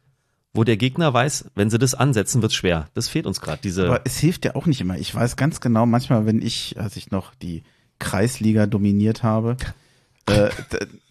wo 0.55 0.65
der 0.65 0.77
Gegner 0.79 1.13
weiß, 1.15 1.51
wenn 1.55 1.71
sie 1.71 1.79
das 1.79 1.95
ansetzen, 1.95 2.43
wird's 2.43 2.55
schwer. 2.55 2.89
Das 2.95 3.09
fehlt 3.09 3.27
uns 3.27 3.41
gerade. 3.41 3.61
Diese, 3.63 3.87
Aber 3.87 4.01
es 4.05 4.19
hilft 4.19 4.45
ja 4.45 4.57
auch 4.57 4.67
nicht 4.67 4.81
immer. 4.81 4.97
Ich 4.99 5.15
weiß 5.15 5.37
ganz 5.37 5.61
genau, 5.61 5.87
manchmal, 5.87 6.27
wenn 6.27 6.43
ich, 6.43 6.81
als 6.81 6.97
ich 6.97 7.11
noch 7.11 7.35
die 7.37 7.63
Kreisliga 8.01 8.67
dominiert 8.67 9.23
habe, 9.23 9.57
äh, 10.27 10.49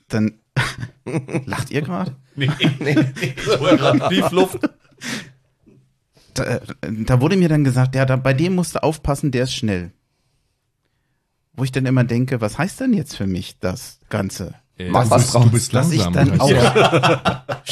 dann 0.09 0.33
lacht 1.45 1.71
ihr 1.71 1.81
gerade? 1.81 2.15
nee, 2.35 2.49
nee, 2.79 2.95
nee, 2.95 2.95
Briefluft. 3.99 4.59
Da, 6.33 6.43
äh, 6.43 6.59
da 6.81 7.21
wurde 7.21 7.35
mir 7.37 7.49
dann 7.49 7.63
gesagt, 7.63 7.95
ja, 7.95 8.05
da, 8.05 8.15
bei 8.15 8.33
dem 8.33 8.55
musst 8.55 8.75
du 8.75 8.83
aufpassen, 8.83 9.31
der 9.31 9.43
ist 9.43 9.53
schnell. 9.53 9.91
Wo 11.53 11.63
ich 11.63 11.71
dann 11.71 11.85
immer 11.87 12.03
denke, 12.03 12.39
was 12.41 12.57
heißt 12.57 12.79
denn 12.81 12.93
jetzt 12.93 13.15
für 13.15 13.25
mich 13.27 13.57
das 13.59 13.99
Ganze? 14.09 14.53
Äh, 14.77 14.89
Mach 14.89 15.05
du 15.05 15.09
was 15.11 15.23
bist- 15.23 15.33
draus. 15.33 15.43
Du 15.45 15.51
bist 15.51 15.73
Dass 15.73 15.91
ich 15.91 16.03
langsam. 16.03 16.29
dann 16.29 16.39
auch. 16.41 16.49
oder? 16.49 17.45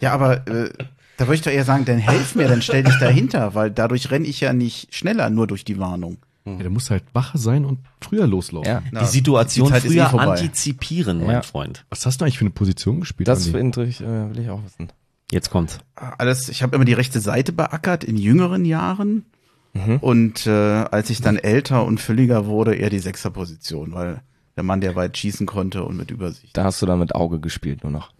Ja, 0.00 0.12
aber 0.12 0.46
äh, 0.46 0.70
da 1.16 1.26
würde 1.26 1.34
ich 1.34 1.42
doch 1.42 1.50
eher 1.50 1.64
sagen, 1.64 1.84
dann 1.84 1.98
helf 1.98 2.36
mir, 2.36 2.46
dann 2.46 2.62
stell 2.62 2.84
dich 2.84 2.96
dahinter, 3.00 3.56
weil 3.56 3.68
dadurch 3.72 4.12
renne 4.12 4.28
ich 4.28 4.40
ja 4.40 4.52
nicht 4.52 4.94
schneller, 4.94 5.28
nur 5.28 5.48
durch 5.48 5.64
die 5.64 5.78
Warnung. 5.80 6.18
Ja, 6.56 6.64
du 6.64 6.70
musst 6.70 6.90
halt 6.90 7.04
wacher 7.12 7.36
sein 7.38 7.64
und 7.66 7.80
früher 8.00 8.26
loslaufen. 8.26 8.68
Ja. 8.70 8.82
Na, 8.90 9.00
Die 9.00 9.06
Situation 9.06 9.68
die 9.68 9.74
eh 9.76 9.80
früher 9.80 10.06
vorbei. 10.08 10.24
antizipieren, 10.26 11.18
mein 11.18 11.30
Ja. 11.36 11.42
Freund. 11.42 11.84
Was 11.90 12.06
hast 12.06 12.20
du 12.20 12.24
eigentlich 12.24 12.38
für 12.38 12.44
eine 12.46 12.50
Position 12.50 13.00
gespielt? 13.00 13.28
Das 13.28 13.46
Andi? 13.46 13.58
interessiert, 13.58 14.08
äh, 14.08 14.30
will 14.34 14.42
ich 14.42 14.50
auch 14.50 14.64
wissen. 14.64 14.88
Jetzt 15.30 15.50
kommt's. 15.50 15.78
alles, 15.94 16.48
ich 16.48 16.62
habe 16.62 16.74
immer 16.76 16.86
die 16.86 16.94
rechte 16.94 17.20
Seite 17.20 17.52
beackert 17.52 18.02
in 18.04 18.16
jüngeren 18.16 18.64
Jahren. 18.64 19.26
Mhm. 19.74 19.96
Und 19.98 20.46
äh, 20.46 20.50
als 20.50 21.10
ich 21.10 21.20
dann 21.20 21.36
älter 21.36 21.84
und 21.84 22.00
fülliger 22.00 22.46
wurde, 22.46 22.74
eher 22.74 22.88
die 22.88 22.98
Sechserposition, 23.00 23.92
weil 23.92 24.22
der 24.56 24.64
Mann, 24.64 24.80
der 24.80 24.96
weit 24.96 25.16
schießen 25.18 25.46
konnte 25.46 25.84
und 25.84 25.96
mit 25.96 26.10
Übersicht. 26.10 26.56
Da 26.56 26.64
hast 26.64 26.80
du 26.80 26.86
dann 26.86 26.98
mit 26.98 27.14
Auge 27.14 27.38
gespielt 27.40 27.82
nur 27.84 27.92
noch. 27.92 28.10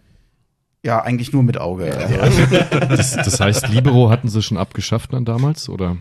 Ja, 0.85 1.01
eigentlich 1.01 1.33
nur 1.33 1.43
mit 1.43 1.57
Auge. 1.57 1.93
Also, 2.21 2.45
das, 2.87 3.11
das 3.17 3.39
heißt, 3.39 3.67
Libero 3.69 4.09
hatten 4.09 4.29
sie 4.29 4.41
schon 4.41 4.57
abgeschafft 4.57 5.11
dann 5.11 5.25
damals? 5.25 5.67
Oder? 5.67 5.97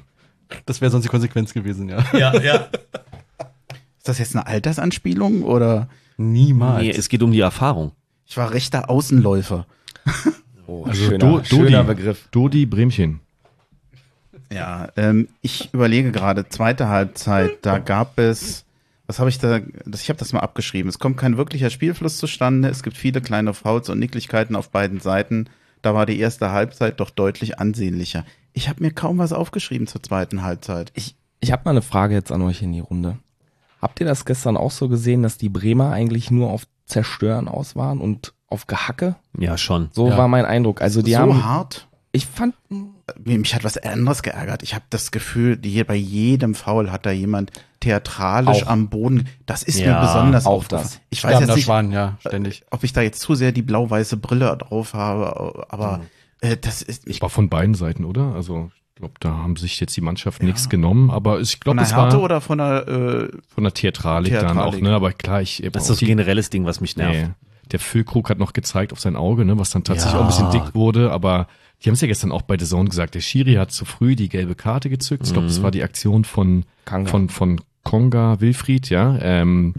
Das 0.67 0.81
wäre 0.81 0.91
sonst 0.91 1.05
die 1.05 1.09
Konsequenz 1.11 1.53
gewesen, 1.53 1.89
ja. 1.89 2.05
Ja, 2.13 2.35
ja. 2.41 2.55
ist 3.99 4.09
das 4.09 4.19
jetzt 4.19 4.35
eine 4.37 4.47
Altersanspielung 4.47 5.43
oder 5.43 5.89
Niemals. 6.17 6.83
Nee, 6.83 6.91
es 6.91 7.09
geht 7.09 7.23
um 7.23 7.31
die 7.33 7.41
Erfahrung. 7.41 7.93
ich 8.27 8.37
war 8.37 8.53
rechter 8.53 8.91
Außenläufer? 8.91 9.67
Oh, 10.67 10.85
Also 10.85 11.05
schöner, 11.05 11.19
Do- 11.19 11.45
schöner 11.45 11.85
Dodi. 11.85 11.95
Begriff. 11.95 12.29
Dodi 12.31 12.67
Bremchen. 12.67 13.21
Ja, 14.51 14.89
ähm, 14.97 15.29
ich 15.43 15.73
überlege 15.75 16.11
gerade, 16.11 16.49
zweite 16.49 16.89
Halbzeit, 16.89 17.59
da 17.63 17.79
gab 17.79 18.19
es, 18.19 18.65
was 19.07 19.19
habe 19.19 19.29
ich 19.29 19.39
da, 19.39 19.61
das, 19.85 20.01
ich 20.03 20.09
habe 20.09 20.19
das 20.19 20.33
mal 20.33 20.41
abgeschrieben, 20.41 20.89
es 20.89 20.99
kommt 20.99 21.19
kein 21.19 21.37
wirklicher 21.37 21.69
Spielfluss 21.71 22.17
zustande, 22.17 22.69
es 22.71 22.83
gibt 22.83 22.97
viele 22.97 23.21
kleine 23.21 23.53
Fouls 23.53 23.91
und 23.91 23.99
Nicklichkeiten 23.99 24.57
auf 24.57 24.71
beiden 24.71 25.01
Seiten, 25.01 25.49
da 25.83 25.95
war 25.95 26.07
die 26.07 26.19
erste 26.19 26.51
Halbzeit 26.51 26.99
doch 27.01 27.11
deutlich 27.11 27.59
ansehnlicher. 27.59 28.25
Ich 28.53 28.69
habe 28.69 28.83
mir 28.83 28.91
kaum 28.93 29.19
was 29.19 29.33
aufgeschrieben 29.33 29.87
zur 29.87 30.03
zweiten 30.03 30.43
Halbzeit. 30.43 30.91
Ich, 30.95 31.15
ich 31.41 31.53
habe 31.53 31.63
mal 31.65 31.71
eine 31.73 31.83
Frage 31.83 32.15
jetzt 32.15 32.33
an 32.33 32.43
euch 32.43 32.63
in 32.63 32.73
die 32.73 32.81
Runde. 32.81 33.19
Habt 33.81 34.01
ihr 34.01 34.07
das 34.07 34.25
gestern 34.25 34.57
auch 34.57 34.73
so 34.73 34.89
gesehen, 34.89 35.23
dass 35.23 35.39
die 35.39 35.49
Bremer 35.49 35.91
eigentlich 35.93 36.31
nur 36.31 36.51
auf 36.51 36.65
Zerstören 36.87 37.47
aus 37.49 37.77
waren 37.77 38.01
und 38.01 38.33
auf 38.49 38.67
Gehacke? 38.67 39.15
Ja, 39.39 39.57
schon. 39.57 39.91
So 39.93 40.09
Ja. 40.09 40.17
war 40.19 40.27
mein 40.29 40.45
Eindruck. 40.45 40.81
Also 40.83 41.03
die 41.03 41.13
so 41.13 41.19
haben, 41.19 41.45
hart? 41.45 41.87
ich 42.11 42.27
fand, 42.27 42.55
Mich 43.25 43.55
hat 43.55 43.65
was 43.65 43.79
anderes 43.79 44.23
geärgert. 44.23 44.63
Ich 44.63 44.75
habe 44.75 44.85
das 44.91 45.11
Gefühl, 45.13 45.57
die 45.57 45.71
hier 45.71 45.87
bei 45.87 45.95
jedem 45.95 46.55
Foul 46.55 46.91
hat 46.91 47.07
da 47.07 47.11
jemand 47.11 47.53
theatralisch 47.81 48.65
Auch. 48.65 48.69
am 48.69 48.89
Boden. 48.89 49.29
Das 49.47 49.63
ist 49.63 49.79
Ja, 49.79 49.95
mir 49.95 50.07
besonders 50.07 50.45
auch 50.47 50.65
das. 50.65 51.01
Ich 51.11 51.23
weiß 51.25 51.41
jetzt 51.41 51.55
nicht, 51.55 51.65
Schwan, 51.65 51.91
ja, 51.93 52.17
ständig. 52.21 52.65
ob 52.71 52.83
ich 52.85 52.93
da 52.93 53.01
jetzt 53.01 53.21
zu 53.21 53.35
sehr 53.35 53.53
die 53.53 53.63
blau-weiße 53.63 54.17
Brille 54.19 54.55
drauf 54.59 54.93
habe, 54.95 55.67
aber 55.71 56.01
äh, 56.41 56.57
das 56.57 56.83
ist, 56.83 57.07
ich 57.09 57.21
War 57.23 57.31
von 57.31 57.49
beiden 57.49 57.75
Seiten, 57.75 58.05
oder? 58.05 58.35
Also 58.35 58.71
ich 58.95 59.01
glaube, 59.01 59.15
da 59.21 59.31
haben 59.31 59.57
sich 59.57 59.79
jetzt 59.81 59.97
die 59.97 60.01
Mannschaften 60.01 60.47
nichts 60.47 60.69
genommen, 60.69 61.11
aber 61.11 61.41
ich 61.41 61.61
glaube, 61.61 61.81
es 61.83 61.95
Härte 61.95 62.17
war 62.17 62.23
oder 62.25 62.41
von 62.41 62.59
der, 62.59 62.89
äh, 62.89 63.29
von 63.49 63.65
der 63.65 63.73
Theatralik, 63.75 64.33
dann 64.33 64.47
auch, 64.59 64.71
Theatralik. 64.73 64.83
ne? 64.83 64.95
Aber 64.95 65.13
klar, 65.13 65.41
ich 65.41 65.63
Das 65.73 65.85
ist 65.85 65.91
das 65.91 65.99
generelles 66.01 66.51
Ding, 66.51 66.65
was 66.65 66.81
mich 66.81 66.97
nervt. 66.97 67.15
Nee. 67.29 67.35
Der 67.71 67.79
Füllkrug 67.79 68.31
hat 68.31 68.39
noch 68.39 68.55
gezeigt 68.55 68.93
auf 68.93 68.99
sein 69.01 69.15
Auge, 69.15 69.45
ne, 69.45 69.59
was 69.59 69.71
dann 69.71 69.85
tatsächlich 69.85 70.15
Ja. 70.15 70.21
auch 70.21 70.25
ein 70.25 70.29
bisschen 70.29 70.51
dick 70.51 70.75
wurde, 70.75 71.13
aber 71.13 71.47
die 71.83 71.89
haben 71.89 71.95
es 71.95 72.01
ja 72.01 72.09
gestern 72.09 72.33
auch 72.33 72.43
bei 72.43 72.59
The 72.59 72.65
Zone 72.65 72.89
gesagt, 72.89 73.15
der 73.15 73.21
Schiri 73.21 73.55
hat 73.55 73.71
zu 73.71 73.85
früh 73.85 74.17
die 74.17 74.29
gelbe 74.29 74.55
Karte 74.55 74.89
gezückt. 74.91 75.27
Ich 75.27 75.33
glaube, 75.33 75.47
das 75.49 75.63
war 75.63 75.71
die 75.71 75.83
Aktion 75.85 76.25
von, 76.25 76.65
Kanga. 76.87 77.09
von, 77.11 77.29
von 77.29 77.61
Konga 77.85 78.41
Wilfried, 78.41 78.89
ja, 78.91 79.17
ähm, 79.21 79.75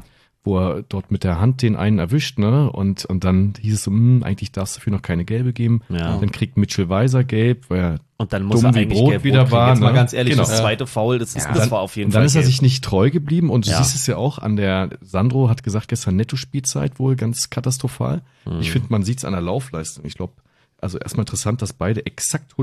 wo 0.50 0.58
er 0.60 0.84
dort 0.90 1.12
mit 1.12 1.24
der 1.24 1.40
Hand 1.40 1.62
den 1.62 1.76
einen 1.76 2.00
erwischt, 2.00 2.40
ne, 2.40 2.72
und, 2.72 3.06
und 3.06 3.24
dann 3.24 3.54
hieß 3.62 3.76
es 3.76 3.84
so, 3.84 3.92
hm, 3.92 4.24
eigentlich 4.24 4.52
darfst 4.52 4.76
du 4.76 4.80
dafür 4.80 4.94
noch 4.94 5.02
keine 5.04 5.24
gelbe 5.26 5.54
geben. 5.54 5.82
Ja. 5.90 6.18
Dann 6.18 6.32
kriegt 6.32 6.58
Mitchell 6.58 6.90
Weiser 6.90 7.24
gelb, 7.24 7.66
weil 7.70 7.80
er 7.80 8.00
Und 8.18 8.34
dann 8.34 8.44
muss 8.44 8.62
Dumm 8.62 8.72
er 8.72 8.74
wie 8.76 8.80
eigentlich 8.80 9.00
Brot 9.00 9.10
gelb 9.12 9.24
wieder 9.24 9.52
war, 9.52 9.70
Jetzt 9.70 9.80
mal 9.80 9.90
ne? 9.90 9.94
ganz 9.94 10.14
ehrlich, 10.14 10.34
Genau. 10.34 10.44
das 10.48 10.58
zweite 10.58 10.88
Foul, 10.88 11.20
das, 11.20 11.36
ist, 11.36 11.46
Ja, 11.46 11.52
das 11.52 11.60
dann- 11.62 11.72
war 11.72 11.80
auf 11.82 11.96
jeden 11.96 12.08
Und 12.08 12.16
dann 12.16 12.22
Fall 12.22 12.26
ist 12.28 12.36
er 12.36 12.44
sich 12.44 12.62
nicht 12.64 12.84
treu 12.84 13.12
geblieben 13.12 13.50
und 13.52 13.68
du 13.68 13.72
Ja. 13.72 13.78
siehst 13.84 13.96
es 13.96 14.08
ja 14.08 14.18
auch 14.18 14.40
an 14.40 14.56
der, 14.56 14.90
Sandro 15.02 15.50
hat 15.50 15.62
gesagt 15.64 15.88
gestern 15.88 16.16
Netto-Spielzeit 16.16 16.98
wohl 17.00 17.16
ganz 17.16 17.50
katastrophal. 17.50 18.22
Mhm. 18.46 18.60
Ich 18.62 18.72
finde, 18.72 18.88
man 18.90 19.04
sieht 19.04 19.20
es 19.20 19.26
an 19.26 19.34
der 19.34 19.42
Laufleistung. 19.42 20.04
Ich 20.06 20.16
glaube, 20.16 20.34
also 20.82 20.98
erstmal 20.98 21.24
interessant, 21.24 21.62
dass 21.62 21.74
beide 21.74 22.06
exakt 22.06 22.54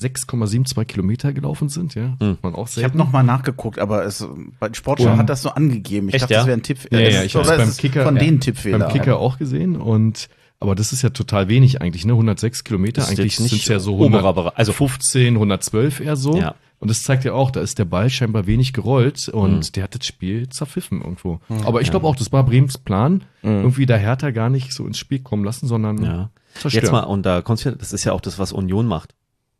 106,72 0.00 0.84
Kilometer 0.86 1.32
gelaufen 1.32 1.68
sind, 1.68 1.94
ja. 1.94 2.16
Mhm. 2.20 2.38
Man 2.42 2.54
auch 2.54 2.66
ich 2.68 2.76
habe 2.76 2.80
selten. 2.82 2.98
noch 2.98 3.12
mal 3.12 3.22
nachgeguckt, 3.22 3.78
aber 3.78 4.04
es, 4.04 4.26
bei 4.58 4.68
Sportschau 4.72 5.12
Und- 5.12 5.18
hat 5.18 5.28
das 5.28 5.42
so 5.42 5.50
angegeben. 5.50 6.08
Ich 6.08 6.14
Echt, 6.14 6.24
dachte, 6.24 6.34
ja? 6.34 6.40
das 6.40 6.46
wäre 6.46 6.56
ein 6.58 6.62
Tipp. 6.62 6.78
Ja, 6.90 6.98
ja, 7.00 7.22
ich 7.22 7.34
hab's 7.36 7.48
oder 7.48 7.58
beim 7.58 7.76
Kicker- 7.76 8.04
von 8.04 8.16
ja, 8.16 8.22
denen 8.22 8.40
Tippfehler. 8.40 8.78
beim 8.78 8.92
Kicker 8.92 9.18
auch 9.18 9.38
gesehen 9.38 9.76
und 9.76 10.28
aber 10.60 10.74
das 10.76 10.92
ist 10.92 11.02
ja 11.02 11.10
total 11.10 11.48
wenig 11.48 11.82
eigentlich, 11.82 12.04
ne? 12.04 12.12
106 12.12 12.62
Kilometer, 12.62 13.00
Das 13.00 13.10
eigentlich 13.10 13.34
sind 13.36 13.52
es 13.52 13.66
ja 13.66 13.80
so 13.80 13.96
oberer 13.98 14.32
Bereich, 14.32 14.52
also 14.56 14.72
115, 14.72 15.34
112 15.34 15.98
eher 16.00 16.14
so. 16.16 16.36
Ja. 16.36 16.54
Und 16.78 16.88
das 16.88 17.02
zeigt 17.02 17.24
ja 17.24 17.32
auch, 17.32 17.50
da 17.50 17.60
ist 17.60 17.78
der 17.80 17.84
Ball 17.84 18.10
scheinbar 18.10 18.46
wenig 18.46 18.72
gerollt 18.72 19.28
und 19.28 19.54
Mhm. 19.56 19.72
der 19.74 19.82
hat 19.84 19.94
das 19.96 20.06
Spiel 20.06 20.48
zerpfiffen 20.48 21.00
irgendwo. 21.00 21.40
Aber 21.64 21.80
ich 21.80 21.90
glaube 21.90 22.06
auch, 22.06 22.14
das 22.16 22.30
war 22.32 22.44
Brems 22.44 22.78
Plan, 22.78 23.24
irgendwie 23.42 23.86
da 23.86 23.96
Hertha 23.96 24.30
gar 24.30 24.50
nicht 24.50 24.72
so 24.72 24.86
ins 24.86 24.98
Spiel 24.98 25.18
kommen 25.20 25.44
lassen, 25.44 25.66
sondern 25.66 26.02
Ja. 26.04 26.30
Zerstören. 26.60 26.84
Jetzt 26.84 26.92
mal, 26.92 27.00
und 27.04 27.24
da 27.24 27.42
kommst 27.42 27.64
du, 27.64 27.72
das 27.76 27.92
ist 27.92 28.04
ja 28.04 28.12
auch 28.12 28.20
das, 28.20 28.38
was 28.38 28.52
Union 28.52 28.86
macht. 28.86 29.14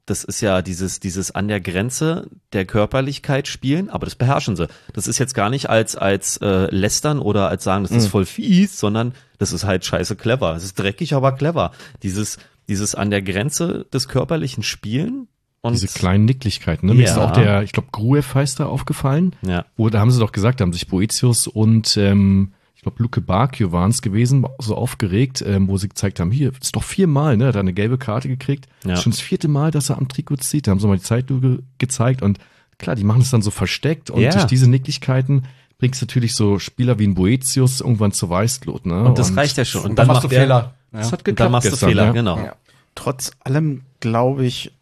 Das 0.05 0.25
ist 0.25 0.41
ja 0.41 0.63
dieses, 0.63 0.99
dieses 0.99 1.31
an 1.31 1.47
der 1.47 1.61
Grenze 1.61 2.29
der 2.53 2.65
Körperlichkeit 2.65 3.47
spielen, 3.47 3.89
aber 3.89 4.05
das 4.05 4.17
beherrschen 4.17 4.57
sie. 4.57 4.67
Das 4.93 5.07
ist 5.07 5.19
jetzt 5.19 5.33
gar 5.35 5.49
nicht 5.49 5.71
als, 5.71 5.95
als 5.95 6.39
äh, 6.39 6.67
lästern 6.75 7.21
oder 7.21 7.49
als 7.49 7.63
sagen, 7.63 7.85
das 7.85 7.93
ist 7.93 8.09
voll 8.09 8.27
fies, 8.27 8.81
sondern 8.81 9.15
das 9.39 9.53
ist 9.53 9.65
halt 9.65 9.85
scheiße 9.85 10.17
clever. 10.17 10.57
Es 10.57 10.65
ist 10.65 10.77
dreckig, 10.79 11.15
aber 11.15 11.33
clever. 11.33 11.71
Dieses, 12.03 12.39
dieses 12.69 12.97
an 12.97 13.11
der 13.11 13.23
Grenze 13.23 13.87
des 13.93 14.09
körperlichen 14.09 14.65
Spielen 14.65 15.29
und 15.61 15.75
Diese 15.75 15.87
kleinen 15.87 16.25
Nicklichkeiten. 16.25 16.89
Ne? 16.89 16.95
Mir 16.95 17.05
ist 17.05 17.15
Ja. 17.17 17.25
auch 17.25 17.31
der, 17.31 17.63
ich 17.63 17.71
glaube, 17.71 17.91
Gruev 17.93 18.35
heißt 18.35 18.59
da 18.59 18.67
aufgefallen. 18.67 19.37
ja, 19.43 19.65
da 19.79 20.01
haben 20.01 20.11
sie 20.11 20.19
doch 20.19 20.33
gesagt, 20.33 20.59
da 20.59 20.63
haben 20.65 20.73
sich 20.73 20.89
Boetius 20.89 21.47
und 21.47 21.97
ähm, 21.97 22.55
ich 22.83 22.85
glaube, 22.85 23.01
Luke 23.01 23.21
Bakio 23.21 23.71
waren 23.71 23.93
es 23.93 24.03
gewesen, 24.03 24.45
so 24.59 24.75
aufgeregt, 24.77 25.41
ähm, 25.47 25.69
wo 25.69 25.77
sie 25.79 25.89
gezeigt 25.89 26.19
haben, 26.19 26.33
hier, 26.33 26.51
ist 26.61 26.75
doch 26.75 26.83
viermal, 26.83 27.37
ne? 27.37 27.47
Hat 27.47 27.55
er 27.55 27.61
eine 27.61 27.73
gelbe 27.73 27.97
Karte 27.97 28.27
gekriegt. 28.27 28.67
Ja. 28.85 28.97
Schon 28.97 29.13
das 29.13 29.21
vierte 29.21 29.47
Mal, 29.47 29.71
dass 29.71 29.89
er 29.89 29.99
am 29.99 30.09
Trikot 30.09 30.39
zieht. 30.39 30.67
Da 30.67 30.73
haben 30.73 30.81
sie 30.81 30.89
mal 30.89 30.97
die 30.97 31.03
Zeitlupe 31.05 31.63
gezeigt 31.79 32.23
und 32.23 32.39
klar, 32.79 32.97
die 32.97 33.05
machen 33.05 33.23
es 33.23 33.31
dann 33.31 33.41
so 33.41 33.53
versteckt 33.53 34.11
und 34.11 34.21
Ja. 34.21 34.33
durch 34.33 34.47
diese 34.47 34.69
Nicklichkeiten 34.69 35.45
bringst 35.79 36.03
du 36.03 36.07
natürlich 36.07 36.35
so 36.35 36.59
Spieler 36.59 36.99
wie 36.99 37.07
ein 37.07 37.15
Boetius 37.15 37.81
irgendwann 37.83 38.11
zur 38.11 38.31
Weißglut, 38.31 38.85
ne? 38.85 39.05
und 39.05 39.17
das 39.17 39.37
reicht 39.37 39.59
ja 39.59 39.65
schon. 39.65 39.83
Und, 39.83 39.91
Und 39.91 39.99
dann 40.01 40.09
machst 40.09 40.25
du 40.25 40.29
Fehler. 40.29 40.75
Ja. 40.93 40.99
Das 40.99 41.13
hat 41.13 41.21
Und 41.21 41.25
geklappt 41.27 41.41
dann 41.47 41.53
machst 41.53 41.67
du 41.67 41.71
gestern, 41.71 41.89
Fehler, 41.89 42.05
ja. 42.07 42.11
genau. 42.13 42.37
Ja. 42.39 42.57
Trotz 42.97 43.31
allem 43.45 43.83
glaube 44.01 44.45
ich, 44.45 44.73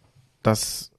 dass 0.43 0.91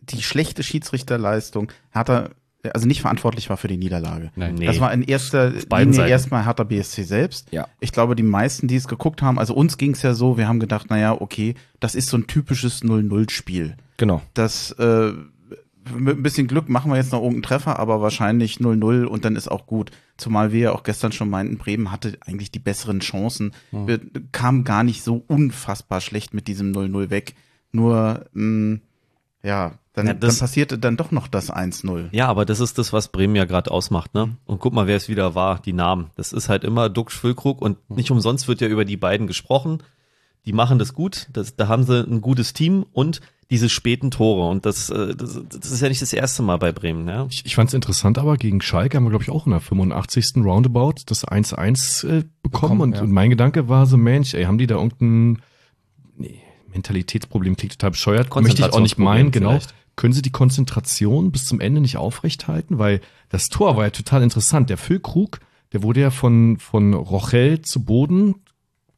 die 0.00 0.22
schlechte 0.22 0.62
Schiedsrichterleistung 0.62 1.70
Hertha 1.90 2.30
also 2.74 2.86
nicht 2.86 3.00
verantwortlich 3.00 3.48
war 3.48 3.56
für 3.56 3.68
die 3.68 3.76
Niederlage. 3.76 4.30
Nein. 4.36 4.56
Nee. 4.56 4.66
Das 4.66 4.80
war 4.80 4.92
in 4.92 5.02
erster 5.02 5.50
Linie 5.50 5.94
Seiten. 5.94 6.10
erstmal 6.10 6.44
Hertha 6.44 6.64
BSC 6.64 7.02
selbst. 7.04 7.48
Ja. 7.52 7.68
Ich 7.80 7.92
glaube, 7.92 8.16
die 8.16 8.22
meisten, 8.22 8.68
die 8.68 8.76
es 8.76 8.88
geguckt 8.88 9.22
haben, 9.22 9.38
also 9.38 9.54
uns 9.54 9.78
ging 9.78 9.92
es 9.92 10.02
ja 10.02 10.14
so, 10.14 10.36
wir 10.36 10.46
haben 10.48 10.60
gedacht, 10.60 10.90
naja, 10.90 11.18
okay, 11.18 11.54
das 11.80 11.94
ist 11.94 12.08
so 12.08 12.16
ein 12.16 12.26
typisches 12.26 12.82
0-0-Spiel. 12.82 13.76
Genau. 13.96 14.22
Das 14.34 14.72
äh, 14.72 15.12
mit 15.96 16.18
ein 16.18 16.22
bisschen 16.22 16.46
Glück 16.46 16.68
machen 16.68 16.90
wir 16.90 16.96
jetzt 16.96 17.12
noch 17.12 17.20
irgendeinen 17.20 17.42
Treffer, 17.42 17.78
aber 17.78 18.00
wahrscheinlich 18.02 18.56
0-0 18.56 19.04
und 19.04 19.24
dann 19.24 19.36
ist 19.36 19.50
auch 19.50 19.66
gut. 19.66 19.90
Zumal 20.16 20.52
wir 20.52 20.60
ja 20.60 20.72
auch 20.72 20.82
gestern 20.82 21.12
schon 21.12 21.30
meinten, 21.30 21.56
Bremen 21.56 21.90
hatte 21.90 22.18
eigentlich 22.26 22.50
die 22.50 22.58
besseren 22.58 23.00
Chancen. 23.00 23.52
Wir 23.72 24.00
kamen 24.32 24.64
gar 24.64 24.84
nicht 24.84 25.02
so 25.02 25.24
unfassbar 25.26 26.00
schlecht 26.02 26.34
mit 26.34 26.46
diesem 26.48 26.72
0-0 26.72 27.08
weg. 27.08 27.34
Nur, 27.72 28.26
mh, 28.34 28.80
ja, 29.42 29.72
dann, 30.00 30.14
Ja, 30.16 30.20
das- 30.20 30.38
dann 30.38 30.46
passierte 30.46 30.78
dann 30.78 30.96
doch 30.96 31.10
noch 31.10 31.28
das 31.28 31.50
1-0. 31.50 32.08
Ja, 32.12 32.28
aber 32.28 32.44
das 32.44 32.60
ist 32.60 32.78
das, 32.78 32.92
was 32.92 33.08
Bremen 33.08 33.36
ja 33.36 33.44
gerade 33.44 33.70
ausmacht, 33.70 34.14
ne? 34.14 34.36
Und 34.46 34.60
guck 34.60 34.72
mal, 34.72 34.86
wer 34.86 34.96
es 34.96 35.08
wieder 35.08 35.34
war, 35.34 35.60
die 35.60 35.72
Namen. 35.72 36.10
Das 36.16 36.32
ist 36.32 36.48
halt 36.48 36.64
immer 36.64 36.88
Duck 36.88 37.12
Füllkrug 37.12 37.60
und 37.60 37.78
nicht 37.90 38.10
umsonst 38.10 38.48
wird 38.48 38.60
ja 38.60 38.68
über 38.68 38.84
die 38.84 38.96
beiden 38.96 39.26
gesprochen. 39.26 39.82
Die 40.46 40.52
machen 40.52 40.78
das 40.78 40.94
gut, 40.94 41.28
das, 41.32 41.56
da 41.56 41.68
haben 41.68 41.84
sie 41.84 42.00
ein 42.02 42.22
gutes 42.22 42.54
Team 42.54 42.86
und 42.92 43.20
diese 43.50 43.68
späten 43.68 44.10
Tore. 44.10 44.48
Und 44.48 44.64
das, 44.64 44.90
äh, 44.90 45.14
das, 45.14 45.40
das 45.48 45.70
ist 45.70 45.82
ja 45.82 45.88
nicht 45.88 46.00
das 46.00 46.12
erste 46.12 46.42
Mal 46.42 46.56
bei 46.56 46.72
Bremen, 46.72 47.06
ja? 47.08 47.26
Ich, 47.28 47.44
ich 47.44 47.56
fand 47.56 47.68
es 47.68 47.74
interessant, 47.74 48.16
aber 48.16 48.36
gegen 48.36 48.62
Schalke 48.62 48.96
haben 48.96 49.04
wir, 49.04 49.10
glaube 49.10 49.24
ich, 49.24 49.30
auch 49.30 49.46
in 49.46 49.50
der 49.52 49.60
85. 49.60 50.36
Roundabout 50.36 50.94
das 51.06 51.26
1-1 51.26 52.04
äh, 52.04 52.06
bekommen. 52.06 52.30
Bekommen, 52.42 52.80
und, 52.80 52.94
ja. 52.94 53.02
und 53.02 53.10
mein 53.10 53.28
Gedanke 53.28 53.68
war 53.68 53.86
so, 53.86 53.96
Mensch, 53.96 54.34
ey, 54.34 54.44
haben 54.44 54.58
die 54.58 54.68
da 54.68 54.76
irgendein 54.76 55.42
nee, 56.16 56.40
Mentalitätsproblem, 56.72 57.56
klingt 57.56 57.72
total 57.72 57.90
bescheuert, 57.90 58.34
möchte 58.36 58.62
ich 58.62 58.72
auch 58.72 58.80
nicht 58.80 58.98
meinen, 58.98 59.30
genau. 59.30 59.50
vielleicht. 59.50 59.74
Können 60.00 60.14
sie 60.14 60.22
die 60.22 60.32
Konzentration 60.32 61.30
bis 61.30 61.44
zum 61.44 61.60
Ende 61.60 61.82
nicht 61.82 61.98
aufrechthalten? 61.98 62.78
Weil 62.78 63.02
das 63.28 63.50
Tor 63.50 63.76
war 63.76 63.84
ja 63.84 63.90
total 63.90 64.22
interessant. 64.22 64.70
Der 64.70 64.78
Füllkrug, 64.78 65.40
der 65.74 65.82
wurde 65.82 66.00
ja 66.00 66.10
von, 66.10 66.56
von 66.56 66.94
Rochel 66.94 67.60
zu 67.60 67.84
Boden 67.84 68.36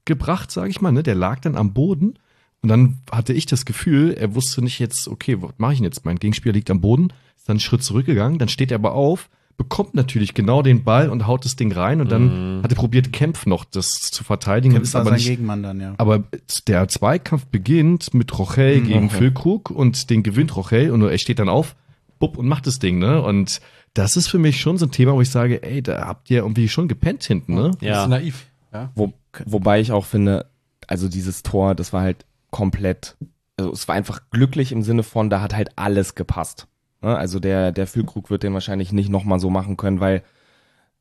gebracht, 0.05 0.53
sage 0.53 0.71
ich 0.71 0.81
mal, 0.81 0.93
ne? 0.93 1.03
Der 1.03 1.17
lag 1.17 1.41
dann 1.41 1.57
am 1.57 1.73
Boden 1.73 2.21
und 2.61 2.69
dann 2.69 3.01
hatte 3.11 3.33
ich 3.33 3.47
das 3.47 3.65
Gefühl, 3.65 4.13
er 4.13 4.37
wusste 4.37 4.63
nicht 4.63 4.79
jetzt, 4.79 5.09
okay, 5.09 5.43
was 5.43 5.51
mache 5.57 5.73
ich 5.73 5.79
denn 5.81 5.87
jetzt? 5.87 6.05
Mein 6.05 6.21
Gegenspieler 6.21 6.53
liegt 6.53 6.71
am 6.71 6.81
Boden, 6.81 7.13
ist 7.37 7.49
dann 7.49 7.55
einen 7.55 7.61
Schritt 7.61 7.83
zurückgegangen, 7.83 8.39
dann 8.39 8.49
steht 8.49 8.71
er 8.71 8.77
aber 8.77 8.93
auf, 8.93 9.29
bekommt 9.57 9.95
natürlich 9.95 10.35
genau 10.35 10.63
den 10.63 10.85
Ball 10.85 11.09
und 11.11 11.27
haut 11.27 11.45
das 11.45 11.57
Ding 11.57 11.73
rein 11.73 12.01
und 12.01 12.11
dann 12.11 12.61
hat 12.63 12.73
er 12.73 12.77
probiert, 12.77 13.13
Kempf 13.13 13.47
noch 13.47 13.65
das 13.65 14.11
zu 14.11 14.25
verteidigen, 14.25 14.75
Kempf 14.75 14.89
ist 14.89 14.97
aber 14.97 15.11
sein 15.11 15.15
nicht, 15.15 15.27
Gegenmann 15.27 15.63
dann, 15.63 15.81
ja. 15.81 15.95
aber 15.99 16.25
der 16.67 16.89
Zweikampf 16.89 17.47
beginnt 17.47 18.15
mit 18.15 18.39
Rochel 18.39 18.81
gegen 18.81 19.07
okay. 19.07 19.17
Füllkrug 19.17 19.71
und 19.71 20.11
den 20.11 20.23
gewinnt 20.23 20.57
Rochel 20.57 20.91
und 20.91 21.03
er 21.03 21.19
steht 21.19 21.39
dann 21.39 21.49
auf, 21.49 21.77
bupp 22.19 22.39
und 22.39 22.47
macht 22.47 22.67
das 22.67 22.79
Ding, 22.79 22.99
ne? 22.99 23.23
Und 23.23 23.61
das 23.95 24.17
ist 24.17 24.29
für 24.29 24.39
mich 24.39 24.61
schon 24.61 24.79
so 24.79 24.87
ein 24.87 24.91
Thema, 24.91 25.13
wo 25.13 25.21
ich 25.21 25.31
sage, 25.31 25.63
ey, 25.63 25.83
da 25.83 26.07
habt 26.07 26.31
ihr 26.31 26.39
irgendwie 26.39 26.69
schon 26.69 26.89
gepennt 26.89 27.25
hinten, 27.25 27.55
ne? 27.55 27.73
Das 27.73 27.83
Ja. 27.83 28.03
ist 28.05 28.09
naiv. 28.09 28.47
Ja. 28.73 28.91
Wo, 28.95 29.13
wobei 29.45 29.81
ich 29.81 29.93
auch 29.93 30.05
finde, 30.07 30.47
also 30.87 31.09
dieses 31.09 31.43
Tor, 31.43 31.75
das 31.75 31.93
war 31.93 32.03
halt 32.03 32.25
komplett, 32.51 33.17
also 33.57 33.73
es 33.73 33.89
war 33.89 33.95
einfach 33.95 34.21
glücklich 34.31 34.73
im 34.73 34.83
Sinne 34.83 35.03
von, 35.03 35.31
da 35.31 35.41
hat 35.41 35.55
halt 35.55 35.71
alles 35.77 36.15
gepasst. 36.15 36.69
Ne? 37.03 37.17
Also 37.17 37.41
der, 37.41 37.73
der 37.73 37.87
Füllkrug 37.87 38.31
wird 38.31 38.43
den 38.43 38.55
wahrscheinlich 38.55 38.93
nicht 38.93 39.11
nochmal 39.11 39.41
so 39.41 39.51
machen 39.51 39.77
können, 39.77 40.01
weil 40.01 40.23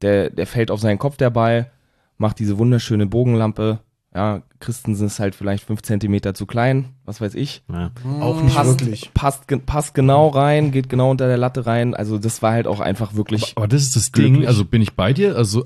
der, 0.02 0.30
der 0.30 0.48
fällt 0.48 0.72
auf 0.72 0.80
seinen 0.80 1.00
Kopf 1.00 1.18
der 1.18 1.30
Ball, 1.30 1.72
macht 2.18 2.40
diese 2.40 2.58
wunderschöne 2.58 3.06
Bogenlampe. 3.06 3.80
Ja, 4.14 4.42
Christensen 4.60 5.08
ist 5.08 5.20
halt 5.22 5.36
vielleicht 5.36 5.64
fünf 5.64 5.84
Zentimeter 5.84 6.34
zu 6.34 6.46
klein, 6.46 6.90
was 7.06 7.22
weiß 7.22 7.34
ich. 7.36 7.64
Ja. 7.72 7.92
Auch 8.20 8.42
nicht 8.42 8.56
Passt, 8.56 8.82
wirklich. 8.82 9.14
passt, 9.14 9.66
passt 9.66 9.94
genau 9.94 10.28
rein, 10.28 10.72
geht 10.72 10.90
genau 10.90 11.12
unter 11.12 11.28
der 11.28 11.38
Latte 11.38 11.66
rein. 11.66 11.94
Also 11.94 12.18
das 12.18 12.42
war 12.42 12.52
halt 12.52 12.68
auch 12.68 12.82
einfach 12.82 13.14
wirklich. 13.14 13.54
Aber 13.56 13.70
das 13.70 13.84
ist 13.84 13.96
das 13.96 14.12
Ding, 14.12 14.34
Glücklich. 14.34 14.48
also 14.50 14.66
bin 14.66 14.82
ich 14.82 14.96
bei 14.96 15.14
dir, 15.14 15.38
also 15.38 15.66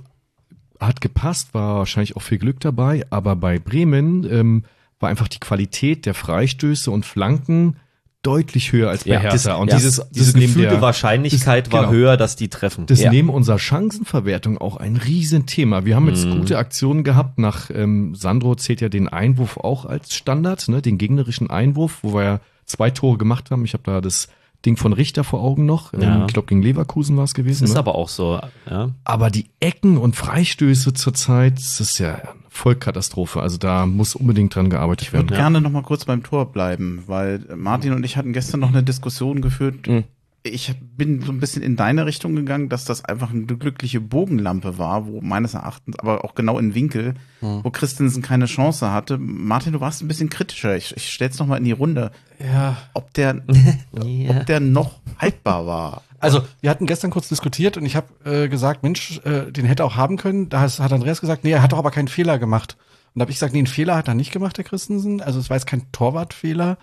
hat 0.79 1.01
gepasst, 1.01 1.53
war 1.53 1.77
wahrscheinlich 1.77 2.15
auch 2.17 2.21
viel 2.21 2.37
Glück 2.37 2.59
dabei, 2.59 3.05
aber 3.09 3.35
bei 3.35 3.57
Bremen 3.57 4.29
ähm, 4.29 4.63
war 4.99 5.09
einfach 5.09 5.27
die 5.27 5.39
Qualität 5.39 6.05
der 6.05 6.13
Freistöße 6.13 6.91
und 6.91 7.05
Flanken 7.05 7.77
deutlich 8.25 8.71
höher 8.71 8.89
als 8.89 9.03
bei 9.03 9.11
Ja, 9.11 9.19
Hertha. 9.19 9.35
das- 9.51 9.59
und 9.59 9.69
ja. 9.69 9.75
dieses, 9.77 10.01
Diese 10.11 10.33
gefühlte 10.33 10.69
der, 10.71 10.81
Wahrscheinlichkeit 10.81 11.67
das- 11.67 11.73
war 11.73 11.81
genau. 11.81 11.93
höher, 11.93 12.17
dass 12.17 12.35
die 12.35 12.47
treffen. 12.49 12.85
das 12.87 13.01
Ja. 13.01 13.11
neben 13.11 13.29
unserer 13.29 13.59
Chancenverwertung 13.59 14.57
auch 14.57 14.77
ein 14.77 14.97
Riesenthema. 14.97 15.85
Wir 15.85 15.95
haben 15.95 16.07
jetzt 16.07 16.25
Mhm. 16.25 16.39
gute 16.39 16.57
Aktionen 16.57 17.03
gehabt. 17.03 17.39
Nach 17.39 17.69
ähm, 17.69 18.15
Sandro 18.15 18.55
zählt 18.55 18.81
ja 18.81 18.89
den 18.89 19.07
Einwurf 19.07 19.57
auch 19.57 19.85
als 19.85 20.15
Standard, 20.15 20.67
ne, 20.67 20.81
den 20.81 20.97
gegnerischen 20.97 21.49
Einwurf, 21.49 21.99
wo 22.01 22.13
wir 22.13 22.23
ja 22.23 22.39
zwei 22.65 22.89
Tore 22.89 23.17
gemacht 23.17 23.51
haben. 23.51 23.63
Ich 23.65 23.73
habe 23.73 23.83
da 23.85 24.01
das 24.01 24.27
Ding 24.65 24.77
von 24.77 24.93
Richter 24.93 25.23
vor 25.23 25.41
Augen 25.43 25.65
noch. 25.67 25.93
Ähm, 25.93 26.01
Ja. 26.01 26.25
ich 26.25 26.33
glaube, 26.33 26.47
gegen 26.47 26.63
Leverkusen 26.63 27.15
war 27.17 27.23
es 27.25 27.31
Das 27.31 27.35
gewesen. 27.35 27.65
ist 27.65 27.73
ne? 27.73 27.79
aber 27.79 27.93
auch 27.95 28.09
so, 28.09 28.39
ja. 28.69 28.89
Aber 29.03 29.29
die 29.29 29.45
Ecken 29.59 29.97
und 29.97 30.15
Freistöße 30.15 30.93
zurzeit, 30.93 31.57
das 31.57 31.79
ist 31.79 31.99
ja 31.99 32.19
Vollkatastrophe. 32.55 33.41
Also 33.41 33.57
da 33.57 33.85
muss 33.85 34.15
unbedingt 34.15 34.55
dran 34.55 34.69
gearbeitet 34.69 35.07
Ich 35.07 35.13
würde 35.13 35.29
werden. 35.29 35.37
gerne 35.39 35.61
noch 35.61 35.71
mal 35.71 35.83
kurz 35.83 36.05
beim 36.05 36.23
Tor 36.23 36.51
bleiben, 36.51 37.03
weil 37.07 37.39
Martin 37.55 37.93
und 37.93 38.03
ich 38.05 38.17
hatten 38.17 38.33
gestern 38.33 38.59
noch 38.61 38.69
eine 38.69 38.83
Diskussion 38.83 39.41
geführt. 39.41 39.87
Mhm. 39.87 40.03
Ich 40.47 40.75
bin 40.95 41.21
so 41.23 41.31
ein 41.31 41.39
bisschen 41.39 41.63
in 41.63 41.75
deine 41.75 42.05
Richtung 42.05 42.35
gegangen, 42.35 42.69
dass 42.69 42.85
das 42.85 43.03
einfach 43.03 43.31
eine 43.31 43.45
glückliche 43.47 43.99
Bogenlampe 43.99 44.77
war, 44.77 45.07
wo 45.07 45.19
meines 45.19 45.55
Erachtens, 45.55 45.97
aber 45.97 46.23
auch 46.23 46.35
genau 46.35 46.59
in 46.59 46.75
Winkel, 46.75 47.15
wo 47.41 47.71
Christensen 47.71 48.21
keine 48.21 48.45
Chance 48.45 48.91
hatte. 48.91 49.17
Martin, 49.17 49.73
du 49.73 49.81
warst 49.81 50.03
ein 50.03 50.07
bisschen 50.07 50.29
kritischer. 50.29 50.75
Ich, 50.77 50.95
ich 50.95 51.09
stell's 51.09 51.39
noch 51.39 51.47
mal 51.47 51.57
in 51.57 51.63
die 51.63 51.71
Runde, 51.71 52.11
Ja. 52.39 52.77
ob 52.93 53.11
der, 53.15 53.41
ob 53.91 54.45
der 54.45 54.59
noch 54.59 54.99
haltbar 55.17 55.65
war. 55.65 56.03
Also, 56.25 56.47
wir 56.61 56.69
hatten 56.69 56.85
gestern 56.85 57.11
kurz 57.11 57.29
diskutiert 57.29 57.77
und 57.77 57.85
ich 57.85 57.95
habe 57.95 58.07
äh, 58.25 58.47
gesagt, 58.47 58.83
Mensch, 58.83 59.21
äh, 59.23 59.51
den 59.51 59.65
hätte 59.65 59.83
er 59.83 59.85
auch 59.85 59.95
haben 59.95 60.17
können. 60.17 60.49
Da 60.49 60.61
hat 60.61 60.91
Andreas 60.91 61.21
gesagt, 61.21 61.43
nee, 61.43 61.51
er 61.51 61.61
hat 61.61 61.71
doch 61.71 61.77
aber 61.77 61.91
keinen 61.91 62.07
Fehler 62.07 62.39
gemacht. 62.39 62.77
Und 63.13 63.19
da 63.19 63.23
habe 63.23 63.31
ich 63.31 63.37
gesagt, 63.37 63.53
nee, 63.53 63.59
einen 63.59 63.67
Fehler 63.67 63.95
hat 63.95 64.07
er 64.07 64.13
nicht 64.13 64.31
gemacht, 64.31 64.57
der 64.57 64.65
Christensen. 64.65 65.21
Also 65.21 65.39
es 65.39 65.49
war 65.49 65.57
jetzt 65.57 65.67
kein 65.67 65.91
Torwartfehler. 65.91 66.77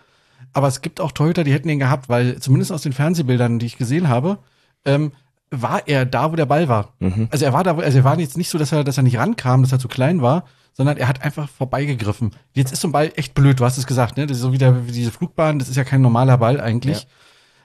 Aber 0.52 0.66
es 0.68 0.80
gibt 0.80 1.00
auch 1.00 1.12
Torhüter, 1.12 1.44
die 1.44 1.52
hätten 1.52 1.68
ihn 1.68 1.78
gehabt, 1.78 2.08
weil 2.08 2.38
zumindest 2.38 2.72
aus 2.72 2.82
den 2.82 2.92
Fernsehbildern, 2.92 3.58
die 3.58 3.66
ich 3.66 3.78
gesehen 3.78 4.08
habe, 4.08 4.38
ähm, 4.84 5.12
war 5.50 5.86
er 5.86 6.06
da, 6.06 6.32
wo 6.32 6.36
der 6.36 6.46
Ball 6.46 6.68
war. 6.68 6.94
Also 7.30 7.44
er 7.44 7.52
war 7.52 7.62
da, 7.62 7.76
also 7.76 7.98
er 7.98 8.04
war 8.04 8.18
jetzt 8.18 8.38
nicht 8.38 8.48
so, 8.48 8.58
dass 8.58 8.72
er, 8.72 8.84
dass 8.84 8.96
er 8.96 9.02
nicht 9.02 9.18
rankam, 9.18 9.62
dass 9.62 9.72
er 9.72 9.78
zu 9.78 9.88
klein 9.88 10.22
war, 10.22 10.44
sondern 10.72 10.96
er 10.96 11.08
hat 11.08 11.22
einfach 11.22 11.48
vorbeigegriffen. 11.48 12.32
Jetzt 12.54 12.72
ist 12.72 12.80
so 12.80 12.88
ein 12.88 12.92
Ball 12.92 13.12
echt 13.16 13.34
blöd, 13.34 13.60
du 13.60 13.64
hast 13.64 13.76
es 13.76 13.86
gesagt, 13.86 14.16
ne? 14.16 14.26
Das 14.26 14.38
ist 14.38 14.42
so 14.42 14.52
wie, 14.52 14.58
der, 14.58 14.86
wie 14.86 14.92
diese 14.92 15.10
Flugbahn, 15.10 15.58
das 15.58 15.68
ist 15.68 15.76
ja 15.76 15.84
kein 15.84 16.00
normaler 16.00 16.38
Ball 16.38 16.60
eigentlich. 16.60 17.06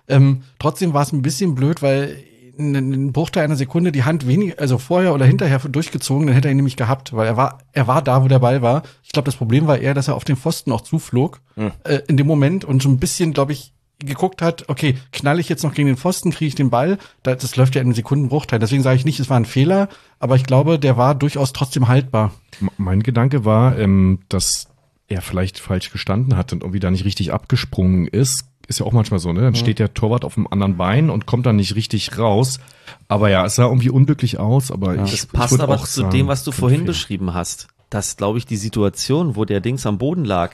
Ähm, 0.08 0.44
trotzdem 0.60 0.94
war 0.94 1.02
es 1.04 1.12
ein 1.12 1.22
bisschen 1.22 1.56
blöd, 1.56 1.82
weil 1.82 2.18
in 2.58 2.76
einem 2.76 3.12
Bruchteil 3.14 3.44
einer 3.44 3.56
Sekunde 3.56 3.92
die 3.92 4.04
Hand 4.04 4.28
wenig, 4.28 4.60
also 4.60 4.80
vorher 4.80 5.14
oder 5.14 5.26
hinterher 5.26 5.60
durchgezogen, 5.60 6.26
dann 6.26 6.34
hätte 6.34 6.48
er 6.48 6.52
ihn 6.52 6.58
nämlich 6.58 6.76
gehabt, 6.76 7.14
weil 7.14 7.28
er 7.28 7.38
war, 7.38 7.60
er 7.74 7.86
war 7.86 8.02
da, 8.02 8.24
wo 8.24 8.28
der 8.28 8.40
Ball 8.40 8.64
war. 8.64 8.82
Ich 9.04 9.12
glaube, 9.12 9.28
das 9.28 9.36
Problem 9.36 9.68
war 9.68 9.78
eher, 9.78 9.94
dass 9.94 10.08
er 10.08 10.16
auf 10.16 10.24
den 10.24 10.38
Pfosten 10.38 10.72
auch 10.72 10.82
zuflog 10.82 11.40
äh, 11.84 12.00
in 12.08 12.18
dem 12.18 12.26
Moment 12.26 12.66
und 12.66 12.82
so 12.82 12.90
ein 12.90 12.98
bisschen, 12.98 13.34
glaube 13.34 13.52
ich, 13.52 13.74
geguckt 14.00 14.42
hat, 14.44 14.70
okay, 14.70 14.96
knall 15.12 15.40
ich 15.40 15.50
jetzt 15.50 15.64
noch 15.64 15.74
gegen 15.74 15.88
den 15.88 15.98
Pfosten, 15.98 16.32
kriege 16.32 16.48
ich 16.50 16.56
den 16.56 16.70
Ball. 16.70 16.98
Da- 17.24 17.36
Das 17.36 17.56
läuft 17.56 17.76
ja 17.76 17.82
in 17.82 17.88
einem 17.88 17.96
Sekundenbruchteil. 17.96 18.60
Deswegen 18.60 18.84
sage 18.84 18.96
ich 18.96 19.06
nicht, 19.06 19.20
es 19.20 19.30
war 19.30 19.38
ein 19.40 19.46
Fehler, 19.46 19.90
aber 20.20 20.36
ich 20.36 20.44
glaube, 20.44 20.78
der 20.80 20.98
war 20.98 21.14
durchaus 21.16 21.52
trotzdem 21.54 21.88
haltbar. 21.88 22.32
M- 22.62 22.70
Mein 22.78 23.02
Gedanke 23.04 23.44
war, 23.46 23.78
ähm, 23.78 24.20
dass 24.30 24.68
er 25.08 25.22
vielleicht 25.22 25.60
falsch 25.60 25.92
gestanden 25.92 26.38
hat 26.38 26.54
und 26.54 26.62
irgendwie 26.64 26.80
da 26.80 26.92
nicht 26.92 27.06
richtig 27.06 27.34
abgesprungen 27.34 28.08
ist. 28.08 28.46
Ist 28.68 28.80
ja 28.80 28.86
auch 28.86 28.92
manchmal 28.92 29.20
so, 29.20 29.32
ne? 29.32 29.42
Dann 29.42 29.56
steht 29.56 29.80
der 29.80 29.94
Torwart 29.94 30.26
auf 30.26 30.34
dem 30.34 30.46
anderen 30.52 30.76
Bein 30.76 31.10
und 31.10 31.26
kommt 31.26 31.46
dann 31.46 31.56
nicht 31.56 31.76
richtig 31.76 32.18
raus. 32.18 32.60
Aber 33.08 33.30
ja, 33.30 33.46
es 33.46 33.56
sah 33.56 33.66
irgendwie 33.66 33.90
unglücklich 33.90 34.40
aus, 34.40 34.72
aber 34.72 34.96
ich, 34.96 35.02
Das 35.02 35.14
ich 35.14 35.32
passt 35.32 35.52
würd 35.54 35.62
aber 35.62 35.76
auch 35.76 35.88
zu 35.88 36.02
sagen, 36.02 36.12
dem, 36.12 36.28
was 36.28 36.44
du 36.44 36.52
vorhin 36.52 36.80
Fehler. 36.80 36.88
beschrieben 36.88 37.34
hast. 37.34 37.68
Dass, 37.90 38.18
glaube 38.18 38.38
ich, 38.38 38.46
die 38.46 38.58
Situation, 38.58 39.38
wo 39.38 39.46
der 39.46 39.62
Dings 39.62 39.86
am 39.86 39.98
Boden 39.98 40.26
lag, 40.26 40.54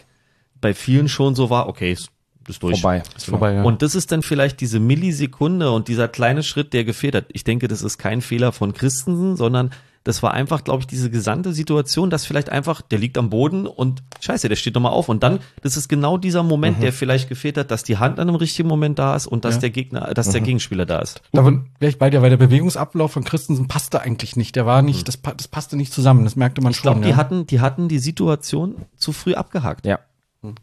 bei 0.62 0.76
vielen 0.76 1.10
schon 1.10 1.34
so 1.34 1.50
war, 1.50 1.68
okay, 1.68 1.92
ist, 1.92 2.12
ist 2.48 2.62
durch. 2.62 2.80
vorbei. 2.82 3.02
Ist 3.18 3.26
vorbei, 3.26 3.54
ja. 3.56 3.64
Und 3.64 3.82
das 3.82 3.96
ist 3.96 4.12
dann 4.12 4.22
vielleicht 4.22 4.62
diese 4.62 4.80
Millisekunde 4.80 5.72
und 5.72 5.88
dieser 5.88 6.08
kleine 6.08 6.44
Schritt, 6.44 6.74
der 6.74 6.84
gefehlt 6.84 7.16
hat. 7.16 7.26
Ich 7.30 7.44
denke, 7.44 7.68
das 7.68 7.82
ist 7.82 7.98
kein 7.98 8.22
Fehler 8.22 8.52
von 8.52 8.74
Christensen, 8.74 9.36
sondern 9.36 9.72
das 10.06 10.22
war 10.22 10.34
einfach, 10.34 10.64
glaube 10.66 10.82
ich, 10.82 10.88
diese 10.88 11.10
gesamte 11.10 11.54
Situation, 11.54 12.10
dass 12.10 12.26
vielleicht 12.26 12.50
einfach, 12.50 12.82
der 12.82 13.00
liegt 13.00 13.18
am 13.18 13.30
Boden 13.30 13.66
und 13.68 14.04
scheiße, 14.20 14.50
der 14.50 14.56
steht 14.58 14.76
nochmal 14.76 14.92
auf. 14.92 15.08
Und 15.08 15.24
dann, 15.24 15.40
das 15.62 15.78
ist 15.78 15.88
genau 15.88 16.18
dieser 16.18 16.44
Moment, 16.44 16.84
der 16.84 16.92
vielleicht 16.92 17.30
gefehlt 17.30 17.58
hat, 17.58 17.72
dass 17.72 17.84
die 17.84 17.98
Hand 17.98 18.20
an 18.20 18.28
einem 18.28 18.36
richtigen 18.36 18.68
Moment 18.68 19.00
da 19.00 19.16
ist 19.16 19.28
und 19.28 19.46
dass 19.46 19.56
Ja. 19.56 19.62
der 19.62 19.70
Gegner, 19.70 20.14
dass 20.14 20.30
der 20.32 20.42
Gegenspieler 20.42 20.86
da 20.86 21.00
ist. 21.00 21.22
Da 21.32 21.46
wäre 21.46 21.62
ich 21.80 21.98
bei 22.00 22.10
dir, 22.10 22.22
weil 22.22 22.30
der 22.32 22.38
Bewegungsablauf 22.38 23.12
von 23.14 23.24
Christensen 23.24 23.68
passte 23.70 24.02
eigentlich 24.02 24.36
nicht. 24.36 24.56
Der 24.58 24.66
war 24.66 24.82
nicht, 24.82 25.08
das, 25.08 25.16
pa- 25.16 25.34
das 25.36 25.48
passte 25.48 25.78
nicht 25.78 25.94
zusammen. 25.94 26.26
Das 26.26 26.36
merkte 26.36 26.62
man 26.62 26.72
Ich 26.74 26.82
glaube, 26.82 26.96
schon. 26.98 27.04
die 27.04 27.10
ja. 27.12 27.16
hatten, 27.16 27.48
die 27.48 27.62
hatten 27.62 27.88
die 27.88 28.00
Situation 28.00 28.76
zu 28.98 29.14
früh 29.14 29.36
abgehakt. 29.36 29.86
Ja. 29.86 30.00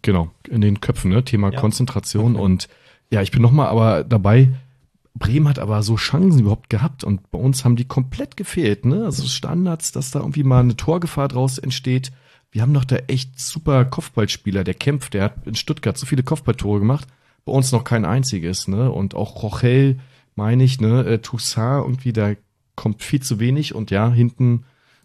Genau, 0.03 0.29
in 0.49 0.61
den 0.61 0.81
Köpfen, 0.83 1.11
ne? 1.11 1.25
Thema 1.25 1.51
Ja. 1.53 1.59
Konzentration 1.59 2.37
und 2.37 2.69
ja, 3.11 3.23
ich 3.23 3.31
bin 3.31 3.41
nochmal 3.41 3.69
aber 3.69 4.05
dabei. 4.05 4.49
Bremen 5.15 5.49
hat 5.49 5.59
aber 5.59 5.83
so 5.83 5.97
Chancen 5.97 6.41
überhaupt 6.41 6.71
gehabt 6.71 7.05
und 7.05 7.31
bei 7.31 7.39
uns 7.39 7.65
haben 7.65 7.77
die 7.77 7.85
komplett 7.85 8.37
gefehlt, 8.37 8.85
ne? 8.85 9.05
Also 9.05 9.27
Standards, 9.27 9.93
dass 9.93 10.11
da 10.11 10.21
irgendwie 10.21 10.45
mal 10.45 10.61
eine 10.61 10.77
Torgefahr 10.77 11.29
draus 11.29 11.59
entsteht. 11.59 12.13
Wir 12.53 12.63
haben 12.63 12.75
doch 12.75 12.85
da 12.85 12.97
echt 13.09 13.39
super 13.39 13.85
Kopfballspieler, 13.85 14.65
der 14.65 14.75
kämpft, 14.75 15.15
der 15.15 15.25
hat 15.25 15.47
in 15.47 15.55
Stuttgart 15.55 15.99
so 15.99 16.07
viele 16.07 16.23
Kopfballtore 16.23 16.81
gemacht. 16.81 17.09
bei 17.45 17.53
uns 17.53 17.73
noch 17.73 17.85
kein 17.85 18.05
einziges, 18.05 18.69
ne? 18.69 18.91
Und 18.93 19.15
auch 19.15 19.43
Rochel, 19.43 19.99
meine 20.37 20.63
ich, 20.63 20.81
ne? 20.81 21.05
Äh, 21.05 21.19
Toussaint 21.19 21.85
irgendwie, 21.85 22.13
da 22.13 22.35
kommt 22.77 23.03
viel 23.03 23.21
zu 23.21 23.41
wenig 23.41 23.75
und 23.75 23.91
ja, 23.91 24.11
hinten 24.11 24.65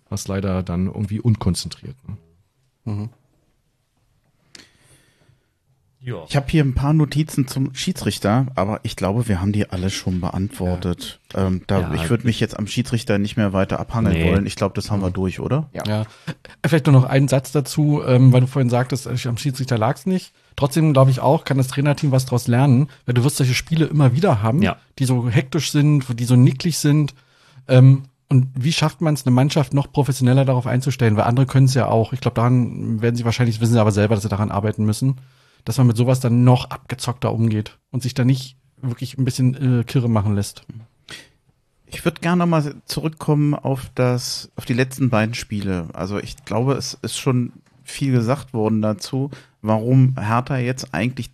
war 0.10 0.16
es 0.16 0.28
leider 0.28 0.64
dann 0.64 0.88
irgendwie 0.88 1.20
unkonzentriert. 1.20 1.96
Ne? 2.08 2.18
Ja. 6.06 6.18
Ich 6.30 6.36
habe 6.36 6.46
hier 6.50 6.64
ein 6.64 6.76
paar 6.76 6.94
Notizen 6.94 7.48
zum 7.48 7.74
Schiedsrichter, 7.74 8.46
aber 8.54 8.80
ich 8.84 8.96
glaube, 8.96 9.28
wir 9.28 9.42
haben 9.42 9.52
die 9.52 9.70
alle 9.72 9.90
schon 9.90 10.22
beantwortet. 10.22 11.20
Ähm, 11.34 11.64
da, 11.66 11.80
Ja. 11.82 11.94
ich 11.96 12.10
würde 12.12 12.26
mich 12.28 12.40
jetzt 12.40 12.58
am 12.60 12.68
Schiedsrichter 12.68 13.18
nicht 13.18 13.38
mehr 13.38 13.54
weiter 13.54 13.80
abhangeln 13.80 14.16
Nee. 14.16 14.30
wollen. 14.32 14.46
Ich 14.46 14.56
glaube, 14.56 14.76
das 14.76 14.92
haben 14.92 15.02
wir 15.02 15.10
durch, 15.10 15.40
oder? 15.40 15.68
Ja. 15.74 15.84
Ja. 15.88 16.04
Vielleicht 16.66 16.86
nur 16.86 16.94
noch 16.94 17.06
einen 17.06 17.28
Satz 17.28 17.52
dazu, 17.52 18.04
ähm, 18.06 18.32
weil 18.32 18.42
du 18.42 18.48
vorhin 18.48 18.70
sagtest, 18.70 19.08
äh, 19.08 19.28
am 19.28 19.38
Schiedsrichter 19.38 19.80
lag's 19.80 20.06
nicht. 20.06 20.32
Trotzdem 20.56 20.94
glaube 20.94 21.10
ich 21.10 21.22
auch, 21.22 21.44
kann 21.44 21.58
das 21.58 21.68
Trainerteam 21.70 22.12
was 22.12 22.26
daraus 22.26 22.48
lernen, 22.48 22.88
weil 23.08 23.16
du 23.16 23.24
wirst 23.24 23.38
solche 23.38 23.56
Spiele 23.56 23.86
immer 23.86 24.14
wieder 24.14 24.44
haben, 24.44 24.62
Ja. 24.62 24.78
die 25.00 25.06
so 25.06 25.28
hektisch 25.28 25.72
sind, 25.72 26.06
die 26.20 26.26
so 26.26 26.36
nicklig 26.36 26.78
sind. 26.78 27.16
Ähm, 27.68 28.04
und 28.30 28.48
wie 28.56 28.72
schafft 28.74 29.02
man 29.02 29.16
es, 29.16 29.26
eine 29.26 29.34
Mannschaft 29.34 29.74
noch 29.74 29.92
professioneller 29.92 30.46
darauf 30.46 30.68
einzustellen? 30.68 31.16
Weil 31.18 31.24
andere 31.26 31.48
können 31.48 31.66
es 31.66 31.74
ja 31.74 31.88
auch. 31.88 32.14
Ich 32.14 32.22
glaube, 32.22 32.36
daran 32.36 33.02
werden 33.02 33.16
sie 33.16 33.26
wahrscheinlich, 33.26 33.60
wissen 33.60 33.74
sie 33.74 33.82
aber 33.82 33.92
selber, 33.92 34.16
dass 34.16 34.24
sie 34.24 34.30
daran 34.30 34.52
arbeiten 34.52 34.86
müssen, 34.86 35.18
dass 35.66 35.78
man 35.78 35.88
mit 35.88 35.98
sowas 35.98 36.20
dann 36.20 36.44
noch 36.44 36.70
abgezockter 36.70 37.34
umgeht 37.34 37.80
und 37.92 38.04
sich 38.04 38.14
da 38.14 38.24
nicht 38.24 38.58
wirklich 38.82 39.18
ein 39.18 39.26
bisschen 39.26 39.80
äh, 39.80 39.84
kirre 39.84 40.10
machen 40.10 40.36
lässt. 40.36 40.66
Ich 41.88 42.04
würde 42.06 42.22
gerne 42.22 42.46
mal 42.46 42.76
zurückkommen 42.86 43.54
auf 43.54 43.90
das, 43.96 44.52
auf 44.56 44.66
die 44.66 44.74
letzten 44.74 45.10
beiden 45.10 45.36
Spiele. 45.36 45.90
Also 45.94 46.20
ich 46.20 46.46
glaube, 46.46 46.74
es 46.74 46.98
ist 47.02 47.18
schon 47.18 47.54
viel 47.84 48.12
gesagt 48.12 48.54
worden 48.54 48.82
dazu, 48.82 49.30
warum 49.62 50.16
Hertha 50.20 50.58
jetzt 50.58 50.94
eigentlich 50.94 51.32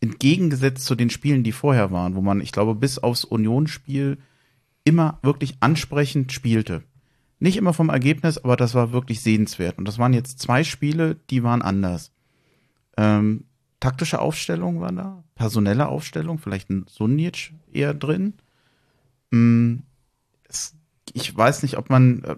entgegengesetzt 0.00 0.84
zu 0.84 0.94
den 0.94 1.10
Spielen, 1.10 1.42
die 1.42 1.52
vorher 1.52 1.90
waren, 1.90 2.14
wo 2.14 2.20
man, 2.20 2.40
ich 2.40 2.52
glaube, 2.52 2.74
bis 2.74 2.98
aufs 2.98 3.24
Unionsspiel 3.24 4.18
immer 4.84 5.18
wirklich 5.22 5.56
ansprechend 5.60 6.32
spielte. 6.32 6.82
Nicht 7.38 7.56
immer 7.56 7.72
vom 7.72 7.88
Ergebnis, 7.88 8.38
aber 8.38 8.56
das 8.56 8.74
war 8.74 8.92
wirklich 8.92 9.20
sehenswert. 9.20 9.78
Und 9.78 9.86
das 9.86 9.98
waren 9.98 10.14
jetzt 10.14 10.38
zwei 10.38 10.64
Spiele, 10.64 11.16
die 11.28 11.42
waren 11.42 11.60
anders. 11.60 12.12
Ähm, 12.96 13.44
taktische 13.80 14.20
Aufstellung 14.20 14.80
war 14.80 14.92
da, 14.92 15.24
personelle 15.34 15.88
Aufstellung, 15.88 16.38
vielleicht 16.38 16.70
ein 16.70 16.86
Sunic 16.88 17.52
eher 17.72 17.94
drin. 17.94 18.34
Mm, 19.30 19.78
es, 20.48 20.74
ich 21.12 21.36
weiß 21.36 21.62
nicht, 21.62 21.76
ob 21.76 21.90
man 21.90 22.24
äh, 22.24 22.36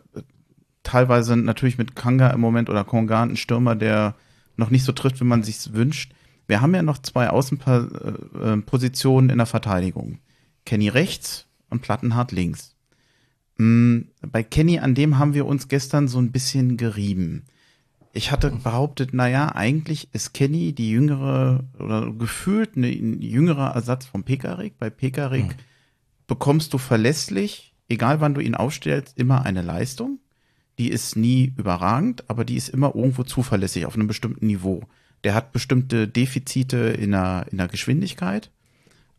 teilweise 0.82 1.36
natürlich 1.36 1.78
mit 1.78 1.96
Kanga 1.96 2.28
im 2.30 2.40
Moment 2.40 2.70
oder 2.70 2.84
Kongan 2.84 3.28
einen 3.28 3.36
Stürmer, 3.36 3.76
der 3.76 4.14
noch 4.56 4.70
nicht 4.70 4.84
so 4.84 4.92
trifft, 4.92 5.20
wie 5.20 5.24
man 5.24 5.42
sich 5.42 5.72
wünscht. 5.72 6.12
Wir 6.46 6.60
haben 6.60 6.74
ja 6.74 6.82
noch 6.82 6.98
zwei 6.98 7.30
Außenpositionen 7.30 9.30
in 9.30 9.38
der 9.38 9.46
Verteidigung. 9.46 10.18
Kenny 10.64 10.88
rechts 10.88 11.46
und 11.70 11.82
Plattenhardt 11.82 12.32
links. 12.32 12.74
Mm, 13.58 14.00
bei 14.20 14.42
Kenny, 14.42 14.78
an 14.78 14.94
dem 14.94 15.18
haben 15.18 15.34
wir 15.34 15.46
uns 15.46 15.68
gestern 15.68 16.08
so 16.08 16.18
ein 16.18 16.32
bisschen 16.32 16.76
gerieben. 16.76 17.44
Ich 18.12 18.32
hatte 18.32 18.50
behauptet, 18.50 19.12
naja, 19.14 19.54
eigentlich 19.54 20.08
ist 20.12 20.32
Kenny 20.34 20.72
die 20.72 20.90
jüngere 20.90 21.64
oder 21.78 22.10
gefühlt 22.12 22.76
ne- 22.76 22.88
ein 22.90 23.20
jüngerer 23.20 23.74
Ersatz 23.74 24.06
von 24.06 24.24
Pekarik. 24.24 24.78
Bei 24.78 24.90
Pekarik 24.90 25.56
bekommst 26.26 26.72
du 26.72 26.78
verlässlich, 26.78 27.74
egal 27.88 28.20
wann 28.20 28.34
du 28.34 28.40
ihn 28.40 28.54
aufstellst, 28.54 29.18
immer 29.18 29.44
eine 29.44 29.62
Leistung. 29.62 30.18
Die 30.78 30.88
ist 30.90 31.16
nie 31.16 31.52
überragend, 31.56 32.28
aber 32.28 32.44
die 32.44 32.56
ist 32.56 32.68
immer 32.68 32.94
irgendwo 32.94 33.24
zuverlässig 33.24 33.84
auf 33.86 33.94
einem 33.94 34.06
bestimmten 34.06 34.46
Niveau. 34.46 34.82
Der 35.24 35.34
hat 35.34 35.52
bestimmte 35.52 36.06
Defizite 36.06 36.76
in 36.76 37.10
der, 37.10 37.46
in 37.50 37.58
der 37.58 37.68
Geschwindigkeit, 37.68 38.50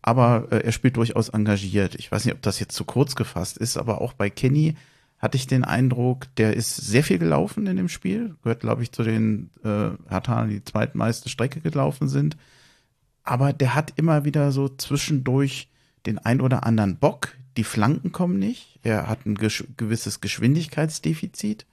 aber 0.02 0.48
äh, 0.52 0.60
er 0.64 0.72
spielt 0.72 0.96
durchaus 0.98 1.30
engagiert. 1.30 1.96
Ich 1.96 2.12
weiß 2.12 2.26
nicht, 2.26 2.34
ob 2.34 2.42
das 2.42 2.60
jetzt 2.60 2.76
zu 2.76 2.86
kurz 2.86 3.16
gefasst 3.16 3.58
ist, 3.58 3.78
aber 3.78 4.02
auch 4.02 4.14
bei 4.14 4.30
Kenny 4.30 4.76
hatte 5.20 5.36
ich 5.36 5.48
den 5.48 5.66
Eindruck, 5.66 6.34
der 6.36 6.56
ist 6.56 6.76
sehr 6.76 7.04
viel 7.04 7.20
gelaufen 7.20 7.68
in 7.68 7.76
dem 7.76 7.90
Spiel. 7.90 8.36
Gehört, 8.42 8.62
glaube 8.62 8.84
ich, 8.84 8.92
zu 8.92 9.04
den 9.04 9.50
äh, 9.64 9.92
Hertha, 10.10 10.46
die 10.46 10.64
zweitmeiste 10.64 11.30
Strecke 11.30 11.60
gelaufen 11.60 12.08
sind. 12.08 12.38
Aber 13.24 13.52
der 13.52 13.76
hat 13.76 13.94
immer 13.98 14.24
wieder 14.24 14.52
so 14.52 14.70
zwischendurch 14.70 15.70
den 16.06 16.18
ein 16.18 16.40
oder 16.40 16.66
anderen 16.66 16.98
Bock. 16.98 17.36
Die 17.58 17.66
Flanken 17.66 18.14
kommen 18.14 18.40
nicht. 18.40 18.80
Er 18.84 19.08
hat 19.08 19.26
ein 19.26 19.36
gesch 19.36 19.66
gewisses 19.76 20.22
Geschwindigkeitsdefizit. 20.22 21.66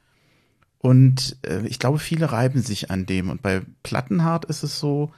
Und 0.78 1.36
äh, 1.42 1.64
ich 1.66 1.78
glaube, 1.78 2.00
viele 2.00 2.32
reiben 2.32 2.62
sich 2.62 2.90
an 2.90 3.06
dem. 3.06 3.30
Und 3.30 3.42
bei 3.42 3.62
Plattenhardt 3.84 4.44
ist 4.46 4.64
es 4.64 4.80
so, 4.80 5.12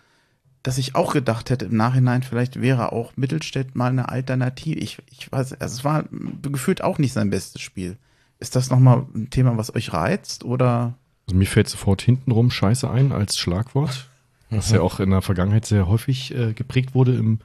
dass 0.63 0.77
ich 0.77 0.95
auch 0.95 1.15
gedacht 1.15 1.49
hätte 1.49 1.65
im 1.65 1.77
Nachhinein, 1.77 2.23
vielleicht 2.23 2.61
wäre 2.61 2.93
auch 2.93 3.17
Mittelstädt 3.17 3.75
mal 3.75 3.91
eine 3.91 4.11
Alternative. 4.11 4.79
Ich, 4.79 4.99
ich 5.11 5.33
weiß, 5.33 5.55
also 5.55 5.77
es 5.77 5.85
war 5.85 6.05
gefühlt 6.43 6.83
auch 6.83 6.99
nicht 6.99 7.15
sein 7.15 7.31
bestes 7.31 7.63
Spiel. 7.63 7.97
Ist 8.41 8.57
das 8.57 8.71
nochmal 8.71 9.07
ein 9.15 9.31
Thema, 9.31 9.57
was 9.57 9.75
euch 9.75 9.93
reizt? 9.93 10.45
Oder 10.45 10.95
Also 11.27 11.37
mir 11.37 11.47
fällt 11.47 11.69
sofort 11.69 12.03
hintenrum 12.03 12.51
Scheiße 12.51 12.89
ein 12.89 13.13
als 13.13 13.37
Schlagwort, 13.37 14.09
was 14.51 14.71
ja 14.71 14.81
auch 14.81 15.01
in 15.01 15.11
der 15.11 15.23
Vergangenheit 15.23 15.67
sehr 15.67 15.89
häufig 15.89 16.35
äh, 16.35 16.53
geprägt 16.53 16.95
wurde 16.95 17.15
im 17.15 17.41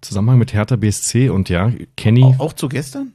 Zusammenhang 0.00 0.38
mit 0.38 0.52
Hertha 0.52 0.76
BSC 0.76 1.30
und 1.30 1.48
ja, 1.48 1.72
Kenny. 1.96 2.22
auch, 2.22 2.38
auch 2.38 2.52
zu 2.52 2.68
gestern? 2.68 3.12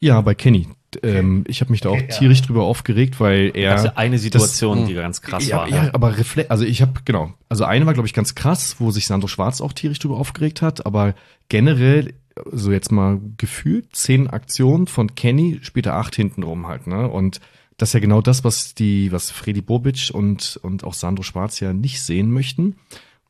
Ja, 0.00 0.20
bei 0.20 0.34
Kenny. 0.34 0.68
Ähm, 1.02 1.44
ich 1.46 1.60
habe 1.60 1.70
mich 1.70 1.80
da 1.80 1.88
auch 1.88 2.02
tierisch 2.02 2.42
drüber 2.42 2.64
aufgeregt, 2.64 3.18
weil 3.18 3.52
er. 3.54 3.74
Das 3.74 3.84
ja 3.84 3.92
eine 3.94 4.18
Situation, 4.18 4.86
die 4.86 4.94
ganz 4.94 5.22
krass 5.22 5.46
ja, 5.46 5.58
war. 5.58 5.68
ja, 5.68 5.90
aber 5.92 6.18
Refle 6.18 6.50
also 6.50 6.64
ich 6.64 6.82
habe 6.82 6.92
genau, 7.04 7.32
also 7.48 7.64
eine 7.64 7.86
war 7.86 7.94
glaube 7.94 8.06
ich 8.06 8.12
ganz 8.12 8.34
krass, 8.34 8.76
wo 8.78 8.90
sich 8.90 9.06
Sandro 9.06 9.28
Schwarz 9.28 9.60
auch 9.60 9.72
tierisch 9.72 10.00
drüber 10.00 10.16
aufgeregt 10.16 10.60
hat, 10.60 10.84
aber 10.84 11.14
generell 11.48 12.14
so 12.50 12.72
jetzt 12.72 12.92
mal 12.92 13.20
gefühlt 13.36 13.94
zehn 13.94 14.28
Aktionen 14.28 14.86
von 14.86 15.14
Kenny 15.14 15.58
später 15.62 15.94
acht 15.94 16.14
hinten 16.14 16.42
rum 16.42 16.66
halt, 16.66 16.86
ne? 16.86 17.08
Und 17.08 17.40
das 17.76 17.90
ist 17.90 17.94
ja 17.94 18.00
genau 18.00 18.20
das, 18.20 18.44
was 18.44 18.74
die, 18.74 19.12
was 19.12 19.30
Freddy 19.30 19.62
Bobic 19.62 20.10
und 20.12 20.58
und 20.62 20.84
auch 20.84 20.94
Sandro 20.94 21.22
Schwarz 21.22 21.60
ja 21.60 21.72
nicht 21.72 22.02
sehen 22.02 22.30
möchten. 22.30 22.76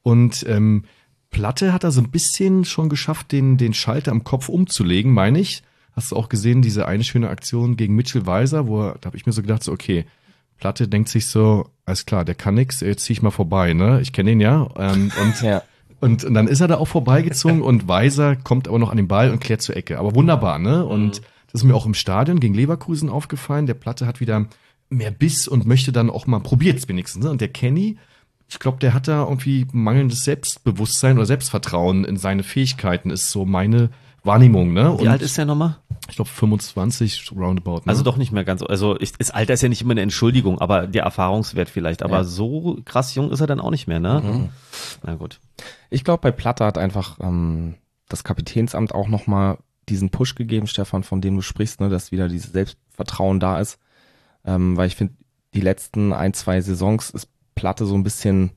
Und 0.02 0.44
ähm, 0.48 0.84
Platte 1.30 1.72
hat 1.72 1.84
da 1.84 1.90
so 1.90 2.00
ein 2.00 2.10
bisschen 2.10 2.64
schon 2.64 2.88
geschafft, 2.88 3.32
den 3.32 3.56
den 3.56 3.74
Schalter 3.74 4.10
am 4.10 4.24
Kopf 4.24 4.48
umzulegen, 4.48 5.12
meine 5.12 5.40
ich. 5.40 5.62
Hast 5.94 6.12
du 6.12 6.16
auch 6.16 6.28
gesehen, 6.28 6.62
diese 6.62 6.86
eine 6.86 7.04
schöne 7.04 7.28
Aktion 7.28 7.76
gegen 7.76 7.94
Mitchell 7.94 8.26
Weiser, 8.26 8.66
wo 8.66 8.82
er, 8.82 8.98
da 9.00 9.08
habe 9.08 9.16
ich 9.16 9.26
mir 9.26 9.32
so 9.32 9.42
gedacht, 9.42 9.62
so, 9.62 9.72
okay, 9.72 10.06
Platte 10.58 10.88
denkt 10.88 11.08
sich 11.08 11.26
so, 11.26 11.68
alles 11.84 12.06
klar, 12.06 12.24
der 12.24 12.34
kann 12.34 12.54
nix, 12.54 12.80
jetzt 12.80 13.04
zieh 13.04 13.12
ich 13.12 13.22
mal 13.22 13.30
vorbei, 13.30 13.74
ne? 13.74 14.00
Ich 14.00 14.12
kenne 14.12 14.32
ihn 14.32 14.40
ja. 14.40 14.68
Ähm, 14.76 15.10
und, 15.20 15.40
Ja. 15.42 15.62
Und, 16.02 16.24
und 16.24 16.34
dann 16.34 16.48
ist 16.48 16.60
er 16.60 16.66
da 16.66 16.78
auch 16.78 16.88
vorbeigezogen 16.88 17.62
und 17.62 17.86
Weiser 17.86 18.34
kommt 18.34 18.66
aber 18.66 18.80
noch 18.80 18.90
an 18.90 18.96
den 18.96 19.06
Ball 19.06 19.30
und 19.30 19.38
klärt 19.40 19.62
zur 19.62 19.76
Ecke. 19.76 20.00
Aber 20.00 20.16
wunderbar, 20.16 20.58
ne? 20.58 20.84
Und 20.84 21.22
das 21.52 21.60
ist 21.60 21.64
mir 21.64 21.76
auch 21.76 21.86
im 21.86 21.94
Stadion 21.94 22.40
gegen 22.40 22.54
Leverkusen 22.54 23.08
aufgefallen. 23.08 23.66
Der 23.66 23.74
Platte 23.74 24.04
hat 24.04 24.18
wieder 24.18 24.46
mehr 24.90 25.12
Biss 25.12 25.46
und 25.46 25.64
möchte 25.64 25.92
dann 25.92 26.10
auch 26.10 26.26
mal, 26.26 26.40
probiert's 26.40 26.88
wenigstens. 26.88 27.24
Ne? 27.24 27.30
Und 27.30 27.40
der 27.40 27.50
Kenny, 27.50 27.98
ich 28.48 28.58
glaube, 28.58 28.78
der 28.80 28.94
hat 28.94 29.06
da 29.06 29.22
irgendwie 29.22 29.64
mangelndes 29.70 30.24
Selbstbewusstsein 30.24 31.18
oder 31.18 31.26
Selbstvertrauen 31.26 32.04
in 32.04 32.16
seine 32.16 32.42
Fähigkeiten, 32.42 33.10
ist 33.10 33.30
so 33.30 33.44
meine 33.44 33.90
Wahrnehmung, 34.24 34.72
ne? 34.72 34.96
Wie 35.00 35.08
alt 35.08 35.22
ist 35.22 35.36
der 35.36 35.44
nochmal? 35.46 35.76
Ich 36.08 36.16
glaube 36.16 36.30
25 36.30 37.32
roundabout. 37.34 37.76
Ne? 37.78 37.82
Also 37.86 38.02
doch 38.02 38.16
nicht 38.16 38.32
mehr 38.32 38.44
ganz. 38.44 38.62
Also 38.62 38.98
ich, 39.00 39.12
das 39.12 39.30
Alter 39.30 39.54
ist 39.54 39.62
ja 39.62 39.68
nicht 39.68 39.82
immer 39.82 39.92
eine 39.92 40.02
Entschuldigung, 40.02 40.60
aber 40.60 40.86
der 40.86 41.02
Erfahrungswert 41.04 41.68
vielleicht. 41.68 42.02
Aber 42.02 42.18
Ja. 42.18 42.24
so 42.24 42.78
krass 42.84 43.14
jung 43.14 43.30
ist 43.30 43.40
er 43.40 43.46
dann 43.46 43.60
auch 43.60 43.70
nicht 43.70 43.86
mehr, 43.86 44.00
ne? 44.00 44.50
Na 45.02 45.14
gut. 45.14 45.40
Ich 45.90 46.04
glaube, 46.04 46.20
bei 46.20 46.30
Platte 46.32 46.64
hat 46.64 46.78
einfach 46.78 47.18
ähm, 47.20 47.74
das 48.08 48.24
Kapitänsamt 48.24 48.94
auch 48.94 49.08
nochmal 49.08 49.58
diesen 49.88 50.10
Push 50.10 50.34
gegeben, 50.34 50.66
Stefan, 50.66 51.02
von 51.02 51.20
dem 51.20 51.34
du 51.36 51.42
sprichst, 51.42 51.80
ne, 51.80 51.88
dass 51.88 52.12
wieder 52.12 52.28
dieses 52.28 52.52
Selbstvertrauen 52.52 53.40
da 53.40 53.58
ist. 53.58 53.78
Ähm, 54.44 54.76
weil 54.76 54.86
ich 54.88 54.96
finde, 54.96 55.14
die 55.54 55.60
letzten 55.60 56.12
ein, 56.12 56.34
zwei 56.34 56.60
Saisons 56.60 57.10
ist 57.10 57.28
Platte 57.54 57.86
so 57.86 57.94
ein 57.94 58.02
bisschen 58.04 58.52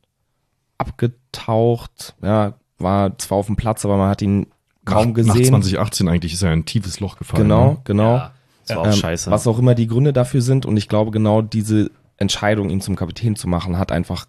abgetaucht. 0.78 2.16
Ja, 2.22 2.54
war 2.78 3.18
zwar 3.18 3.38
auf 3.38 3.48
dem 3.48 3.56
Platz, 3.56 3.86
aber 3.86 3.98
man 3.98 4.10
hat 4.10 4.22
ihn 4.22 4.48
kaum 4.86 5.08
nach, 5.10 5.14
gesehen. 5.16 5.34
Nach 5.52 5.62
2018 5.62 6.08
eigentlich 6.08 6.34
ist 6.34 6.42
er 6.44 6.54
in 6.54 6.60
ein 6.60 6.66
tiefes 6.66 7.00
Loch 7.00 7.18
gefallen. 7.18 7.44
genau, 7.44 7.70
Ne? 7.72 7.78
genau. 7.84 8.16
Ja, 8.16 8.32
das 8.68 8.76
war 8.78 8.84
auch 8.84 8.88
Ähm, 8.88 8.94
scheiße. 8.94 9.32
Was 9.32 9.48
auch 9.48 9.60
immer 9.60 9.76
die 9.76 9.88
Gründe 9.88 10.14
dafür 10.14 10.42
sind. 10.42 10.66
Und 10.66 10.78
ich 10.78 10.88
glaube, 10.88 11.12
genau 11.12 11.42
diese 11.42 11.92
Entscheidung, 12.18 12.70
ihn 12.70 12.82
zum 12.82 12.96
Kapitän 12.96 13.36
zu 13.36 13.48
machen, 13.48 13.78
hat 13.78 13.92
einfach 13.92 14.26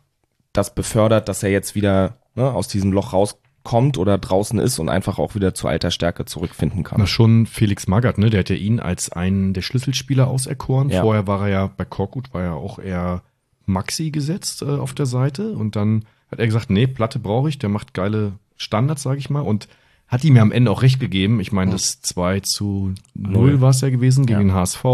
das 0.52 0.74
befördert, 0.74 1.28
dass 1.28 1.42
er 1.42 1.50
jetzt 1.50 1.74
wieder 1.74 2.16
ne, 2.34 2.50
aus 2.52 2.66
diesem 2.68 2.90
Loch 2.92 3.12
rauskommt 3.12 3.98
oder 3.98 4.18
draußen 4.18 4.58
ist 4.58 4.78
und 4.78 4.88
einfach 4.88 5.18
auch 5.18 5.34
wieder 5.34 5.54
zu 5.54 5.68
alter 5.68 5.90
Stärke 5.90 6.24
zurückfinden 6.24 6.82
kann. 6.82 6.98
Na 6.98 7.06
schon 7.06 7.46
Felix 7.46 7.86
Magath, 7.86 8.18
ne? 8.18 8.30
Der 8.30 8.40
hat 8.40 8.48
ja 8.50 8.56
ihn 8.56 8.80
als 8.80 9.12
einen 9.12 9.52
der 9.54 9.62
Schlüsselspieler 9.62 10.26
auserkoren. 10.28 10.90
Ja. 10.90 11.02
Vorher 11.02 11.26
war 11.26 11.42
er 11.42 11.48
ja 11.48 11.66
bei 11.76 11.84
Korkut, 11.84 12.32
war 12.34 12.42
ja 12.42 12.52
auch 12.54 12.78
eher 12.78 13.22
Maxi 13.66 14.10
gesetzt 14.10 14.62
äh, 14.62 14.66
auf 14.66 14.94
der 14.94 15.06
Seite. 15.06 15.52
Und 15.52 15.76
dann 15.76 16.04
hat 16.30 16.38
er 16.40 16.46
gesagt, 16.46 16.70
nee, 16.70 16.86
Platte 16.86 17.18
brauche 17.18 17.48
ich, 17.48 17.58
der 17.58 17.68
macht 17.68 17.94
geile 17.94 18.32
Standards, 18.56 19.02
sage 19.02 19.18
ich 19.18 19.30
mal. 19.30 19.40
Und 19.40 19.68
hat 20.08 20.24
ihm 20.24 20.36
ja 20.36 20.42
am 20.42 20.52
Ende 20.52 20.70
auch 20.70 20.82
recht 20.82 21.00
gegeben. 21.00 21.40
Ich 21.40 21.52
meine, 21.52 21.72
das 21.72 22.00
2 22.00 22.40
zu 22.40 22.94
0 23.14 23.32
Null. 23.32 23.60
war 23.60 23.70
es 23.70 23.80
ja 23.80 23.90
gewesen 23.90 24.26
gegen 24.26 24.40
den 24.40 24.52
HSV. 24.54 24.84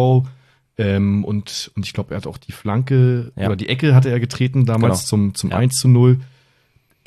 Ähm, 0.78 1.24
und, 1.24 1.70
und 1.76 1.84
ich 1.86 1.92
glaube, 1.92 2.14
er 2.14 2.16
hat 2.16 2.26
auch 2.26 2.38
die 2.38 2.52
Flanke 2.52 3.30
Ja. 3.36 3.46
oder 3.48 3.56
die 3.56 3.68
Ecke 3.68 3.94
hatte 3.94 4.08
er 4.10 4.20
getreten 4.20 4.64
damals 4.64 5.00
Genau. 5.00 5.08
zum, 5.08 5.34
zum 5.34 5.50
Ja. 5.50 5.56
1 5.58 5.76
zu 5.76 5.88
0. 5.88 6.18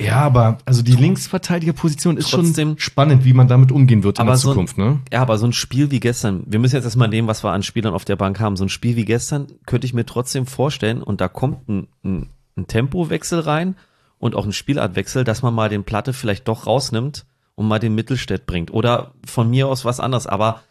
Ja, 0.00 0.16
aber 0.16 0.58
also 0.66 0.82
die 0.82 0.92
Linksverteidigerposition 0.92 2.16
ist 2.16 2.30
Trotzdem- 2.30 2.70
schon 2.72 2.78
spannend, 2.78 3.24
wie 3.24 3.32
man 3.32 3.48
damit 3.48 3.72
umgehen 3.72 4.02
wird 4.04 4.18
in 4.18 4.26
der 4.26 4.36
so 4.36 4.50
ein- 4.50 4.52
Zukunft, 4.52 4.78
ne? 4.78 5.00
Ja, 5.12 5.22
aber 5.22 5.38
so 5.38 5.46
ein 5.46 5.52
Spiel 5.52 5.90
wie 5.90 6.00
gestern, 6.00 6.44
wir 6.46 6.58
müssen 6.58 6.74
jetzt 6.76 6.84
erstmal 6.84 7.08
nehmen, 7.08 7.26
was 7.28 7.42
wir 7.42 7.50
an 7.52 7.62
Spielern 7.62 7.94
auf 7.94 8.04
der 8.04 8.16
Bank 8.16 8.38
haben. 8.38 8.56
So 8.56 8.64
ein 8.64 8.68
Spiel 8.68 8.94
wie 8.96 9.04
gestern 9.04 9.46
könnte 9.64 9.86
ich 9.86 9.94
mir 9.94 10.04
trotzdem 10.06 10.46
vorstellen, 10.46 11.02
und 11.02 11.20
da 11.20 11.28
kommt 11.28 11.68
ein, 11.68 11.86
ein, 12.04 12.28
ein 12.56 12.66
Tempowechsel 12.66 13.40
rein 13.40 13.74
und 14.18 14.34
auch 14.34 14.44
ein 14.44 14.52
Spielartwechsel, 14.52 15.24
dass 15.24 15.42
man 15.42 15.54
mal 15.54 15.68
den 15.70 15.84
Platte 15.84 16.12
vielleicht 16.12 16.46
doch 16.46 16.66
rausnimmt 16.66 17.24
und 17.56 17.66
mal 17.66 17.80
den 17.80 17.94
Mittelstädt 17.94 18.46
bringt. 18.46 18.72
Oder 18.72 19.12
von 19.26 19.50
mir 19.50 19.66
aus 19.66 19.84
was 19.84 19.98
anderes. 19.98 20.26
Aber 20.26 20.62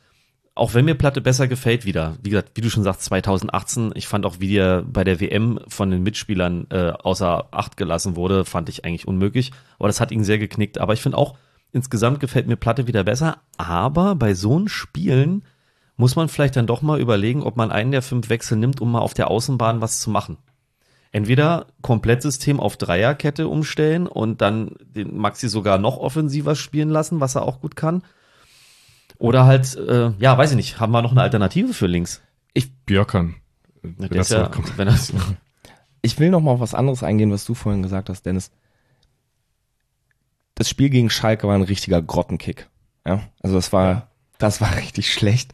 auch 0.54 0.74
wenn 0.74 0.86
mir 0.86 0.96
Platte 0.96 1.20
besser 1.20 1.50
gefällt 1.50 1.84
wieder, 1.84 2.16
wie 2.24 2.30
gesagt, 2.30 2.52
wie 2.56 2.62
du 2.62 2.70
schon 2.70 2.84
sagst, 2.84 3.02
2018, 3.04 3.92
ich 3.96 4.08
fand 4.08 4.26
auch, 4.26 4.40
wie 4.40 4.54
der 4.54 4.84
bei 4.84 5.04
der 5.04 5.20
WM 5.20 5.60
von 5.68 5.92
den 5.92 6.04
Mitspielern 6.04 6.68
äh, 6.70 6.92
außer 6.92 7.50
Acht 7.52 7.76
gelassen 7.76 8.16
wurde, 8.16 8.46
fand 8.46 8.70
ich 8.70 8.86
eigentlich 8.86 9.08
unmöglich. 9.08 9.52
Aber 9.78 9.90
das 9.90 10.00
hat 10.00 10.12
ihn 10.12 10.24
sehr 10.24 10.38
geknickt. 10.38 10.78
Aber 10.78 10.94
ich 10.94 11.02
finde 11.02 11.18
auch, 11.18 11.38
insgesamt 11.74 12.22
gefällt 12.22 12.48
mir 12.48 12.56
Platte 12.56 12.88
wieder 12.88 13.04
besser. 13.04 13.40
Aber 13.58 14.16
bei 14.16 14.34
so 14.34 14.56
einen 14.56 14.70
Spielen 14.70 15.44
muss 15.98 16.16
man 16.16 16.30
vielleicht 16.30 16.56
dann 16.56 16.68
doch 16.68 16.82
mal 16.82 17.00
überlegen, 17.00 17.44
ob 17.44 17.58
man 17.58 17.72
einen 17.72 17.92
der 17.92 18.02
fünf 18.02 18.30
Wechsel 18.30 18.58
nimmt, 18.58 18.80
um 18.80 18.92
mal 18.92 19.00
auf 19.00 19.14
der 19.14 19.30
Außenbahn 19.30 19.82
was 19.82 20.00
zu 20.00 20.10
machen. 20.10 20.38
Entweder 21.16 21.68
Komplettsystem 21.82 22.60
auf 22.60 22.76
Dreierkette 22.76 23.48
umstellen 23.48 24.06
und 24.06 24.42
dann 24.42 24.76
den 24.82 25.16
Maxi 25.16 25.48
sogar 25.48 25.78
noch 25.78 25.96
offensiver 25.96 26.56
spielen 26.56 26.90
lassen, 26.90 27.22
was 27.22 27.36
er 27.36 27.44
auch 27.44 27.62
gut 27.62 27.78
kann. 27.78 28.04
Oder 29.18 29.46
halt, 29.46 29.78
äh, 29.78 30.12
ja, 30.20 30.38
weiß 30.38 30.50
ich 30.50 30.58
nicht, 30.58 30.82
haben 30.82 30.92
wir 30.92 31.02
noch 31.02 31.12
eine 31.12 31.22
Alternative 31.22 31.74
für 31.74 31.88
links? 31.88 32.22
Björkern. 32.86 33.36
Ja, 33.82 33.90
Wenn 33.98 34.10
das 34.10 34.28
ja, 34.28 34.40
zurückkommt. 34.40 34.78
wenn 34.78 34.88
das, 34.88 35.14
Ich 36.02 36.20
will 36.20 36.30
noch 36.30 36.42
mal 36.42 36.52
auf 36.52 36.60
was 36.60 36.74
anderes 36.74 37.02
eingehen, 37.02 37.32
was 37.32 37.46
du 37.46 37.54
vorhin 37.54 37.82
gesagt 37.82 38.10
hast, 38.10 38.26
Dennis. 38.26 38.52
Das 40.54 40.70
Spiel 40.70 40.90
gegen 40.90 41.10
Schalke 41.10 41.48
war 41.48 41.56
ein 41.56 41.62
richtiger 41.62 42.02
Grottenkick. 42.02 42.68
Ja, 43.08 43.22
also 43.42 43.56
das 43.56 43.72
war, 43.72 44.10
das 44.38 44.60
war 44.60 44.76
richtig 44.80 45.14
schlecht. 45.14 45.54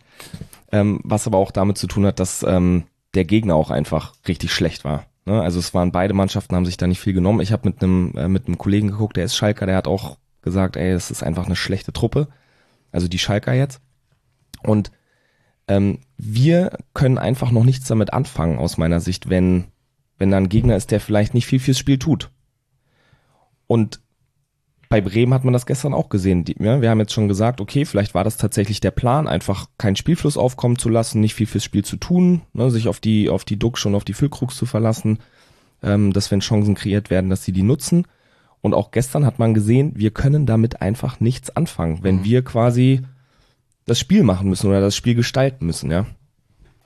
Ähm, 0.71 1.01
was 1.03 1.27
aber 1.27 1.37
auch 1.37 1.51
damit 1.51 1.77
zu 1.77 1.85
tun 1.85 2.07
hat, 2.07 2.19
dass 2.19 2.41
ähm, 2.41 2.85
der 3.13 3.25
Gegner 3.25 3.53
auch 3.53 3.69
einfach 3.69 4.15
richtig 4.27 4.51
schlecht 4.53 4.83
war. 4.85 5.05
Ne? 5.31 5.41
Also 5.41 5.59
es 5.59 5.73
waren 5.73 5.91
beide 5.91 6.13
Mannschaften 6.13 6.55
haben 6.55 6.65
sich 6.65 6.77
da 6.77 6.87
nicht 6.87 6.99
viel 6.99 7.13
genommen. 7.13 7.39
Ich 7.39 7.51
habe 7.53 7.67
mit 7.69 7.81
einem 7.81 8.13
äh, 8.17 8.27
mit 8.27 8.47
einem 8.47 8.57
Kollegen 8.57 8.89
geguckt, 8.89 9.15
der 9.15 9.25
ist 9.25 9.35
Schalker, 9.35 9.65
der 9.65 9.77
hat 9.77 9.87
auch 9.87 10.17
gesagt, 10.41 10.75
ey, 10.75 10.91
das 10.91 11.09
ist 11.09 11.23
einfach 11.23 11.45
eine 11.45 11.55
schlechte 11.55 11.93
Truppe. 11.93 12.27
Also 12.91 13.07
die 13.07 13.19
Schalker 13.19 13.53
jetzt. 13.53 13.79
Und 14.63 14.91
ähm, 15.67 15.99
wir 16.17 16.77
können 16.93 17.17
einfach 17.17 17.51
noch 17.51 17.63
nichts 17.63 17.87
damit 17.87 18.11
anfangen 18.11 18.59
aus 18.59 18.77
meiner 18.77 18.99
Sicht, 18.99 19.29
wenn 19.29 19.65
wenn 20.17 20.31
da 20.31 20.37
ein 20.37 20.49
Gegner 20.49 20.75
ist, 20.75 20.91
der 20.91 20.99
vielleicht 20.99 21.33
nicht 21.33 21.47
viel 21.47 21.59
fürs 21.59 21.79
Spiel 21.79 21.97
tut. 21.97 22.29
Und 23.67 24.01
bei 24.91 24.99
Bremen 24.99 25.33
hat 25.33 25.45
man 25.45 25.53
das 25.53 25.65
gestern 25.65 25.93
auch 25.93 26.09
gesehen. 26.09 26.43
Die, 26.43 26.57
ja, 26.59 26.81
wir 26.81 26.89
haben 26.89 26.99
jetzt 26.99 27.13
schon 27.13 27.29
gesagt, 27.29 27.61
okay, 27.61 27.85
vielleicht 27.85 28.13
war 28.13 28.25
das 28.25 28.35
tatsächlich 28.35 28.81
der 28.81 28.91
Plan, 28.91 29.25
einfach 29.25 29.67
keinen 29.77 29.95
Spielfluss 29.95 30.35
aufkommen 30.35 30.77
zu 30.77 30.89
lassen, 30.89 31.21
nicht 31.21 31.33
viel 31.33 31.47
fürs 31.47 31.63
Spiel 31.63 31.85
zu 31.85 31.95
tun, 31.95 32.41
ne, 32.51 32.69
sich 32.69 32.89
auf 32.89 32.99
die 32.99 33.29
auf 33.29 33.45
die 33.45 33.57
Duck 33.57 33.77
schon 33.77 33.95
auf 33.95 34.03
die 34.03 34.11
Füllkrugs 34.13 34.57
zu 34.57 34.65
verlassen, 34.65 35.19
ähm, 35.81 36.11
dass 36.11 36.29
wenn 36.29 36.41
Chancen 36.41 36.75
kreiert 36.75 37.09
werden, 37.09 37.29
dass 37.29 37.45
sie 37.45 37.53
die 37.53 37.63
nutzen. 37.63 38.05
Und 38.59 38.73
auch 38.73 38.91
gestern 38.91 39.25
hat 39.25 39.39
man 39.39 39.53
gesehen, 39.53 39.93
wir 39.95 40.11
können 40.11 40.45
damit 40.45 40.81
einfach 40.81 41.21
nichts 41.21 41.49
anfangen, 41.55 41.99
wenn 42.01 42.25
wir 42.25 42.43
quasi 42.43 43.01
das 43.85 43.97
Spiel 43.97 44.23
machen 44.23 44.49
müssen 44.49 44.67
oder 44.67 44.81
das 44.81 44.97
Spiel 44.97 45.15
gestalten 45.15 45.65
müssen, 45.65 45.89
ja. 45.89 46.05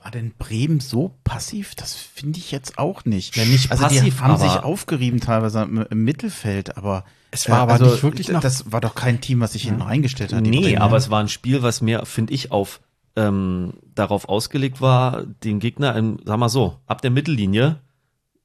War 0.00 0.12
denn 0.12 0.32
Bremen 0.38 0.78
so 0.78 1.16
passiv? 1.24 1.74
Das 1.74 1.94
finde 1.94 2.38
ich 2.38 2.52
jetzt 2.52 2.78
auch 2.78 3.04
nicht. 3.04 3.36
Ja, 3.36 3.44
nicht 3.44 3.72
also 3.72 3.88
die 3.88 3.96
passiv, 3.96 4.20
haben 4.20 4.34
aber- 4.34 4.44
sich 4.44 4.62
aufgerieben 4.62 5.18
teilweise 5.18 5.62
im, 5.62 5.84
im 5.90 6.04
Mittelfeld, 6.04 6.76
aber 6.76 7.04
Es 7.30 7.48
war 7.50 7.58
aber 7.60 7.78
nicht 7.78 8.02
wirklich 8.02 8.28
nach- 8.28 8.40
Das 8.40 8.70
war 8.72 8.80
doch 8.80 8.94
kein 8.94 9.20
Team, 9.20 9.40
was 9.40 9.52
sich 9.52 9.64
hinten 9.64 9.82
reingestellt 9.82 10.32
hat. 10.32 10.42
nee, 10.42 10.76
aber 10.76 10.96
es 10.96 11.10
war 11.10 11.20
ein 11.20 11.28
Spiel, 11.28 11.62
was 11.62 11.80
mir, 11.82 12.06
finde 12.06 12.32
ich, 12.34 12.50
auf 12.52 12.80
ähm, 13.18 13.72
darauf 13.94 14.28
ausgelegt 14.28 14.80
war, 14.82 15.22
den 15.42 15.58
Gegner, 15.58 15.96
im, 15.96 16.18
sag 16.26 16.38
mal 16.38 16.50
so, 16.50 16.76
ab 16.86 17.00
der 17.00 17.10
Mittellinie 17.10 17.78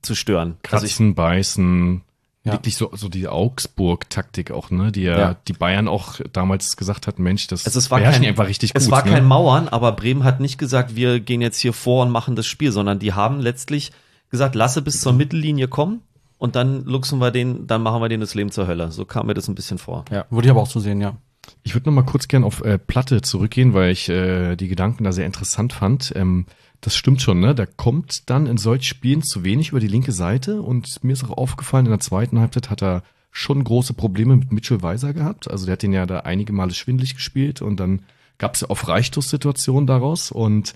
zu 0.02 0.16
stören. 0.16 0.58
Also 0.72 0.86
ich, 0.86 0.92
Kratzen, 0.94 1.14
beißen, 1.14 2.02
Ja. 2.46 2.54
wirklich 2.54 2.78
so, 2.78 2.90
so 2.96 3.10
die 3.10 3.28
Augsburg-Taktik 3.28 4.52
auch, 4.52 4.72
ne? 4.72 4.92
Die 4.92 5.02
ja, 5.04 5.18
Ja. 5.20 5.36
die 5.48 5.54
Bayern 5.54 5.88
auch 5.88 6.20
damals 6.34 6.78
gesagt 6.78 7.06
hat, 7.08 7.20
Mensch, 7.20 7.48
das 7.48 7.66
Also 7.66 7.80
es 7.80 7.92
war 7.92 8.00
kein- 8.02 8.24
einfach 8.26 8.48
richtig 8.48 8.72
es 8.74 8.86
gut. 8.86 8.92
war 8.92 9.06
ne? 9.06 9.12
kein 9.12 9.26
Mauern, 9.26 9.68
aber 9.68 9.92
Bremen 9.92 10.24
hat 10.24 10.40
nicht 10.40 10.58
gesagt, 10.58 10.96
wir 10.96 11.20
gehen 11.20 11.42
jetzt 11.42 11.60
hier 11.60 11.74
vor 11.74 12.04
und 12.06 12.12
machen 12.12 12.36
das 12.36 12.48
Spiel, 12.48 12.72
sondern 12.72 12.98
die 13.00 13.14
haben 13.14 13.40
letztlich 13.42 13.92
gesagt, 14.30 14.56
lasse 14.56 14.82
bis 14.82 15.02
zur 15.02 15.14
Mittellinie 15.14 15.68
kommen 15.68 16.02
und 16.42 16.56
dann 16.56 16.84
luchsen 16.86 17.20
wir 17.20 17.30
den, 17.30 17.68
dann 17.68 17.84
machen 17.84 18.02
wir 18.02 18.10
den 18.10 18.20
das 18.20 18.34
Leben 18.34 18.50
zur 18.50 18.66
Hölle. 18.66 18.92
So 18.92 19.06
kam 19.06 19.28
mir 19.28 19.36
das 19.36 19.48
ein 19.48 19.54
bisschen 19.54 19.78
vor. 19.78 20.06
Würde 20.32 20.48
ich 20.48 20.50
aber 20.50 20.64
auch 20.64 20.68
so 20.68 20.80
sehen, 20.80 21.00
ja. 21.00 21.16
Ich 21.62 21.76
würde 21.76 21.88
noch 21.88 21.94
mal 21.94 22.02
kurz 22.02 22.28
gern 22.28 22.44
auf 22.44 22.64
äh, 22.64 22.80
Platte 22.80 23.22
zurückgehen, 23.22 23.76
weil 23.76 23.92
ich 23.92 24.10
äh, 24.10 24.56
die 24.56 24.68
Gedanken 24.68 25.04
da 25.04 25.12
sehr 25.12 25.28
interessant 25.28 25.72
fand. 25.72 26.12
Ähm, 26.16 26.48
das 26.82 26.96
stimmt 26.96 27.22
schon, 27.22 27.42
ne? 27.42 27.54
Da 27.54 27.68
kommt 27.68 28.28
dann 28.32 28.48
in 28.48 28.58
solchen 28.58 28.86
Spielen 28.86 29.22
zu 29.22 29.44
wenig 29.44 29.70
über 29.70 29.80
die 29.80 29.88
linke 29.88 30.14
Seite 30.14 30.64
und 30.64 31.04
mir 31.04 31.14
ist 31.14 31.24
auch 31.24 31.38
aufgefallen, 31.38 31.86
in 31.86 31.92
der 31.92 32.00
zweiten 32.00 32.39
Halbzeit 32.39 32.72
hat 32.72 32.82
er 32.82 33.04
schon 33.30 33.64
große 33.64 33.94
Probleme 33.94 34.36
mit 34.36 34.52
Mitchell 34.52 34.82
Weiser 34.82 35.14
gehabt. 35.14 35.48
Also 35.48 35.68
der 35.68 35.74
hat 35.74 35.84
den 35.84 35.94
ja 35.94 36.08
da 36.08 36.22
einige 36.22 36.54
Male 36.54 36.74
schwindlig 36.74 37.14
gespielt 37.14 37.62
und 37.62 37.80
dann 37.80 38.02
gab 38.42 38.56
es 38.56 38.62
ja 38.62 38.70
auch 38.70 38.78
Freistoßsituationen 38.78 39.88
daraus. 39.88 40.32
Und 40.32 40.74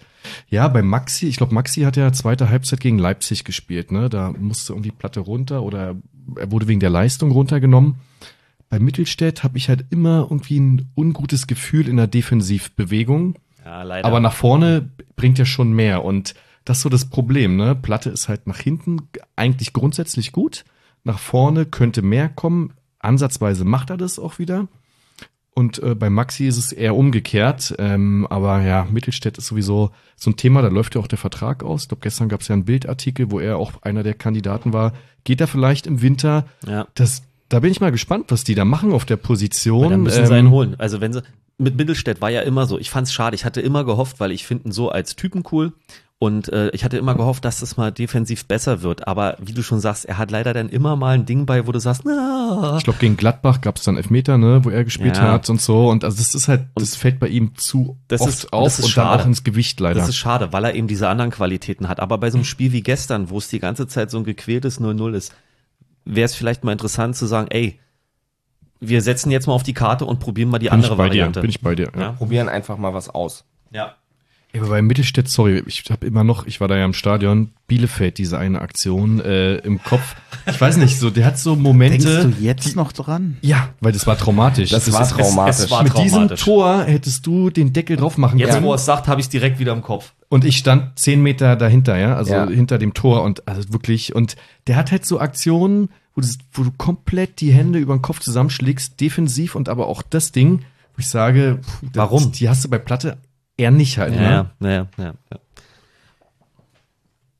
ja, 0.50 0.68
bei 0.70 0.82
Maxi, 0.82 1.28
ich 1.28 1.36
glaube, 1.36 1.54
Maxi 1.54 1.82
hat 1.82 1.98
ja 1.98 2.14
zweite 2.14 2.50
Halbzeit 2.50 2.80
gegen 2.80 2.98
Leipzig 2.98 3.44
gespielt, 3.44 3.92
ne? 3.92 4.10
Da 4.10 4.32
musste 4.32 4.72
irgendwie 4.72 4.92
Platte 4.92 5.20
runter 5.20 5.64
oder 5.64 5.96
er 6.38 6.52
wurde 6.52 6.68
wegen 6.68 6.80
der 6.80 6.90
Leistung 6.90 7.32
runtergenommen 7.32 8.00
bei 8.70 8.80
Mittelstädt 8.80 9.44
habe 9.44 9.58
ich 9.58 9.70
halt 9.70 9.86
immer 9.90 10.28
irgendwie 10.30 10.60
ein 10.60 10.92
ungutes 10.96 11.48
Gefühl 11.48 11.88
in 11.88 11.98
der 11.98 12.08
Defensivbewegung. 12.08 13.36
Ja, 13.64 13.84
leider. 13.84 14.08
Aber 14.08 14.20
nach 14.20 14.34
vorne 14.34 14.90
bringt 15.16 15.40
er 15.40 15.46
schon 15.46 15.74
mehr. 15.74 16.04
Und 16.04 16.36
das 16.66 16.78
ist 16.78 16.84
so 16.84 16.90
das 16.90 17.06
Problem, 17.06 17.56
ne? 17.56 17.76
Platte 17.76 18.10
ist 18.10 18.28
halt 18.28 18.48
nach 18.48 18.60
hinten 18.60 19.10
eigentlich 19.36 19.74
grundsätzlich 19.74 20.32
gut. 20.32 20.66
Nach 21.04 21.20
vorne 21.20 21.66
könnte 21.66 22.02
mehr 22.02 22.30
kommen. 22.30 22.74
Ansatzweise 23.00 23.66
macht 23.66 23.92
er 23.92 23.98
das 23.98 24.18
auch 24.18 24.40
wieder. 24.40 24.68
Und 25.58 25.82
äh, 25.82 25.96
bei 25.96 26.10
Maxi 26.10 26.46
ist 26.48 26.58
es 26.58 26.74
eher 26.74 26.96
umgekehrt. 26.96 27.74
Ähm, 27.80 28.28
aber 28.30 28.62
ja, 28.62 28.86
Mittelstädt 28.92 29.38
ist 29.38 29.48
sowieso 29.48 29.92
so 30.18 30.30
ein 30.30 30.36
Thema, 30.36 30.62
da 30.62 30.68
läuft 30.68 30.96
ja 30.96 31.02
auch 31.02 31.08
der 31.08 31.18
Vertrag 31.18 31.64
aus. 31.64 31.84
Ich 31.84 31.88
glaube, 31.88 32.02
gestern 32.02 32.28
gab 32.28 32.42
es 32.42 32.50
ja 32.50 32.54
einen 32.54 32.66
Bildartikel, 32.66 33.32
wo 33.32 33.40
er 33.40 33.58
auch 33.58 33.82
einer 33.82 34.04
der 34.04 34.16
Kandidaten 34.16 34.74
war. 34.74 34.92
Geht 35.24 35.40
er 35.40 35.48
vielleicht 35.48 35.88
im 35.88 36.02
Winter? 36.02 36.46
ja. 36.68 36.86
Das, 36.94 37.24
da 37.48 37.62
bin 37.62 37.72
ich 37.72 37.80
mal 37.80 37.92
gespannt, 37.92 38.26
was 38.30 38.44
die 38.44 38.56
da 38.56 38.66
machen 38.66 38.92
auf 38.92 39.06
der 39.06 39.18
Position. 39.18 39.90
Dann 39.92 40.02
müssen 40.02 40.22
Ähm, 40.22 40.28
sie 40.28 40.34
einen 40.34 40.50
holen. 40.50 40.76
Also 40.78 41.00
wenn 41.00 41.14
sie, 41.14 41.22
mit 41.58 41.78
Mittelstädt 41.78 42.20
war 42.20 42.32
ja 42.32 42.42
immer 42.42 42.66
so, 42.66 42.78
ich 42.78 42.90
fand's 42.90 43.14
schade, 43.14 43.36
ich 43.36 43.46
hatte 43.46 43.62
immer 43.62 43.86
gehofft, 43.86 44.20
weil 44.20 44.32
ich 44.32 44.46
finde 44.46 44.68
ihn 44.68 44.72
so 44.74 44.90
als 44.90 45.16
Typen 45.16 45.44
cool 45.52 45.72
und 46.18 46.48
äh, 46.54 46.70
ich 46.70 46.86
hatte 46.86 46.98
immer 46.98 47.14
gehofft, 47.16 47.44
dass 47.44 47.62
es 47.62 47.76
mal 47.76 47.92
defensiv 47.92 48.46
besser 48.46 48.82
wird, 48.82 49.06
aber 49.08 49.36
wie 49.42 49.52
du 49.52 49.62
schon 49.64 49.80
sagst, 49.82 50.06
er 50.06 50.18
hat 50.18 50.32
leider 50.32 50.54
dann 50.54 50.70
immer 50.70 50.96
mal 50.96 51.14
ein 51.16 51.26
Ding 51.26 51.46
bei, 51.46 51.68
wo 51.68 51.72
du 51.74 51.80
sagst, 51.80 52.04
na, 52.06 52.76
Ich 52.78 52.86
glaube, 52.86 53.00
gegen 53.00 53.18
Gladbach 53.18 53.60
gab 53.60 53.76
es 53.76 53.84
dann 53.84 53.98
Elfmeter, 53.98 54.38
ne, 54.38 54.64
wo 54.64 54.70
er 54.70 54.86
gespielt 54.86 55.18
Ja. 55.18 55.34
hat 55.34 55.50
und 55.50 55.62
so. 55.62 55.90
Und 55.90 56.04
also 56.06 56.18
das 56.18 56.34
ist 56.34 56.48
halt, 56.48 56.68
das 56.76 56.96
fällt 56.96 57.20
bei 57.20 57.28
ihm 57.28 57.54
zu 57.56 57.98
Das 58.08 58.22
oft 58.22 58.30
ist- 58.32 58.54
auf 58.54 58.64
das 58.64 58.80
ist 58.80 58.86
und 58.86 58.98
dann 58.98 59.06
schade. 59.08 59.24
auch 59.24 59.28
ins 59.28 59.44
Gewicht 59.44 59.80
leider. 59.82 60.00
das 60.00 60.08
ist 60.10 60.16
schade, 60.16 60.54
weil 60.54 60.64
er 60.64 60.74
eben 60.74 60.88
diese 60.88 61.10
anderen 61.10 61.32
Qualitäten 61.32 61.90
hat, 61.90 62.00
aber 62.00 62.18
bei 62.18 62.32
so 62.32 62.38
einem 62.38 62.46
Spiel 62.46 62.72
wie 62.72 62.82
gestern, 62.82 63.30
wo 63.30 63.38
es 63.38 63.50
die 63.50 63.60
ganze 63.60 63.86
Zeit 63.88 64.10
so 64.10 64.18
ein 64.18 64.24
gequältes 64.24 64.80
0-0 64.80 65.14
ist, 65.16 65.34
wäre 66.06 66.26
es 66.26 66.36
vielleicht 66.36 66.64
mal 66.64 66.72
interessant 66.72 67.18
zu 67.18 67.26
sagen, 67.26 67.48
ey, 67.50 67.80
wir 68.80 69.02
setzen 69.02 69.32
jetzt 69.32 69.48
mal 69.48 69.54
auf 69.54 69.64
die 69.64 69.74
Karte 69.74 70.06
und 70.06 70.20
probieren 70.20 70.50
mal 70.50 70.60
die 70.60 70.66
bin 70.68 70.74
andere 70.74 70.94
ich 70.94 70.98
bei 70.98 71.04
Variante. 71.06 71.40
dir, 71.40 71.42
bin 71.42 71.50
ich 71.50 71.62
bei 71.62 71.76
dir. 71.76 71.92
Ja. 71.96 72.02
ja? 72.02 72.12
Probieren 72.14 72.48
einfach 72.48 72.78
mal 72.78 72.94
was 72.94 73.10
aus. 73.10 73.44
ja. 73.72 73.96
Ja, 74.56 74.62
aber 74.62 74.70
bei 74.70 74.82
Mittelstädt, 74.82 75.28
sorry, 75.28 75.62
ich 75.66 75.84
habe 75.92 76.06
immer 76.08 76.24
noch, 76.24 76.48
ich 76.48 76.62
war 76.62 76.68
da 76.68 76.78
ja 76.78 76.86
im 76.86 76.94
Stadion, 76.94 77.50
Bielefeld, 77.68 78.18
diese 78.18 78.38
eine 78.38 78.62
Aktion 78.62 79.20
äh, 79.20 79.56
im 79.58 79.82
Kopf. 79.84 80.16
Ich 80.48 80.60
weiß 80.62 80.78
nicht, 80.78 80.98
so, 81.00 81.10
der 81.10 81.26
hat 81.26 81.38
so 81.38 81.56
Momente. 81.56 82.22
Denkst 82.22 82.38
du 82.40 82.44
jetzt 82.44 82.76
noch 82.76 82.92
dran? 82.92 83.38
Ja, 83.42 83.70
weil 83.82 83.92
das 83.92 84.08
war 84.08 84.18
traumatisch. 84.18 84.70
Das 84.70 84.92
war 84.94 85.02
ist- 85.02 85.10
traumatisch. 85.12 85.60
es 85.66 85.72
war 85.72 85.84
Mit 85.84 85.98
diesem. 85.98 86.30
Tor 86.30 86.84
hättest 86.84 87.26
du 87.26 87.50
den 87.50 87.74
Deckel 87.74 87.98
drauf 87.98 88.18
machen 88.18 88.40
Jetzt, 88.40 88.52
können. 88.54 88.66
wo 88.66 88.72
er 88.72 88.76
es 88.76 88.86
sagt, 88.86 89.08
habe 89.08 89.20
ich 89.20 89.26
es 89.26 89.30
direkt 89.30 89.60
wieder 89.60 89.74
im 89.74 89.82
Kopf. 89.82 90.14
Und 90.30 90.46
ich 90.46 90.58
stand 90.58 90.98
zehn 90.98 91.22
Meter 91.22 91.56
dahinter, 91.56 91.98
ja, 91.98 92.16
also 92.16 92.34
Ja. 92.34 92.48
hinter 92.48 92.78
dem 92.78 92.94
Tor 92.94 93.24
und 93.24 93.48
also 93.48 93.72
wirklich. 93.74 94.16
Und 94.16 94.36
der 94.68 94.76
hat 94.78 94.92
halt 94.92 95.06
so 95.06 95.20
Aktionen, 95.20 95.90
wo 96.16 96.22
du, 96.22 96.28
wo 96.54 96.64
du 96.64 96.72
komplett 96.78 97.42
die 97.42 97.52
Hände 97.52 97.80
über 97.80 97.96
den 97.96 98.02
Kopf 98.02 98.20
zusammenschlägst, 98.22 99.02
defensiv 99.02 99.56
und 99.56 99.68
aber 99.70 99.88
auch 99.88 100.02
das 100.02 100.32
Ding, 100.32 100.60
wo 100.96 101.00
ich 101.00 101.10
sage, 101.10 101.60
pff, 101.62 101.80
das- 101.82 101.90
Warum? 101.96 102.32
Die 102.32 102.48
hast 102.48 102.64
du 102.64 102.70
bei 102.70 102.78
Platte 102.78 103.18
eher 103.58 103.72
nicht 103.72 103.98
halt. 103.98 104.16
Ja, 104.16 104.20
ne? 104.20 104.50
ja, 104.60 104.70
ja, 104.70 104.88
ja. 104.98 105.14
ja. 105.32 105.40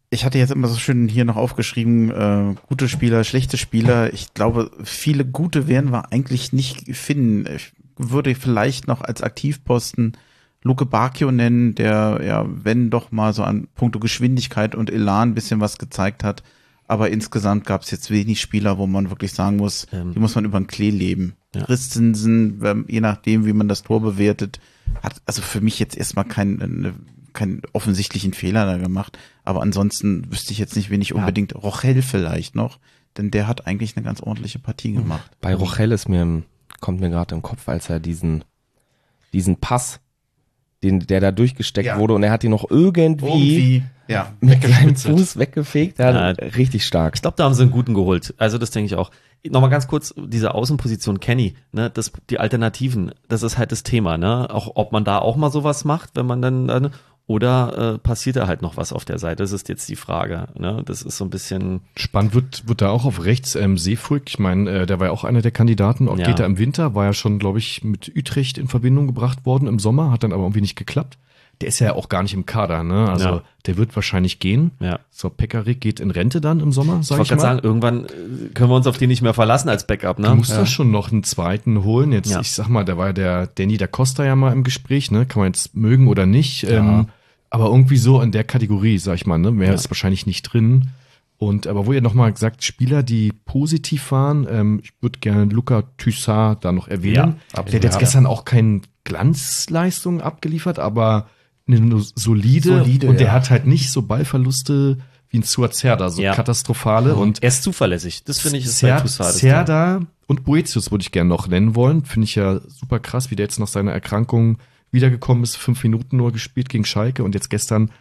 Ich 0.10 0.24
hatte 0.24 0.38
jetzt 0.38 0.52
immer 0.52 0.68
so 0.68 0.78
schön 0.78 1.10
hier 1.10 1.26
noch 1.26 1.36
aufgeschrieben, 1.36 2.10
äh, 2.12 2.56
gute 2.68 2.88
Spieler, 2.88 3.24
schlechte 3.24 3.58
Spieler. 3.58 4.14
Ich 4.14 4.34
glaube, 4.34 4.72
viele 4.84 5.26
gute 5.26 5.68
werden 5.68 5.92
wir 5.92 6.14
eigentlich 6.14 6.54
nicht 6.54 6.96
finden. 6.96 7.46
Ich 7.54 7.74
würde 7.98 8.34
vielleicht 8.36 8.88
noch 8.88 9.02
als 9.02 9.22
Aktivposten 9.22 10.14
Luke 10.62 10.86
Bacchio 10.86 11.32
nennen, 11.32 11.76
der 11.76 12.22
ja, 12.24 12.46
wenn 12.48 12.90
doch 12.90 13.12
mal 13.12 13.34
so 13.34 13.44
an 13.44 13.68
puncto 13.76 14.00
Geschwindigkeit 14.00 14.74
und 14.74 14.90
Elan 14.90 15.30
ein 15.30 15.36
bisschen 15.36 15.60
was 15.60 15.78
gezeigt 15.78 16.24
hat. 16.24 16.44
Aber 16.88 17.10
insgesamt 17.10 17.66
gab 17.66 17.82
es 17.82 17.92
jetzt 17.92 18.10
wenig 18.10 18.40
Spieler, 18.40 18.78
wo 18.78 18.88
man 18.88 19.10
wirklich 19.10 19.34
sagen 19.34 19.58
muss, 19.58 19.88
Ähm. 19.92 20.14
die 20.14 20.20
muss 20.20 20.36
man 20.36 20.46
über 20.46 20.60
den 20.60 20.68
Klee 20.68 20.92
leben. 20.92 21.34
Ja. 21.54 21.66
Christensen, 21.66 22.86
je 22.88 23.02
nachdem, 23.02 23.46
wie 23.46 23.54
man 23.54 23.68
das 23.68 23.84
Tor 23.84 24.02
bewertet, 24.02 24.60
hat 25.04 25.22
also 25.26 25.42
für 25.42 25.62
mich 25.62 25.80
jetzt 25.80 25.98
erstmal 25.98 26.26
keinen 26.26 26.96
keinen 27.34 27.62
offensichtlichen 27.74 28.34
Fehler 28.34 28.66
da 28.66 28.78
gemacht. 28.78 29.18
Aber 29.44 29.62
ansonsten 29.62 30.32
wüsste 30.32 30.54
ich 30.54 30.58
jetzt 30.60 30.76
nicht, 30.76 30.90
wen 30.90 31.02
ich 31.02 31.14
unbedingt, 31.14 31.54
Rochel 31.54 32.02
vielleicht 32.02 32.56
noch, 32.56 32.80
denn 33.18 33.30
der 33.30 33.48
hat 33.48 33.68
eigentlich 33.68 33.96
eine 33.98 34.06
ganz 34.06 34.22
ordentliche 34.22 34.58
Partie 34.60 34.94
gemacht. 34.94 35.30
Bei 35.42 35.54
Rochelle 35.54 35.94
ist 35.96 36.08
mir, 36.08 36.44
kommt 36.80 37.02
mir 37.02 37.10
gerade 37.10 37.36
im 37.36 37.42
Kopf, 37.42 37.68
als 37.68 37.90
er 37.90 38.00
diesen, 38.00 38.46
diesen 39.34 39.58
Pass, 39.58 40.00
den, 40.82 41.02
der 41.02 41.20
da 41.20 41.32
durchgesteckt 41.32 41.88
Ja. 41.88 42.00
wurde 42.00 42.14
und 42.14 42.24
er 42.24 42.32
hat 42.32 42.44
ihn 42.46 42.52
noch 42.52 42.70
irgendwie, 42.70 43.84
ja. 44.08 44.34
mit 44.40 44.62
kleinem 44.62 44.90
Weggespitzt. 44.92 45.06
Fuß 45.20 45.38
weggefegt. 45.38 46.00
Ja, 46.00 46.12
Ja. 46.12 46.30
richtig 46.30 46.86
stark. 46.86 47.16
Ich 47.16 47.22
glaube, 47.22 47.36
da 47.38 47.44
haben 47.46 47.54
sie 47.54 47.64
einen 47.64 47.72
guten 47.72 47.94
geholt. 47.94 48.34
Also 48.38 48.58
das 48.58 48.72
denke 48.72 48.86
ich 48.86 48.96
auch. 48.96 49.12
Nochmal 49.50 49.70
ganz 49.70 49.88
kurz, 49.88 50.14
diese 50.18 50.54
Außenposition 50.54 51.20
Kenny, 51.20 51.56
ne, 51.72 51.90
das, 51.90 52.12
die 52.30 52.40
Alternativen, 52.40 53.12
das 53.28 53.44
ist 53.44 53.58
halt 53.58 53.72
das 53.72 53.84
Thema, 53.84 54.18
ne? 54.18 54.50
Auch 54.50 54.72
ob 54.76 54.92
man 54.92 55.04
da 55.04 55.20
auch 55.20 55.36
mal 55.36 55.52
sowas 55.52 55.86
macht, 55.86 56.12
wenn 56.16 56.26
man 56.26 56.42
dann, 56.42 56.68
dann 56.68 56.92
oder 57.28 57.96
äh, 57.96 57.98
passiert 57.98 58.36
da 58.36 58.48
halt 58.48 58.62
noch 58.62 58.78
was 58.78 58.94
auf 58.94 59.04
der 59.04 59.18
Seite? 59.18 59.42
Das 59.42 59.52
ist 59.52 59.68
jetzt 59.68 59.90
die 59.90 59.96
Frage. 59.96 60.48
Ne? 60.58 60.84
Das 60.86 61.02
ist 61.02 61.18
so 61.18 61.24
ein 61.26 61.32
bisschen. 61.32 61.82
Spannend 61.96 62.36
wird, 62.36 62.68
wird 62.68 62.82
da 62.82 62.90
auch 62.90 63.04
auf 63.06 63.24
rechts 63.26 63.56
ähm, 63.56 63.80
Seefuig. 63.80 64.24
Ich 64.28 64.38
meine, 64.38 64.70
äh, 64.70 64.86
der 64.86 65.00
war 65.00 65.08
ja 65.08 65.12
auch 65.14 65.24
einer 65.24 65.42
der 65.42 65.50
Kandidaten. 65.52 66.08
Auch 66.08 66.20
Ja. 66.20 66.28
geht 66.28 66.40
er 66.40 66.46
im 66.46 66.60
Winter, 66.60 66.94
war 66.94 67.06
ja 67.06 67.14
schon, 67.14 67.40
glaube 67.40 67.58
ich, 67.58 67.84
mit 67.84 68.12
Utrecht 68.16 68.60
in 68.60 68.68
Verbindung 68.68 69.08
gebracht 69.08 69.44
worden 69.46 69.68
im 69.68 69.80
Sommer, 69.80 70.12
hat 70.12 70.24
dann 70.24 70.34
aber 70.34 70.44
irgendwie 70.44 70.62
nicht 70.62 70.76
geklappt. 70.76 71.18
Der 71.62 71.70
ist 71.70 71.80
ja 71.80 71.94
auch 71.94 72.10
gar 72.10 72.22
nicht 72.24 72.34
im 72.34 72.46
Kader, 72.46 72.84
ne? 72.84 73.10
Also 73.10 73.26
Ja. 73.30 73.42
der 73.66 73.78
wird 73.78 73.96
wahrscheinlich 73.96 74.40
gehen. 74.40 74.72
Ja. 74.80 75.00
So, 75.10 75.30
Pekarik 75.30 75.80
geht 75.80 76.00
in 76.00 76.12
Rente 76.12 76.42
dann 76.42 76.60
im 76.60 76.72
Sommer, 76.72 77.00
Ich 77.02 77.08
sag 77.08 77.18
wollte 77.18 77.24
ich, 77.24 77.30
gerade 77.40 77.42
mal. 77.42 77.56
sagen, 77.56 77.66
irgendwann 77.68 78.06
äh, 78.06 78.10
können 78.54 78.70
wir 78.70 78.76
uns 78.76 78.88
auf 78.88 78.98
den 78.98 79.08
nicht 79.10 79.22
mehr 79.22 79.34
verlassen 79.34 79.70
als 79.70 79.88
Backup, 79.88 80.20
ne? 80.20 80.28
Du 80.28 80.36
musst 80.36 80.52
da 80.52 80.66
schon 80.66 80.92
noch 80.92 81.12
einen 81.12 81.24
zweiten 81.24 81.84
holen. 81.84 82.12
Jetzt, 82.12 82.30
Ja. 82.32 82.42
ich 82.42 82.52
sag 82.52 82.68
mal, 82.68 82.84
da 82.84 82.98
war 82.98 83.14
der 83.14 83.48
Danny 83.48 83.78
da 83.78 83.88
Costa 83.88 84.26
ja 84.26 84.36
mal 84.36 84.52
im 84.54 84.64
Gespräch, 84.64 85.12
ne? 85.12 85.26
Kann 85.26 85.42
man 85.42 85.48
jetzt 85.54 85.76
mögen 85.76 86.08
oder 86.08 86.26
nicht. 86.26 86.64
Ähm, 86.70 87.08
aber 87.50 87.66
irgendwie 87.68 87.98
so 87.98 88.22
in 88.22 88.32
der 88.34 88.44
Kategorie, 88.44 88.98
sag 88.98 89.16
ich 89.16 89.26
mal, 89.26 89.38
ne? 89.38 89.52
Mehr 89.52 89.70
Ja. 89.70 89.74
ist 89.76 89.90
wahrscheinlich 89.90 90.26
nicht 90.26 90.44
drin. 90.44 90.90
Und 91.38 91.68
aber 91.68 91.86
wo 91.86 91.92
ihr 91.94 92.02
nochmal 92.02 92.32
gesagt, 92.32 92.64
Spieler, 92.64 93.04
die 93.04 93.34
positiv 93.46 94.12
waren, 94.12 94.48
ähm, 94.50 94.80
ich 94.84 94.92
würde 95.02 95.20
gerne 95.20 95.46
Luca 95.46 95.84
Thyssard 95.98 96.64
da 96.64 96.72
noch 96.72 96.88
erwähnen. 96.88 97.36
Ja, 97.56 97.64
der 97.64 97.76
hat 97.76 97.84
jetzt 97.84 97.94
ja. 97.94 98.00
gestern 98.00 98.26
auch 98.26 98.46
keine 98.46 98.82
Glanzleistung 99.04 100.22
abgeliefert, 100.22 100.80
aber 100.80 101.28
eine 101.68 102.00
solide, 102.16 102.80
Solide, 102.80 103.08
und 103.08 103.20
der 103.20 103.28
ja. 103.28 103.34
hat 103.34 103.50
halt 103.50 103.66
nicht 103.66 103.92
so 103.92 104.04
Ballverluste 104.04 104.98
wie 105.30 105.40
ein 105.40 105.44
Suazerda, 105.44 106.10
so 106.10 106.22
Ja. 106.22 106.36
katastrophale 106.36 107.16
und 107.16 107.42
er 107.42 107.50
ist 107.50 107.64
zuverlässig. 107.64 108.24
Das 108.24 108.40
finde 108.40 108.58
ich 108.58 108.66
ist 108.66 108.82
bei 108.82 109.02
Zer 109.02 109.24
das 109.26 109.38
Cerda 109.40 110.02
und 110.28 110.44
Boetius 110.44 110.92
würde 110.92 111.02
ich 111.02 111.12
gerne 111.12 111.30
noch 111.30 111.48
nennen 111.48 111.76
wollen. 111.76 112.06
Finde 112.06 112.26
ich 112.26 112.36
ja 112.36 112.60
super 112.68 113.00
krass, 113.00 113.32
wie 113.32 113.36
der 113.36 113.46
jetzt 113.46 113.60
nach 113.60 113.68
seiner 113.68 113.92
Erkrankung 113.92 114.58
wiedergekommen 114.92 115.44
ist. 115.44 115.58
Fünf 115.58 115.84
Minuten 115.84 116.18
nur 116.18 116.32
gespielt 116.32 116.70
gegen 116.70 116.86
Schalke 116.86 117.24
und 117.24 117.34
jetzt 117.34 117.50
gestern 117.50 117.92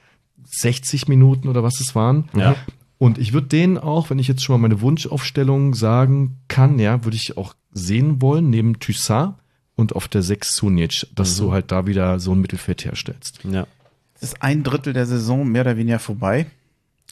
60 0.45 1.09
Minuten 1.09 1.49
oder 1.49 1.63
was 1.63 1.81
es 1.81 1.95
waren. 1.95 2.29
Ja. 2.37 2.57
Und 2.99 3.19
ich 3.19 3.33
würde 3.33 3.49
den 3.49 3.79
auch, 3.79 4.11
wenn 4.11 4.19
ich 4.19 4.29
jetzt 4.29 4.43
schon 4.45 4.55
mal 4.61 4.69
meine 4.69 4.81
Wunschaufstellung 4.81 5.75
sagen 5.75 6.39
kann, 6.49 6.79
ja, 6.79 7.05
würde 7.05 7.17
ich 7.17 7.37
auch 7.37 7.55
sehen 7.73 8.23
wollen, 8.23 8.51
neben 8.51 8.79
Thyssard 8.79 9.37
und 9.77 9.95
auf 9.97 10.09
der 10.09 10.23
6 10.23 10.55
Sunic, 10.57 11.07
dass 11.15 11.39
Mhm. 11.39 11.45
du 11.45 11.53
halt 11.53 11.73
da 11.73 11.87
wieder 11.87 12.19
so 12.21 12.33
ein 12.33 12.41
Mittelfeld 12.41 12.85
herstellst. 12.85 13.41
Ja. 13.45 13.67
Es 14.15 14.23
ist 14.23 14.43
ein 14.43 14.63
Drittel 14.63 14.93
der 14.93 15.07
Saison 15.07 15.47
mehr 15.47 15.63
oder 15.63 15.77
weniger 15.77 15.99
vorbei. 15.99 16.47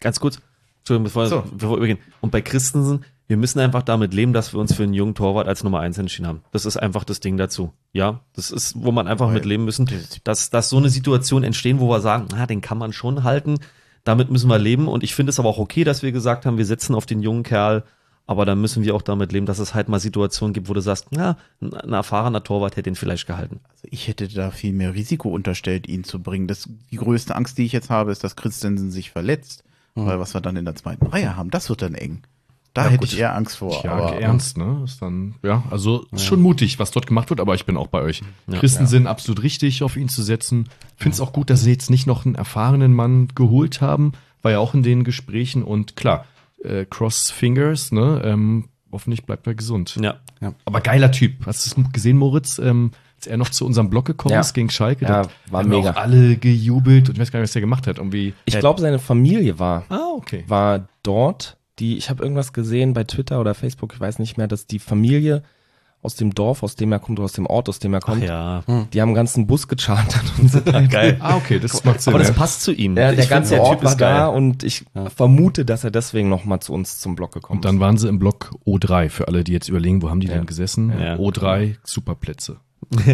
Ganz 0.00 0.20
kurz, 0.20 0.38
Entschuldigung, 0.80 1.04
bevor, 1.04 1.26
So. 1.26 1.44
bevor 1.52 1.70
wir 1.72 1.76
übergehen. 1.78 1.98
Und 2.20 2.30
bei 2.30 2.40
Christensen, 2.40 3.04
wir 3.28 3.36
müssen 3.36 3.60
einfach 3.60 3.82
damit 3.82 4.12
leben, 4.14 4.32
dass 4.32 4.52
wir 4.52 4.60
uns 4.60 4.74
für 4.74 4.82
einen 4.82 4.94
jungen 4.94 5.14
Torwart 5.14 5.48
als 5.48 5.64
Nummer 5.64 5.80
eins 5.80 5.96
entschieden 5.98 6.26
haben. 6.26 6.40
Das 6.52 6.64
ist 6.66 6.76
einfach 6.76 7.04
das 7.04 7.20
Ding 7.20 7.36
dazu. 7.36 7.72
Ja, 7.92 8.20
das 8.34 8.50
ist, 8.50 8.74
wo 8.76 8.92
man 8.92 9.06
einfach 9.08 9.28
Weil- 9.28 9.34
mit 9.34 9.44
leben 9.44 9.64
müssen, 9.64 9.88
dass, 10.24 10.50
dass 10.50 10.68
so 10.68 10.76
eine 10.76 10.88
Situation 10.90 11.42
entstehen, 11.44 11.80
wo 11.80 11.88
wir 11.88 12.00
sagen, 12.00 12.26
na, 12.32 12.46
den 12.46 12.60
kann 12.60 12.78
man 12.78 12.92
schon 12.92 13.22
halten. 13.24 13.58
Damit 14.04 14.30
müssen 14.30 14.48
wir 14.48 14.58
leben. 14.58 14.88
Und 14.88 15.04
ich 15.04 15.14
finde 15.14 15.30
es 15.30 15.38
aber 15.38 15.48
auch 15.48 15.58
okay, 15.58 15.84
dass 15.84 16.02
wir 16.02 16.10
gesagt 16.12 16.44
haben, 16.46 16.58
wir 16.58 16.66
setzen 16.66 16.94
auf 16.94 17.06
den 17.06 17.22
jungen 17.22 17.42
Kerl. 17.44 17.84
Aber 18.26 18.44
dann 18.46 18.60
müssen 18.60 18.84
wir 18.84 18.94
auch 18.94 19.02
damit 19.02 19.32
leben, 19.32 19.46
dass 19.46 19.58
es 19.58 19.74
halt 19.74 19.88
mal 19.88 19.98
Situationen 20.00 20.54
gibt, 20.54 20.68
wo 20.68 20.74
du 20.74 20.80
sagst, 20.80 21.08
na, 21.10 21.36
ein, 21.60 21.72
erfahrener 21.92 22.44
Torwart 22.44 22.76
hätte 22.76 22.88
ihn 22.88 22.94
vielleicht 22.96 23.26
gehalten. 23.26 23.60
Also 23.72 23.88
ich 23.90 24.06
hätte 24.08 24.28
da 24.28 24.50
viel 24.50 24.72
mehr 24.72 24.94
Risiko 24.94 25.28
unterstellt, 25.30 25.88
ihn 25.88 26.04
zu 26.04 26.20
bringen. 26.20 26.46
Das, 26.46 26.68
die 26.90 26.96
größte 26.96 27.34
Angst, 27.34 27.58
die 27.58 27.64
ich 27.64 27.72
jetzt 27.72 27.90
habe, 27.90 28.12
ist, 28.12 28.22
dass 28.24 28.36
Christensen 28.36 28.90
sich 28.90 29.10
verletzt. 29.10 29.64
Weil 29.94 30.18
was 30.18 30.32
wir 30.34 30.40
dann 30.40 30.56
in 30.56 30.64
der 30.64 30.74
zweiten 30.74 31.06
Reihe 31.06 31.36
haben, 31.36 31.50
das 31.50 31.68
wird 31.68 31.82
dann 31.82 31.94
eng. 31.94 32.22
Da 32.72 32.84
Ja, 32.84 32.88
hätte 32.88 33.00
gut. 33.00 33.12
ich 33.12 33.18
eher 33.18 33.34
Angst 33.34 33.56
vor. 33.58 33.84
Ja, 33.84 33.92
aber, 33.92 34.18
ernst, 34.18 34.56
ne? 34.56 34.80
Ist 34.84 35.02
dann, 35.02 35.34
ja, 35.42 35.62
also 35.70 36.06
ist 36.12 36.24
schon 36.24 36.40
mutig, 36.40 36.78
was 36.78 36.90
dort 36.92 37.06
gemacht 37.06 37.28
wird, 37.28 37.40
aber 37.40 37.54
ich 37.54 37.66
bin 37.66 37.76
auch 37.76 37.88
bei 37.88 38.00
euch. 38.00 38.22
Ja. 38.46 38.58
Christensen 38.58 39.06
absolut 39.06 39.42
richtig, 39.42 39.82
auf 39.82 39.98
ihn 39.98 40.08
zu 40.08 40.22
setzen. 40.22 40.70
Finde 40.96 41.12
es 41.14 41.20
auch 41.20 41.34
gut, 41.34 41.50
dass 41.50 41.60
sie 41.62 41.70
jetzt 41.72 41.90
nicht 41.90 42.06
noch 42.06 42.24
einen 42.24 42.34
erfahrenen 42.36 42.94
Mann 42.94 43.28
geholt 43.34 43.82
haben. 43.82 44.12
War 44.40 44.52
ja 44.52 44.58
auch 44.60 44.72
in 44.72 44.82
den 44.82 45.04
Gesprächen 45.04 45.62
und 45.62 45.94
klar, 45.96 46.24
äh, 46.64 46.84
Cross 46.86 47.30
Fingers, 47.30 47.92
ne? 47.92 48.20
Ähm, 48.24 48.68
hoffentlich 48.90 49.24
bleibt 49.24 49.46
er 49.46 49.54
gesund. 49.54 49.96
Ja. 50.00 50.20
Aber 50.64 50.80
geiler 50.80 51.10
Typ. 51.12 51.46
Hast 51.46 51.64
du 51.76 51.80
es 51.82 51.92
gesehen, 51.92 52.16
Moritz? 52.18 52.58
Ähm, 52.58 52.90
als 53.16 53.26
er 53.28 53.36
noch 53.36 53.50
zu 53.50 53.64
unserem 53.64 53.88
Block 53.88 54.04
gekommen 54.06 54.34
Ja. 54.34 54.40
ist 54.40 54.52
gegen 54.52 54.68
Schalke, 54.68 55.04
Ja, 55.04 55.22
da 55.22 55.28
war 55.50 55.60
haben 55.62 55.68
mega. 55.70 55.90
auch 55.92 55.96
alle 55.96 56.36
gejubelt 56.36 57.08
und 57.08 57.14
ich 57.14 57.20
weiß 57.20 57.30
gar 57.30 57.38
nicht, 57.38 57.44
was 57.48 57.52
der 57.52 57.60
gemacht 57.62 57.86
hat. 57.86 57.98
Irgendwie. 57.98 58.34
Ich 58.46 58.58
glaube, 58.58 58.80
seine 58.80 58.98
Familie 58.98 59.58
war, 59.60 59.84
Ah, 59.88 60.08
okay. 60.16 60.44
war 60.48 60.88
dort. 61.04 61.56
Die, 61.78 61.96
ich 61.96 62.10
habe 62.10 62.22
irgendwas 62.22 62.52
gesehen 62.52 62.92
bei 62.92 63.04
Twitter 63.04 63.40
oder 63.40 63.54
Facebook, 63.54 63.94
ich 63.94 64.00
weiß 64.00 64.18
nicht 64.18 64.36
mehr, 64.38 64.48
dass 64.48 64.66
die 64.66 64.78
Familie 64.80 65.42
aus 66.02 66.16
dem 66.16 66.34
Dorf, 66.34 66.62
aus 66.64 66.74
dem 66.74 66.90
er 66.90 66.98
kommt, 66.98 67.18
oder 67.20 67.26
aus 67.26 67.32
dem 67.32 67.46
Ort, 67.46 67.68
aus 67.68 67.78
dem 67.78 67.94
er 67.94 68.00
Ach 68.02 68.06
kommt, 68.06 68.24
ja. 68.24 68.62
die 68.92 69.00
haben 69.00 69.10
einen 69.10 69.14
ganzen 69.14 69.46
Bus 69.46 69.68
gechartert 69.68 70.24
und 70.38 70.48
sind 70.50 70.66
da 70.66 70.80
Geil. 70.86 71.16
Ah, 71.20 71.36
okay, 71.36 71.60
das 71.60 71.84
macht 71.84 72.02
Sinn. 72.02 72.12
Aber 72.12 72.18
das 72.18 72.28
ja. 72.28 72.34
passt 72.34 72.62
zu 72.62 72.72
ihm. 72.72 72.96
Ja, 72.96 73.10
Ich 73.10 73.16
der 73.16 73.26
ganze 73.26 73.54
der 73.54 73.62
Ort 73.62 73.74
Typ 73.78 73.84
war 73.84 73.92
ist 73.92 73.98
geil. 73.98 74.14
da 74.14 74.26
und 74.26 74.64
ich 74.64 74.84
vermute, 75.14 75.64
dass 75.64 75.84
er 75.84 75.90
deswegen 75.92 76.28
nochmal 76.28 76.58
zu 76.60 76.72
uns 76.72 76.98
zum 76.98 77.14
Block 77.14 77.32
gekommen 77.32 77.58
Und 77.58 77.64
dann 77.64 77.78
waren 77.78 77.96
sie 77.98 78.08
im 78.08 78.18
Block 78.18 78.52
O3, 78.66 79.08
für 79.10 79.28
alle, 79.28 79.44
die 79.44 79.52
jetzt 79.52 79.68
überlegen, 79.68 80.02
wo 80.02 80.10
haben 80.10 80.18
die 80.20 80.26
Ja. 80.26 80.34
denn 80.34 80.46
gesessen? 80.46 80.90
Ja. 80.98 81.14
O3, 81.16 81.76
super 81.84 82.16
Plätze. 82.16 82.56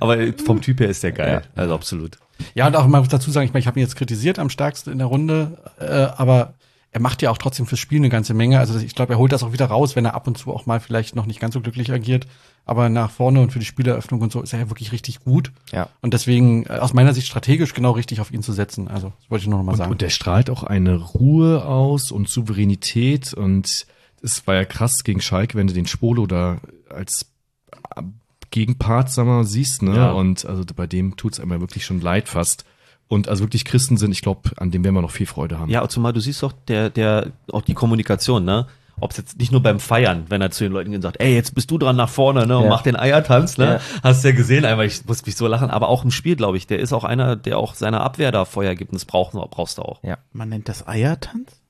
Aber 0.00 0.16
vom 0.44 0.60
Typ 0.60 0.80
her 0.80 0.88
ist 0.88 1.02
der 1.02 1.12
geil. 1.12 1.42
Also 1.54 1.74
absolut. 1.74 2.18
Ja, 2.54 2.66
und 2.66 2.76
auch 2.76 2.86
mal 2.86 3.02
dazu 3.06 3.30
sagen, 3.30 3.46
ich 3.46 3.52
meine, 3.52 3.60
ich 3.60 3.66
habe 3.66 3.78
ihn 3.78 3.82
jetzt 3.84 3.96
kritisiert 3.96 4.38
am 4.38 4.48
stärksten 4.50 4.90
in 4.90 4.98
der 4.98 5.06
Runde, 5.06 5.58
äh, 5.78 5.84
aber 6.16 6.54
er 6.94 7.00
macht 7.00 7.22
ja 7.22 7.30
auch 7.30 7.38
trotzdem 7.38 7.66
fürs 7.66 7.80
Spiel 7.80 7.98
eine 7.98 8.10
ganze 8.10 8.34
Menge. 8.34 8.58
Also 8.58 8.78
ich 8.78 8.94
glaube, 8.94 9.14
er 9.14 9.18
holt 9.18 9.32
das 9.32 9.42
auch 9.42 9.52
wieder 9.52 9.64
raus, 9.66 9.96
wenn 9.96 10.04
er 10.04 10.14
ab 10.14 10.26
und 10.26 10.36
zu 10.36 10.52
auch 10.52 10.66
mal 10.66 10.78
vielleicht 10.78 11.16
noch 11.16 11.24
nicht 11.24 11.40
ganz 11.40 11.54
so 11.54 11.60
glücklich 11.62 11.90
agiert. 11.90 12.26
Aber 12.66 12.90
nach 12.90 13.10
vorne 13.10 13.40
und 13.40 13.50
für 13.50 13.58
die 13.58 13.64
Spieleröffnung 13.64 14.20
und 14.20 14.30
so 14.30 14.42
ist 14.42 14.52
er 14.52 14.60
ja 14.60 14.70
wirklich 14.70 14.92
richtig 14.92 15.20
gut. 15.20 15.52
Ja. 15.72 15.88
Und 16.02 16.12
deswegen 16.12 16.66
äh, 16.66 16.78
aus 16.78 16.92
meiner 16.92 17.14
Sicht 17.14 17.26
strategisch 17.26 17.72
genau 17.72 17.92
richtig 17.92 18.20
auf 18.20 18.30
ihn 18.30 18.42
zu 18.42 18.52
setzen. 18.52 18.88
Also 18.88 19.12
das 19.20 19.30
wollte 19.30 19.42
ich 19.44 19.48
nur 19.48 19.58
noch 19.58 19.64
mal 19.64 19.72
Und, 19.72 19.78
sagen. 19.78 19.90
und 19.90 20.02
der 20.02 20.10
strahlt 20.10 20.50
auch 20.50 20.64
eine 20.64 20.96
Ruhe 20.96 21.64
aus 21.64 22.12
und 22.12 22.28
Souveränität 22.28 23.32
und 23.32 23.86
es 24.20 24.46
war 24.46 24.54
ja 24.54 24.64
krass 24.66 25.02
gegen 25.02 25.20
Schalke, 25.22 25.56
wenn 25.56 25.66
du 25.66 25.74
den 25.74 25.86
Spolo 25.86 26.26
da 26.26 26.58
als 26.90 27.32
äh, 27.96 28.02
Gegenpart, 28.50 29.10
sag 29.10 29.24
mal, 29.24 29.44
siehst, 29.44 29.82
ne? 29.82 29.96
Ja. 29.96 30.12
Und 30.12 30.44
also 30.44 30.62
bei 30.76 30.86
dem 30.86 31.16
tut's 31.16 31.40
einem 31.40 31.52
ja 31.52 31.60
wirklich 31.60 31.86
schon 31.86 32.02
leid 32.02 32.28
fast. 32.28 32.66
Und 33.12 33.28
also 33.28 33.44
wirklich 33.44 33.66
Christen 33.66 33.98
sind, 33.98 34.10
ich 34.10 34.22
glaube, 34.22 34.52
an 34.56 34.70
dem 34.70 34.82
werden 34.84 34.94
wir 34.94 35.02
noch 35.02 35.10
viel 35.10 35.26
Freude 35.26 35.58
haben. 35.58 35.68
Ja, 35.70 35.86
zumal 35.86 36.14
du 36.14 36.20
siehst 36.20 36.42
doch, 36.42 36.52
der, 36.66 36.88
der, 36.88 37.32
auch 37.52 37.60
die 37.60 37.74
Kommunikation, 37.74 38.42
ne? 38.46 38.68
Ob 39.00 39.10
es 39.10 39.18
jetzt 39.18 39.38
nicht 39.38 39.52
nur 39.52 39.62
beim 39.62 39.80
Feiern, 39.80 40.24
wenn 40.30 40.40
er 40.40 40.50
zu 40.50 40.64
den 40.64 40.72
Leuten 40.72 41.02
sagt, 41.02 41.20
ey, 41.20 41.34
jetzt 41.34 41.54
bist 41.54 41.70
du 41.70 41.76
dran 41.76 41.94
nach 41.94 42.08
vorne, 42.08 42.46
ne? 42.46 42.56
Und 42.56 42.64
Ja. 42.64 42.70
mach 42.70 42.80
den 42.80 42.96
Eiertanz, 42.96 43.58
ne? 43.58 43.64
Ja. 43.66 43.80
Hast 44.02 44.24
du 44.24 44.28
ja 44.28 44.34
gesehen, 44.34 44.64
einfach, 44.64 44.84
ich 44.84 45.04
muss 45.04 45.26
mich 45.26 45.36
so 45.36 45.46
lachen, 45.46 45.68
aber 45.68 45.90
auch 45.90 46.04
im 46.04 46.10
Spiel, 46.10 46.36
glaube 46.36 46.56
ich, 46.56 46.66
der 46.66 46.78
ist 46.78 46.94
auch 46.94 47.04
einer, 47.04 47.36
der 47.36 47.58
auch 47.58 47.74
seiner 47.74 48.00
Abwehr 48.00 48.32
da 48.32 48.46
Feuer 48.46 48.74
gibt 48.74 48.92
und 48.92 48.94
das 48.94 49.04
brauchst, 49.04 49.34
brauchst 49.34 49.76
du 49.76 49.82
auch. 49.82 50.00
Man 50.32 50.48
nennt 50.48 50.70
das 50.70 50.88
Eiertanz? 50.88 51.60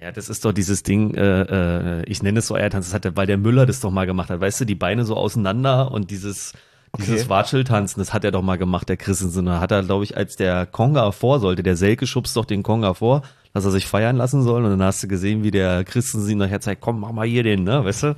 Ja, 0.00 0.10
das 0.10 0.30
ist 0.30 0.42
doch 0.46 0.52
dieses 0.52 0.82
Ding, 0.82 1.12
äh, 1.16 2.00
äh, 2.00 2.04
ich 2.06 2.22
nenne 2.22 2.38
es 2.38 2.46
so 2.46 2.54
Eiertanz, 2.54 2.86
das 2.86 2.94
hat 2.94 3.04
der, 3.04 3.14
weil 3.14 3.26
der 3.26 3.36
Müller 3.36 3.66
das 3.66 3.80
doch 3.80 3.90
mal 3.90 4.06
gemacht 4.06 4.30
hat, 4.30 4.40
weißt 4.40 4.62
du, 4.62 4.64
die 4.64 4.74
Beine 4.74 5.04
so 5.04 5.16
auseinander 5.18 5.92
und 5.92 6.10
dieses, 6.10 6.54
dieses 6.98 7.22
Okay. 7.22 7.28
Watscheltanzen, 7.30 8.00
das 8.00 8.12
hat 8.12 8.24
er 8.24 8.30
doch 8.32 8.42
mal 8.42 8.56
gemacht, 8.58 8.88
der 8.88 8.96
Christensen. 8.96 9.46
Da 9.46 9.60
hat 9.60 9.70
er, 9.70 9.82
glaube 9.82 10.04
ich, 10.04 10.16
als 10.16 10.36
der 10.36 10.66
Konga 10.66 11.10
vor 11.12 11.40
sollte, 11.40 11.62
der 11.62 11.76
Selke 11.76 12.06
schubst 12.06 12.36
doch 12.36 12.44
den 12.44 12.62
Konga 12.62 12.94
vor, 12.94 13.22
dass 13.52 13.64
er 13.64 13.70
sich 13.70 13.86
feiern 13.86 14.16
lassen 14.16 14.42
soll 14.42 14.64
und 14.64 14.70
dann 14.70 14.82
hast 14.82 15.02
du 15.02 15.08
gesehen, 15.08 15.42
wie 15.42 15.50
der 15.50 15.82
Christensen 15.84 16.28
ihm 16.30 16.38
nachher 16.38 16.60
zeigt, 16.60 16.82
komm, 16.82 17.00
mach 17.00 17.12
mal 17.12 17.26
hier 17.26 17.42
den, 17.42 17.64
ne, 17.64 17.82
weißt 17.84 18.02
du? 18.02 18.16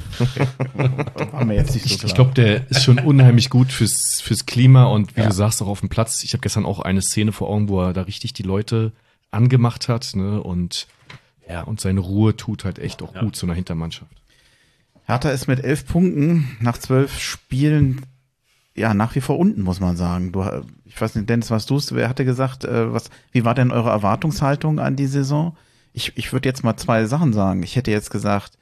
Mir 1.45 1.55
jetzt 1.55 1.75
nicht 1.75 1.87
so 1.89 1.95
Ich, 1.95 1.99
klar. 1.99 2.09
ich 2.09 2.15
glaube, 2.15 2.33
der 2.35 2.69
ist 2.71 2.83
schon 2.83 2.99
unheimlich 2.99 3.49
gut 3.51 3.71
fürs, 3.73 4.21
fürs 4.21 4.47
Klima 4.47 4.85
und 4.85 5.17
wie 5.17 5.21
Ja. 5.21 5.27
du 5.29 5.33
sagst, 5.33 5.63
auch 5.63 5.69
auf 5.69 5.81
dem 5.81 5.89
Platz. 5.89 6.25
Ich 6.25 6.33
habe 6.33 6.41
gestern 6.41 6.67
auch 6.67 6.81
eine 6.81 7.03
Szene 7.03 7.33
vor 7.33 7.49
Augen, 7.49 7.69
wo 7.69 7.81
er 7.83 7.93
da 7.93 8.03
richtig 8.03 8.33
die 8.33 8.43
Leute 8.43 8.93
angemacht 9.31 9.89
hat, 9.89 10.11
ne? 10.15 10.43
Und 10.43 10.87
ja, 11.49 11.63
und 11.63 11.81
seine 11.81 12.01
Ruhe 12.01 12.37
tut 12.37 12.65
halt 12.65 12.79
echt 12.79 13.03
auch 13.03 13.15
Ja. 13.15 13.21
gut 13.21 13.37
zu 13.37 13.47
einer 13.47 13.55
Hintermannschaft. 13.55 14.11
Hertha 15.05 15.31
ist 15.31 15.47
mit 15.49 15.63
elf 15.65 15.87
Punkten 15.87 16.57
nach 16.61 16.77
zwölf 16.79 17.19
Spielen 17.19 18.03
ja 18.79 18.95
nach 18.95 19.15
wie 19.15 19.21
vor 19.21 19.39
unten, 19.39 19.63
muss 19.63 19.81
man 19.81 19.97
sagen. 19.97 20.33
Du, 20.33 20.45
ich 20.85 21.01
weiß 21.01 21.15
nicht, 21.15 21.29
Dennis, 21.29 21.51
was 21.51 21.67
du 21.67 21.79
wer 21.91 22.09
hatte 22.09 22.25
gesagt, 22.25 22.65
äh, 22.65 22.93
was, 22.93 23.11
wie 23.33 23.45
war 23.45 23.55
denn 23.55 23.73
eure 23.73 23.91
Erwartungshaltung 23.91 24.79
an 24.79 24.97
die 24.97 25.07
Saison? 25.07 25.57
ich, 25.99 26.17
ich 26.17 26.33
würde 26.33 26.49
jetzt 26.49 26.65
mal 26.65 26.77
zwei 26.77 27.05
Sachen 27.07 27.33
sagen. 27.33 27.63
Ich 27.63 27.77
hätte 27.77 27.91
jetzt 27.91 28.11
gesagt, 28.11 28.59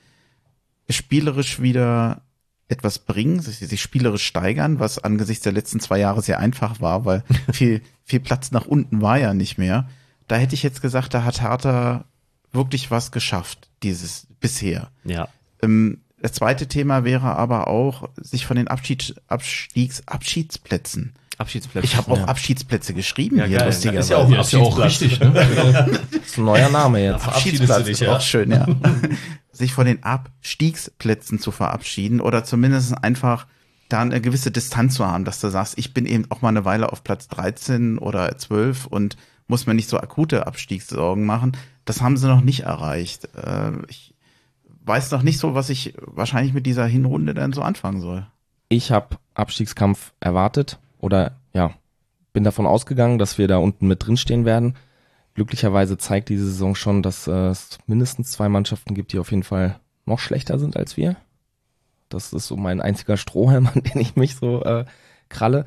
spielerisch 0.89 1.61
wieder 1.61 2.23
etwas 2.69 2.99
bringen, 2.99 3.41
sich, 3.41 3.59
sich 3.59 3.81
spielerisch 3.81 4.27
steigern, 4.27 4.81
was 4.81 4.99
angesichts 4.99 5.45
der 5.45 5.53
letzten 5.53 5.79
zwei 5.79 5.99
Jahre 5.99 6.23
sehr 6.23 6.41
einfach 6.41 6.81
war, 6.81 7.05
weil 7.05 7.23
viel, 7.53 7.83
viel 8.05 8.21
Platz 8.21 8.51
nach 8.51 8.67
unten 8.67 9.03
war 9.03 9.19
ja 9.19 9.35
nicht 9.35 9.59
mehr. 9.59 9.89
Da 10.29 10.37
hätte 10.37 10.55
ich 10.55 10.63
jetzt 10.63 10.83
gesagt, 10.83 11.15
da 11.15 11.25
hat 11.25 11.43
Hertha 11.43 12.05
wirklich 12.53 12.91
was 12.91 13.13
geschafft, 13.13 13.69
dieses 13.83 14.27
bisher. 14.41 14.91
Ja. 15.05 15.29
Ähm, 15.63 16.01
das 16.27 16.33
zweite 16.33 16.67
Thema 16.67 17.05
wäre 17.05 17.37
aber 17.37 17.69
auch, 17.69 18.09
sich 18.17 18.47
von 18.47 18.57
den 18.57 18.67
Abschieds, 18.69 19.15
Abstiegs, 19.29 20.03
Abschiedsplätzen. 20.07 21.15
Abschiedsplätze. 21.39 21.87
Ich 21.87 21.97
habe 21.97 22.11
auch 22.11 22.27
Abschiedssplätze 22.27 22.95
geschrieben 22.95 23.37
Ja, 23.37 23.45
hier, 23.45 23.59
geil. 23.59 23.67
lustigerweise. 23.69 24.01
Ist 24.01 24.11
ja 24.11 24.17
auch- 24.17 24.31
Ja, 24.31 24.41
ist 24.41 24.53
ja 24.53 24.59
auch 24.59 24.79
richtig, 24.79 25.21
ne? 25.21 25.31
Das 26.11 26.27
ist 26.27 26.39
ein 26.39 26.45
neuer 26.47 26.69
Name 26.71 27.05
jetzt. 27.05 27.25
du 27.27 27.51
dich, 27.51 27.89
ist 27.91 28.01
ja. 28.01 28.17
auch 28.17 28.21
schön, 28.21 28.51
ja. 28.51 28.67
sich 29.53 29.73
von 29.73 29.87
den 29.87 30.03
Abstiegsplätzen 30.03 31.39
zu 31.39 31.51
verabschieden 31.53 32.21
oder 32.21 32.43
zumindest 32.45 32.93
einfach 33.05 33.47
da 33.89 34.01
eine 34.01 34.21
gewisse 34.21 34.51
Distanz 34.51 34.95
zu 34.95 35.07
haben, 35.07 35.25
dass 35.25 35.41
du 35.41 35.49
sagst, 35.49 35.75
ich 35.79 35.95
bin 35.95 36.07
eben 36.07 36.25
auch 36.31 36.43
mal 36.43 36.49
eine 36.49 36.65
Weile 36.65 36.91
auf 36.91 37.05
Platz 37.05 37.29
13 37.29 37.99
oder 37.99 38.37
12 38.37 38.87
und 38.87 39.17
muss 39.47 39.67
mir 39.67 39.75
nicht 39.75 39.89
so 39.89 39.99
akute 40.01 40.47
Abstiegssorgen 40.49 41.25
machen. 41.25 41.53
Das 41.85 42.01
haben 42.01 42.17
sie 42.17 42.27
noch 42.27 42.41
nicht 42.41 42.61
erreicht. 42.65 43.27
Äh, 43.37 43.71
Ich 43.89 44.13
weiß 44.87 45.11
noch 45.11 45.23
nicht 45.23 45.39
so, 45.39 45.55
was 45.55 45.69
ich 45.69 45.95
wahrscheinlich 46.01 46.55
mit 46.55 46.67
dieser 46.67 46.87
Hinrunde 46.87 47.35
dann 47.35 47.53
so 47.53 47.63
anfangen 47.63 48.01
soll. 48.01 48.27
Ich 48.69 48.91
habe 48.93 49.17
Abstiegskampf 49.35 50.13
erwartet 50.21 50.79
oder 50.99 51.37
ja, 51.53 51.73
bin 52.33 52.45
davon 52.45 52.67
ausgegangen, 52.67 53.19
dass 53.19 53.39
wir 53.39 53.49
da 53.49 53.59
unten 53.59 53.87
mit 53.89 54.07
drin 54.07 54.17
stehen 54.17 54.45
werden. 54.45 54.75
Glücklicherweise 55.35 55.99
zeigt 55.99 56.29
diese 56.29 56.47
Saison 56.47 56.75
schon, 56.75 57.03
dass 57.03 57.27
äh, 57.27 57.49
es 57.49 57.79
mindestens 57.87 58.31
zwei 58.31 58.49
Mannschaften 58.49 58.95
gibt, 58.95 59.13
die 59.13 59.19
auf 59.19 59.31
jeden 59.31 59.43
Fall 59.43 59.81
noch 60.07 60.19
schlechter 60.19 60.59
sind 60.59 60.77
als 60.77 60.97
wir. 60.97 61.17
Das 62.09 62.33
ist 62.33 62.47
so 62.47 62.57
mein 62.57 62.81
einziger 62.81 63.17
Strohhalm, 63.17 63.67
an 63.75 63.83
den 63.83 64.01
ich 64.01 64.17
mich 64.17 64.37
so 64.37 64.63
äh, 64.63 64.85
kralle. 65.29 65.67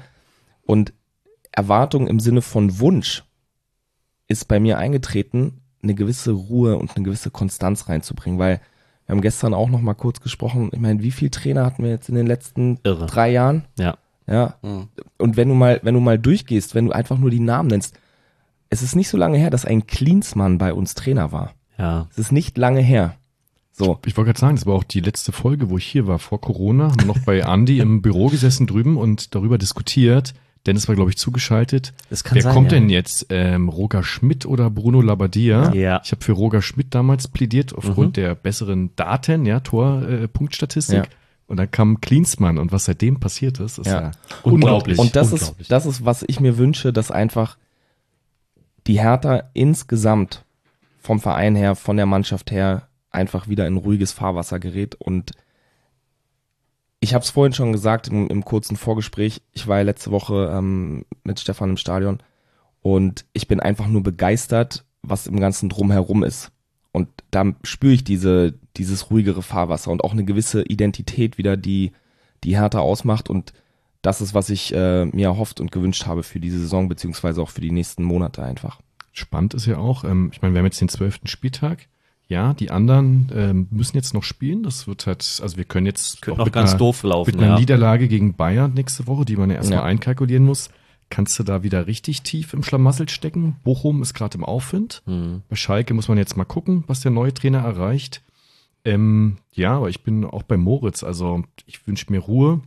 Und 0.63 0.93
Erwartung 1.51 2.07
im 2.07 2.19
Sinne 2.19 2.41
von 2.41 2.79
Wunsch 2.79 3.23
ist 4.27 4.47
bei 4.47 4.59
mir 4.59 4.77
eingetreten, 4.77 5.61
eine 5.81 5.95
gewisse 5.95 6.31
Ruhe 6.31 6.77
und 6.77 6.95
eine 6.95 7.03
gewisse 7.03 7.31
Konstanz 7.31 7.89
reinzubringen, 7.89 8.39
weil 8.39 8.61
wir 9.09 9.15
haben 9.15 9.21
gestern 9.21 9.55
auch 9.55 9.69
noch 9.69 9.81
mal 9.81 9.95
kurz 9.95 10.21
gesprochen. 10.21 10.69
Ich 10.71 10.79
meine, 10.79 11.01
wie 11.01 11.09
viele 11.09 11.31
Trainer 11.31 11.65
hatten 11.65 11.83
wir 11.83 11.89
jetzt 11.89 12.09
in 12.09 12.15
den 12.15 12.27
letzten 12.27 12.77
Irre. 12.83 13.07
drei 13.07 13.31
Jahren? 13.31 13.65
Ja. 13.79 13.97
Ja. 14.27 14.53
Mhm. 14.61 14.89
Und 15.17 15.35
wenn 15.35 15.49
du 15.49 15.55
mal, 15.55 15.79
wenn 15.81 15.95
du 15.95 15.99
mal 15.99 16.19
durchgehst, 16.19 16.75
wenn 16.75 16.85
du 16.85 16.91
einfach 16.91 17.17
nur 17.17 17.31
die 17.31 17.39
Namen 17.39 17.69
nennst, 17.69 17.97
es 18.69 18.83
ist 18.83 18.95
nicht 18.95 19.09
so 19.09 19.17
lange 19.17 19.39
her, 19.39 19.49
dass 19.49 19.65
ein 19.65 19.87
Klinsmann 19.87 20.59
bei 20.59 20.75
uns 20.75 20.93
Trainer 20.93 21.31
war. 21.31 21.55
Ja. 21.79 22.05
Es 22.11 22.19
ist 22.19 22.31
nicht 22.31 22.55
lange 22.59 22.81
her. 22.81 23.15
So. 23.71 23.97
Ich 24.05 24.15
wollte 24.15 24.27
gerade 24.27 24.39
sagen, 24.39 24.57
das 24.57 24.67
war 24.67 24.75
auch 24.75 24.83
die 24.83 24.99
letzte 24.99 25.31
Folge, 25.31 25.71
wo 25.71 25.79
ich 25.79 25.85
hier 25.85 26.05
war, 26.05 26.19
vor 26.19 26.39
Corona. 26.39 26.91
Haben 26.91 26.99
wir 26.99 27.07
noch 27.07 27.25
bei 27.25 27.39
Andy 27.39 27.79
im 27.79 28.03
Büro 28.03 28.27
gesessen 28.27 28.67
drüben 28.67 28.95
und 28.95 29.33
darüber 29.33 29.57
diskutiert. 29.57 30.35
Dennis 30.65 30.87
war, 30.87 30.95
glaube 30.95 31.09
ich, 31.09 31.17
zugeschaltet. 31.17 31.93
Das 32.09 32.23
kann 32.23 32.35
Wer 32.35 32.41
sein, 32.43 32.53
kommt 32.53 32.71
ja. 32.71 32.79
denn 32.79 32.89
jetzt? 32.89 33.27
Ähm, 33.29 33.69
Roger 33.69 34.03
Schmidt 34.03 34.45
oder 34.45 34.69
Bruno 34.69 35.01
Labbadia? 35.01 35.73
Ja. 35.73 36.01
Ich 36.03 36.11
habe 36.11 36.23
für 36.23 36.33
Roger 36.33 36.61
Schmidt 36.61 36.93
damals 36.93 37.27
plädiert, 37.29 37.73
aufgrund 37.73 38.09
Mhm. 38.09 38.21
der 38.21 38.35
besseren 38.35 38.95
Daten, 38.95 39.45
ja, 39.45 39.61
Tor-Punktstatistik. 39.61 40.95
Äh. 40.97 41.01
Ja. 41.03 41.05
Und 41.47 41.57
dann 41.57 41.71
kam 41.71 41.99
Klinsmann 42.01 42.57
und 42.59 42.71
was 42.71 42.85
seitdem 42.85 43.19
passiert 43.19 43.59
ist, 43.59 43.79
ist 43.79 43.87
ja, 43.87 44.01
Ja. 44.01 44.11
unglaublich. 44.43 44.99
Und 44.99 45.15
das 45.15 45.31
ist, 45.33 45.41
unglaublich. 45.41 45.67
das 45.69 45.85
ist, 45.87 46.05
was 46.05 46.23
ich 46.27 46.39
mir 46.39 46.57
wünsche, 46.57 46.93
dass 46.93 47.09
einfach 47.09 47.57
die 48.85 48.99
Hertha 48.99 49.43
insgesamt 49.53 50.43
vom 51.01 51.19
Verein 51.19 51.55
her, 51.55 51.75
von 51.75 51.97
der 51.97 52.05
Mannschaft 52.05 52.51
her, 52.51 52.87
einfach 53.11 53.47
wieder 53.47 53.65
in 53.65 53.77
ruhiges 53.77 54.11
Fahrwasser 54.11 54.59
gerät. 54.59 54.95
Und 54.95 55.31
ich 56.99 57.13
habe 57.13 57.23
es 57.23 57.29
vorhin 57.29 57.53
schon 57.53 57.71
gesagt 57.71 58.07
im, 58.07 58.27
im 58.27 58.43
kurzen 58.43 58.75
Vorgespräch. 58.75 59.41
Ich 59.53 59.67
war 59.67 59.77
ja 59.77 59.83
letzte 59.83 60.11
Woche 60.11 60.51
ähm, 60.53 61.05
mit 61.23 61.39
Stefan 61.39 61.71
im 61.71 61.77
Stadion 61.77 62.19
und 62.81 63.25
ich 63.33 63.47
bin 63.47 63.59
einfach 63.59 63.87
nur 63.87 64.03
begeistert, 64.03 64.85
was 65.01 65.27
im 65.27 65.39
ganzen 65.39 65.69
Drumherum 65.69 66.23
ist. 66.23 66.51
Und 66.91 67.07
da 67.31 67.53
spüre 67.63 67.93
ich 67.93 68.03
diese, 68.03 68.53
dieses 68.77 69.11
ruhigere 69.11 69.41
Fahrwasser 69.41 69.91
und 69.91 70.03
auch 70.03 70.11
eine 70.11 70.25
gewisse 70.25 70.63
Identität 70.63 71.37
wieder, 71.37 71.55
die 71.55 71.91
die 72.43 72.57
Hertha 72.57 72.79
ausmacht. 72.79 73.29
Und 73.29 73.53
das 74.01 74.21
ist, 74.21 74.33
was 74.33 74.49
ich 74.49 74.73
äh, 74.73 75.05
mir 75.05 75.27
erhofft 75.27 75.59
und 75.59 75.71
gewünscht 75.71 76.05
habe 76.05 76.23
für 76.23 76.39
diese 76.39 76.59
Saison, 76.59 76.89
beziehungsweise 76.89 77.41
auch 77.41 77.49
für 77.49 77.61
die 77.61 77.71
nächsten 77.71 78.03
Monate 78.03 78.43
einfach. 78.43 78.79
Spannend 79.11 79.53
ist 79.53 79.65
ja 79.65 79.77
auch, 79.77 80.03
ähm, 80.03 80.29
ich 80.33 80.41
meine, 80.41 80.53
wir 80.53 80.59
haben 80.59 80.65
jetzt 80.65 80.81
den 80.81 80.89
zwölften 80.89 81.27
Spieltag. 81.27 81.88
Ja, 82.29 82.53
die 82.53 82.69
anderen 82.69 83.31
ähm, 83.35 83.67
müssen 83.71 83.97
jetzt 83.97 84.13
noch 84.13 84.21
spielen. 84.23 84.61
Das 84.63 84.87
wird 84.87 85.07
halt, 85.07 85.39
also 85.41 85.57
wir 85.57 85.65
können 85.65 85.87
jetzt 85.87 86.21
Könnte 86.21 86.33
auch 86.35 86.37
noch 86.39 86.45
mit 86.45 86.53
ganz 86.53 86.69
einer, 86.71 86.77
doof 86.79 87.01
laufen. 87.03 87.31
mit 87.31 87.41
einer 87.41 87.53
Ja. 87.55 87.59
Niederlage 87.59 88.07
gegen 88.07 88.35
Bayern 88.35 88.73
nächste 88.75 89.07
Woche, 89.07 89.25
die 89.25 89.35
man 89.35 89.49
ja 89.49 89.55
erstmal 89.57 89.79
Ja. 89.79 89.83
einkalkulieren 89.85 90.45
muss. 90.45 90.69
Kannst 91.09 91.39
du 91.39 91.43
da 91.43 91.63
wieder 91.63 91.87
richtig 91.87 92.21
tief 92.21 92.53
im 92.53 92.61
Schlamassel 92.61 93.09
stecken? 93.09 93.55
Bochum 93.63 94.03
ist 94.03 94.13
gerade 94.13 94.37
im 94.37 94.45
Aufwind. 94.45 95.01
Hm. 95.05 95.41
Bei 95.49 95.55
Schalke 95.55 95.95
muss 95.95 96.07
man 96.07 96.19
jetzt 96.19 96.37
mal 96.37 96.45
gucken, 96.45 96.83
was 96.85 97.01
der 97.01 97.09
neue 97.09 97.33
Trainer 97.33 97.59
erreicht. 97.59 98.21
Ähm, 98.85 99.37
ja, 99.51 99.75
aber 99.77 99.89
ich 99.89 100.03
bin 100.03 100.23
auch 100.23 100.43
bei 100.43 100.55
Moritz. 100.55 101.03
Also 101.03 101.43
ich 101.65 101.87
wünsche 101.87 102.05
mir 102.11 102.19
Ruhe. 102.19 102.61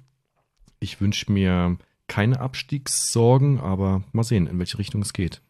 Ich 0.80 1.00
wünsche 1.00 1.30
mir 1.30 1.76
keine 2.08 2.40
Abstiegssorgen, 2.40 3.60
aber 3.60 4.02
mal 4.10 4.24
sehen, 4.24 4.48
in 4.48 4.58
welche 4.58 4.78
Richtung 4.78 5.02
es 5.02 5.12
geht. 5.12 5.40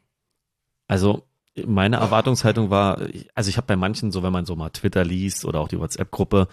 Also 0.87 1.25
meine 1.67 1.97
Erwartungshaltung 1.97 2.71
war, 2.71 2.99
also 3.35 3.49
ich 3.51 3.57
habe 3.57 3.67
bei 3.67 3.77
manchen, 3.77 4.11
so 4.13 4.23
wenn 4.23 4.33
man 4.33 4.47
so 4.47 4.57
mal 4.57 4.71
Twitter 4.71 5.05
liest 5.05 5.45
oder 5.45 5.61
auch 5.61 5.69
die 5.69 5.79
WhatsApp-Gruppe, 5.79 6.49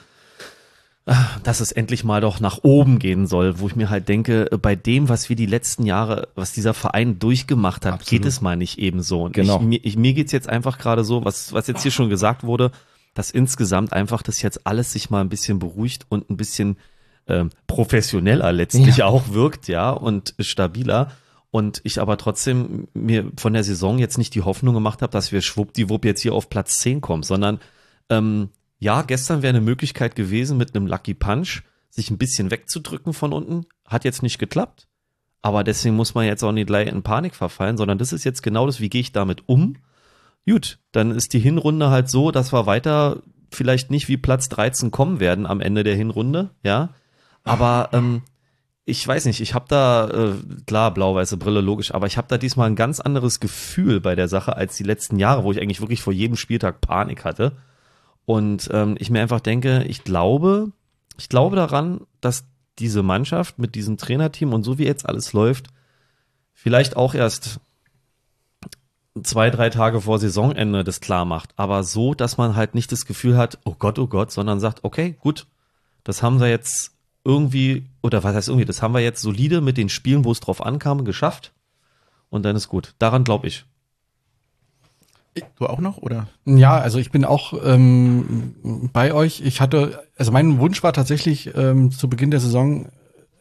ah, 1.05 1.25
dass 1.43 1.59
es 1.61 1.71
endlich 1.71 2.03
mal 2.03 2.21
doch 2.21 2.39
nach 2.39 2.59
oben 2.63 2.99
gehen 2.99 3.25
soll, 3.25 3.59
wo 3.59 3.67
ich 3.67 3.75
mir 3.75 3.89
halt 3.89 4.09
denke, 4.09 4.49
bei 4.61 4.75
dem, 4.75 5.09
was 5.09 5.29
wir 5.29 5.35
die 5.35 5.45
letzten 5.45 5.85
Jahre, 5.85 6.27
was 6.35 6.51
dieser 6.53 6.73
Verein 6.73 7.17
durchgemacht 7.19 7.85
hat, 7.85 7.93
Absolut. 7.93 8.09
geht 8.09 8.25
es 8.25 8.41
mal 8.41 8.55
nicht 8.57 8.77
eben 8.77 9.01
so. 9.01 9.23
Und 9.23 9.33
Genau. 9.33 9.57
ich, 9.57 9.61
mir, 9.61 9.79
ich, 9.83 9.97
mir 9.97 10.13
geht's 10.13 10.31
jetzt 10.31 10.49
einfach 10.49 10.77
gerade 10.77 11.03
so, 11.03 11.23
was, 11.25 11.53
was 11.53 11.67
jetzt 11.67 11.81
hier 11.83 11.91
schon 11.91 12.09
gesagt 12.09 12.43
wurde, 12.43 12.71
dass 13.13 13.31
insgesamt 13.31 13.93
einfach 13.93 14.21
das 14.21 14.41
jetzt 14.41 14.67
alles 14.67 14.91
sich 14.93 15.09
mal 15.09 15.21
ein 15.21 15.29
bisschen 15.29 15.59
beruhigt 15.59 16.05
und 16.09 16.29
ein 16.29 16.37
bisschen 16.37 16.77
ähm, 17.27 17.49
professioneller 17.67 18.51
letztlich 18.51 18.97
Ja. 18.97 19.05
auch 19.05 19.29
wirkt, 19.29 19.67
ja, 19.67 19.91
und 19.91 20.33
stabiler. 20.39 21.11
Und 21.51 21.81
ich 21.83 21.99
aber 21.99 22.17
trotzdem 22.17 22.87
mir 22.93 23.31
von 23.37 23.53
der 23.53 23.63
Saison 23.63 23.97
jetzt 23.97 24.17
nicht 24.17 24.35
die 24.35 24.43
Hoffnung 24.43 24.75
gemacht 24.75 25.01
habe, 25.01 25.11
dass 25.11 25.31
wir 25.31 25.41
schwuppdiwupp 25.41 26.05
jetzt 26.05 26.21
hier 26.21 26.33
auf 26.33 26.49
Platz 26.49 26.79
10 26.79 27.01
kommen, 27.01 27.23
sondern 27.23 27.59
ähm, 28.09 28.49
ja, 28.77 29.01
gestern 29.01 29.41
wäre 29.41 29.49
eine 29.49 29.61
Möglichkeit 29.61 30.15
gewesen, 30.15 30.57
mit 30.57 30.75
einem 30.75 30.87
Lucky 30.87 31.13
Punch 31.13 31.63
sich 31.89 32.11
ein 32.11 32.17
bisschen 32.17 32.51
wegzudrücken 32.51 33.13
von 33.13 33.33
unten. 33.33 33.65
Hat 33.85 34.05
jetzt 34.05 34.23
nicht 34.23 34.37
geklappt. 34.37 34.87
Aber 35.41 35.63
deswegen 35.63 35.95
muss 35.95 36.13
man 36.13 36.25
jetzt 36.25 36.43
auch 36.43 36.51
nicht 36.51 36.67
gleich 36.67 36.87
in 36.87 37.01
Panik 37.01 37.35
verfallen, 37.35 37.77
sondern 37.77 37.97
das 37.97 38.13
ist 38.13 38.25
jetzt 38.25 38.43
genau 38.43 38.65
das, 38.65 38.79
wie 38.79 38.89
gehe 38.89 39.01
ich 39.01 39.11
damit 39.11 39.43
um. 39.47 39.77
Gut, 40.47 40.79
dann 40.91 41.11
ist 41.11 41.33
die 41.33 41.39
Hinrunde 41.39 41.89
halt 41.89 42.09
so, 42.09 42.31
dass 42.31 42.53
wir 42.53 42.65
weiter 42.65 43.21
vielleicht 43.51 43.89
nicht 43.89 44.07
wie 44.07 44.17
Platz 44.17 44.49
13 44.49 44.91
kommen 44.91 45.19
werden 45.19 45.45
am 45.45 45.61
Ende 45.61 45.83
der 45.83 45.95
Hinrunde, 45.95 46.51
ja. 46.63 46.89
Aber 47.43 47.89
ähm, 47.93 48.21
ich 48.89 49.07
weiß 49.07 49.25
nicht, 49.25 49.39
ich 49.41 49.53
habe 49.53 49.65
da, 49.67 50.09
äh, 50.09 50.33
klar, 50.65 50.93
blau-weiße 50.93 51.37
Brille, 51.37 51.61
logisch, 51.61 51.93
aber 51.93 52.07
ich 52.07 52.17
habe 52.17 52.27
da 52.27 52.37
diesmal 52.37 52.67
ein 52.67 52.75
ganz 52.75 52.99
anderes 52.99 53.39
Gefühl 53.39 54.01
bei 54.01 54.15
der 54.15 54.27
Sache 54.27 54.55
als 54.55 54.75
die 54.75 54.83
letzten 54.83 55.17
Jahre, 55.17 55.43
wo 55.43 55.51
ich 55.51 55.61
eigentlich 55.61 55.81
wirklich 55.81 56.01
vor 56.01 56.13
jedem 56.13 56.35
Spieltag 56.35 56.81
Panik 56.81 57.23
hatte. 57.23 57.53
Und 58.25 58.69
ähm, 58.73 58.95
ich 58.99 59.09
mir 59.09 59.21
einfach 59.21 59.39
denke, 59.39 59.83
ich 59.85 60.03
glaube, 60.03 60.71
ich 61.17 61.29
glaube 61.29 61.55
daran, 61.55 62.01
dass 62.21 62.45
diese 62.79 63.03
Mannschaft 63.03 63.59
mit 63.59 63.75
diesem 63.75 63.97
Trainerteam 63.97 64.53
und 64.53 64.63
so 64.63 64.77
wie 64.77 64.85
jetzt 64.85 65.07
alles 65.07 65.33
läuft, 65.33 65.67
vielleicht 66.53 66.95
auch 66.95 67.13
erst 67.13 67.59
zwei, 69.23 69.49
drei 69.49 69.69
Tage 69.69 70.01
vor 70.01 70.19
Saisonende 70.19 70.83
das 70.83 71.01
klar 71.01 71.25
macht. 71.25 71.51
Aber 71.55 71.83
so, 71.83 72.13
dass 72.13 72.37
man 72.37 72.55
halt 72.55 72.75
nicht 72.75 72.91
das 72.91 73.05
Gefühl 73.05 73.37
hat, 73.37 73.59
oh 73.65 73.75
Gott, 73.77 73.99
oh 73.99 74.07
Gott, 74.07 74.31
sondern 74.31 74.59
sagt, 74.59 74.83
okay, 74.83 75.15
gut, 75.19 75.47
das 76.03 76.23
haben 76.23 76.39
wir 76.39 76.49
jetzt 76.49 76.91
irgendwie, 77.23 77.85
oder 78.01 78.23
was 78.23 78.35
heißt 78.35 78.47
irgendwie, 78.49 78.65
das 78.65 78.81
haben 78.81 78.93
wir 78.93 79.01
jetzt 79.01 79.21
solide 79.21 79.61
mit 79.61 79.77
den 79.77 79.89
Spielen, 79.89 80.25
wo 80.25 80.31
es 80.31 80.39
drauf 80.39 80.65
ankam, 80.65 81.05
geschafft. 81.05 81.53
Und 82.29 82.43
dann 82.43 82.55
ist 82.55 82.67
gut. 82.67 82.93
Daran 82.99 83.23
glaube 83.23 83.47
ich. 83.47 83.65
Du 85.57 85.67
auch 85.67 85.79
noch, 85.79 85.97
oder? 85.97 86.27
Ja, 86.45 86.77
also 86.77 86.99
ich 86.99 87.11
bin 87.11 87.23
auch 87.23 87.53
ähm, 87.63 88.89
bei 88.93 89.13
euch. 89.13 89.41
Ich 89.41 89.61
hatte, 89.61 90.03
also 90.17 90.31
mein 90.31 90.59
Wunsch 90.59 90.83
war 90.83 90.91
tatsächlich 90.91 91.55
ähm, 91.55 91.91
zu 91.91 92.09
Beginn 92.09 92.31
der 92.31 92.39
Saison, 92.39 92.89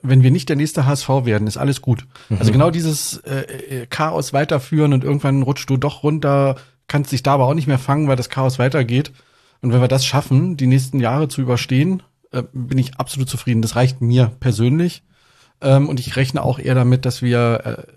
wenn 0.03 0.23
wir 0.23 0.31
nicht 0.31 0.49
der 0.49 0.57
nächste 0.57 0.87
HSV 0.87 1.09
werden, 1.25 1.49
ist 1.49 1.57
alles 1.57 1.81
gut. 1.83 2.07
Also 2.39 2.53
genau 2.53 2.71
dieses 2.71 3.19
äh, 3.19 3.41
äh, 3.41 3.87
Chaos 3.87 4.33
weiterführen 4.33 4.93
und 4.93 5.03
irgendwann 5.03 5.43
rutscht 5.43 5.69
du 5.69 5.77
doch 5.77 6.03
runter, 6.03 6.57
kannst 6.87 7.11
dich 7.11 7.23
da 7.23 7.35
aber 7.35 7.47
auch 7.47 7.55
nicht 7.55 7.67
mehr 7.67 7.79
fangen, 7.79 8.07
weil 8.07 8.17
das 8.17 8.29
Chaos 8.29 8.59
weitergeht. 8.59 9.13
Und 9.61 9.73
wenn 9.73 9.81
wir 9.81 9.89
das 9.89 10.07
schaffen, 10.07 10.57
die 10.57 10.69
nächsten 10.69 11.01
Jahre 11.01 11.29
zu 11.29 11.41
überstehen, 11.41 12.03
äh, 12.33 12.43
bin 12.53 12.79
ich 12.79 12.97
absolut 12.97 13.29
zufrieden. 13.29 13.63
Das 13.63 13.77
reicht 13.77 14.01
mir 14.01 14.33
persönlich. 14.41 15.03
Ähm, 15.61 15.89
und 15.89 15.99
ich 16.01 16.17
rechne 16.17 16.43
auch 16.43 16.59
eher 16.59 16.75
damit, 16.75 17.05
dass 17.05 17.23
wir 17.23 17.61
äh, 17.65 17.93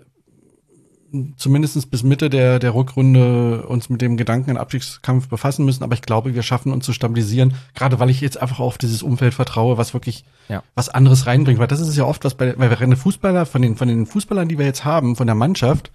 zumindest 1.36 1.90
bis 1.90 2.02
Mitte 2.02 2.30
der, 2.30 2.58
der 2.58 2.74
Rückrunde 2.74 3.66
uns 3.66 3.90
mit 3.90 4.00
dem 4.00 4.16
Gedanken 4.16 4.50
an 4.50 4.56
Abstiegskampf 4.56 5.28
befassen 5.28 5.64
müssen, 5.64 5.84
aber 5.84 5.94
ich 5.94 6.02
glaube, 6.02 6.34
wir 6.34 6.42
schaffen 6.42 6.72
uns 6.72 6.86
zu 6.86 6.92
stabilisieren, 6.94 7.54
gerade 7.74 8.00
weil 8.00 8.08
ich 8.08 8.20
jetzt 8.22 8.40
einfach 8.40 8.60
auf 8.60 8.78
dieses 8.78 9.02
Umfeld 9.02 9.34
vertraue, 9.34 9.76
was 9.76 9.92
wirklich 9.92 10.24
Ja. 10.48 10.62
was 10.74 10.88
anderes 10.88 11.26
reinbringt, 11.26 11.58
weil 11.60 11.66
das 11.66 11.80
ist 11.80 11.96
ja 11.96 12.04
oft 12.04 12.24
was 12.24 12.34
bei, 12.34 12.58
weil 12.58 12.70
wir 12.70 12.80
rennen 12.80 12.96
Fußballer, 12.96 13.44
von 13.44 13.60
den, 13.60 13.76
von 13.76 13.88
den 13.88 14.06
Fußballern, 14.06 14.48
die 14.48 14.58
wir 14.58 14.64
jetzt 14.64 14.84
haben, 14.84 15.14
von 15.16 15.26
der 15.26 15.36
Mannschaft, 15.36 15.92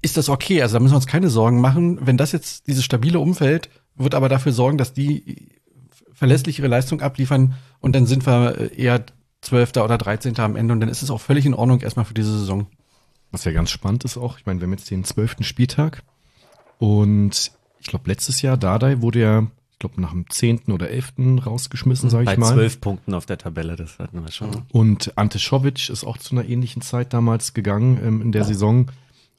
ist 0.00 0.16
das 0.16 0.28
okay. 0.28 0.62
Also 0.62 0.74
da 0.74 0.80
müssen 0.80 0.92
wir 0.94 0.96
uns 0.98 1.06
keine 1.06 1.28
Sorgen 1.30 1.60
machen. 1.60 1.98
Wenn 2.06 2.16
das 2.16 2.32
jetzt, 2.32 2.66
dieses 2.66 2.84
stabile 2.84 3.20
Umfeld, 3.20 3.68
wird 3.96 4.14
aber 4.14 4.28
dafür 4.28 4.52
sorgen, 4.52 4.78
dass 4.78 4.92
die 4.92 5.52
verlässlich 6.18 6.58
ihre 6.58 6.68
Leistung 6.68 7.00
abliefern 7.00 7.54
und 7.80 7.94
dann 7.94 8.06
sind 8.06 8.26
wir 8.26 8.72
eher 8.76 9.04
Zwölfter 9.40 9.84
oder 9.84 9.98
Dreizehnter 9.98 10.42
am 10.42 10.56
Ende 10.56 10.72
und 10.74 10.80
dann 10.80 10.88
ist 10.88 11.02
es 11.02 11.10
auch 11.10 11.20
völlig 11.20 11.46
in 11.46 11.54
Ordnung 11.54 11.80
erstmal 11.80 12.04
für 12.04 12.14
diese 12.14 12.36
Saison. 12.38 12.66
Was 13.30 13.44
ja 13.44 13.52
ganz 13.52 13.70
spannend 13.70 14.04
ist 14.04 14.16
auch, 14.16 14.38
ich 14.38 14.46
meine, 14.46 14.60
wir 14.60 14.66
haben 14.66 14.72
jetzt 14.72 14.90
den 14.90 15.04
zwölften 15.04 15.44
Spieltag 15.44 16.02
und 16.78 17.52
ich 17.80 17.86
glaube, 17.86 18.08
letztes 18.10 18.42
Jahr, 18.42 18.56
Dardai 18.56 19.00
wurde 19.00 19.20
ja, 19.20 19.46
ich 19.72 19.78
glaube, 19.78 20.00
nach 20.00 20.10
dem 20.10 20.28
zehnten 20.28 20.72
oder 20.72 20.90
elften 20.90 21.38
rausgeschmissen, 21.38 22.10
sage 22.10 22.24
Bei 22.24 22.32
ich 22.32 22.38
mal. 22.38 22.52
zwölf 22.52 22.80
Punkten 22.80 23.14
auf 23.14 23.26
der 23.26 23.38
Tabelle, 23.38 23.76
das 23.76 23.98
hatten 23.98 24.22
wir 24.24 24.32
schon. 24.32 24.62
Und 24.72 25.16
Ante 25.16 25.38
Schovic 25.38 25.88
ist 25.88 26.04
auch 26.04 26.18
zu 26.18 26.34
einer 26.34 26.48
ähnlichen 26.48 26.82
Zeit 26.82 27.12
damals 27.12 27.54
gegangen 27.54 28.00
ähm, 28.04 28.22
in 28.22 28.32
der 28.32 28.44
Saison. 28.44 28.90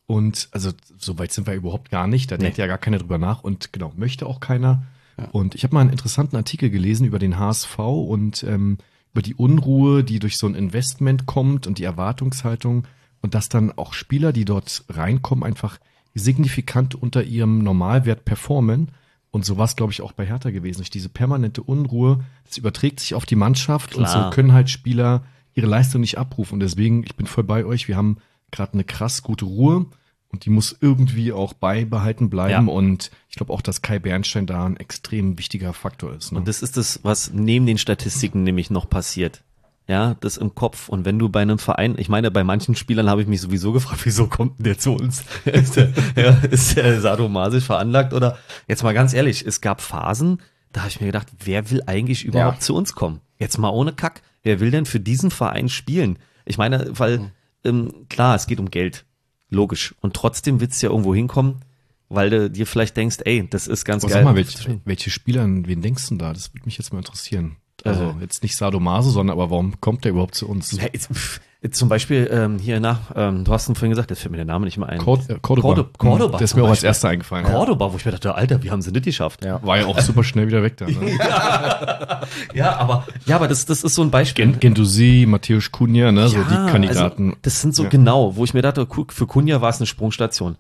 Und 0.08 0.48
also 0.52 0.72
so 0.98 1.20
weit 1.20 1.32
sind 1.34 1.46
wir 1.46 1.54
überhaupt 1.54 1.92
gar 1.92 2.08
nicht. 2.08 2.32
Da 2.32 2.38
Nee. 2.38 2.44
denkt 2.46 2.58
ja 2.58 2.68
gar 2.68 2.78
keiner 2.80 2.98
drüber 2.98 3.18
nach 3.18 3.44
und 3.44 3.74
genau, 3.74 3.92
möchte 3.96 4.26
auch 4.26 4.40
keiner. 4.40 4.84
Und 5.32 5.55
ich 5.55 5.63
habe 5.63 5.74
mal 5.74 5.82
einen 5.82 5.91
interessanten 5.91 6.36
Artikel 6.36 6.70
gelesen 6.70 7.05
über 7.05 7.20
den 7.20 7.38
HSV 7.38 7.78
und 7.80 8.43
ähm, 8.43 8.78
über 9.13 9.22
die 9.22 9.36
Unruhe, 9.36 10.03
die 10.03 10.20
durch 10.20 10.38
so 10.38 10.47
ein 10.47 10.55
Investment 10.55 11.26
kommt 11.26 11.67
und 11.67 11.78
die 11.80 11.84
Erwartungshaltung 11.84 12.86
und 13.22 13.34
dass 13.34 13.49
dann 13.49 13.72
auch 13.72 13.93
Spieler, 13.93 14.32
die 14.32 14.45
dort 14.45 14.86
reinkommen, 14.89 15.43
einfach 15.43 15.80
signifikant 16.13 16.95
unter 16.95 17.24
ihrem 17.24 17.59
Normalwert 17.63 18.26
performen. 18.26 18.91
Und 19.32 19.45
so 19.45 19.57
war 19.57 19.65
es, 19.65 19.76
glaube 19.76 19.91
ich, 19.91 20.01
auch 20.01 20.11
bei 20.11 20.26
Hertha 20.26 20.49
gewesen. 20.49 20.80
Durch 20.80 20.89
diese 20.89 21.09
permanente 21.09 21.61
Unruhe, 21.61 22.24
das 22.45 22.57
überträgt 22.57 22.99
sich 22.99 23.13
auf 23.13 23.26
die 23.26 23.36
Mannschaft 23.36 23.95
und 23.95 24.05
Klar. 24.05 24.30
so 24.30 24.36
können 24.36 24.53
halt 24.53 24.70
Spieler 24.70 25.24
ihre 25.53 25.67
Leistung 25.67 26.01
nicht 26.01 26.17
abrufen. 26.17 26.55
Und 26.55 26.59
deswegen, 26.61 27.03
ich 27.03 27.15
bin 27.15 27.28
voll 27.28 27.43
bei 27.43 27.65
euch, 27.65 27.88
wir 27.88 27.95
haben 27.95 28.17
gerade 28.51 28.74
eine 28.74 28.84
krass 28.84 29.22
gute 29.22 29.45
Ruhe 29.45 29.86
und 30.32 30.46
die 30.46 30.50
muss 30.50 30.76
irgendwie 30.80 31.32
auch 31.34 31.54
beibehalten 31.54 32.30
bleiben. 32.30 32.68
Ja. 32.68 32.74
Und 32.74 33.12
ich 33.30 33.36
glaube 33.36 33.52
auch, 33.52 33.62
dass 33.62 33.82
Kai 33.82 34.00
Bernstein 34.00 34.46
da 34.46 34.66
ein 34.66 34.78
extrem 34.78 35.38
wichtiger 35.38 35.74
Faktor 35.74 36.14
ist. 36.16 36.32
Ne? 36.32 36.40
Und 36.40 36.48
das 36.48 36.62
ist 36.62 36.78
das, 36.78 37.00
was 37.04 37.32
neben 37.34 37.66
den 37.66 37.78
Statistiken 37.78 38.44
nämlich 38.44 38.70
noch 38.70 38.90
passiert. 38.90 39.44
Ja, 39.88 40.16
das 40.20 40.38
im 40.38 40.54
Kopf. 40.54 40.88
Und 40.88 41.04
wenn 41.04 41.18
du 41.18 41.30
bei 41.30 41.42
einem 41.42 41.58
Verein, 41.58 41.96
ich 41.98 42.10
meine, 42.10 42.30
bei 42.30 42.44
manchen 42.44 42.76
Spielern 42.76 43.10
habe 43.10 43.24
ich 43.24 43.28
mich 43.28 43.42
sowieso 43.42 43.72
gefragt, 43.72 44.02
wieso 44.06 44.28
kommt 44.28 44.60
denn 44.60 44.66
der 44.66 44.78
zu 44.78 44.94
uns? 44.94 45.24
ist 45.46 45.78
der, 45.78 45.92
ja, 46.16 46.30
ist 46.52 46.78
der 46.78 47.02
sadomasisch 47.02 47.64
veranlagt 47.64 48.14
oder? 48.14 48.38
Jetzt 48.68 48.84
mal 48.84 48.94
ganz 48.94 49.14
ehrlich, 49.16 49.44
es 49.44 49.62
gab 49.62 49.82
Phasen, 49.82 50.42
da 50.72 50.82
habe 50.82 50.90
ich 50.92 51.00
mir 51.02 51.08
gedacht, 51.08 51.28
wer 51.44 51.72
will 51.72 51.82
eigentlich 51.88 52.24
überhaupt 52.24 52.58
Ja. 52.58 52.62
zu 52.62 52.76
uns 52.76 52.94
kommen? 52.94 53.20
Jetzt 53.40 53.58
mal 53.58 53.70
ohne 53.70 53.94
Kack. 53.94 54.22
Wer 54.44 54.60
will 54.60 54.70
denn 54.70 54.86
für 54.86 55.00
diesen 55.00 55.32
Verein 55.32 55.70
spielen? 55.70 56.20
Ich 56.46 56.60
meine, 56.60 56.88
weil, 56.92 57.32
ähm, 57.64 58.06
klar, 58.10 58.36
es 58.36 58.46
geht 58.46 58.60
um 58.60 58.70
Geld. 58.70 59.06
Logisch. 59.50 59.95
Und 60.02 60.16
trotzdem 60.16 60.60
wird's 60.60 60.82
ja 60.82 60.89
irgendwo 60.89 61.14
hinkommen, 61.16 61.64
weil 62.10 62.30
du 62.30 62.50
dir 62.50 62.66
vielleicht 62.68 62.97
denkst, 62.97 63.18
ey, 63.26 63.47
das 63.50 63.68
ist 63.68 63.86
ganz 63.86 64.04
Aber 64.04 64.14
geil. 64.14 64.24
sag 64.24 64.30
mal, 64.32 64.36
welche, 64.36 64.82
welche 64.86 65.10
Spieler, 65.10 65.45
wen 65.47 65.82
denkst 65.82 66.10
du 66.10 66.16
da? 66.16 66.34
Das 66.34 66.54
würde 66.54 66.66
mich 66.66 66.78
jetzt 66.78 66.91
mal 66.93 67.00
interessieren. 67.00 67.58
Also 67.86 68.04
Äh. 68.04 68.22
jetzt 68.22 68.44
nicht 68.44 68.56
Sadomaso, 68.56 69.10
sondern 69.10 69.38
aber 69.38 69.50
warum 69.52 69.80
kommt 69.82 70.04
der 70.06 70.12
überhaupt 70.12 70.36
zu 70.36 70.48
uns? 70.48 70.72
Ja, 70.74 70.84
jetzt, 70.92 71.08
pff, 71.14 71.40
jetzt 71.62 71.78
zum 71.78 71.90
Beispiel 71.90 72.30
ähm, 72.32 72.58
hier 72.60 72.80
nach, 72.80 73.00
ähm, 73.16 73.44
du 73.44 73.52
hast 73.52 73.68
ihn 73.70 73.76
vorhin 73.76 73.90
gesagt, 73.92 74.10
jetzt 74.10 74.20
fällt 74.22 74.32
mir 74.32 74.38
der 74.38 74.46
Name 74.46 74.66
nicht 74.66 74.78
mehr 74.78 74.90
ein. 74.90 75.00
Cord- 75.00 75.30
äh, 75.30 75.38
Cordoba. 75.42 75.68
Cordo- 75.70 75.90
Cordoba 75.98 76.38
Der 76.38 76.46
ist 76.46 76.56
mir 76.56 76.64
auch 76.64 76.70
als 76.70 76.84
erster 76.84 77.10
eingefallen. 77.10 77.46
Cordoba, 77.46 77.92
wo 77.92 77.98
ich 77.98 78.06
mir 78.06 78.12
dachte, 78.12 78.34
Alter, 78.36 78.62
wie 78.64 78.72
haben 78.72 78.82
sie 78.82 78.92
das 78.92 79.04
geschafft? 79.04 79.44
Ja. 79.46 79.62
War 79.64 79.78
ja 79.80 79.86
auch 79.86 80.00
super 80.00 80.24
schnell 80.24 80.48
wieder 80.48 80.64
weg 80.64 80.78
da. 80.78 80.86
Ne? 80.86 80.96
Ja, 82.54 82.78
aber, 82.78 83.06
ja, 83.26 83.36
aber 83.36 83.48
das, 83.48 83.66
das 83.66 83.84
ist 83.84 83.96
so 83.96 84.02
ein 84.02 84.12
Beispiel. 84.12 84.46
Gen 84.46 84.60
Gendusi, 84.60 85.26
Matthäus 85.28 85.72
Kunja, 85.72 86.12
ne, 86.12 86.28
so 86.28 86.38
die 86.44 86.72
Kandidaten. 86.72 87.30
Also, 87.30 87.38
das 87.42 87.62
sind 87.62 87.76
so 87.76 87.84
Ja. 87.84 87.90
genau, 87.90 88.36
wo 88.36 88.44
ich 88.44 88.54
mir 88.54 88.62
dachte, 88.62 88.88
für 89.10 89.28
Kunja 89.28 89.62
war 89.62 89.70
es 89.70 89.78
eine 89.80 89.88
Sprungstation. 89.88 90.56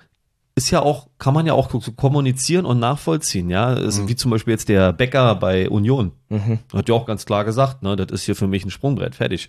Ist 0.59 0.71
ja 0.71 0.81
auch, 0.81 1.07
kann 1.19 1.33
man 1.33 1.45
ja 1.45 1.53
auch 1.53 1.69
kommunizieren 1.95 2.65
und 2.65 2.79
nachvollziehen, 2.79 3.49
ja. 3.49 3.71
Ist 3.71 4.09
Wie 4.09 4.17
zum 4.17 4.29
Beispiel 4.29 4.51
jetzt 4.51 4.67
der 4.67 4.91
Bäcker 4.91 5.35
bei 5.35 5.69
Union. 5.69 6.11
Hat 6.73 6.89
ja 6.89 6.95
auch 6.95 7.05
ganz 7.05 7.25
klar 7.25 7.45
gesagt, 7.45 7.81
ne, 7.81 7.95
das 7.95 8.11
ist 8.11 8.25
hier 8.25 8.35
für 8.35 8.45
mich 8.45 8.65
ein 8.65 8.69
Sprungbrett, 8.69 9.15
fertig. 9.15 9.47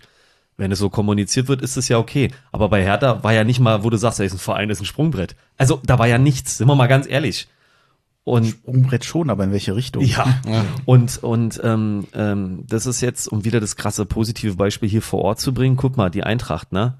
Wenn 0.55 0.71
es 0.71 0.79
so 0.79 0.89
kommuniziert 0.89 1.49
wird, 1.49 1.61
ist 1.61 1.75
es 1.75 1.89
ja 1.89 1.97
okay. 1.97 2.31
Aber 2.53 2.69
bei 2.69 2.81
Hertha 2.81 3.25
war 3.25 3.33
ja 3.33 3.43
nicht 3.43 3.59
mal, 3.59 3.83
wo 3.83 3.89
du 3.89 3.97
sagst, 3.97 4.21
da 4.21 4.23
ist 4.23 4.31
ein 4.31 4.39
Verein, 4.39 4.69
das 4.69 4.77
ist 4.77 4.83
ein 4.83 4.85
Sprungbrett. 4.85 5.35
Also 5.57 5.81
da 5.85 5.99
war 5.99 6.07
ja 6.07 6.17
nichts, 6.17 6.59
sind 6.59 6.69
wir 6.69 6.75
mal 6.75 6.87
ganz 6.87 7.09
ehrlich. 7.09 7.49
Und 8.23 8.45
Sprungbrett 8.45 9.03
schon, 9.03 9.29
aber 9.29 9.43
in 9.43 9.51
welche 9.51 9.75
Richtung? 9.75 10.01
ja. 10.45 10.63
Und, 10.85 11.21
und 11.21 11.59
ähm, 11.61 12.07
ähm, 12.13 12.63
das 12.69 12.85
ist 12.85 13.01
jetzt, 13.01 13.27
um 13.27 13.43
wieder 13.43 13.59
das 13.59 13.75
krasse 13.75 14.05
positive 14.05 14.55
Beispiel 14.55 14.87
hier 14.87 15.01
vor 15.01 15.23
Ort 15.23 15.41
zu 15.41 15.53
bringen, 15.53 15.75
guck 15.75 15.97
mal, 15.97 16.09
die 16.09 16.23
Eintracht, 16.23 16.71
ne? 16.71 16.99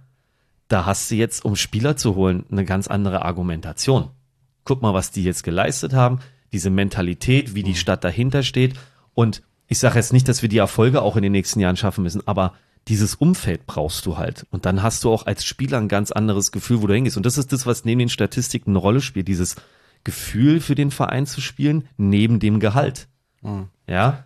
Da 0.72 0.86
hast 0.86 1.12
du 1.12 1.16
jetzt, 1.16 1.44
um 1.44 1.56
Spieler 1.58 1.98
zu 1.98 2.16
holen, 2.16 2.46
eine 2.50 2.64
ganz 2.64 2.88
andere 2.88 3.26
Argumentation. 3.26 4.10
Guck 4.64 4.82
mal, 4.82 4.94
was 4.94 5.12
die 5.12 5.24
jetzt 5.24 5.44
geleistet 5.44 5.94
haben, 5.94 6.20
diese 6.54 6.70
Mentalität, 6.70 7.56
wie 7.56 7.64
die 7.64 7.76
Stadt 7.76 8.04
dahinter 8.04 8.42
steht. 8.42 8.76
Und 9.14 9.42
ich 9.68 9.80
sage 9.80 9.96
jetzt 9.96 10.14
nicht, 10.14 10.28
dass 10.30 10.42
wir 10.42 10.50
die 10.50 10.60
Erfolge 10.60 11.02
auch 11.02 11.18
in 11.18 11.24
den 11.24 11.34
nächsten 11.34 11.60
Jahren 11.60 11.76
schaffen 11.76 12.04
müssen, 12.04 12.26
aber 12.26 12.54
dieses 12.88 13.16
Umfeld 13.16 13.68
brauchst 13.68 14.06
du 14.06 14.18
halt. 14.18 14.48
Und 14.50 14.66
dann 14.66 14.82
hast 14.82 15.04
du 15.04 15.12
auch 15.12 15.26
als 15.26 15.44
Spieler 15.44 15.78
ein 15.78 15.90
ganz 15.90 16.12
anderes 16.12 16.52
Gefühl, 16.52 16.82
wo 16.82 16.88
du 16.88 16.94
hingehst. 16.94 17.18
Und 17.18 17.26
das 17.26 17.38
ist 17.38 17.52
das, 17.52 17.66
was 17.66 17.84
neben 17.84 18.00
den 18.00 18.10
Statistiken 18.10 18.72
eine 18.72 18.80
Rolle 18.80 19.02
spielt, 19.02 19.28
dieses 19.28 19.58
Gefühl 20.04 20.62
für 20.62 20.76
den 20.76 20.90
Verein 20.90 21.26
zu 21.26 21.42
spielen, 21.42 21.88
neben 21.98 22.40
dem 22.40 22.60
Gehalt. 22.60 23.08
Ja, 23.88 24.24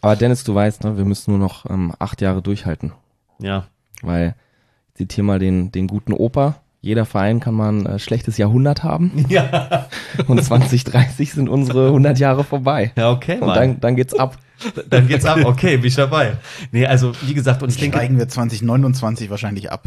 Aber 0.00 0.14
Dennis, 0.16 0.44
du 0.44 0.54
weißt, 0.54 0.84
ne, 0.84 0.96
wir 0.96 1.04
müssen 1.04 1.32
nur 1.32 1.40
noch 1.40 1.68
ähm, 1.68 1.92
acht 1.98 2.20
Jahre 2.20 2.40
durchhalten. 2.40 2.92
ja. 3.40 3.66
Weil, 4.00 4.36
zitiere 4.98 5.24
mal 5.24 5.38
den, 5.38 5.72
den 5.72 5.86
guten 5.86 6.12
Opa. 6.12 6.60
Jeder 6.80 7.06
Verein 7.06 7.40
kann 7.40 7.54
mal 7.54 7.70
ein 7.72 7.86
äh, 7.86 7.98
schlechtes 7.98 8.36
Jahrhundert 8.36 8.82
haben. 8.84 9.24
Ja, 9.28 9.88
Und 10.26 10.42
2030 10.42 11.32
sind 11.32 11.48
unsere 11.48 11.86
100 11.88 12.18
Jahre 12.18 12.44
vorbei. 12.44 12.92
ja 12.96 13.10
okay, 13.10 13.34
Und 13.34 13.46
Mann. 13.48 13.54
dann, 13.54 13.80
dann 13.80 13.96
geht's 13.96 14.14
ab. 14.14 14.36
dann 14.90 15.08
geht's 15.08 15.24
ab. 15.24 15.38
Okay, 15.44 15.76
bin 15.76 15.86
ich 15.86 15.94
dabei. 15.94 16.36
Nee, 16.72 16.86
also 16.86 17.12
wie 17.22 17.34
gesagt, 17.34 17.62
und 17.62 17.70
ich 17.70 17.76
denke, 17.76 17.98
Steigen 17.98 18.18
wir 18.18 18.28
2029 18.28 19.30
wahrscheinlich 19.30 19.70
ab. 19.72 19.86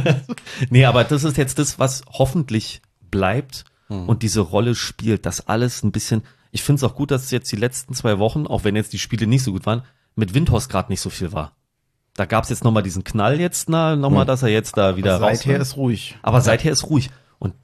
nee, 0.70 0.84
aber 0.84 1.04
das 1.04 1.24
ist 1.24 1.36
jetzt 1.36 1.58
das, 1.58 1.78
was 1.78 2.02
hoffentlich 2.10 2.82
bleibt 3.10 3.64
und 3.88 4.22
diese 4.22 4.40
Rolle 4.40 4.74
spielt, 4.74 5.26
dass 5.26 5.48
alles 5.48 5.82
ein 5.82 5.92
bisschen. 5.92 6.22
Ich 6.50 6.62
finde 6.62 6.78
es 6.78 6.90
auch 6.90 6.94
gut, 6.94 7.10
dass 7.10 7.30
jetzt 7.30 7.52
die 7.52 7.56
letzten 7.56 7.92
zwei 7.92 8.18
Wochen, 8.18 8.46
auch 8.46 8.64
wenn 8.64 8.74
jetzt 8.74 8.94
die 8.94 8.98
Spiele 8.98 9.26
nicht 9.26 9.42
so 9.42 9.52
gut 9.52 9.66
waren, 9.66 9.82
mit 10.14 10.32
Windhorst 10.32 10.70
gerade 10.70 10.90
nicht 10.90 11.02
so 11.02 11.10
viel 11.10 11.32
war. 11.32 11.52
Da 12.14 12.26
gab's 12.26 12.50
jetzt 12.50 12.62
nochmal 12.64 12.82
diesen 12.82 13.04
Knall 13.04 13.40
jetzt, 13.40 13.68
na, 13.68 13.96
nochmal, 13.96 14.26
dass 14.26 14.42
er 14.42 14.50
jetzt 14.50 14.76
da 14.76 14.96
wieder 14.96 15.16
raus 15.16 15.38
Seither 15.38 15.54
will. 15.54 15.60
ist 15.62 15.76
ruhig. 15.76 16.18
Aber 16.22 16.40
seither 16.42 16.70
ist 16.72 16.90
ruhig. 16.90 17.10
Und, 17.38 17.54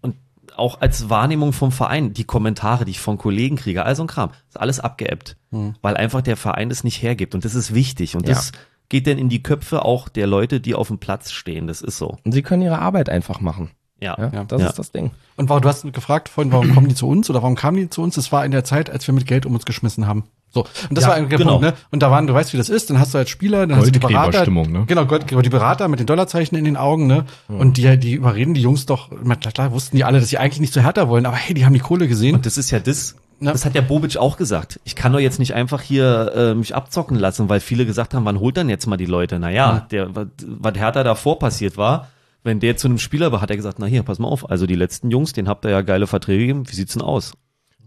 und 0.00 0.14
auch 0.56 0.80
als 0.80 1.08
Wahrnehmung 1.10 1.52
vom 1.52 1.72
Verein, 1.72 2.12
die 2.14 2.24
Kommentare, 2.24 2.84
die 2.84 2.92
ich 2.92 3.00
von 3.00 3.18
Kollegen 3.18 3.56
kriege, 3.56 3.84
all 3.84 3.94
so 3.96 4.02
ein 4.04 4.08
Kram, 4.08 4.30
ist 4.48 4.58
alles 4.58 4.80
abgeebbt. 4.80 5.36
Weil 5.50 5.96
einfach 5.96 6.20
der 6.22 6.36
Verein 6.36 6.70
es 6.70 6.84
nicht 6.84 7.02
hergibt. 7.02 7.34
Und 7.34 7.44
das 7.44 7.54
ist 7.54 7.74
wichtig. 7.74 8.14
Und 8.16 8.28
Ja. 8.28 8.34
das 8.34 8.52
geht 8.88 9.06
dann 9.06 9.18
in 9.18 9.28
die 9.28 9.42
Köpfe 9.42 9.84
auch 9.84 10.08
der 10.08 10.26
Leute, 10.26 10.60
die 10.60 10.74
auf 10.74 10.88
dem 10.88 10.98
Platz 10.98 11.32
stehen. 11.32 11.66
Das 11.66 11.80
ist 11.82 11.98
so. 11.98 12.16
Und 12.24 12.32
sie 12.32 12.42
können 12.42 12.62
ihre 12.62 12.78
Arbeit 12.78 13.08
einfach 13.08 13.40
machen. 13.40 13.70
Ja. 14.00 14.16
Ja, 14.18 14.30
Ja. 14.32 14.44
das 14.44 14.60
Ja. 14.62 14.68
ist 14.68 14.78
das 14.78 14.92
Ding. 14.92 15.10
Und 15.36 15.48
warum, 15.48 15.62
du 15.62 15.68
hast 15.68 15.90
gefragt 15.92 16.28
vorhin, 16.28 16.52
warum 16.52 16.74
kommen 16.74 16.88
die 16.88 16.94
zu 16.94 17.08
uns 17.08 17.28
oder 17.30 17.42
warum 17.42 17.54
kamen 17.56 17.76
die 17.76 17.90
zu 17.90 18.02
uns? 18.02 18.14
Das 18.14 18.30
war 18.32 18.44
in 18.44 18.50
der 18.50 18.64
Zeit, 18.64 18.90
als 18.90 19.06
wir 19.06 19.14
mit 19.14 19.26
Geld 19.26 19.46
um 19.46 19.54
uns 19.54 19.64
geschmissen 19.64 20.06
haben. 20.06 20.24
So. 20.50 20.62
Und 20.88 20.96
das 20.96 21.04
Ja, 21.04 21.10
war 21.10 21.16
ein 21.16 21.28
genau. 21.28 21.58
Punkt, 21.58 21.62
ne? 21.62 21.74
Und 21.90 22.02
da 22.02 22.10
waren, 22.10 22.26
du 22.26 22.32
weißt, 22.32 22.52
wie 22.54 22.56
das 22.56 22.70
ist, 22.70 22.88
dann 22.88 22.98
hast 22.98 23.12
du 23.12 23.18
als 23.18 23.28
Spieler, 23.28 23.66
dann 23.66 23.76
hast 23.76 23.86
du 23.86 23.90
die 23.92 23.98
Berater. 23.98 24.48
Ne? 24.50 24.84
Genau, 24.86 25.04
die 25.04 25.48
Berater 25.50 25.88
mit 25.88 26.00
den 26.00 26.06
Dollarzeichen 26.06 26.56
in 26.56 26.64
den 26.64 26.76
Augen, 26.78 27.06
ne? 27.06 27.24
Und 27.48 27.76
die, 27.76 27.98
die 27.98 28.14
überreden 28.14 28.54
die 28.54 28.62
Jungs 28.62 28.86
doch, 28.86 29.10
klar, 29.10 29.52
klar, 29.52 29.72
wussten 29.72 29.96
die 29.96 30.04
alle, 30.04 30.20
dass 30.20 30.30
sie 30.30 30.38
eigentlich 30.38 30.60
nicht 30.60 30.72
zu 30.72 30.80
härter 30.80 31.08
wollen, 31.08 31.26
aber 31.26 31.36
hey, 31.36 31.52
die 31.54 31.66
haben 31.66 31.74
die 31.74 31.80
Kohle 31.80 32.08
gesehen. 32.08 32.34
Und 32.36 32.46
das 32.46 32.56
ist 32.56 32.70
ja 32.70 32.78
das, 32.80 33.16
Ja. 33.40 33.52
das 33.52 33.66
hat 33.66 33.74
ja 33.74 33.82
Bobic 33.82 34.16
auch 34.16 34.38
gesagt. 34.38 34.80
Ich 34.84 34.96
kann 34.96 35.12
doch 35.12 35.18
jetzt 35.20 35.38
nicht 35.38 35.52
einfach 35.54 35.82
hier 35.82 36.32
äh, 36.34 36.54
mich 36.54 36.74
abzocken 36.74 37.18
lassen, 37.18 37.50
weil 37.50 37.60
viele 37.60 37.84
gesagt 37.84 38.14
haben, 38.14 38.24
wann 38.24 38.40
holt 38.40 38.56
dann 38.56 38.70
jetzt 38.70 38.86
mal 38.86 38.96
die 38.96 39.04
Leute? 39.06 39.38
Naja, 39.38 39.86
der, 39.90 40.16
was, 40.16 40.28
was 40.46 40.74
Hertha 40.78 41.04
davor 41.04 41.38
passiert 41.38 41.76
war, 41.76 42.08
wenn 42.44 42.60
der 42.60 42.76
zu 42.76 42.88
einem 42.88 42.98
Spieler 42.98 43.32
war, 43.32 43.40
hat 43.40 43.50
er 43.50 43.56
gesagt, 43.56 43.78
na 43.78 43.86
hier, 43.86 44.02
pass 44.02 44.18
mal 44.18 44.28
auf, 44.28 44.48
also 44.50 44.66
die 44.66 44.74
letzten 44.76 45.10
Jungs, 45.10 45.32
denen 45.32 45.48
habt 45.48 45.64
ihr 45.64 45.70
ja 45.70 45.82
geile 45.82 46.06
Verträge 46.06 46.40
gegeben, 46.46 46.68
wie 46.70 46.74
sieht's 46.74 46.92
denn 46.94 47.02
aus? 47.02 47.32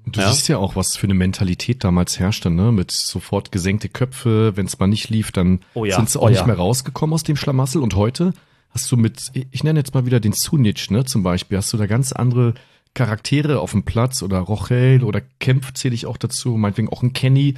Du 0.06 0.20
Ja. 0.20 0.32
siehst 0.32 0.48
ja 0.48 0.58
auch, 0.58 0.76
was 0.76 0.98
für 0.98 1.06
eine 1.06 1.14
Mentalität 1.14 1.84
damals 1.84 2.20
herrschte, 2.20 2.50
ne? 2.50 2.72
Mit 2.72 2.90
sofort 2.92 3.52
gesenkte 3.52 3.88
Köpfe, 3.88 4.58
wenn 4.58 4.66
es 4.66 4.80
mal 4.80 4.88
nicht 4.88 5.10
lief, 5.10 5.32
dann 5.32 5.60
Oh 5.76 5.86
ja, 5.86 5.96
sind 5.96 6.10
sie 6.10 6.20
auch 6.20 6.24
oh 6.26 6.30
nicht 6.30 6.40
ja. 6.40 6.48
mehr 6.48 6.56
rausgekommen 6.58 7.14
aus 7.14 7.24
dem 7.24 7.36
Schlamassel. 7.36 7.82
Und 7.84 7.96
heute 7.96 8.34
hast 8.72 8.92
du 8.92 8.98
mit, 8.98 9.32
ich 9.52 9.64
nenne 9.64 9.80
jetzt 9.80 9.94
mal 9.94 10.06
wieder 10.08 10.20
den 10.20 10.34
Sunic, 10.34 10.90
ne? 10.90 11.06
Zum 11.06 11.22
Beispiel, 11.22 11.58
hast 11.58 11.72
du 11.72 11.78
da 11.78 11.86
ganz 11.86 12.12
andere 12.14 12.56
Charaktere 12.96 13.60
auf 13.60 13.72
dem 13.72 13.84
Platz 13.84 14.24
oder 14.24 14.40
Rochel 14.40 15.04
oder 15.04 15.22
Kempf 15.40 15.72
zähle 15.74 15.94
ich 15.96 16.08
auch 16.08 16.18
dazu, 16.18 16.58
meinetwegen 16.58 16.90
auch 16.90 17.04
ein 17.04 17.14
Kenny. 17.14 17.54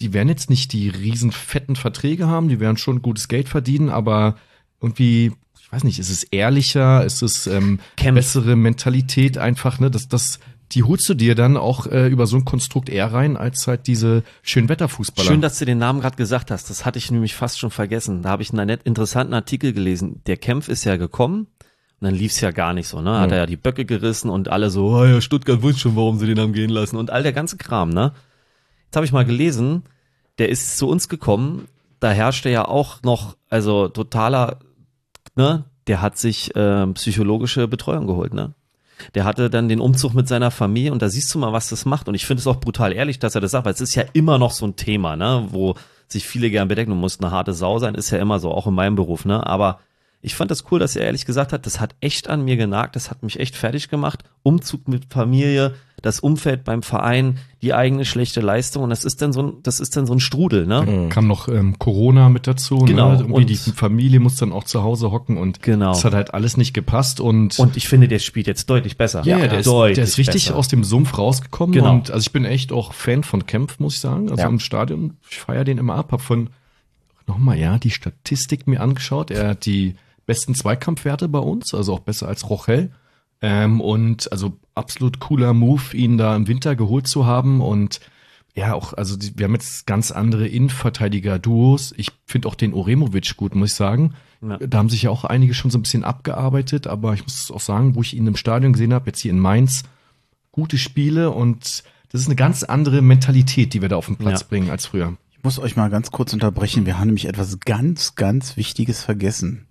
Die 0.00 0.12
werden 0.14 0.28
jetzt 0.28 0.50
nicht 0.50 0.72
die 0.72 0.88
riesen 0.88 1.32
fetten 1.32 1.76
Verträge 1.76 2.26
haben, 2.28 2.48
die 2.48 2.60
werden 2.60 2.76
schon 2.78 3.02
gutes 3.02 3.28
Geld 3.28 3.48
verdienen, 3.48 3.90
aber 3.90 4.36
irgendwie, 4.80 5.32
weiß 5.72 5.84
nicht, 5.84 5.98
ist 5.98 6.10
es 6.10 6.22
ehrlicher, 6.24 7.04
ist 7.04 7.22
es 7.22 7.46
ähm, 7.46 7.80
bessere 7.96 8.56
Mentalität 8.56 9.38
einfach, 9.38 9.80
ne? 9.80 9.90
Das, 9.90 10.06
das, 10.06 10.38
die 10.72 10.82
holst 10.82 11.08
du 11.08 11.14
dir 11.14 11.34
dann 11.34 11.56
auch 11.56 11.86
äh, 11.86 12.08
über 12.08 12.26
so 12.26 12.36
ein 12.36 12.44
Konstrukt 12.44 12.90
eher 12.90 13.12
rein, 13.12 13.38
als 13.38 13.66
halt 13.66 13.86
diese 13.86 14.22
Schönwetterfußballer. 14.42 15.28
Schön, 15.28 15.40
dass 15.40 15.58
du 15.58 15.64
den 15.64 15.78
Namen 15.78 16.00
gerade 16.00 16.16
gesagt 16.16 16.50
hast. 16.50 16.68
Das 16.68 16.84
hatte 16.84 16.98
ich 16.98 17.10
nämlich 17.10 17.34
fast 17.34 17.58
schon 17.58 17.70
vergessen. 17.70 18.22
Da 18.22 18.28
habe 18.28 18.42
ich 18.42 18.52
einen 18.52 18.66
nett 18.66 18.82
interessanten 18.84 19.32
Artikel 19.32 19.72
gelesen. 19.72 20.20
Der 20.26 20.36
Kempf 20.36 20.68
ist 20.68 20.84
ja 20.84 20.96
gekommen 20.96 21.46
und 22.00 22.06
dann 22.06 22.14
lief's 22.14 22.40
ja 22.42 22.50
gar 22.50 22.74
nicht 22.74 22.88
so, 22.88 23.00
ne? 23.00 23.18
Hat 23.18 23.32
er 23.32 23.38
ja 23.38 23.46
die 23.46 23.56
Böcke 23.56 23.86
gerissen 23.86 24.28
und 24.28 24.48
alle 24.48 24.68
so, 24.68 24.88
oh 24.90 25.04
ja, 25.04 25.22
Stuttgart 25.22 25.62
wusste 25.62 25.80
schon, 25.80 25.96
warum 25.96 26.18
sie 26.18 26.26
den 26.26 26.38
haben 26.38 26.52
gehen 26.52 26.70
lassen 26.70 26.96
und 26.96 27.10
all 27.10 27.22
der 27.22 27.32
ganze 27.32 27.56
Kram, 27.56 27.88
ne? 27.88 28.12
Jetzt 28.86 28.96
habe 28.96 29.06
ich 29.06 29.12
mal 29.12 29.24
gelesen, 29.24 29.84
der 30.36 30.50
ist 30.50 30.76
zu 30.76 30.86
uns 30.86 31.08
gekommen, 31.08 31.66
da 31.98 32.10
herrschte 32.10 32.50
ja 32.50 32.66
auch 32.66 33.02
noch, 33.02 33.36
also 33.48 33.88
totaler, 33.88 34.58
ne? 35.34 35.64
Der 35.86 36.00
hat 36.00 36.16
sich 36.16 36.54
äh, 36.54 36.86
psychologische 36.88 37.66
Betreuung 37.68 38.06
geholt, 38.06 38.34
ne? 38.34 38.54
Der 39.14 39.24
hatte 39.24 39.50
dann 39.50 39.68
den 39.68 39.80
Umzug 39.80 40.14
mit 40.14 40.28
seiner 40.28 40.50
Familie 40.50 40.92
und 40.92 41.02
da 41.02 41.08
siehst 41.08 41.34
du 41.34 41.38
mal, 41.38 41.52
was 41.52 41.68
das 41.68 41.84
macht. 41.84 42.08
Und 42.08 42.14
ich 42.14 42.24
finde 42.24 42.40
es 42.40 42.46
auch 42.46 42.60
brutal 42.60 42.92
ehrlich, 42.92 43.18
dass 43.18 43.34
er 43.34 43.40
das 43.40 43.50
sagt, 43.50 43.64
weil 43.64 43.72
es 43.72 43.80
ist 43.80 43.96
ja 43.96 44.04
immer 44.12 44.38
noch 44.38 44.52
so 44.52 44.66
ein 44.66 44.76
Thema, 44.76 45.16
ne, 45.16 45.46
wo 45.50 45.74
sich 46.06 46.26
viele 46.26 46.50
gern 46.50 46.68
bedecken. 46.68 46.90
Du 46.90 46.96
musst 46.96 47.22
eine 47.22 47.32
harte 47.32 47.52
Sau 47.52 47.78
sein, 47.78 47.94
ist 47.94 48.10
ja 48.10 48.18
immer 48.18 48.38
so, 48.38 48.52
auch 48.52 48.66
in 48.66 48.74
meinem 48.74 48.94
Beruf, 48.94 49.24
ne. 49.24 49.44
Aber 49.46 49.80
ich 50.20 50.36
fand 50.36 50.50
das 50.50 50.70
cool, 50.70 50.78
dass 50.78 50.94
er 50.94 51.04
ehrlich 51.04 51.26
gesagt 51.26 51.52
hat, 51.52 51.66
das 51.66 51.80
hat 51.80 51.96
echt 52.00 52.28
an 52.30 52.44
mir 52.44 52.56
genagt, 52.56 52.94
das 52.94 53.10
hat 53.10 53.24
mich 53.24 53.40
echt 53.40 53.56
fertig 53.56 53.88
gemacht. 53.88 54.22
Umzug 54.44 54.86
mit 54.86 55.12
Familie, 55.12 55.74
das 56.02 56.20
Umfeld 56.20 56.64
beim 56.64 56.82
Verein, 56.82 57.38
die 57.62 57.72
eigene 57.74 58.04
schlechte 58.04 58.40
Leistung 58.40 58.82
und 58.82 58.90
das 58.90 59.04
ist 59.04 59.22
dann 59.22 59.32
so 59.32 59.42
ein, 59.42 59.52
das 59.62 59.78
ist 59.80 59.96
dann 59.96 60.04
so 60.04 60.12
ein 60.12 60.20
Strudel, 60.20 60.66
ne? 60.66 61.06
kam 61.10 61.28
noch 61.28 61.48
ähm, 61.48 61.78
Corona 61.78 62.28
mit 62.28 62.46
dazu. 62.46 62.78
Genau, 62.78 63.12
Ne? 63.12 63.18
Irgendwie 63.20 63.34
und- 63.42 63.48
die 63.48 63.56
Familie 63.56 64.18
muss 64.20 64.34
dann 64.36 64.52
auch 64.52 64.64
zu 64.64 64.82
Hause 64.82 65.12
hocken 65.12 65.38
und 65.38 65.62
Genau. 65.62 65.92
das 65.92 66.04
hat 66.04 66.12
halt 66.12 66.34
alles 66.34 66.56
nicht 66.56 66.74
gepasst 66.74 67.20
und, 67.20 67.58
Und 67.58 67.76
ich 67.76 67.88
finde, 67.88 68.08
der 68.08 68.18
spielt 68.18 68.46
jetzt 68.48 68.68
deutlich 68.68 68.98
besser. 68.98 69.22
ja, 69.24 69.38
der, 69.38 69.60
ist, 69.60 69.66
deutlich 69.66 69.94
der 69.94 70.04
ist 70.04 70.18
richtig 70.18 70.46
besser. 70.46 70.56
aus 70.58 70.68
dem 70.68 70.82
Sumpf 70.84 71.16
rausgekommen 71.16 71.72
Genau. 71.72 71.92
und 71.92 72.10
also 72.10 72.20
ich 72.26 72.32
bin 72.32 72.44
echt 72.44 72.72
auch 72.72 72.92
Fan 72.92 73.22
von 73.22 73.46
Kempf, 73.46 73.78
muss 73.78 73.94
ich 73.94 74.00
sagen. 74.00 74.28
Also 74.28 74.42
Ja. 74.42 74.48
im 74.48 74.58
Stadion, 74.58 75.16
ich 75.30 75.38
feiere 75.38 75.64
den 75.64 75.78
immer 75.78 75.94
ab, 75.94 76.10
hab 76.12 76.20
von 76.20 76.50
nochmal, 77.28 77.58
ja, 77.58 77.78
die 77.78 77.90
Statistik 77.90 78.66
mir 78.66 78.80
angeschaut. 78.80 79.30
Er 79.30 79.50
hat 79.50 79.66
die 79.66 79.94
besten 80.26 80.54
Zweikampfwerte 80.56 81.28
bei 81.28 81.38
uns, 81.38 81.72
also 81.74 81.94
auch 81.94 82.00
besser 82.00 82.26
als 82.28 82.50
Rochel. 82.50 82.90
Ähm, 83.42 83.80
und 83.80 84.30
also 84.32 84.56
absolut 84.74 85.18
cooler 85.18 85.52
Move, 85.52 85.94
ihn 85.96 86.16
da 86.16 86.34
im 86.36 86.46
Winter 86.48 86.76
geholt 86.76 87.06
zu 87.06 87.26
haben 87.26 87.60
und 87.60 88.00
ja, 88.54 88.74
auch, 88.74 88.92
also 88.92 89.16
die, 89.16 89.36
wir 89.38 89.44
haben 89.46 89.54
jetzt 89.54 89.86
ganz 89.86 90.10
andere 90.10 90.46
Innenverteidiger-Duos. 90.46 91.94
Ich 91.96 92.10
finde 92.26 92.48
auch 92.48 92.54
den 92.54 92.74
Oremovic 92.74 93.36
gut, 93.36 93.54
muss 93.54 93.70
ich 93.70 93.76
sagen. 93.76 94.14
Ja. 94.42 94.58
Da 94.58 94.78
haben 94.78 94.90
sich 94.90 95.02
ja 95.02 95.10
auch 95.10 95.24
einige 95.24 95.54
schon 95.54 95.70
so 95.70 95.78
ein 95.78 95.82
bisschen 95.82 96.04
abgearbeitet, 96.04 96.86
aber 96.86 97.14
ich 97.14 97.22
muss 97.22 97.50
auch 97.50 97.60
sagen, 97.60 97.94
wo 97.94 98.02
ich 98.02 98.14
ihn 98.14 98.26
im 98.26 98.36
Stadion 98.36 98.72
gesehen 98.72 98.92
habe, 98.92 99.06
jetzt 99.06 99.20
hier 99.20 99.30
in 99.30 99.38
Mainz, 99.38 99.84
gute 100.50 100.78
Spiele 100.78 101.30
und 101.30 101.82
das 102.10 102.20
ist 102.20 102.26
eine 102.26 102.36
ganz 102.36 102.62
andere 102.62 103.00
Mentalität, 103.00 103.72
die 103.72 103.80
wir 103.80 103.88
da 103.88 103.96
auf 103.96 104.06
den 104.06 104.16
Platz 104.16 104.40
Ja. 104.42 104.46
bringen 104.48 104.68
als 104.68 104.84
früher. 104.86 105.16
Ich 105.30 105.42
muss 105.42 105.58
euch 105.58 105.76
mal 105.76 105.88
ganz 105.88 106.10
kurz 106.10 106.32
unterbrechen. 106.34 106.84
Wir 106.84 106.98
haben 106.98 107.06
nämlich 107.06 107.24
etwas 107.24 107.58
ganz, 107.60 108.14
ganz 108.16 108.56
Wichtiges 108.58 109.02
vergessen. 109.02 109.66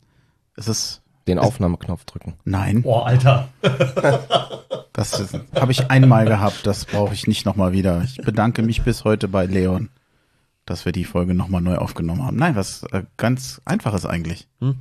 Es 0.55 0.67
ist, 0.67 1.00
Den 1.27 1.39
Aufnahmeknopf 1.39 2.05
drücken. 2.05 2.33
nein, 2.45 2.81
Boah, 2.81 3.05
Alter. 3.05 3.49
das 4.93 5.33
habe 5.55 5.71
ich 5.71 5.91
einmal 5.91 6.25
gehabt. 6.25 6.65
Das 6.65 6.85
brauche 6.85 7.13
ich 7.13 7.27
nicht 7.27 7.45
nochmal 7.45 7.73
wieder. 7.73 8.01
Ich 8.03 8.17
bedanke 8.17 8.63
mich 8.63 8.81
bis 8.81 9.03
heute 9.03 9.27
bei 9.27 9.45
Leon, 9.45 9.89
dass 10.65 10.85
wir 10.85 10.91
die 10.91 11.05
Folge 11.05 11.33
nochmal 11.33 11.61
neu 11.61 11.75
aufgenommen 11.75 12.23
haben. 12.25 12.37
Nein, 12.37 12.55
was 12.55 12.83
äh, 12.91 13.03
ganz 13.17 13.61
einfaches 13.65 14.05
eigentlich. 14.05 14.47
Hm? 14.59 14.75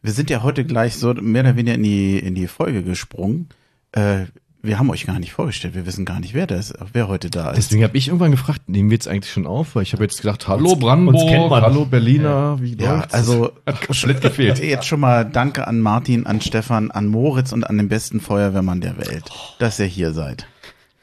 Wir 0.00 0.12
sind 0.12 0.30
ja 0.30 0.42
heute 0.42 0.64
gleich 0.64 0.96
so 0.96 1.12
mehr 1.14 1.42
oder 1.42 1.56
weniger 1.56 1.74
in 1.74 1.82
die, 1.82 2.18
in 2.18 2.34
die 2.34 2.46
Folge 2.46 2.82
gesprungen. 2.82 3.48
Äh, 3.92 4.26
wir 4.62 4.78
haben 4.78 4.90
euch 4.90 5.06
gar 5.06 5.18
nicht 5.18 5.32
vorgestellt. 5.32 5.74
Wir 5.74 5.86
wissen 5.86 6.04
gar 6.04 6.18
nicht, 6.20 6.34
wer 6.34 6.46
das, 6.46 6.74
wer 6.92 7.06
heute 7.08 7.30
da 7.30 7.50
ist. 7.50 7.56
Deswegen 7.56 7.84
habe 7.84 7.96
ich 7.96 8.08
irgendwann 8.08 8.30
gefragt, 8.32 8.68
nehmen 8.68 8.90
wir 8.90 8.96
jetzt 8.96 9.06
eigentlich 9.08 9.32
schon 9.32 9.46
auf? 9.46 9.76
Weil 9.76 9.84
ich 9.84 9.92
habe 9.92 10.02
jetzt 10.02 10.20
gedacht, 10.20 10.48
hallo 10.48 10.74
Brandenburg, 10.76 11.14
uns 11.22 11.30
kennt 11.30 11.48
man. 11.50 11.62
hallo 11.62 11.84
Berliner, 11.84 12.58
wie 12.60 12.76
Ja, 12.76 12.96
läuft's? 12.96 13.14
also 13.14 13.52
hat 13.66 13.86
komplett 13.86 14.20
gefehlt. 14.20 14.58
Jetzt 14.62 14.86
schon 14.86 15.00
mal 15.00 15.24
danke 15.24 15.66
an 15.68 15.80
Martin, 15.80 16.26
an 16.26 16.40
Stefan, 16.40 16.90
an 16.90 17.06
Moritz 17.06 17.52
und 17.52 17.64
an 17.64 17.78
den 17.78 17.88
besten 17.88 18.20
Feuerwehrmann 18.20 18.80
der 18.80 18.98
Welt, 18.98 19.24
dass 19.58 19.78
ihr 19.78 19.86
hier 19.86 20.12
seid. 20.12 20.46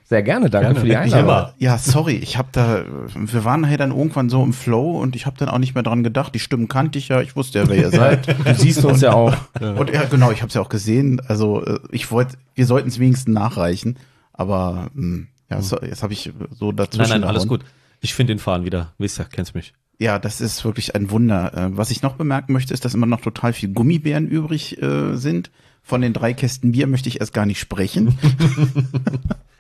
Sehr 0.08 0.22
gerne, 0.22 0.52
danke 0.52 0.68
Gerne, 0.68 0.80
für 0.80 0.86
die 0.86 0.96
Einladung. 0.96 1.54
Ja, 1.58 1.80
sorry, 1.80 2.14
ich 2.18 2.38
habe 2.38 2.50
da, 2.52 2.86
wir 3.16 3.44
waren 3.44 3.62
nachher 3.62 3.78
dann 3.78 3.90
irgendwann 3.90 4.30
so 4.30 4.44
im 4.44 4.54
Flow 4.54 5.00
und 5.02 5.16
ich 5.16 5.26
habe 5.26 5.36
dann 5.40 5.50
auch 5.50 5.58
nicht 5.58 5.74
mehr 5.74 5.82
dran 5.82 6.04
gedacht. 6.04 6.36
Die 6.36 6.40
Stimmen 6.40 6.68
kannte 6.68 7.00
ich 7.00 7.08
ja, 7.08 7.22
ich 7.22 7.36
wusste 7.36 7.58
ja, 7.60 7.68
wer 7.68 7.76
ihr 7.76 7.90
seid. 7.92 8.28
Du 8.28 8.54
siehst 8.54 8.86
uns 8.86 9.02
ja 9.02 9.14
auch. 9.14 9.36
Und 9.60 9.90
ja, 9.90 10.04
genau, 10.04 10.30
ich 10.30 10.42
habe 10.42 10.50
es 10.50 10.54
ja 10.54 10.62
auch 10.62 10.70
gesehen. 10.70 11.22
Also 11.28 11.66
äh, 11.66 11.80
ich 11.90 12.12
wollte, 12.12 12.38
wir 12.54 12.68
sollten 12.68 12.90
es 12.90 13.00
wenigstens 13.00 13.34
nachreichen, 13.34 13.98
aber 14.32 14.92
mh, 14.94 15.26
ja, 15.50 15.62
so, 15.64 15.80
jetzt 15.82 16.04
habe 16.04 16.14
ich 16.14 16.32
so 16.52 16.72
dazwischen. 16.72 17.10
Nein, 17.10 17.22
nein, 17.22 17.30
alles 17.30 17.48
gut. 17.48 17.66
Ich 18.02 18.14
finde 18.14 18.34
den 18.34 18.40
Fahren 18.40 18.64
wieder. 18.64 18.94
Wisst 19.00 19.20
ihr, 19.20 19.26
kennst 19.26 19.56
mich. 19.56 19.74
Ja, 19.98 20.20
das 20.20 20.40
ist 20.40 20.64
wirklich 20.66 20.94
ein 20.94 21.10
Wunder. 21.10 21.52
Äh, 21.56 21.78
Was 21.78 21.90
ich 21.90 22.04
noch 22.04 22.14
bemerken 22.14 22.54
möchte, 22.54 22.76
ist, 22.76 22.86
dass 22.86 22.94
immer 22.94 23.08
noch 23.08 23.22
total 23.22 23.54
viel 23.54 23.70
Gummibären 23.70 24.28
übrig 24.28 24.80
äh, 24.84 25.16
sind. 25.16 25.50
Von 25.82 26.02
den 26.02 26.14
drei 26.14 26.34
Kästen 26.34 26.74
Bier 26.74 26.86
möchte 26.86 27.10
ich 27.10 27.22
erst 27.22 27.34
gar 27.34 27.48
nicht 27.48 27.60
sprechen. 27.60 28.18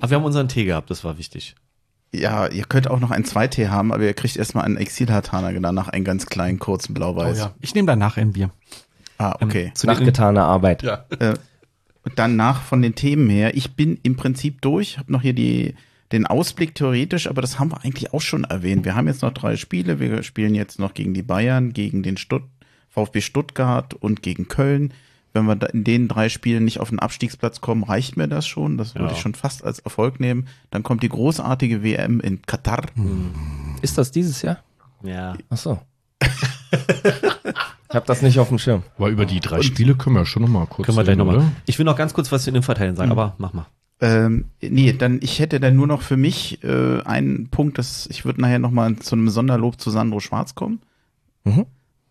Aber 0.00 0.10
wir 0.10 0.16
haben 0.16 0.24
unseren 0.24 0.48
Tee 0.48 0.64
gehabt, 0.64 0.90
das 0.90 1.04
war 1.04 1.18
wichtig. 1.18 1.54
ja, 2.14 2.46
ihr 2.46 2.64
könnt 2.64 2.88
auch 2.90 3.00
noch 3.00 3.10
einen 3.10 3.24
Zweitee 3.24 3.68
haben, 3.68 3.92
aber 3.92 4.04
ihr 4.04 4.14
kriegt 4.14 4.36
erstmal 4.36 4.64
einen 4.64 4.76
Exilhartaner, 4.76 5.52
danach 5.60 5.88
einen 5.88 6.04
ganz 6.04 6.26
kleinen, 6.26 6.58
kurzen 6.58 6.92
Oh, 6.92 6.94
Blau-Weiß. 6.94 7.38
ja. 7.38 7.54
Ich 7.60 7.74
nehme 7.74 7.86
danach 7.86 8.16
ein 8.16 8.32
Bier. 8.32 8.50
Ah, 9.18 9.34
okay. 9.40 9.72
Zu 9.74 9.86
den, 9.86 9.96
Nachgetane 9.96 10.42
Arbeit. 10.42 10.82
Ja. 10.82 11.04
äh, 11.18 11.34
danach 12.16 12.62
von 12.62 12.82
den 12.82 12.94
Themen 12.94 13.28
her. 13.30 13.56
Ich 13.56 13.74
bin 13.74 13.98
im 14.02 14.16
Prinzip 14.16 14.60
durch, 14.62 14.98
habe 14.98 15.12
noch 15.12 15.22
hier 15.22 15.32
die, 15.34 15.74
den 16.12 16.26
Ausblick 16.26 16.74
theoretisch, 16.74 17.26
aber 17.28 17.40
das 17.42 17.58
haben 17.58 17.70
wir 17.72 17.84
eigentlich 17.84 18.12
auch 18.12 18.20
schon 18.20 18.44
erwähnt. 18.44 18.84
Wir 18.84 18.94
haben 18.94 19.06
jetzt 19.08 19.22
noch 19.22 19.32
drei 19.32 19.56
Spiele. 19.56 19.98
Wir 20.00 20.22
spielen 20.22 20.54
jetzt 20.54 20.78
noch 20.78 20.94
gegen 20.94 21.14
die 21.14 21.22
Bayern, 21.22 21.72
gegen 21.72 22.02
den 22.02 22.16
Stutt 22.16 22.42
VfB 22.90 23.20
Stuttgart 23.22 23.94
und 23.94 24.22
gegen 24.22 24.46
Köln. 24.48 24.92
Wenn 25.34 25.46
wir 25.46 25.74
in 25.74 25.82
den 25.84 26.06
drei 26.08 26.28
Spielen 26.28 26.64
nicht 26.64 26.78
auf 26.80 26.88
den 26.90 27.00
Abstiegsplatz 27.00 27.60
kommen, 27.60 27.82
reicht 27.82 28.16
mir 28.16 28.28
das 28.28 28.46
schon. 28.46 28.78
Das 28.78 28.94
würde 28.94 29.06
Ja. 29.08 29.12
ich 29.12 29.18
schon 29.18 29.34
fast 29.34 29.64
als 29.64 29.80
Erfolg 29.80 30.20
nehmen. 30.20 30.46
Dann 30.70 30.82
kommt 30.84 31.02
die 31.02 31.08
großartige 31.08 31.82
WM 31.82 32.20
in 32.20 32.40
Katar. 32.42 32.82
Ist 33.82 33.98
das 33.98 34.10
dieses 34.12 34.40
Jahr? 34.42 34.58
ja. 35.02 35.34
Ach 35.50 35.56
so. 35.58 35.80
ich 36.22 37.94
habe 37.94 38.06
das 38.06 38.22
nicht 38.22 38.38
auf 38.38 38.48
dem 38.48 38.58
Schirm. 38.58 38.82
Aber 38.96 39.08
über 39.08 39.26
die 39.26 39.40
drei 39.40 39.62
Spiele 39.62 39.94
können 39.94 40.16
wir 40.16 40.26
schon 40.26 40.42
noch 40.42 40.48
mal 40.48 40.66
kurz 40.66 40.86
Können 40.86 40.98
wir 40.98 41.04
gleich 41.04 41.16
nochmal. 41.16 41.36
oder? 41.38 41.52
Ich 41.66 41.78
will 41.78 41.84
noch 41.84 41.96
ganz 41.96 42.14
kurz 42.14 42.30
was 42.32 42.44
zu 42.44 42.52
den 42.52 42.62
Verteilen 42.62 42.96
sagen, 42.96 43.10
aber 43.10 43.34
mach 43.38 43.52
mal. 43.52 43.66
Ähm, 44.00 44.46
nee, 44.60 44.92
dann 44.92 45.20
ich 45.22 45.38
hätte 45.38 45.60
dann 45.60 45.76
nur 45.76 45.86
noch 45.86 46.02
für 46.02 46.16
mich 46.16 46.62
äh, 46.64 47.00
einen 47.02 47.48
Punkt, 47.48 47.78
dass 47.78 48.06
ich 48.08 48.24
würde 48.24 48.40
nachher 48.40 48.58
noch 48.58 48.72
mal 48.72 48.96
zu 48.96 49.14
einem 49.14 49.28
Sonderlob 49.28 49.80
zu 49.80 49.90
Sandro 49.90 50.20
Schwarz 50.20 50.54
kommen. 50.54 50.80
Mhm. 51.44 51.66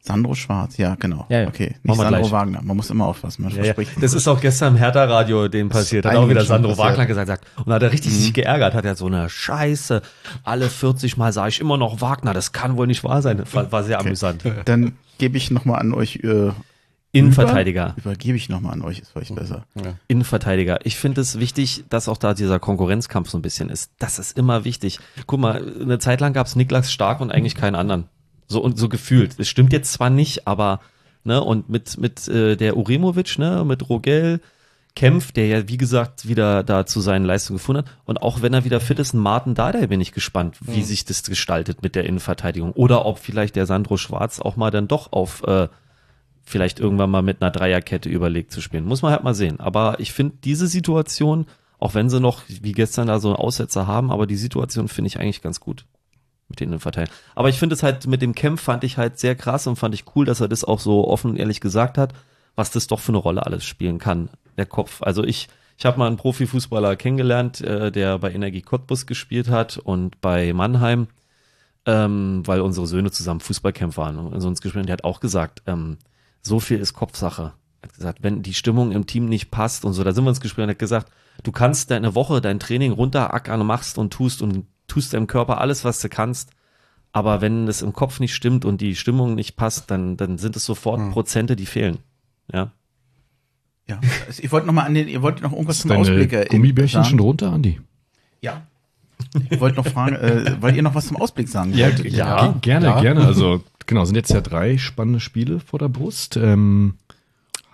Sandro 0.05 0.35
Schwarz, 0.35 0.75
ja, 0.75 0.95
genau. 0.95 1.25
Ja, 1.29 1.43
ja. 1.43 1.47
Okay, 1.47 1.75
nicht 1.81 1.95
Sandro 1.95 2.19
gleich. 2.19 2.31
Wagner. 2.31 2.61
Man 2.61 2.75
muss 2.75 2.89
immer 2.89 3.05
aufpassen, 3.07 3.43
man 3.43 3.53
verspricht. 3.53 3.91
Das 4.01 4.13
ist 4.13 4.27
auch 4.27 4.41
gestern 4.41 4.73
im 4.73 4.77
Hertha-Radio 4.77 5.47
dem 5.47 5.69
passiert. 5.69 6.05
Hat 6.05 6.17
auch 6.17 6.27
wieder 6.27 6.43
Sandro 6.43 6.71
passiert. 6.71 6.89
Wagner 6.89 7.05
gesagt. 7.05 7.27
sagt, 7.27 7.57
Und 7.57 7.69
da 7.69 7.75
hat 7.75 7.83
er 7.83 7.93
richtig 7.93 8.11
sich 8.11 8.33
geärgert. 8.33 8.73
Hat 8.73 8.83
er 8.83 8.95
so 8.95 9.05
eine 9.05 9.29
Scheiße. 9.29 10.01
Alle 10.43 10.67
40 10.67 11.15
Mal 11.15 11.31
sage 11.31 11.49
ich 11.49 11.61
immer 11.61 11.77
noch 11.77 12.01
Wagner. 12.01 12.33
Das 12.33 12.51
kann 12.51 12.75
wohl 12.75 12.85
nicht 12.85 13.05
wahr 13.05 13.21
sein. 13.21 13.41
War, 13.53 13.71
war 13.71 13.83
sehr 13.85 13.97
amüsant. 13.97 14.43
Dann 14.65 14.97
gebe 15.19 15.38
ich 15.38 15.51
noch 15.51 15.63
mal 15.63 15.77
an 15.77 15.93
euch 15.93 16.17
äh, 16.17 16.51
Innenverteidiger. 17.13 17.93
Über, 17.95 18.11
übergebe 18.11 18.35
ich 18.35 18.49
noch 18.49 18.59
mal 18.59 18.71
an 18.71 18.81
euch, 18.81 18.99
ist 18.99 19.11
vielleicht 19.11 19.34
besser. 19.35 19.65
Innenverteidiger. 20.09 20.80
Ich 20.84 20.97
finde 20.97 21.21
es 21.21 21.39
wichtig, 21.39 21.85
dass 21.89 22.09
auch 22.09 22.17
da 22.17 22.34
dieser 22.34 22.59
Konkurrenzkampf 22.59 23.30
so 23.30 23.38
ein 23.38 23.41
bisschen 23.41 23.69
ist. 23.69 23.91
Das 23.99 24.19
ist 24.19 24.38
immer 24.38 24.65
wichtig. 24.65 24.99
Guck 25.27 25.39
mal, 25.39 25.63
eine 25.80 25.99
Zeit 25.99 26.19
lang 26.19 26.34
gab 26.34 26.47
es 26.47 26.57
Niklas 26.57 26.91
Stark 26.91 27.21
und 27.21 27.31
eigentlich 27.31 27.55
keinen 27.55 27.75
anderen. 27.75 28.09
So 28.48 28.61
und 28.61 28.78
so 28.78 28.90
gefühlt. 28.90 29.40
Es 29.40 29.48
stimmt 29.48 29.74
jetzt 29.74 29.94
zwar 29.94 30.10
nicht, 30.10 30.48
aber 30.48 30.80
ne 31.24 31.44
und 31.44 31.70
mit 31.70 31.98
mit 31.98 32.28
äh, 32.28 32.56
der 32.56 32.78
Uremovic, 32.78 33.38
ne, 33.40 33.64
mit 33.65 33.90
Rogel 33.90 34.41
Kempf, 34.95 35.32
der 35.32 35.48
ja 35.48 35.68
wie 35.68 35.78
gesagt 35.78 36.28
wieder 36.28 36.64
da 36.64 36.86
zu 36.86 37.02
seinen 37.02 37.26
Leistungen 37.26 37.57
gefunden 37.57 37.80
hat 37.80 37.98
und 38.06 38.22
auch 38.22 38.44
wenn 38.44 38.53
er 38.53 38.64
wieder 38.64 38.80
fit 38.80 38.99
ist, 38.99 39.14
ein 39.14 39.20
Martin 39.20 39.56
Dardai 39.56 39.88
bin 39.88 40.02
ich 40.02 40.11
gespannt, 40.11 40.57
wie 40.61 40.84
sich 40.84 41.03
das 41.03 41.24
gestaltet 41.24 41.82
mit 41.82 41.95
der 41.95 42.03
Innenverteidigung 42.03 42.74
oder 42.74 43.06
ob 43.06 43.18
vielleicht 43.18 43.56
der 43.56 43.65
Sandro 43.65 43.98
Schwarz 43.98 44.40
auch 44.40 44.56
mal 44.56 44.70
dann 44.70 44.88
doch 44.88 45.11
auf 45.11 45.44
äh, 45.48 45.68
vielleicht 46.44 46.80
irgendwann 46.80 47.10
mal 47.10 47.24
mit 47.24 47.41
einer 47.41 47.52
Dreierkette 47.52 48.10
überlegt 48.10 48.52
zu 48.52 48.61
spielen. 48.61 48.86
Muss 48.86 49.02
man 49.02 49.14
halt 49.14 49.24
mal 49.24 49.34
sehen. 49.34 49.60
Aber 49.60 49.99
ich 49.99 50.11
finde 50.11 50.36
diese 50.44 50.68
Situation, 50.68 51.48
auch 51.80 51.95
wenn 51.95 52.10
sie 52.10 52.20
noch 52.20 52.44
wie 52.48 52.74
gestern 52.74 53.07
da 53.07 53.20
so 53.20 53.30
einen 53.30 53.38
Aussetzer 53.38 53.88
haben, 53.88 54.11
aber 54.11 54.28
die 54.28 54.36
Situation 54.36 54.90
finde 54.90 55.07
ich 55.07 55.20
eigentlich 55.20 55.41
ganz 55.41 55.60
gut 55.60 55.86
mit 56.49 56.60
den 56.60 56.80
Verteilen. 56.80 57.10
Aber 57.36 57.49
ich 57.49 57.60
finde 57.60 57.76
es 57.76 57.84
halt 57.84 58.07
mit 58.07 58.22
dem 58.22 58.36
Camp 58.36 58.60
fand 58.60 58.84
ich 58.84 58.98
halt 58.98 59.20
sehr 59.20 59.36
krass 59.36 59.68
und 59.68 59.76
fand 59.76 59.95
ich 59.95 60.06
cool, 60.15 60.26
dass 60.26 60.41
er 60.41 60.48
das 60.48 60.64
auch 60.64 60.80
so 60.80 61.07
offen 61.07 61.32
und 61.32 61.38
ehrlich 61.38 61.61
gesagt 61.61 61.98
hat, 61.98 62.14
was 62.56 62.72
das 62.72 62.88
doch 62.88 62.99
für 62.99 63.11
eine 63.11 63.18
Rolle 63.18 63.45
alles 63.45 63.65
spielen 63.65 63.98
kann, 63.98 64.30
der 64.57 64.65
Kopf. 64.65 65.02
Also 65.02 65.24
ich, 65.24 65.48
ich 65.78 65.86
habe 65.86 65.98
mal 65.98 66.07
einen 66.07 66.18
Profifußballer 66.18 66.95
kennengelernt, 66.95 67.61
äh, 67.61 67.91
der 67.91 68.20
bei 68.20 68.32
Energie 68.32 68.61
Cottbus 68.61 69.06
gespielt 69.06 69.49
hat 69.49 69.78
und 69.78 70.22
bei 70.22 70.53
Mannheim, 70.53 71.07
ähm, 71.86 72.44
weil 72.45 72.61
unsere 72.61 72.88
Söhne 72.88 73.11
zusammen 73.11 73.40
Fußballcamp 73.40 73.98
waren 73.98 74.18
und 74.18 74.40
so 74.40 74.48
uns 74.48 74.61
gespielt. 74.61 74.88
Der 74.88 74.94
hat 74.94 75.03
auch 75.03 75.20
gesagt, 75.20 75.64
ähm, 75.65 75.98
so 76.41 76.60
viel 76.60 76.80
ist 76.80 76.94
Kopfsache. 76.94 77.53
Er 77.82 77.90
hat 77.90 77.95
gesagt, 77.95 78.20
wenn 78.22 78.44
die 78.44 78.53
Stimmung 78.53 78.91
im 78.91 79.07
Team 79.07 79.26
nicht 79.26 79.52
passt 79.52 79.84
und 79.84 79.94
so, 79.94 80.03
da 80.03 80.14
sind 80.14 80.24
wir 80.24 80.30
ins 80.30 80.41
Gespräch 80.41 80.64
und 80.64 80.70
er 80.70 80.74
hat 80.74 80.80
gesagt, 80.80 81.11
du 81.41 81.52
kannst 81.52 81.91
deine 81.91 82.15
Woche 82.15 82.40
dein 82.40 82.60
Training 82.60 82.91
runterackern 82.91 83.60
und 83.60 83.68
machst 83.68 83.98
und 83.98 84.14
tust 84.14 84.41
und 84.41 84.68
tust 84.94 85.14
deinem 85.14 85.28
Körper 85.28 85.60
alles, 85.60 85.84
was 85.84 85.99
du 86.02 86.10
kannst. 86.10 86.52
Aber 87.11 87.41
wenn 87.41 87.68
es 87.68 87.82
im 87.82 87.94
Kopf 87.94 88.20
nicht 88.20 88.34
stimmt 88.34 88.65
und 88.65 88.82
die 88.82 88.95
Stimmung 88.95 89.36
nicht 89.36 89.56
passt, 89.56 89.91
dann, 89.91 90.18
dann 90.18 90.38
sind 90.38 90.56
es 90.56 90.65
sofort 90.65 90.99
Hm. 90.99 91.11
Prozente, 91.11 91.56
die 91.56 91.65
fehlen. 91.65 91.99
Ja. 92.52 92.72
Ja. 93.88 93.99
Ihr 94.41 94.52
wollt 94.52 94.65
noch 94.65 94.74
mal 94.74 94.84
an 94.84 94.94
den, 94.94 95.07
ihr 95.07 95.22
wollt 95.22 95.41
noch 95.41 95.52
irgendwas 95.52 95.78
Ist 95.78 95.82
zum 95.84 95.90
deine 95.90 96.02
Ausblick 96.02 96.34
äh, 96.34 96.45
Gummibärchen 96.49 97.02
sagen? 97.03 97.10
schon 97.10 97.20
runter, 97.20 97.52
Andi? 97.52 97.80
Ja. 98.41 98.65
Ich 99.49 99.60
wollte 99.60 99.78
noch 99.78 99.88
fragen, 99.88 100.15
äh, 100.15 100.61
wollt 100.61 100.76
ihr 100.76 100.84
noch 100.84 100.95
was 100.95 101.07
zum 101.07 101.18
Ausblick 101.18 101.48
sagen? 101.49 101.74
Ja, 101.74 101.90
ja, 101.90 101.95
ge- 101.95 102.10
gerne, 102.61 102.86
ja. 102.88 103.02
gerne. 103.02 103.26
Also 103.26 103.64
genau, 103.86 104.06
sind 104.06 104.15
jetzt 104.15 104.32
ja 104.32 104.41
drei 104.41 104.78
spannende 104.78 105.20
Spiele 105.20 105.60
vor 105.60 105.80
der 105.80 105.90
Brust. 105.90 106.38
Ähm, 106.38 106.95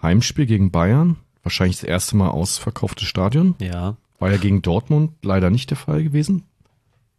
Heimspiel 0.02 0.46
gegen 0.46 0.72
Bayern, 0.72 1.16
wahrscheinlich 1.44 1.78
das 1.78 1.84
erste 1.86 2.16
Mal 2.18 2.30
ausverkauftes 2.30 3.08
Stadion. 3.08 3.56
Ja. 3.60 3.96
War 4.20 4.32
ja 4.32 4.38
gegen 4.38 4.62
Dortmund 4.62 5.14
leider 5.24 5.50
nicht 5.50 5.70
der 5.70 5.78
Fall 5.78 6.04
gewesen. 6.04 6.44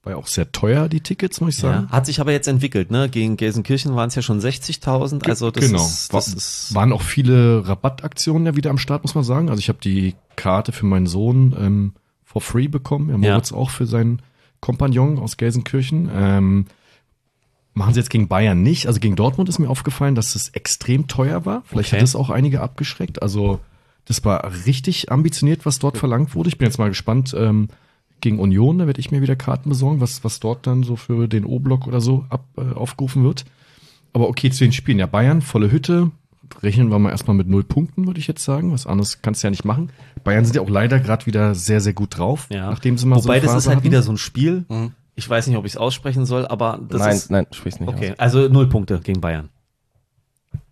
War 0.02 0.12
ja 0.14 0.18
auch 0.18 0.26
sehr 0.28 0.50
teuer, 0.50 0.88
die 0.88 1.00
Tickets, 1.00 1.42
muss 1.42 1.50
ich 1.54 1.60
sagen. 1.60 1.86
ja. 1.90 1.92
Hat 1.92 2.06
sich 2.06 2.20
aber 2.20 2.32
jetzt 2.32 2.48
entwickelt, 2.48 2.90
ne? 2.90 3.10
Gegen 3.10 3.36
Gelsenkirchen 3.36 3.94
waren 3.94 4.08
es 4.08 4.14
ja 4.14 4.22
schon 4.22 4.40
60.000. 4.40 5.28
Also 5.28 5.50
das 5.50 5.66
genau. 5.66 5.84
ist, 5.84 6.12
War, 6.12 6.20
das 6.20 6.32
ist, 6.32 6.74
waren 6.74 6.92
auch 6.94 7.02
viele 7.02 7.68
Rabattaktionen 7.68 8.46
ja 8.46 8.56
wieder 8.56 8.70
am 8.70 8.78
Start, 8.78 9.02
muss 9.04 9.14
man 9.14 9.24
sagen. 9.24 9.50
Also 9.50 9.60
ich 9.60 9.68
habe 9.68 9.78
die 9.82 10.14
Karte 10.36 10.72
für 10.72 10.86
meinen 10.86 11.06
Sohn 11.06 11.54
ähm, 11.58 11.92
for 12.24 12.40
free 12.40 12.68
bekommen. 12.68 13.10
Ja, 13.10 13.18
Moritz 13.18 13.52
auch 13.52 13.68
für 13.68 13.84
seinen 13.86 14.22
Kompagnon 14.60 15.18
aus 15.18 15.36
Gelsenkirchen. 15.36 16.10
Ähm, 16.14 16.66
machen 17.74 17.92
sie 17.92 18.00
jetzt 18.00 18.10
gegen 18.10 18.26
Bayern 18.28 18.62
nicht. 18.62 18.86
Also 18.86 19.00
gegen 19.00 19.16
Dortmund 19.16 19.50
ist 19.50 19.58
mir 19.58 19.68
aufgefallen, 19.68 20.14
dass 20.14 20.34
es 20.34 20.48
extrem 20.50 21.08
teuer 21.08 21.44
war. 21.44 21.62
Vielleicht 21.66 21.90
Okay. 21.90 21.96
hat 21.98 22.02
das 22.02 22.16
auch 22.16 22.30
einige 22.30 22.62
abgeschreckt. 22.62 23.20
Also 23.22 23.60
das 24.06 24.24
war 24.24 24.50
richtig 24.64 25.12
ambitioniert, 25.12 25.66
was 25.66 25.78
dort 25.78 25.98
verlangt 25.98 26.34
wurde. 26.34 26.48
Ich 26.48 26.56
bin 26.56 26.66
jetzt 26.66 26.78
mal 26.78 26.88
gespannt. 26.88 27.34
Ähm, 27.38 27.68
gegen 28.20 28.38
Union, 28.38 28.78
da 28.78 28.86
werde 28.86 29.00
ich 29.00 29.10
mir 29.10 29.22
wieder 29.22 29.36
Karten 29.36 29.68
besorgen, 29.68 30.00
was, 30.00 30.24
was 30.24 30.40
dort 30.40 30.66
dann 30.66 30.82
so 30.82 30.96
für 30.96 31.28
den 31.28 31.44
O-Block 31.44 31.86
oder 31.86 32.00
so 32.00 32.24
ab, 32.28 32.44
äh, 32.56 32.74
aufgerufen 32.74 33.24
wird. 33.24 33.44
Aber 34.12 34.28
okay, 34.28 34.50
zu 34.50 34.64
den 34.64 34.72
Spielen. 34.72 34.98
Ja, 34.98 35.06
Bayern, 35.06 35.42
volle 35.42 35.70
Hütte. 35.70 36.10
Rechnen 36.62 36.90
wir 36.90 36.98
mal 36.98 37.10
erstmal 37.10 37.36
mit 37.36 37.48
null 37.48 37.62
Punkten, 37.62 38.06
würde 38.06 38.18
ich 38.18 38.26
jetzt 38.26 38.44
sagen. 38.44 38.72
Was 38.72 38.86
anderes 38.86 39.22
kannst 39.22 39.42
du 39.42 39.46
ja 39.46 39.50
nicht 39.50 39.64
machen. 39.64 39.90
Bayern 40.24 40.44
sind 40.44 40.56
ja 40.56 40.62
auch 40.62 40.68
leider 40.68 40.98
gerade 40.98 41.26
wieder 41.26 41.54
sehr, 41.54 41.80
sehr 41.80 41.92
gut 41.92 42.18
drauf, 42.18 42.48
ja. 42.50 42.70
nachdem 42.70 42.98
sie 42.98 43.06
mal 43.06 43.16
Wobei 43.16 43.40
so 43.40 43.46
eine 43.46 43.54
das 43.54 43.62
ist 43.62 43.66
halt 43.68 43.76
hatten. 43.76 43.84
wieder 43.84 44.02
so 44.02 44.12
ein 44.12 44.18
Spiel. 44.18 44.64
Mhm. 44.68 44.92
Ich 45.14 45.28
weiß 45.28 45.46
nicht, 45.46 45.56
ob 45.56 45.64
ich 45.64 45.72
es 45.72 45.76
aussprechen 45.76 46.26
soll, 46.26 46.46
aber 46.46 46.80
das 46.88 47.00
nein, 47.00 47.14
ist, 47.14 47.30
nein, 47.30 47.46
sprich's 47.52 47.78
nicht 47.78 47.88
okay. 47.88 48.12
aus. 48.12 48.18
Also 48.18 48.48
null 48.48 48.68
Punkte 48.68 49.00
gegen 49.00 49.20
Bayern. 49.20 49.48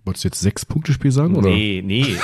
Wolltest 0.04 0.24
du 0.24 0.28
jetzt 0.28 0.40
sechs 0.40 0.64
Punkte 0.64 0.92
Spiel 0.92 1.12
sagen? 1.12 1.36
Oder? 1.36 1.50
Nee, 1.50 1.82
nee. 1.84 2.16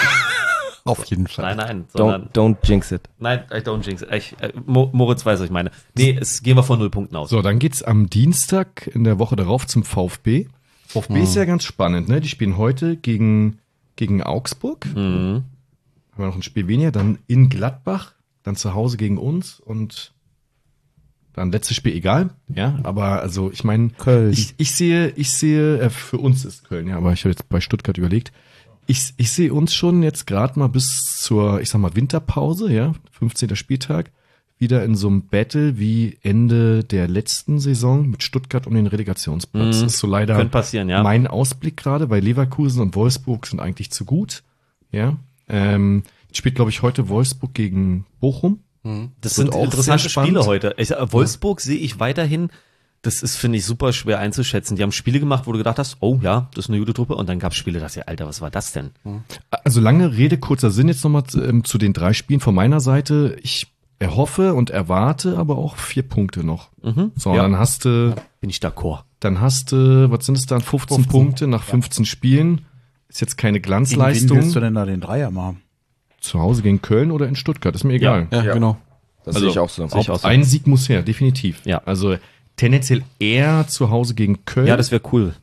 Auf 0.87 1.05
jeden 1.07 1.27
Fall. 1.27 1.57
nein, 1.57 1.67
nein. 1.67 1.85
Sondern, 1.89 2.29
Don't, 2.35 2.57
don't 2.57 2.69
jinx 2.69 2.93
it. 2.93 3.09
nein, 3.19 3.41
I 3.51 3.57
don't 3.57 3.83
jinx 3.87 4.03
it. 4.03 4.09
Ich, 4.13 4.37
äh, 4.41 4.53
Mo- 4.67 4.91
Moritz 4.93 5.25
weiß, 5.25 5.39
was 5.41 5.47
ich 5.47 5.51
meine. 5.51 5.71
Nee, 5.97 6.17
es 6.21 6.43
gehen 6.43 6.57
wir 6.59 6.63
von 6.63 6.79
null 6.79 6.91
Punkten 6.91 7.17
aus. 7.17 7.31
So, 7.31 7.41
dann 7.41 7.59
geht's 7.59 7.83
am 7.83 8.11
Dienstag 8.11 8.87
in 8.95 9.03
der 9.05 9.19
Woche 9.19 9.35
darauf 9.35 9.67
zum 9.67 9.83
VfB. 9.83 10.47
VfB 10.87 11.23
ist 11.23 11.35
ja 11.37 11.47
ganz 11.47 11.65
spannend, 11.65 12.09
ne? 12.09 12.21
Die 12.21 12.29
spielen 12.29 12.59
heute 12.59 12.97
gegen, 12.99 13.59
gegen 13.97 14.23
Augsburg. 14.23 14.87
Mhm. 14.95 15.45
Haben 16.13 16.19
wir 16.23 16.27
noch 16.27 16.37
ein 16.37 16.43
Spiel 16.43 16.69
weniger, 16.69 16.93
dann 16.93 17.19
in 17.27 17.49
Gladbach, 17.49 18.13
dann 18.43 18.55
zu 18.55 18.75
Hause 18.75 18.99
gegen 18.99 19.17
uns 19.19 19.59
und 19.61 20.13
dann 21.33 21.51
letztes 21.51 21.77
Spiel 21.77 21.95
egal, 21.97 22.31
ja, 22.55 22.79
aber 22.85 23.21
also 23.21 23.51
ich 23.51 23.65
meine, 23.65 23.91
ich, 24.31 24.55
ich 24.57 24.71
sehe, 24.71 25.09
ich 25.17 25.33
sehe, 25.33 25.79
äh, 25.81 25.91
für 25.91 26.19
uns 26.19 26.45
ist 26.45 26.69
Köln, 26.69 26.87
ja, 26.87 26.97
aber 26.97 27.13
ich 27.13 27.23
habe 27.25 27.31
jetzt 27.31 27.49
bei 27.49 27.61
Stuttgart 27.61 27.99
überlegt, 27.99 28.31
ich, 28.87 29.15
ich 29.17 29.33
sehe 29.33 29.53
uns 29.53 29.75
schon 29.75 30.03
jetzt 30.03 30.27
gerade 30.27 30.59
mal 30.59 30.69
bis 30.69 31.19
zur, 31.19 31.61
ich 31.61 31.71
sag 31.71 31.81
mal, 31.81 31.95
Winterpause, 31.95 32.73
ja, 32.73 32.93
15. 33.13 33.57
Spieltag, 33.57 34.11
wieder 34.59 34.85
in 34.85 34.95
so 34.95 35.09
einem 35.09 35.27
Battle 35.27 35.79
wie 35.79 36.19
Ende 36.23 36.85
der 36.85 37.09
letzten 37.09 37.59
Saison 37.59 38.09
mit 38.09 38.23
Stuttgart 38.23 38.67
um 38.67 38.75
den 38.75 38.87
Relegationsplatz. 38.87 39.77
Mhm. 39.77 39.83
Das 39.83 39.95
ist 39.95 39.99
so 39.99 40.07
leider 40.07 40.37
Könnte 40.37 40.51
passieren, 40.51 40.89
ja. 40.89 41.03
mein 41.03 41.27
Ausblick 41.27 41.77
gerade, 41.77 42.11
weil 42.11 42.23
Leverkusen 42.23 42.81
und 42.81 42.95
Wolfsburg 42.95 43.47
sind 43.47 43.61
eigentlich 43.61 43.91
zu 43.91 44.05
gut. 44.05 44.43
Ja. 44.93 45.17
Ähm, 45.49 46.05
spielt, 46.33 46.55
glaube 46.55 46.71
ich, 46.71 46.83
heute 46.83 47.09
Wolfsburg 47.09 47.53
gegen 47.55 48.07
Bochum. 48.21 48.61
Das 48.85 49.39
Wird 49.39 49.47
sind 49.47 49.55
auch 49.55 49.65
interessante. 49.65 50.11
Spiele 50.11 50.45
heute. 50.45 50.75
Ich, 50.77 50.91
Wolfsburg 50.91 51.63
sehe 51.63 51.79
ich 51.79 52.01
weiterhin. 52.01 52.51
Das 53.05 53.23
ist, 53.23 53.37
finde 53.37 53.59
ich, 53.59 53.67
super 53.67 53.93
schwer 53.93 54.19
einzuschätzen. 54.19 54.77
Die 54.77 54.83
haben 54.83 54.91
Spiele 54.91 55.21
gemacht, 55.21 55.47
wo 55.47 55.53
du 55.53 55.59
gedacht 55.59 55.79
hast, 55.79 55.99
oh 56.01 56.19
ja, 56.23 56.49
das 56.55 56.65
ist 56.65 56.71
eine 56.71 56.79
gute 56.79 56.95
Truppe. 56.95 57.15
Und 57.15 57.29
dann 57.29 57.39
gab 57.39 57.53
es 57.53 57.59
Spiele, 57.59 57.79
da 57.79 57.85
dachte 57.87 58.01
ich, 58.01 58.09
Alter, 58.09 58.27
was 58.27 58.41
war 58.41 58.51
das 58.51 58.73
denn? 58.73 58.91
Also 59.51 59.81
lange 59.81 60.17
Rede, 60.17 60.39
kurzer 60.39 60.71
Sinn 60.71 60.89
jetzt 60.89 61.05
nochmal 61.05 61.25
zu, 61.25 61.43
ähm, 61.43 61.65
zu 61.65 61.77
den 61.77 61.93
drei 61.93 62.15
Spielen 62.15 62.41
von 62.41 62.55
meiner 62.55 62.81
Seite. 62.81 63.37
Ich 63.43 63.67
erhoffe 63.99 64.55
und 64.55 64.71
erwarte 64.71 65.37
aber 65.37 65.59
auch 65.59 65.77
vier 65.77 66.03
Punkte 66.03 66.45
noch. 66.45 66.71
Mhm. 66.83 67.13
So, 67.15 67.35
ja, 67.35 67.43
dann 67.43 67.59
hast 67.59 67.85
du, 67.85 68.15
bin 68.41 68.49
ich 68.51 68.59
d'accord. 68.59 69.01
dann 69.21 69.41
hast 69.41 69.73
du, 69.73 70.11
was 70.11 70.25
sind 70.25 70.39
es 70.39 70.47
dann, 70.47 70.63
15, 70.63 71.05
15. 71.05 71.11
Punkte 71.11 71.47
nach 71.47 71.63
15 71.63 72.07
Spielen. 72.07 72.63
Ist 73.09 73.21
jetzt 73.21 73.37
keine 73.37 73.61
Gegen 73.61 73.71
wen 73.71 73.79
willst 73.81 73.93
du 73.93 73.97
Glanzleistung. 73.99 74.61
denn 74.63 74.75
da 74.75 74.87
den 74.87 75.01
Dreier 75.01 75.31
machen? 75.31 75.61
Zu 76.21 76.41
Hause 76.41 76.63
gegen 76.63 76.81
Köln 76.81 77.11
oder 77.11 77.29
in 77.29 77.37
Stuttgart, 77.37 77.75
ist 77.75 77.85
mir 77.85 77.93
egal. 77.93 78.29
Ja, 78.33 78.55
genau. 78.55 78.79
Das 79.25 79.37
Also, 79.37 79.41
sehe 79.47 79.51
ich 79.51 79.59
auch 79.59 79.69
so. 79.69 79.87
sehe 79.87 80.01
ich 80.01 80.11
auch 80.11 80.19
so. 80.19 80.27
Ein 80.27 80.45
Sieg 80.45 80.67
muss 80.67 80.89
her, 80.89 81.03
definitiv. 81.03 81.61
Ja. 81.65 81.83
Also 81.85 82.17
tendenziell 82.57 83.03
eher 83.19 83.67
zu 83.69 83.91
Hause 83.91 84.15
gegen 84.15 84.45
Köln. 84.45 84.67
Ja, 84.67 84.77
das 84.77 84.91
wäre 84.91 85.03
cool. 85.13 85.35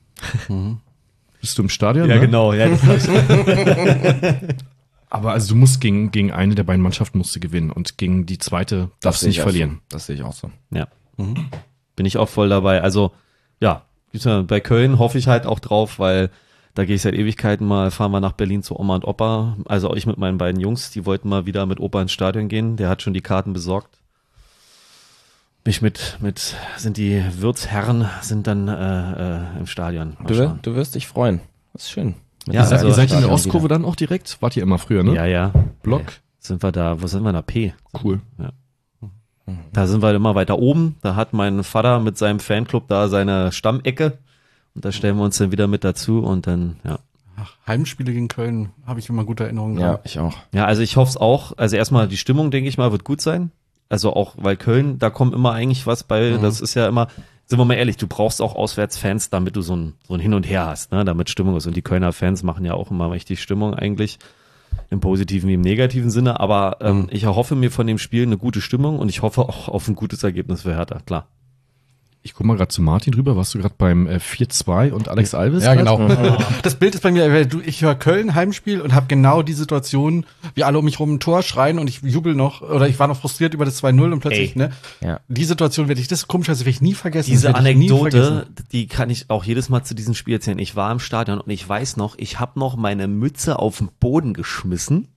bist 1.40 1.58
du 1.58 1.64
im 1.64 1.70
Stadion. 1.70 2.08
ne? 2.16 2.20
genau. 2.20 2.54
Ja, 2.54 2.70
das 2.70 2.82
Aber 5.10 5.34
also 5.34 5.54
du 5.54 5.60
musst 5.60 5.82
gegen, 5.82 6.12
gegen 6.12 6.32
eine 6.32 6.56
der 6.56 6.64
beiden 6.64 6.82
Mannschaften 6.82 7.18
musst 7.18 7.36
du 7.36 7.42
gewinnen 7.42 7.70
und 7.70 7.98
gegen 7.98 8.26
die 8.26 8.38
zweite 8.38 8.92
darfst 9.02 9.24
du 9.24 9.28
nicht 9.28 9.42
verlieren. 9.42 9.82
So. 9.90 9.98
Das 9.98 10.06
sehe 10.06 10.16
ich 10.16 10.24
auch 10.24 10.34
so. 10.34 10.52
ja. 10.72 10.88
Bin 11.96 12.06
ich 12.06 12.18
auch 12.18 12.30
voll 12.30 12.50
dabei. 12.50 12.82
Also, 12.82 13.12
ja, 13.60 13.84
ja, 14.14 14.42
bei 14.42 14.60
Köln 14.60 14.98
hoffe 14.98 15.18
ich 15.18 15.28
halt 15.28 15.46
auch 15.46 15.60
drauf, 15.60 16.00
weil 16.00 16.30
da 16.74 16.86
gehe 16.86 16.96
ich 16.96 17.02
seit 17.02 17.14
Ewigkeiten 17.14 17.68
mal, 17.68 17.92
fahren 17.92 18.12
wir 18.12 18.22
nach 18.22 18.32
Berlin 18.32 18.64
zu 18.64 18.80
Oma 18.80 18.96
und 18.96 19.06
Opa. 19.06 19.58
Also 19.66 19.94
ich 19.96 20.06
mit 20.08 20.18
meinen 20.18 20.38
beiden 20.38 20.62
Jungs, 20.62 20.90
die 20.92 21.06
wollten 21.06 21.28
mal 21.28 21.46
wieder 21.46 21.66
mit 21.66 21.80
Opa 21.80 22.02
ins 22.02 22.14
Stadion 22.14 22.48
gehen. 22.48 22.78
Der 22.78 22.88
hat 22.88 23.02
schon 23.02 23.14
die 23.14 23.22
Karten 23.22 23.52
besorgt. 23.54 24.01
Mich 25.66 25.82
mit, 25.82 26.18
mit, 26.22 26.56
sind 26.78 26.98
die 26.98 27.24
Wirtsherren, 27.38 28.08
sind 28.22 28.48
dann 28.48 28.68
äh, 28.68 29.38
äh, 29.38 29.60
im 29.60 29.68
Stadion. 29.68 30.18
Du, 30.26 30.36
wir- 30.36 30.58
du 30.62 30.76
wirst 30.76 30.96
dich 30.96 31.08
freuen. 31.08 31.40
Das 31.74 31.84
ist 31.84 31.92
schön. 31.92 32.16
Mit 32.48 32.56
Ja, 32.56 32.62
ihr, 32.62 32.66
seid, 32.66 32.78
also 32.80 32.88
ihr 32.88 32.94
seid 32.94 33.12
in 33.12 33.22
der 33.22 33.32
Ostkurve 33.32 33.66
wieder. 33.66 33.76
dann 33.76 33.86
auch 33.86 33.96
direkt? 33.96 34.38
Wart 34.42 34.58
ihr 34.58 34.64
immer 34.64 34.80
früher, 34.80 35.04
ne? 35.04 35.14
Ja, 35.14 35.26
ja. 35.26 35.52
Block. 35.84 36.02
Äh, 36.02 36.12
Sind 36.40 36.64
wir 36.64 36.72
da, 36.72 37.02
wo 37.02 37.06
sind 37.08 37.22
wir 37.24 37.32
da? 37.32 37.44
P. 37.44 37.74
Cool. 38.04 38.22
Da 39.74 39.86
sind 39.88 40.02
wir 40.02 40.14
immer 40.16 40.34
weiter 40.36 40.58
oben. 40.60 40.96
Da 41.02 41.16
hat 41.16 41.34
mein 41.34 41.64
Vater 41.64 42.00
mit 42.00 42.18
seinem 42.18 42.40
Fanclub 42.40 42.88
da 42.88 43.08
seine 43.10 43.52
Stammecke. 43.52 44.18
Und 44.74 44.86
da 44.86 44.92
stellen 44.92 45.18
wir 45.18 45.24
uns 45.24 45.38
dann 45.38 45.52
wieder 45.52 45.68
mit 45.68 45.84
dazu 45.84 46.20
und 46.24 46.48
dann, 46.48 46.78
ja. 46.84 47.00
Ach, 47.38 47.56
Heimspiele 47.68 48.14
gegen 48.14 48.28
Köln 48.28 48.70
habe 48.86 49.00
ich 49.00 49.10
immer 49.10 49.24
gute 49.26 49.44
Erinnerungen 49.44 49.78
Ja, 49.80 50.00
ich 50.04 50.20
auch. 50.20 50.36
Ja, 50.54 50.66
also 50.66 50.82
ich 50.82 50.96
hoffe 50.96 51.10
es 51.10 51.18
auch. 51.18 51.58
Also 51.58 51.76
erstmal 51.76 52.08
die 52.08 52.18
Stimmung, 52.18 52.50
denke 52.52 52.70
ich 52.70 52.78
mal, 52.78 52.92
wird 52.92 53.04
gut 53.04 53.20
sein. 53.22 53.52
Also 53.92 54.14
auch, 54.14 54.36
weil 54.38 54.56
Köln, 54.58 54.98
da 55.00 55.10
kommt 55.10 55.34
immer 55.36 55.52
eigentlich 55.52 55.86
was 55.86 56.04
bei, 56.04 56.32
Mhm. 56.32 56.42
das 56.42 56.62
ist 56.62 56.74
ja 56.76 56.88
immer, 56.88 57.08
sind 57.46 57.60
wir 57.60 57.66
mal 57.66 57.74
ehrlich, 57.76 57.98
du 57.98 58.08
brauchst 58.08 58.42
auch 58.42 58.56
Auswärtsfans, 58.56 59.30
damit 59.30 59.56
du 59.58 59.62
so 59.62 59.76
ein, 59.76 59.94
so 60.08 60.14
ein 60.14 60.20
Hin 60.22 60.34
und 60.34 60.44
Her 60.50 60.68
hast, 60.68 60.92
ne, 60.92 61.04
damit 61.04 61.30
Stimmung 61.30 61.58
ist. 61.58 61.68
Und 61.68 61.76
die 61.76 61.82
Kölner 61.82 62.14
Fans 62.14 62.42
machen 62.44 62.64
ja 62.66 62.74
auch 62.74 62.90
immer 62.92 63.12
richtig 63.12 63.42
Stimmung 63.42 63.74
eigentlich. 63.74 64.18
Im 64.90 65.02
positiven 65.02 65.50
wie 65.50 65.56
im 65.56 65.62
negativen 65.62 66.10
Sinne. 66.10 66.40
Aber 66.40 66.78
ähm, 66.80 67.02
Mhm. 67.02 67.08
ich 67.12 67.24
erhoffe 67.24 67.56
mir 67.56 67.70
von 67.72 67.86
dem 67.88 67.98
Spiel 67.98 68.24
eine 68.24 68.38
gute 68.38 68.62
Stimmung 68.62 69.00
und 69.00 69.10
ich 69.10 69.22
hoffe 69.22 69.42
auch 69.42 69.68
auf 69.68 69.88
ein 69.90 69.96
gutes 69.96 70.24
Ergebnis 70.24 70.62
für 70.62 70.74
Hertha, 70.76 71.00
klar. 71.06 71.28
Ich 72.24 72.36
guck 72.36 72.46
mal 72.46 72.56
gerade 72.56 72.68
zu 72.70 72.84
Martin 72.84 73.16
rüber. 73.16 73.36
Warst 73.36 73.56
du 73.56 73.58
gerade 73.60 73.74
beim 73.80 74.06
äh, 74.06 74.18
4-2 74.18 74.92
und 74.92 75.08
Alex 75.08 75.34
Alves? 75.34 75.64
Ja, 75.64 75.74
grad? 75.74 75.98
genau. 75.98 76.38
Das 76.62 76.76
Bild 76.76 76.94
ist 76.94 77.02
bei 77.02 77.12
mir, 77.12 77.32
weil 77.34 77.48
du- 77.48 77.62
ich 77.62 77.82
höre 77.82 77.96
Köln 77.96 78.36
Heimspiel 78.36 78.80
und 78.82 78.94
habe 78.94 79.08
genau 79.08 79.42
die 79.42 79.54
Situation, 79.54 80.28
wie 80.54 80.64
alle 80.64 80.78
um 80.78 80.86
mich 80.86 81.00
rum 81.00 81.16
ein 81.16 81.20
Tor 81.20 81.42
schreien 81.42 81.80
und 81.80 81.88
ich 81.90 82.02
jubel 82.04 82.36
noch 82.36 82.62
oder 82.62 82.88
ich 82.88 83.00
war 83.00 83.08
noch 83.08 83.18
frustriert 83.20 83.56
über 83.56 83.66
das 83.66 83.82
2-0 83.84 84.14
und 84.14 84.20
plötzlich, 84.20 84.52
Ey. 84.52 84.58
ne? 84.60 84.72
Ja. 85.02 85.20
Die 85.30 85.46
Situation 85.46 85.88
werde 85.88 86.00
ich, 86.00 86.08
das 86.08 86.20
ist 86.20 86.28
komischerweise 86.28 86.62
werde 86.62 86.70
ich 86.70 86.82
nie 86.82 86.94
vergessen. 86.94 87.32
Diese 87.32 87.56
Anekdote, 87.56 88.24
vergessen. 88.24 88.56
die 88.72 88.86
kann 88.88 89.10
ich 89.10 89.30
auch 89.32 89.44
jedes 89.44 89.70
Mal 89.70 89.84
zu 89.84 89.96
diesem 89.96 90.14
Spiel 90.14 90.36
erzählen. 90.36 90.60
Ich 90.60 90.76
war 90.76 90.92
im 90.92 91.00
Stadion 91.00 91.40
und 91.42 91.50
ich 91.50 91.68
weiß 91.68 91.98
noch, 91.98 92.14
ich 92.20 92.40
habe 92.40 92.60
noch 92.60 92.76
meine 92.76 93.08
Mütze 93.08 93.58
auf 93.58 93.80
den 93.80 93.90
Boden 94.00 94.34
geschmissen, 94.36 95.08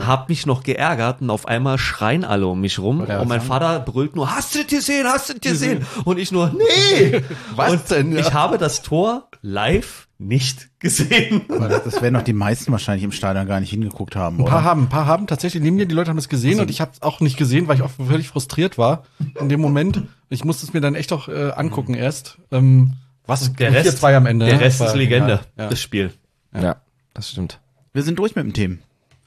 hab 0.00 0.28
mich 0.28 0.46
noch 0.46 0.62
geärgert 0.62 1.20
und 1.20 1.30
auf 1.30 1.46
einmal 1.46 1.78
schreien 1.78 2.24
alle 2.24 2.46
um 2.46 2.60
mich 2.60 2.78
rum 2.78 3.04
der 3.06 3.20
und 3.20 3.28
mein 3.28 3.40
Vater 3.40 3.80
brüllt 3.80 4.16
nur, 4.16 4.34
hast 4.34 4.54
du 4.54 4.60
das 4.60 4.68
gesehen, 4.68 5.06
hast 5.06 5.28
du 5.28 5.34
das 5.34 5.40
gesehen? 5.40 5.86
Und 6.04 6.18
ich 6.18 6.32
nur, 6.32 6.54
nee! 6.98 7.22
Was 7.54 7.72
und 7.72 7.90
denn, 7.90 8.12
ja? 8.12 8.20
Ich 8.20 8.32
habe 8.32 8.58
das 8.58 8.82
Tor 8.82 9.28
live 9.42 10.08
nicht 10.18 10.70
gesehen. 10.78 11.42
Aber 11.48 11.68
das, 11.68 12.00
werden 12.00 12.14
doch 12.14 12.22
die 12.22 12.32
meisten 12.32 12.70
wahrscheinlich 12.70 13.04
im 13.04 13.12
Stadion 13.12 13.46
gar 13.46 13.60
nicht 13.60 13.70
hingeguckt 13.70 14.14
haben, 14.14 14.38
Ein 14.38 14.44
paar 14.44 14.58
oder? 14.58 14.64
haben, 14.64 14.82
ein 14.82 14.88
paar 14.88 15.06
haben 15.06 15.26
tatsächlich 15.26 15.62
neben 15.62 15.76
mir, 15.76 15.86
die 15.86 15.94
Leute 15.94 16.10
haben 16.10 16.18
es 16.18 16.28
gesehen 16.28 16.60
und 16.60 16.70
ich 16.70 16.80
habe 16.80 16.92
es 16.92 17.02
auch 17.02 17.20
nicht 17.20 17.36
gesehen, 17.36 17.68
weil 17.68 17.76
ich 17.76 17.82
auch 17.82 17.90
völlig 17.90 18.28
frustriert 18.28 18.78
war 18.78 19.02
in 19.40 19.48
dem 19.48 19.60
Moment. 19.60 20.02
Ich 20.28 20.44
musste 20.44 20.64
es 20.64 20.72
mir 20.72 20.80
dann 20.80 20.94
echt 20.94 21.12
auch 21.12 21.28
äh, 21.28 21.50
angucken 21.50 21.94
erst. 21.94 22.38
Ähm, 22.50 22.94
was 23.26 23.52
Der 23.54 23.72
Rest, 23.72 24.02
4-2 24.02 24.16
am 24.16 24.26
Ende. 24.26 24.46
der 24.46 24.56
ne? 24.56 24.60
Rest 24.60 24.80
ist 24.80 24.94
Legende. 24.94 25.40
Ja. 25.56 25.68
das 25.68 25.80
Spiel. 25.80 26.12
Ja. 26.54 26.76
Das 27.14 27.30
stimmt. 27.30 27.60
Wir 27.92 28.02
sind 28.02 28.18
durch 28.18 28.34
mit 28.34 28.44
dem 28.44 28.52
Themen. 28.52 28.82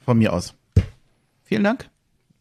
Von 0.06 0.16
mir 0.18 0.32
aus. 0.32 0.54
Vielen 1.42 1.64
Dank. 1.64 1.90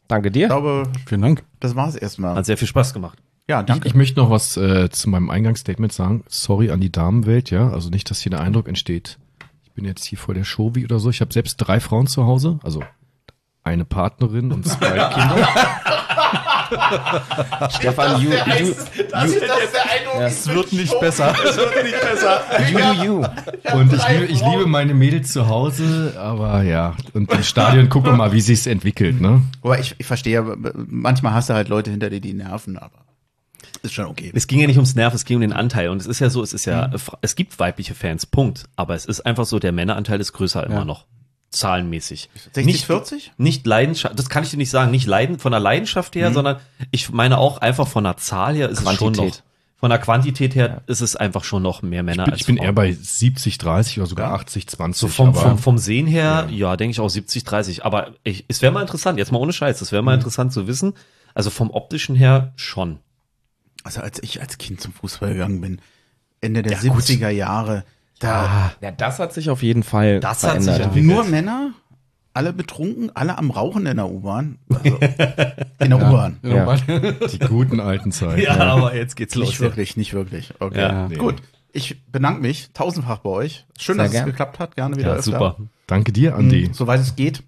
Danke 0.08 0.30
Ich 0.30 0.34
dir. 0.34 0.48
glaube, 0.48 0.84
Vielen 1.08 1.22
Dank. 1.22 1.44
das 1.60 1.76
war's 1.76 1.96
erstmal. 1.96 2.36
Hat 2.36 2.46
sehr 2.46 2.58
viel 2.58 2.68
Spaß 2.68 2.94
gemacht. 2.94 3.18
Ja, 3.50 3.60
Ich, 3.60 3.66
danke. 3.66 3.88
ich 3.88 3.94
möchte 3.96 4.20
noch 4.20 4.30
was 4.30 4.56
äh, 4.56 4.90
zu 4.90 5.10
meinem 5.10 5.30
Eingangsstatement 5.30 5.92
sagen. 5.92 6.24
Sorry 6.28 6.72
an 6.72 6.80
die 6.80 6.92
Damenwelt, 6.92 7.50
ja. 7.52 7.70
Also 7.70 7.90
nicht, 7.90 8.10
dass 8.10 8.20
hier 8.22 8.30
der 8.30 8.40
Eindruck 8.42 8.68
entsteht, 8.68 9.18
ich 9.64 9.72
bin 9.72 9.84
jetzt 9.84 10.06
hier 10.06 10.18
vor 10.18 10.34
der 10.34 10.44
Show 10.46 10.72
wie 10.76 10.86
oder 10.86 11.00
so. 11.00 11.10
Ich 11.10 11.22
habe 11.22 11.34
selbst 11.34 11.58
drei 11.58 11.80
Frauen 11.80 12.08
zu 12.08 12.26
Hause, 12.26 12.60
also 12.64 12.82
eine 13.64 13.84
Partnerin 13.84 14.52
und 14.52 14.66
zwei 14.66 14.90
Kinder. 15.10 15.48
Stefan, 17.70 18.22
you, 18.22 18.30
you, 18.30 18.74
das 19.12 19.30
ist 19.30 19.42
das 19.42 19.72
der 19.72 19.92
Eindruck. 19.92 20.22
Es 20.22 20.48
wird 20.48 20.74
nicht 20.74 21.00
besser. 21.00 21.34
Es 21.44 21.58
wird 21.58 21.84
nicht 21.84 22.02
besser. 22.02 22.42
you, 22.72 22.80
you, 22.80 23.04
you. 23.04 23.26
Und 23.74 23.94
ich 23.94 24.08
liebe, 24.08 24.26
ich 24.26 24.42
liebe 24.42 24.66
meine 24.66 24.94
Mädels 24.94 25.32
zu 25.32 25.48
Hause, 25.48 26.16
aber 26.18 26.64
ja, 26.64 26.96
und 27.14 27.32
im 27.32 27.44
Stadion 27.44 27.90
gucken 27.90 28.12
wir 28.12 28.18
mal, 28.18 28.32
wie 28.32 28.42
sich's 28.42 28.66
entwickelt, 28.66 29.22
ne? 29.22 29.42
Aber 29.62 29.80
ich, 29.80 29.96
ich 29.98 30.06
verstehe, 30.06 30.44
manchmal 30.88 31.34
hast 31.34 31.50
du 31.50 31.54
halt 31.54 31.70
Leute 31.70 31.92
hinter 31.92 32.10
dir, 32.10 32.22
die 32.22 32.34
nerven, 32.34 32.78
aber 32.78 33.06
ist 33.86 33.94
schon 33.94 34.06
okay. 34.06 34.32
Es 34.34 34.48
ging 34.48 34.60
ja 34.60 34.68
nicht 34.68 34.78
ums 34.78 34.96
Nerv, 34.96 35.14
es 35.14 35.26
ging 35.26 35.38
um 35.38 35.42
den 35.42 35.54
Anteil. 35.54 35.90
Und 35.90 36.02
es 36.02 36.08
ist 36.08 36.20
ja 36.20 36.30
so, 36.30 36.42
es 36.42 36.54
ist 36.54 36.66
ja, 36.66 36.90
es 37.22 37.36
gibt 37.36 37.58
weibliche 37.60 37.94
Fans, 37.94 38.26
Punkt. 38.26 38.66
Aber 38.76 38.96
es 38.96 39.06
ist 39.06 39.22
einfach 39.22 39.46
so, 39.46 39.60
der 39.60 39.72
Männeranteil 39.72 40.20
ist 40.20 40.34
größer 40.34 40.66
immer 40.66 40.86
noch. 40.86 41.06
Zahlenmäßig. 41.56 42.30
60, 42.54 42.66
nicht, 42.66 42.86
40? 42.86 43.32
Nicht 43.38 43.66
Leidenschaft, 43.66 44.18
das 44.20 44.30
kann 44.30 44.44
ich 44.44 44.52
dir 44.52 44.58
nicht 44.58 44.70
sagen, 44.70 44.92
nicht 44.92 45.08
leiden, 45.08 45.40
von 45.40 45.52
der 45.52 45.60
Leidenschaft 45.60 46.16
her, 46.16 46.32
sondern 46.34 46.58
ich 46.92 47.10
meine 47.12 47.38
auch 47.38 47.58
einfach 47.60 47.88
von 47.88 48.04
der 48.04 48.18
Zahl 48.18 48.56
her 48.56 48.70
ist 48.70 48.80
es 48.80 48.84
schon 48.98 49.14
noch. 49.14 49.18
Quantität. 49.18 49.44
Von 49.78 49.90
der 49.90 50.00
Quantität 50.00 50.56
her 50.56 50.82
ist 50.88 51.02
es 51.02 51.16
einfach 51.16 51.44
schon 51.44 51.62
noch 51.62 51.82
mehr 51.82 52.02
Männer 52.02 52.24
Ich 52.24 52.26
bin, 52.26 52.32
als 52.34 52.42
ich 52.42 52.48
bin 52.48 52.58
Frauen. 52.58 52.66
eher 52.66 52.74
bei 52.74 52.92
70, 52.94 53.58
30 53.58 53.98
oder 54.00 54.08
sogar 54.08 54.30
Ja. 54.30 54.36
80, 54.36 54.68
20. 54.68 55.00
So 55.00 55.08
vom, 55.10 55.36
vom, 55.36 55.58
vom 55.58 55.78
Sehen 55.78 56.08
her, 56.08 56.48
ja, 56.50 56.78
denke 56.78 56.92
ich 56.92 57.00
auch 57.02 57.10
70, 57.10 57.44
30. 57.44 57.86
Aber 57.86 58.12
ich, 58.24 58.46
es 58.48 58.62
wäre 58.62 58.72
mal 58.72 58.82
interessant, 58.82 59.20
jetzt 59.20 59.32
mal 59.32 59.38
ohne 59.40 59.54
Scheiß, 59.54 59.82
es 59.82 59.92
wäre 59.92 60.02
mal 60.02 60.16
interessant 60.16 60.54
zu 60.54 60.66
wissen. 60.68 60.94
Also 61.34 61.50
vom 61.50 61.70
optischen 61.72 62.16
her 62.16 62.54
schon. 62.56 63.00
Also 63.84 64.02
als 64.02 64.24
ich 64.24 64.42
als 64.42 64.58
Kind 64.58 64.80
zum 64.82 64.94
Fußball 64.94 65.34
gegangen 65.34 65.60
bin, 65.62 65.82
Ende 66.42 66.64
der 66.64 66.80
70er 66.80 67.30
Jahre, 67.30 67.84
da 68.20 68.72
Ja, 68.82 68.92
das 68.92 69.20
hat 69.20 69.34
sich 69.34 69.50
auf 69.50 69.62
jeden 69.64 69.84
Fall 69.84 70.20
Das 70.20 70.44
hat 70.44 70.62
sich 70.62 70.66
verändert. 70.72 70.88
entwickelt. 70.88 71.14
nur 71.14 71.24
Männer, 71.26 71.72
alle 72.34 72.54
betrunken, 72.54 73.12
alle 73.14 73.38
am 73.38 73.52
Rauchen 73.52 73.86
in 73.86 73.98
der 73.98 74.10
U-Bahn. 74.10 74.58
Also, 74.70 74.98
in 75.80 75.90
der 75.90 75.98
U-Bahn. 75.98 76.38
Ja. 76.44 76.76
die 76.76 77.40
guten 77.40 77.80
alten 77.80 78.12
Zeiten. 78.12 78.48
aber 78.48 78.96
jetzt 78.96 79.16
geht's 79.16 79.36
Nicht 79.36 79.60
wirklich, 79.60 79.96
nicht 79.98 80.14
wirklich. 80.14 80.54
Okay. 80.60 80.80
Ja. 80.80 81.08
Nee. 81.08 81.16
Gut. 81.16 81.36
Ich 81.72 82.02
bedanke 82.10 82.42
mich 82.42 82.70
tausendfach 82.74 83.18
bei 83.20 83.30
euch. 83.30 83.66
Schön, 83.78 83.96
Sehr 83.96 84.06
dass 84.06 84.12
gern. 84.14 84.24
es 84.24 84.32
geklappt 84.32 84.60
hat. 84.60 84.76
Gerne 84.76 84.96
wieder 84.96 85.10
Ja, 85.10 85.16
öfter. 85.16 85.32
super. 85.32 85.58
Danke 85.88 86.14
dir, 86.14 86.36
Andi. 86.36 86.68
Mhm, 86.70 86.74
Soweit 86.74 87.02
es 87.02 87.16
geht. 87.18 87.44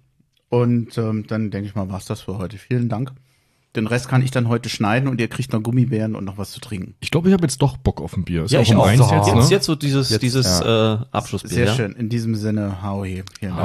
Und 0.50 0.96
ähm, 0.98 1.26
dann 1.26 1.50
denke 1.50 1.66
ich 1.68 1.74
mal, 1.74 1.88
war's 1.90 2.04
das 2.06 2.20
für 2.22 2.36
heute. 2.38 2.58
Vielen 2.58 2.88
Dank. 2.90 3.12
Den 3.78 3.86
Rest 3.86 4.08
kann 4.08 4.22
ich 4.22 4.30
dann 4.30 4.48
heute 4.48 4.68
schneiden 4.68 5.08
und 5.08 5.20
ihr 5.20 5.28
kriegt 5.28 5.52
noch 5.52 5.62
Gummibären 5.62 6.16
und 6.16 6.24
noch 6.24 6.36
was 6.36 6.50
zu 6.50 6.60
trinken. 6.60 6.94
Ich 7.00 7.10
glaube, 7.10 7.28
ich 7.28 7.32
habe 7.32 7.44
jetzt 7.44 7.62
doch 7.62 7.76
Bock 7.76 8.00
auf 8.00 8.16
ein 8.16 8.24
Bier. 8.24 8.44
Ist 8.44 8.50
Ja, 8.50 8.58
auch 8.60 8.62
ich 8.64 8.72
um 8.72 8.80
auch. 8.80 8.90
jetzt, 8.90 9.10
jetzt, 9.10 9.34
ne? 9.34 9.46
jetzt 9.50 9.66
so 9.66 9.74
dieses, 9.76 10.10
Jetzt, 10.10 10.22
dieses 10.22 10.60
äh, 10.60 10.96
Abschlussbier. 11.12 11.50
Sehr 11.50 11.66
ja? 11.66 11.74
schön. 11.74 11.92
In 11.92 12.08
diesem 12.08 12.34
Sinne, 12.34 12.82
hau 12.82 13.04
he. 13.04 13.22
Vielen 13.38 13.56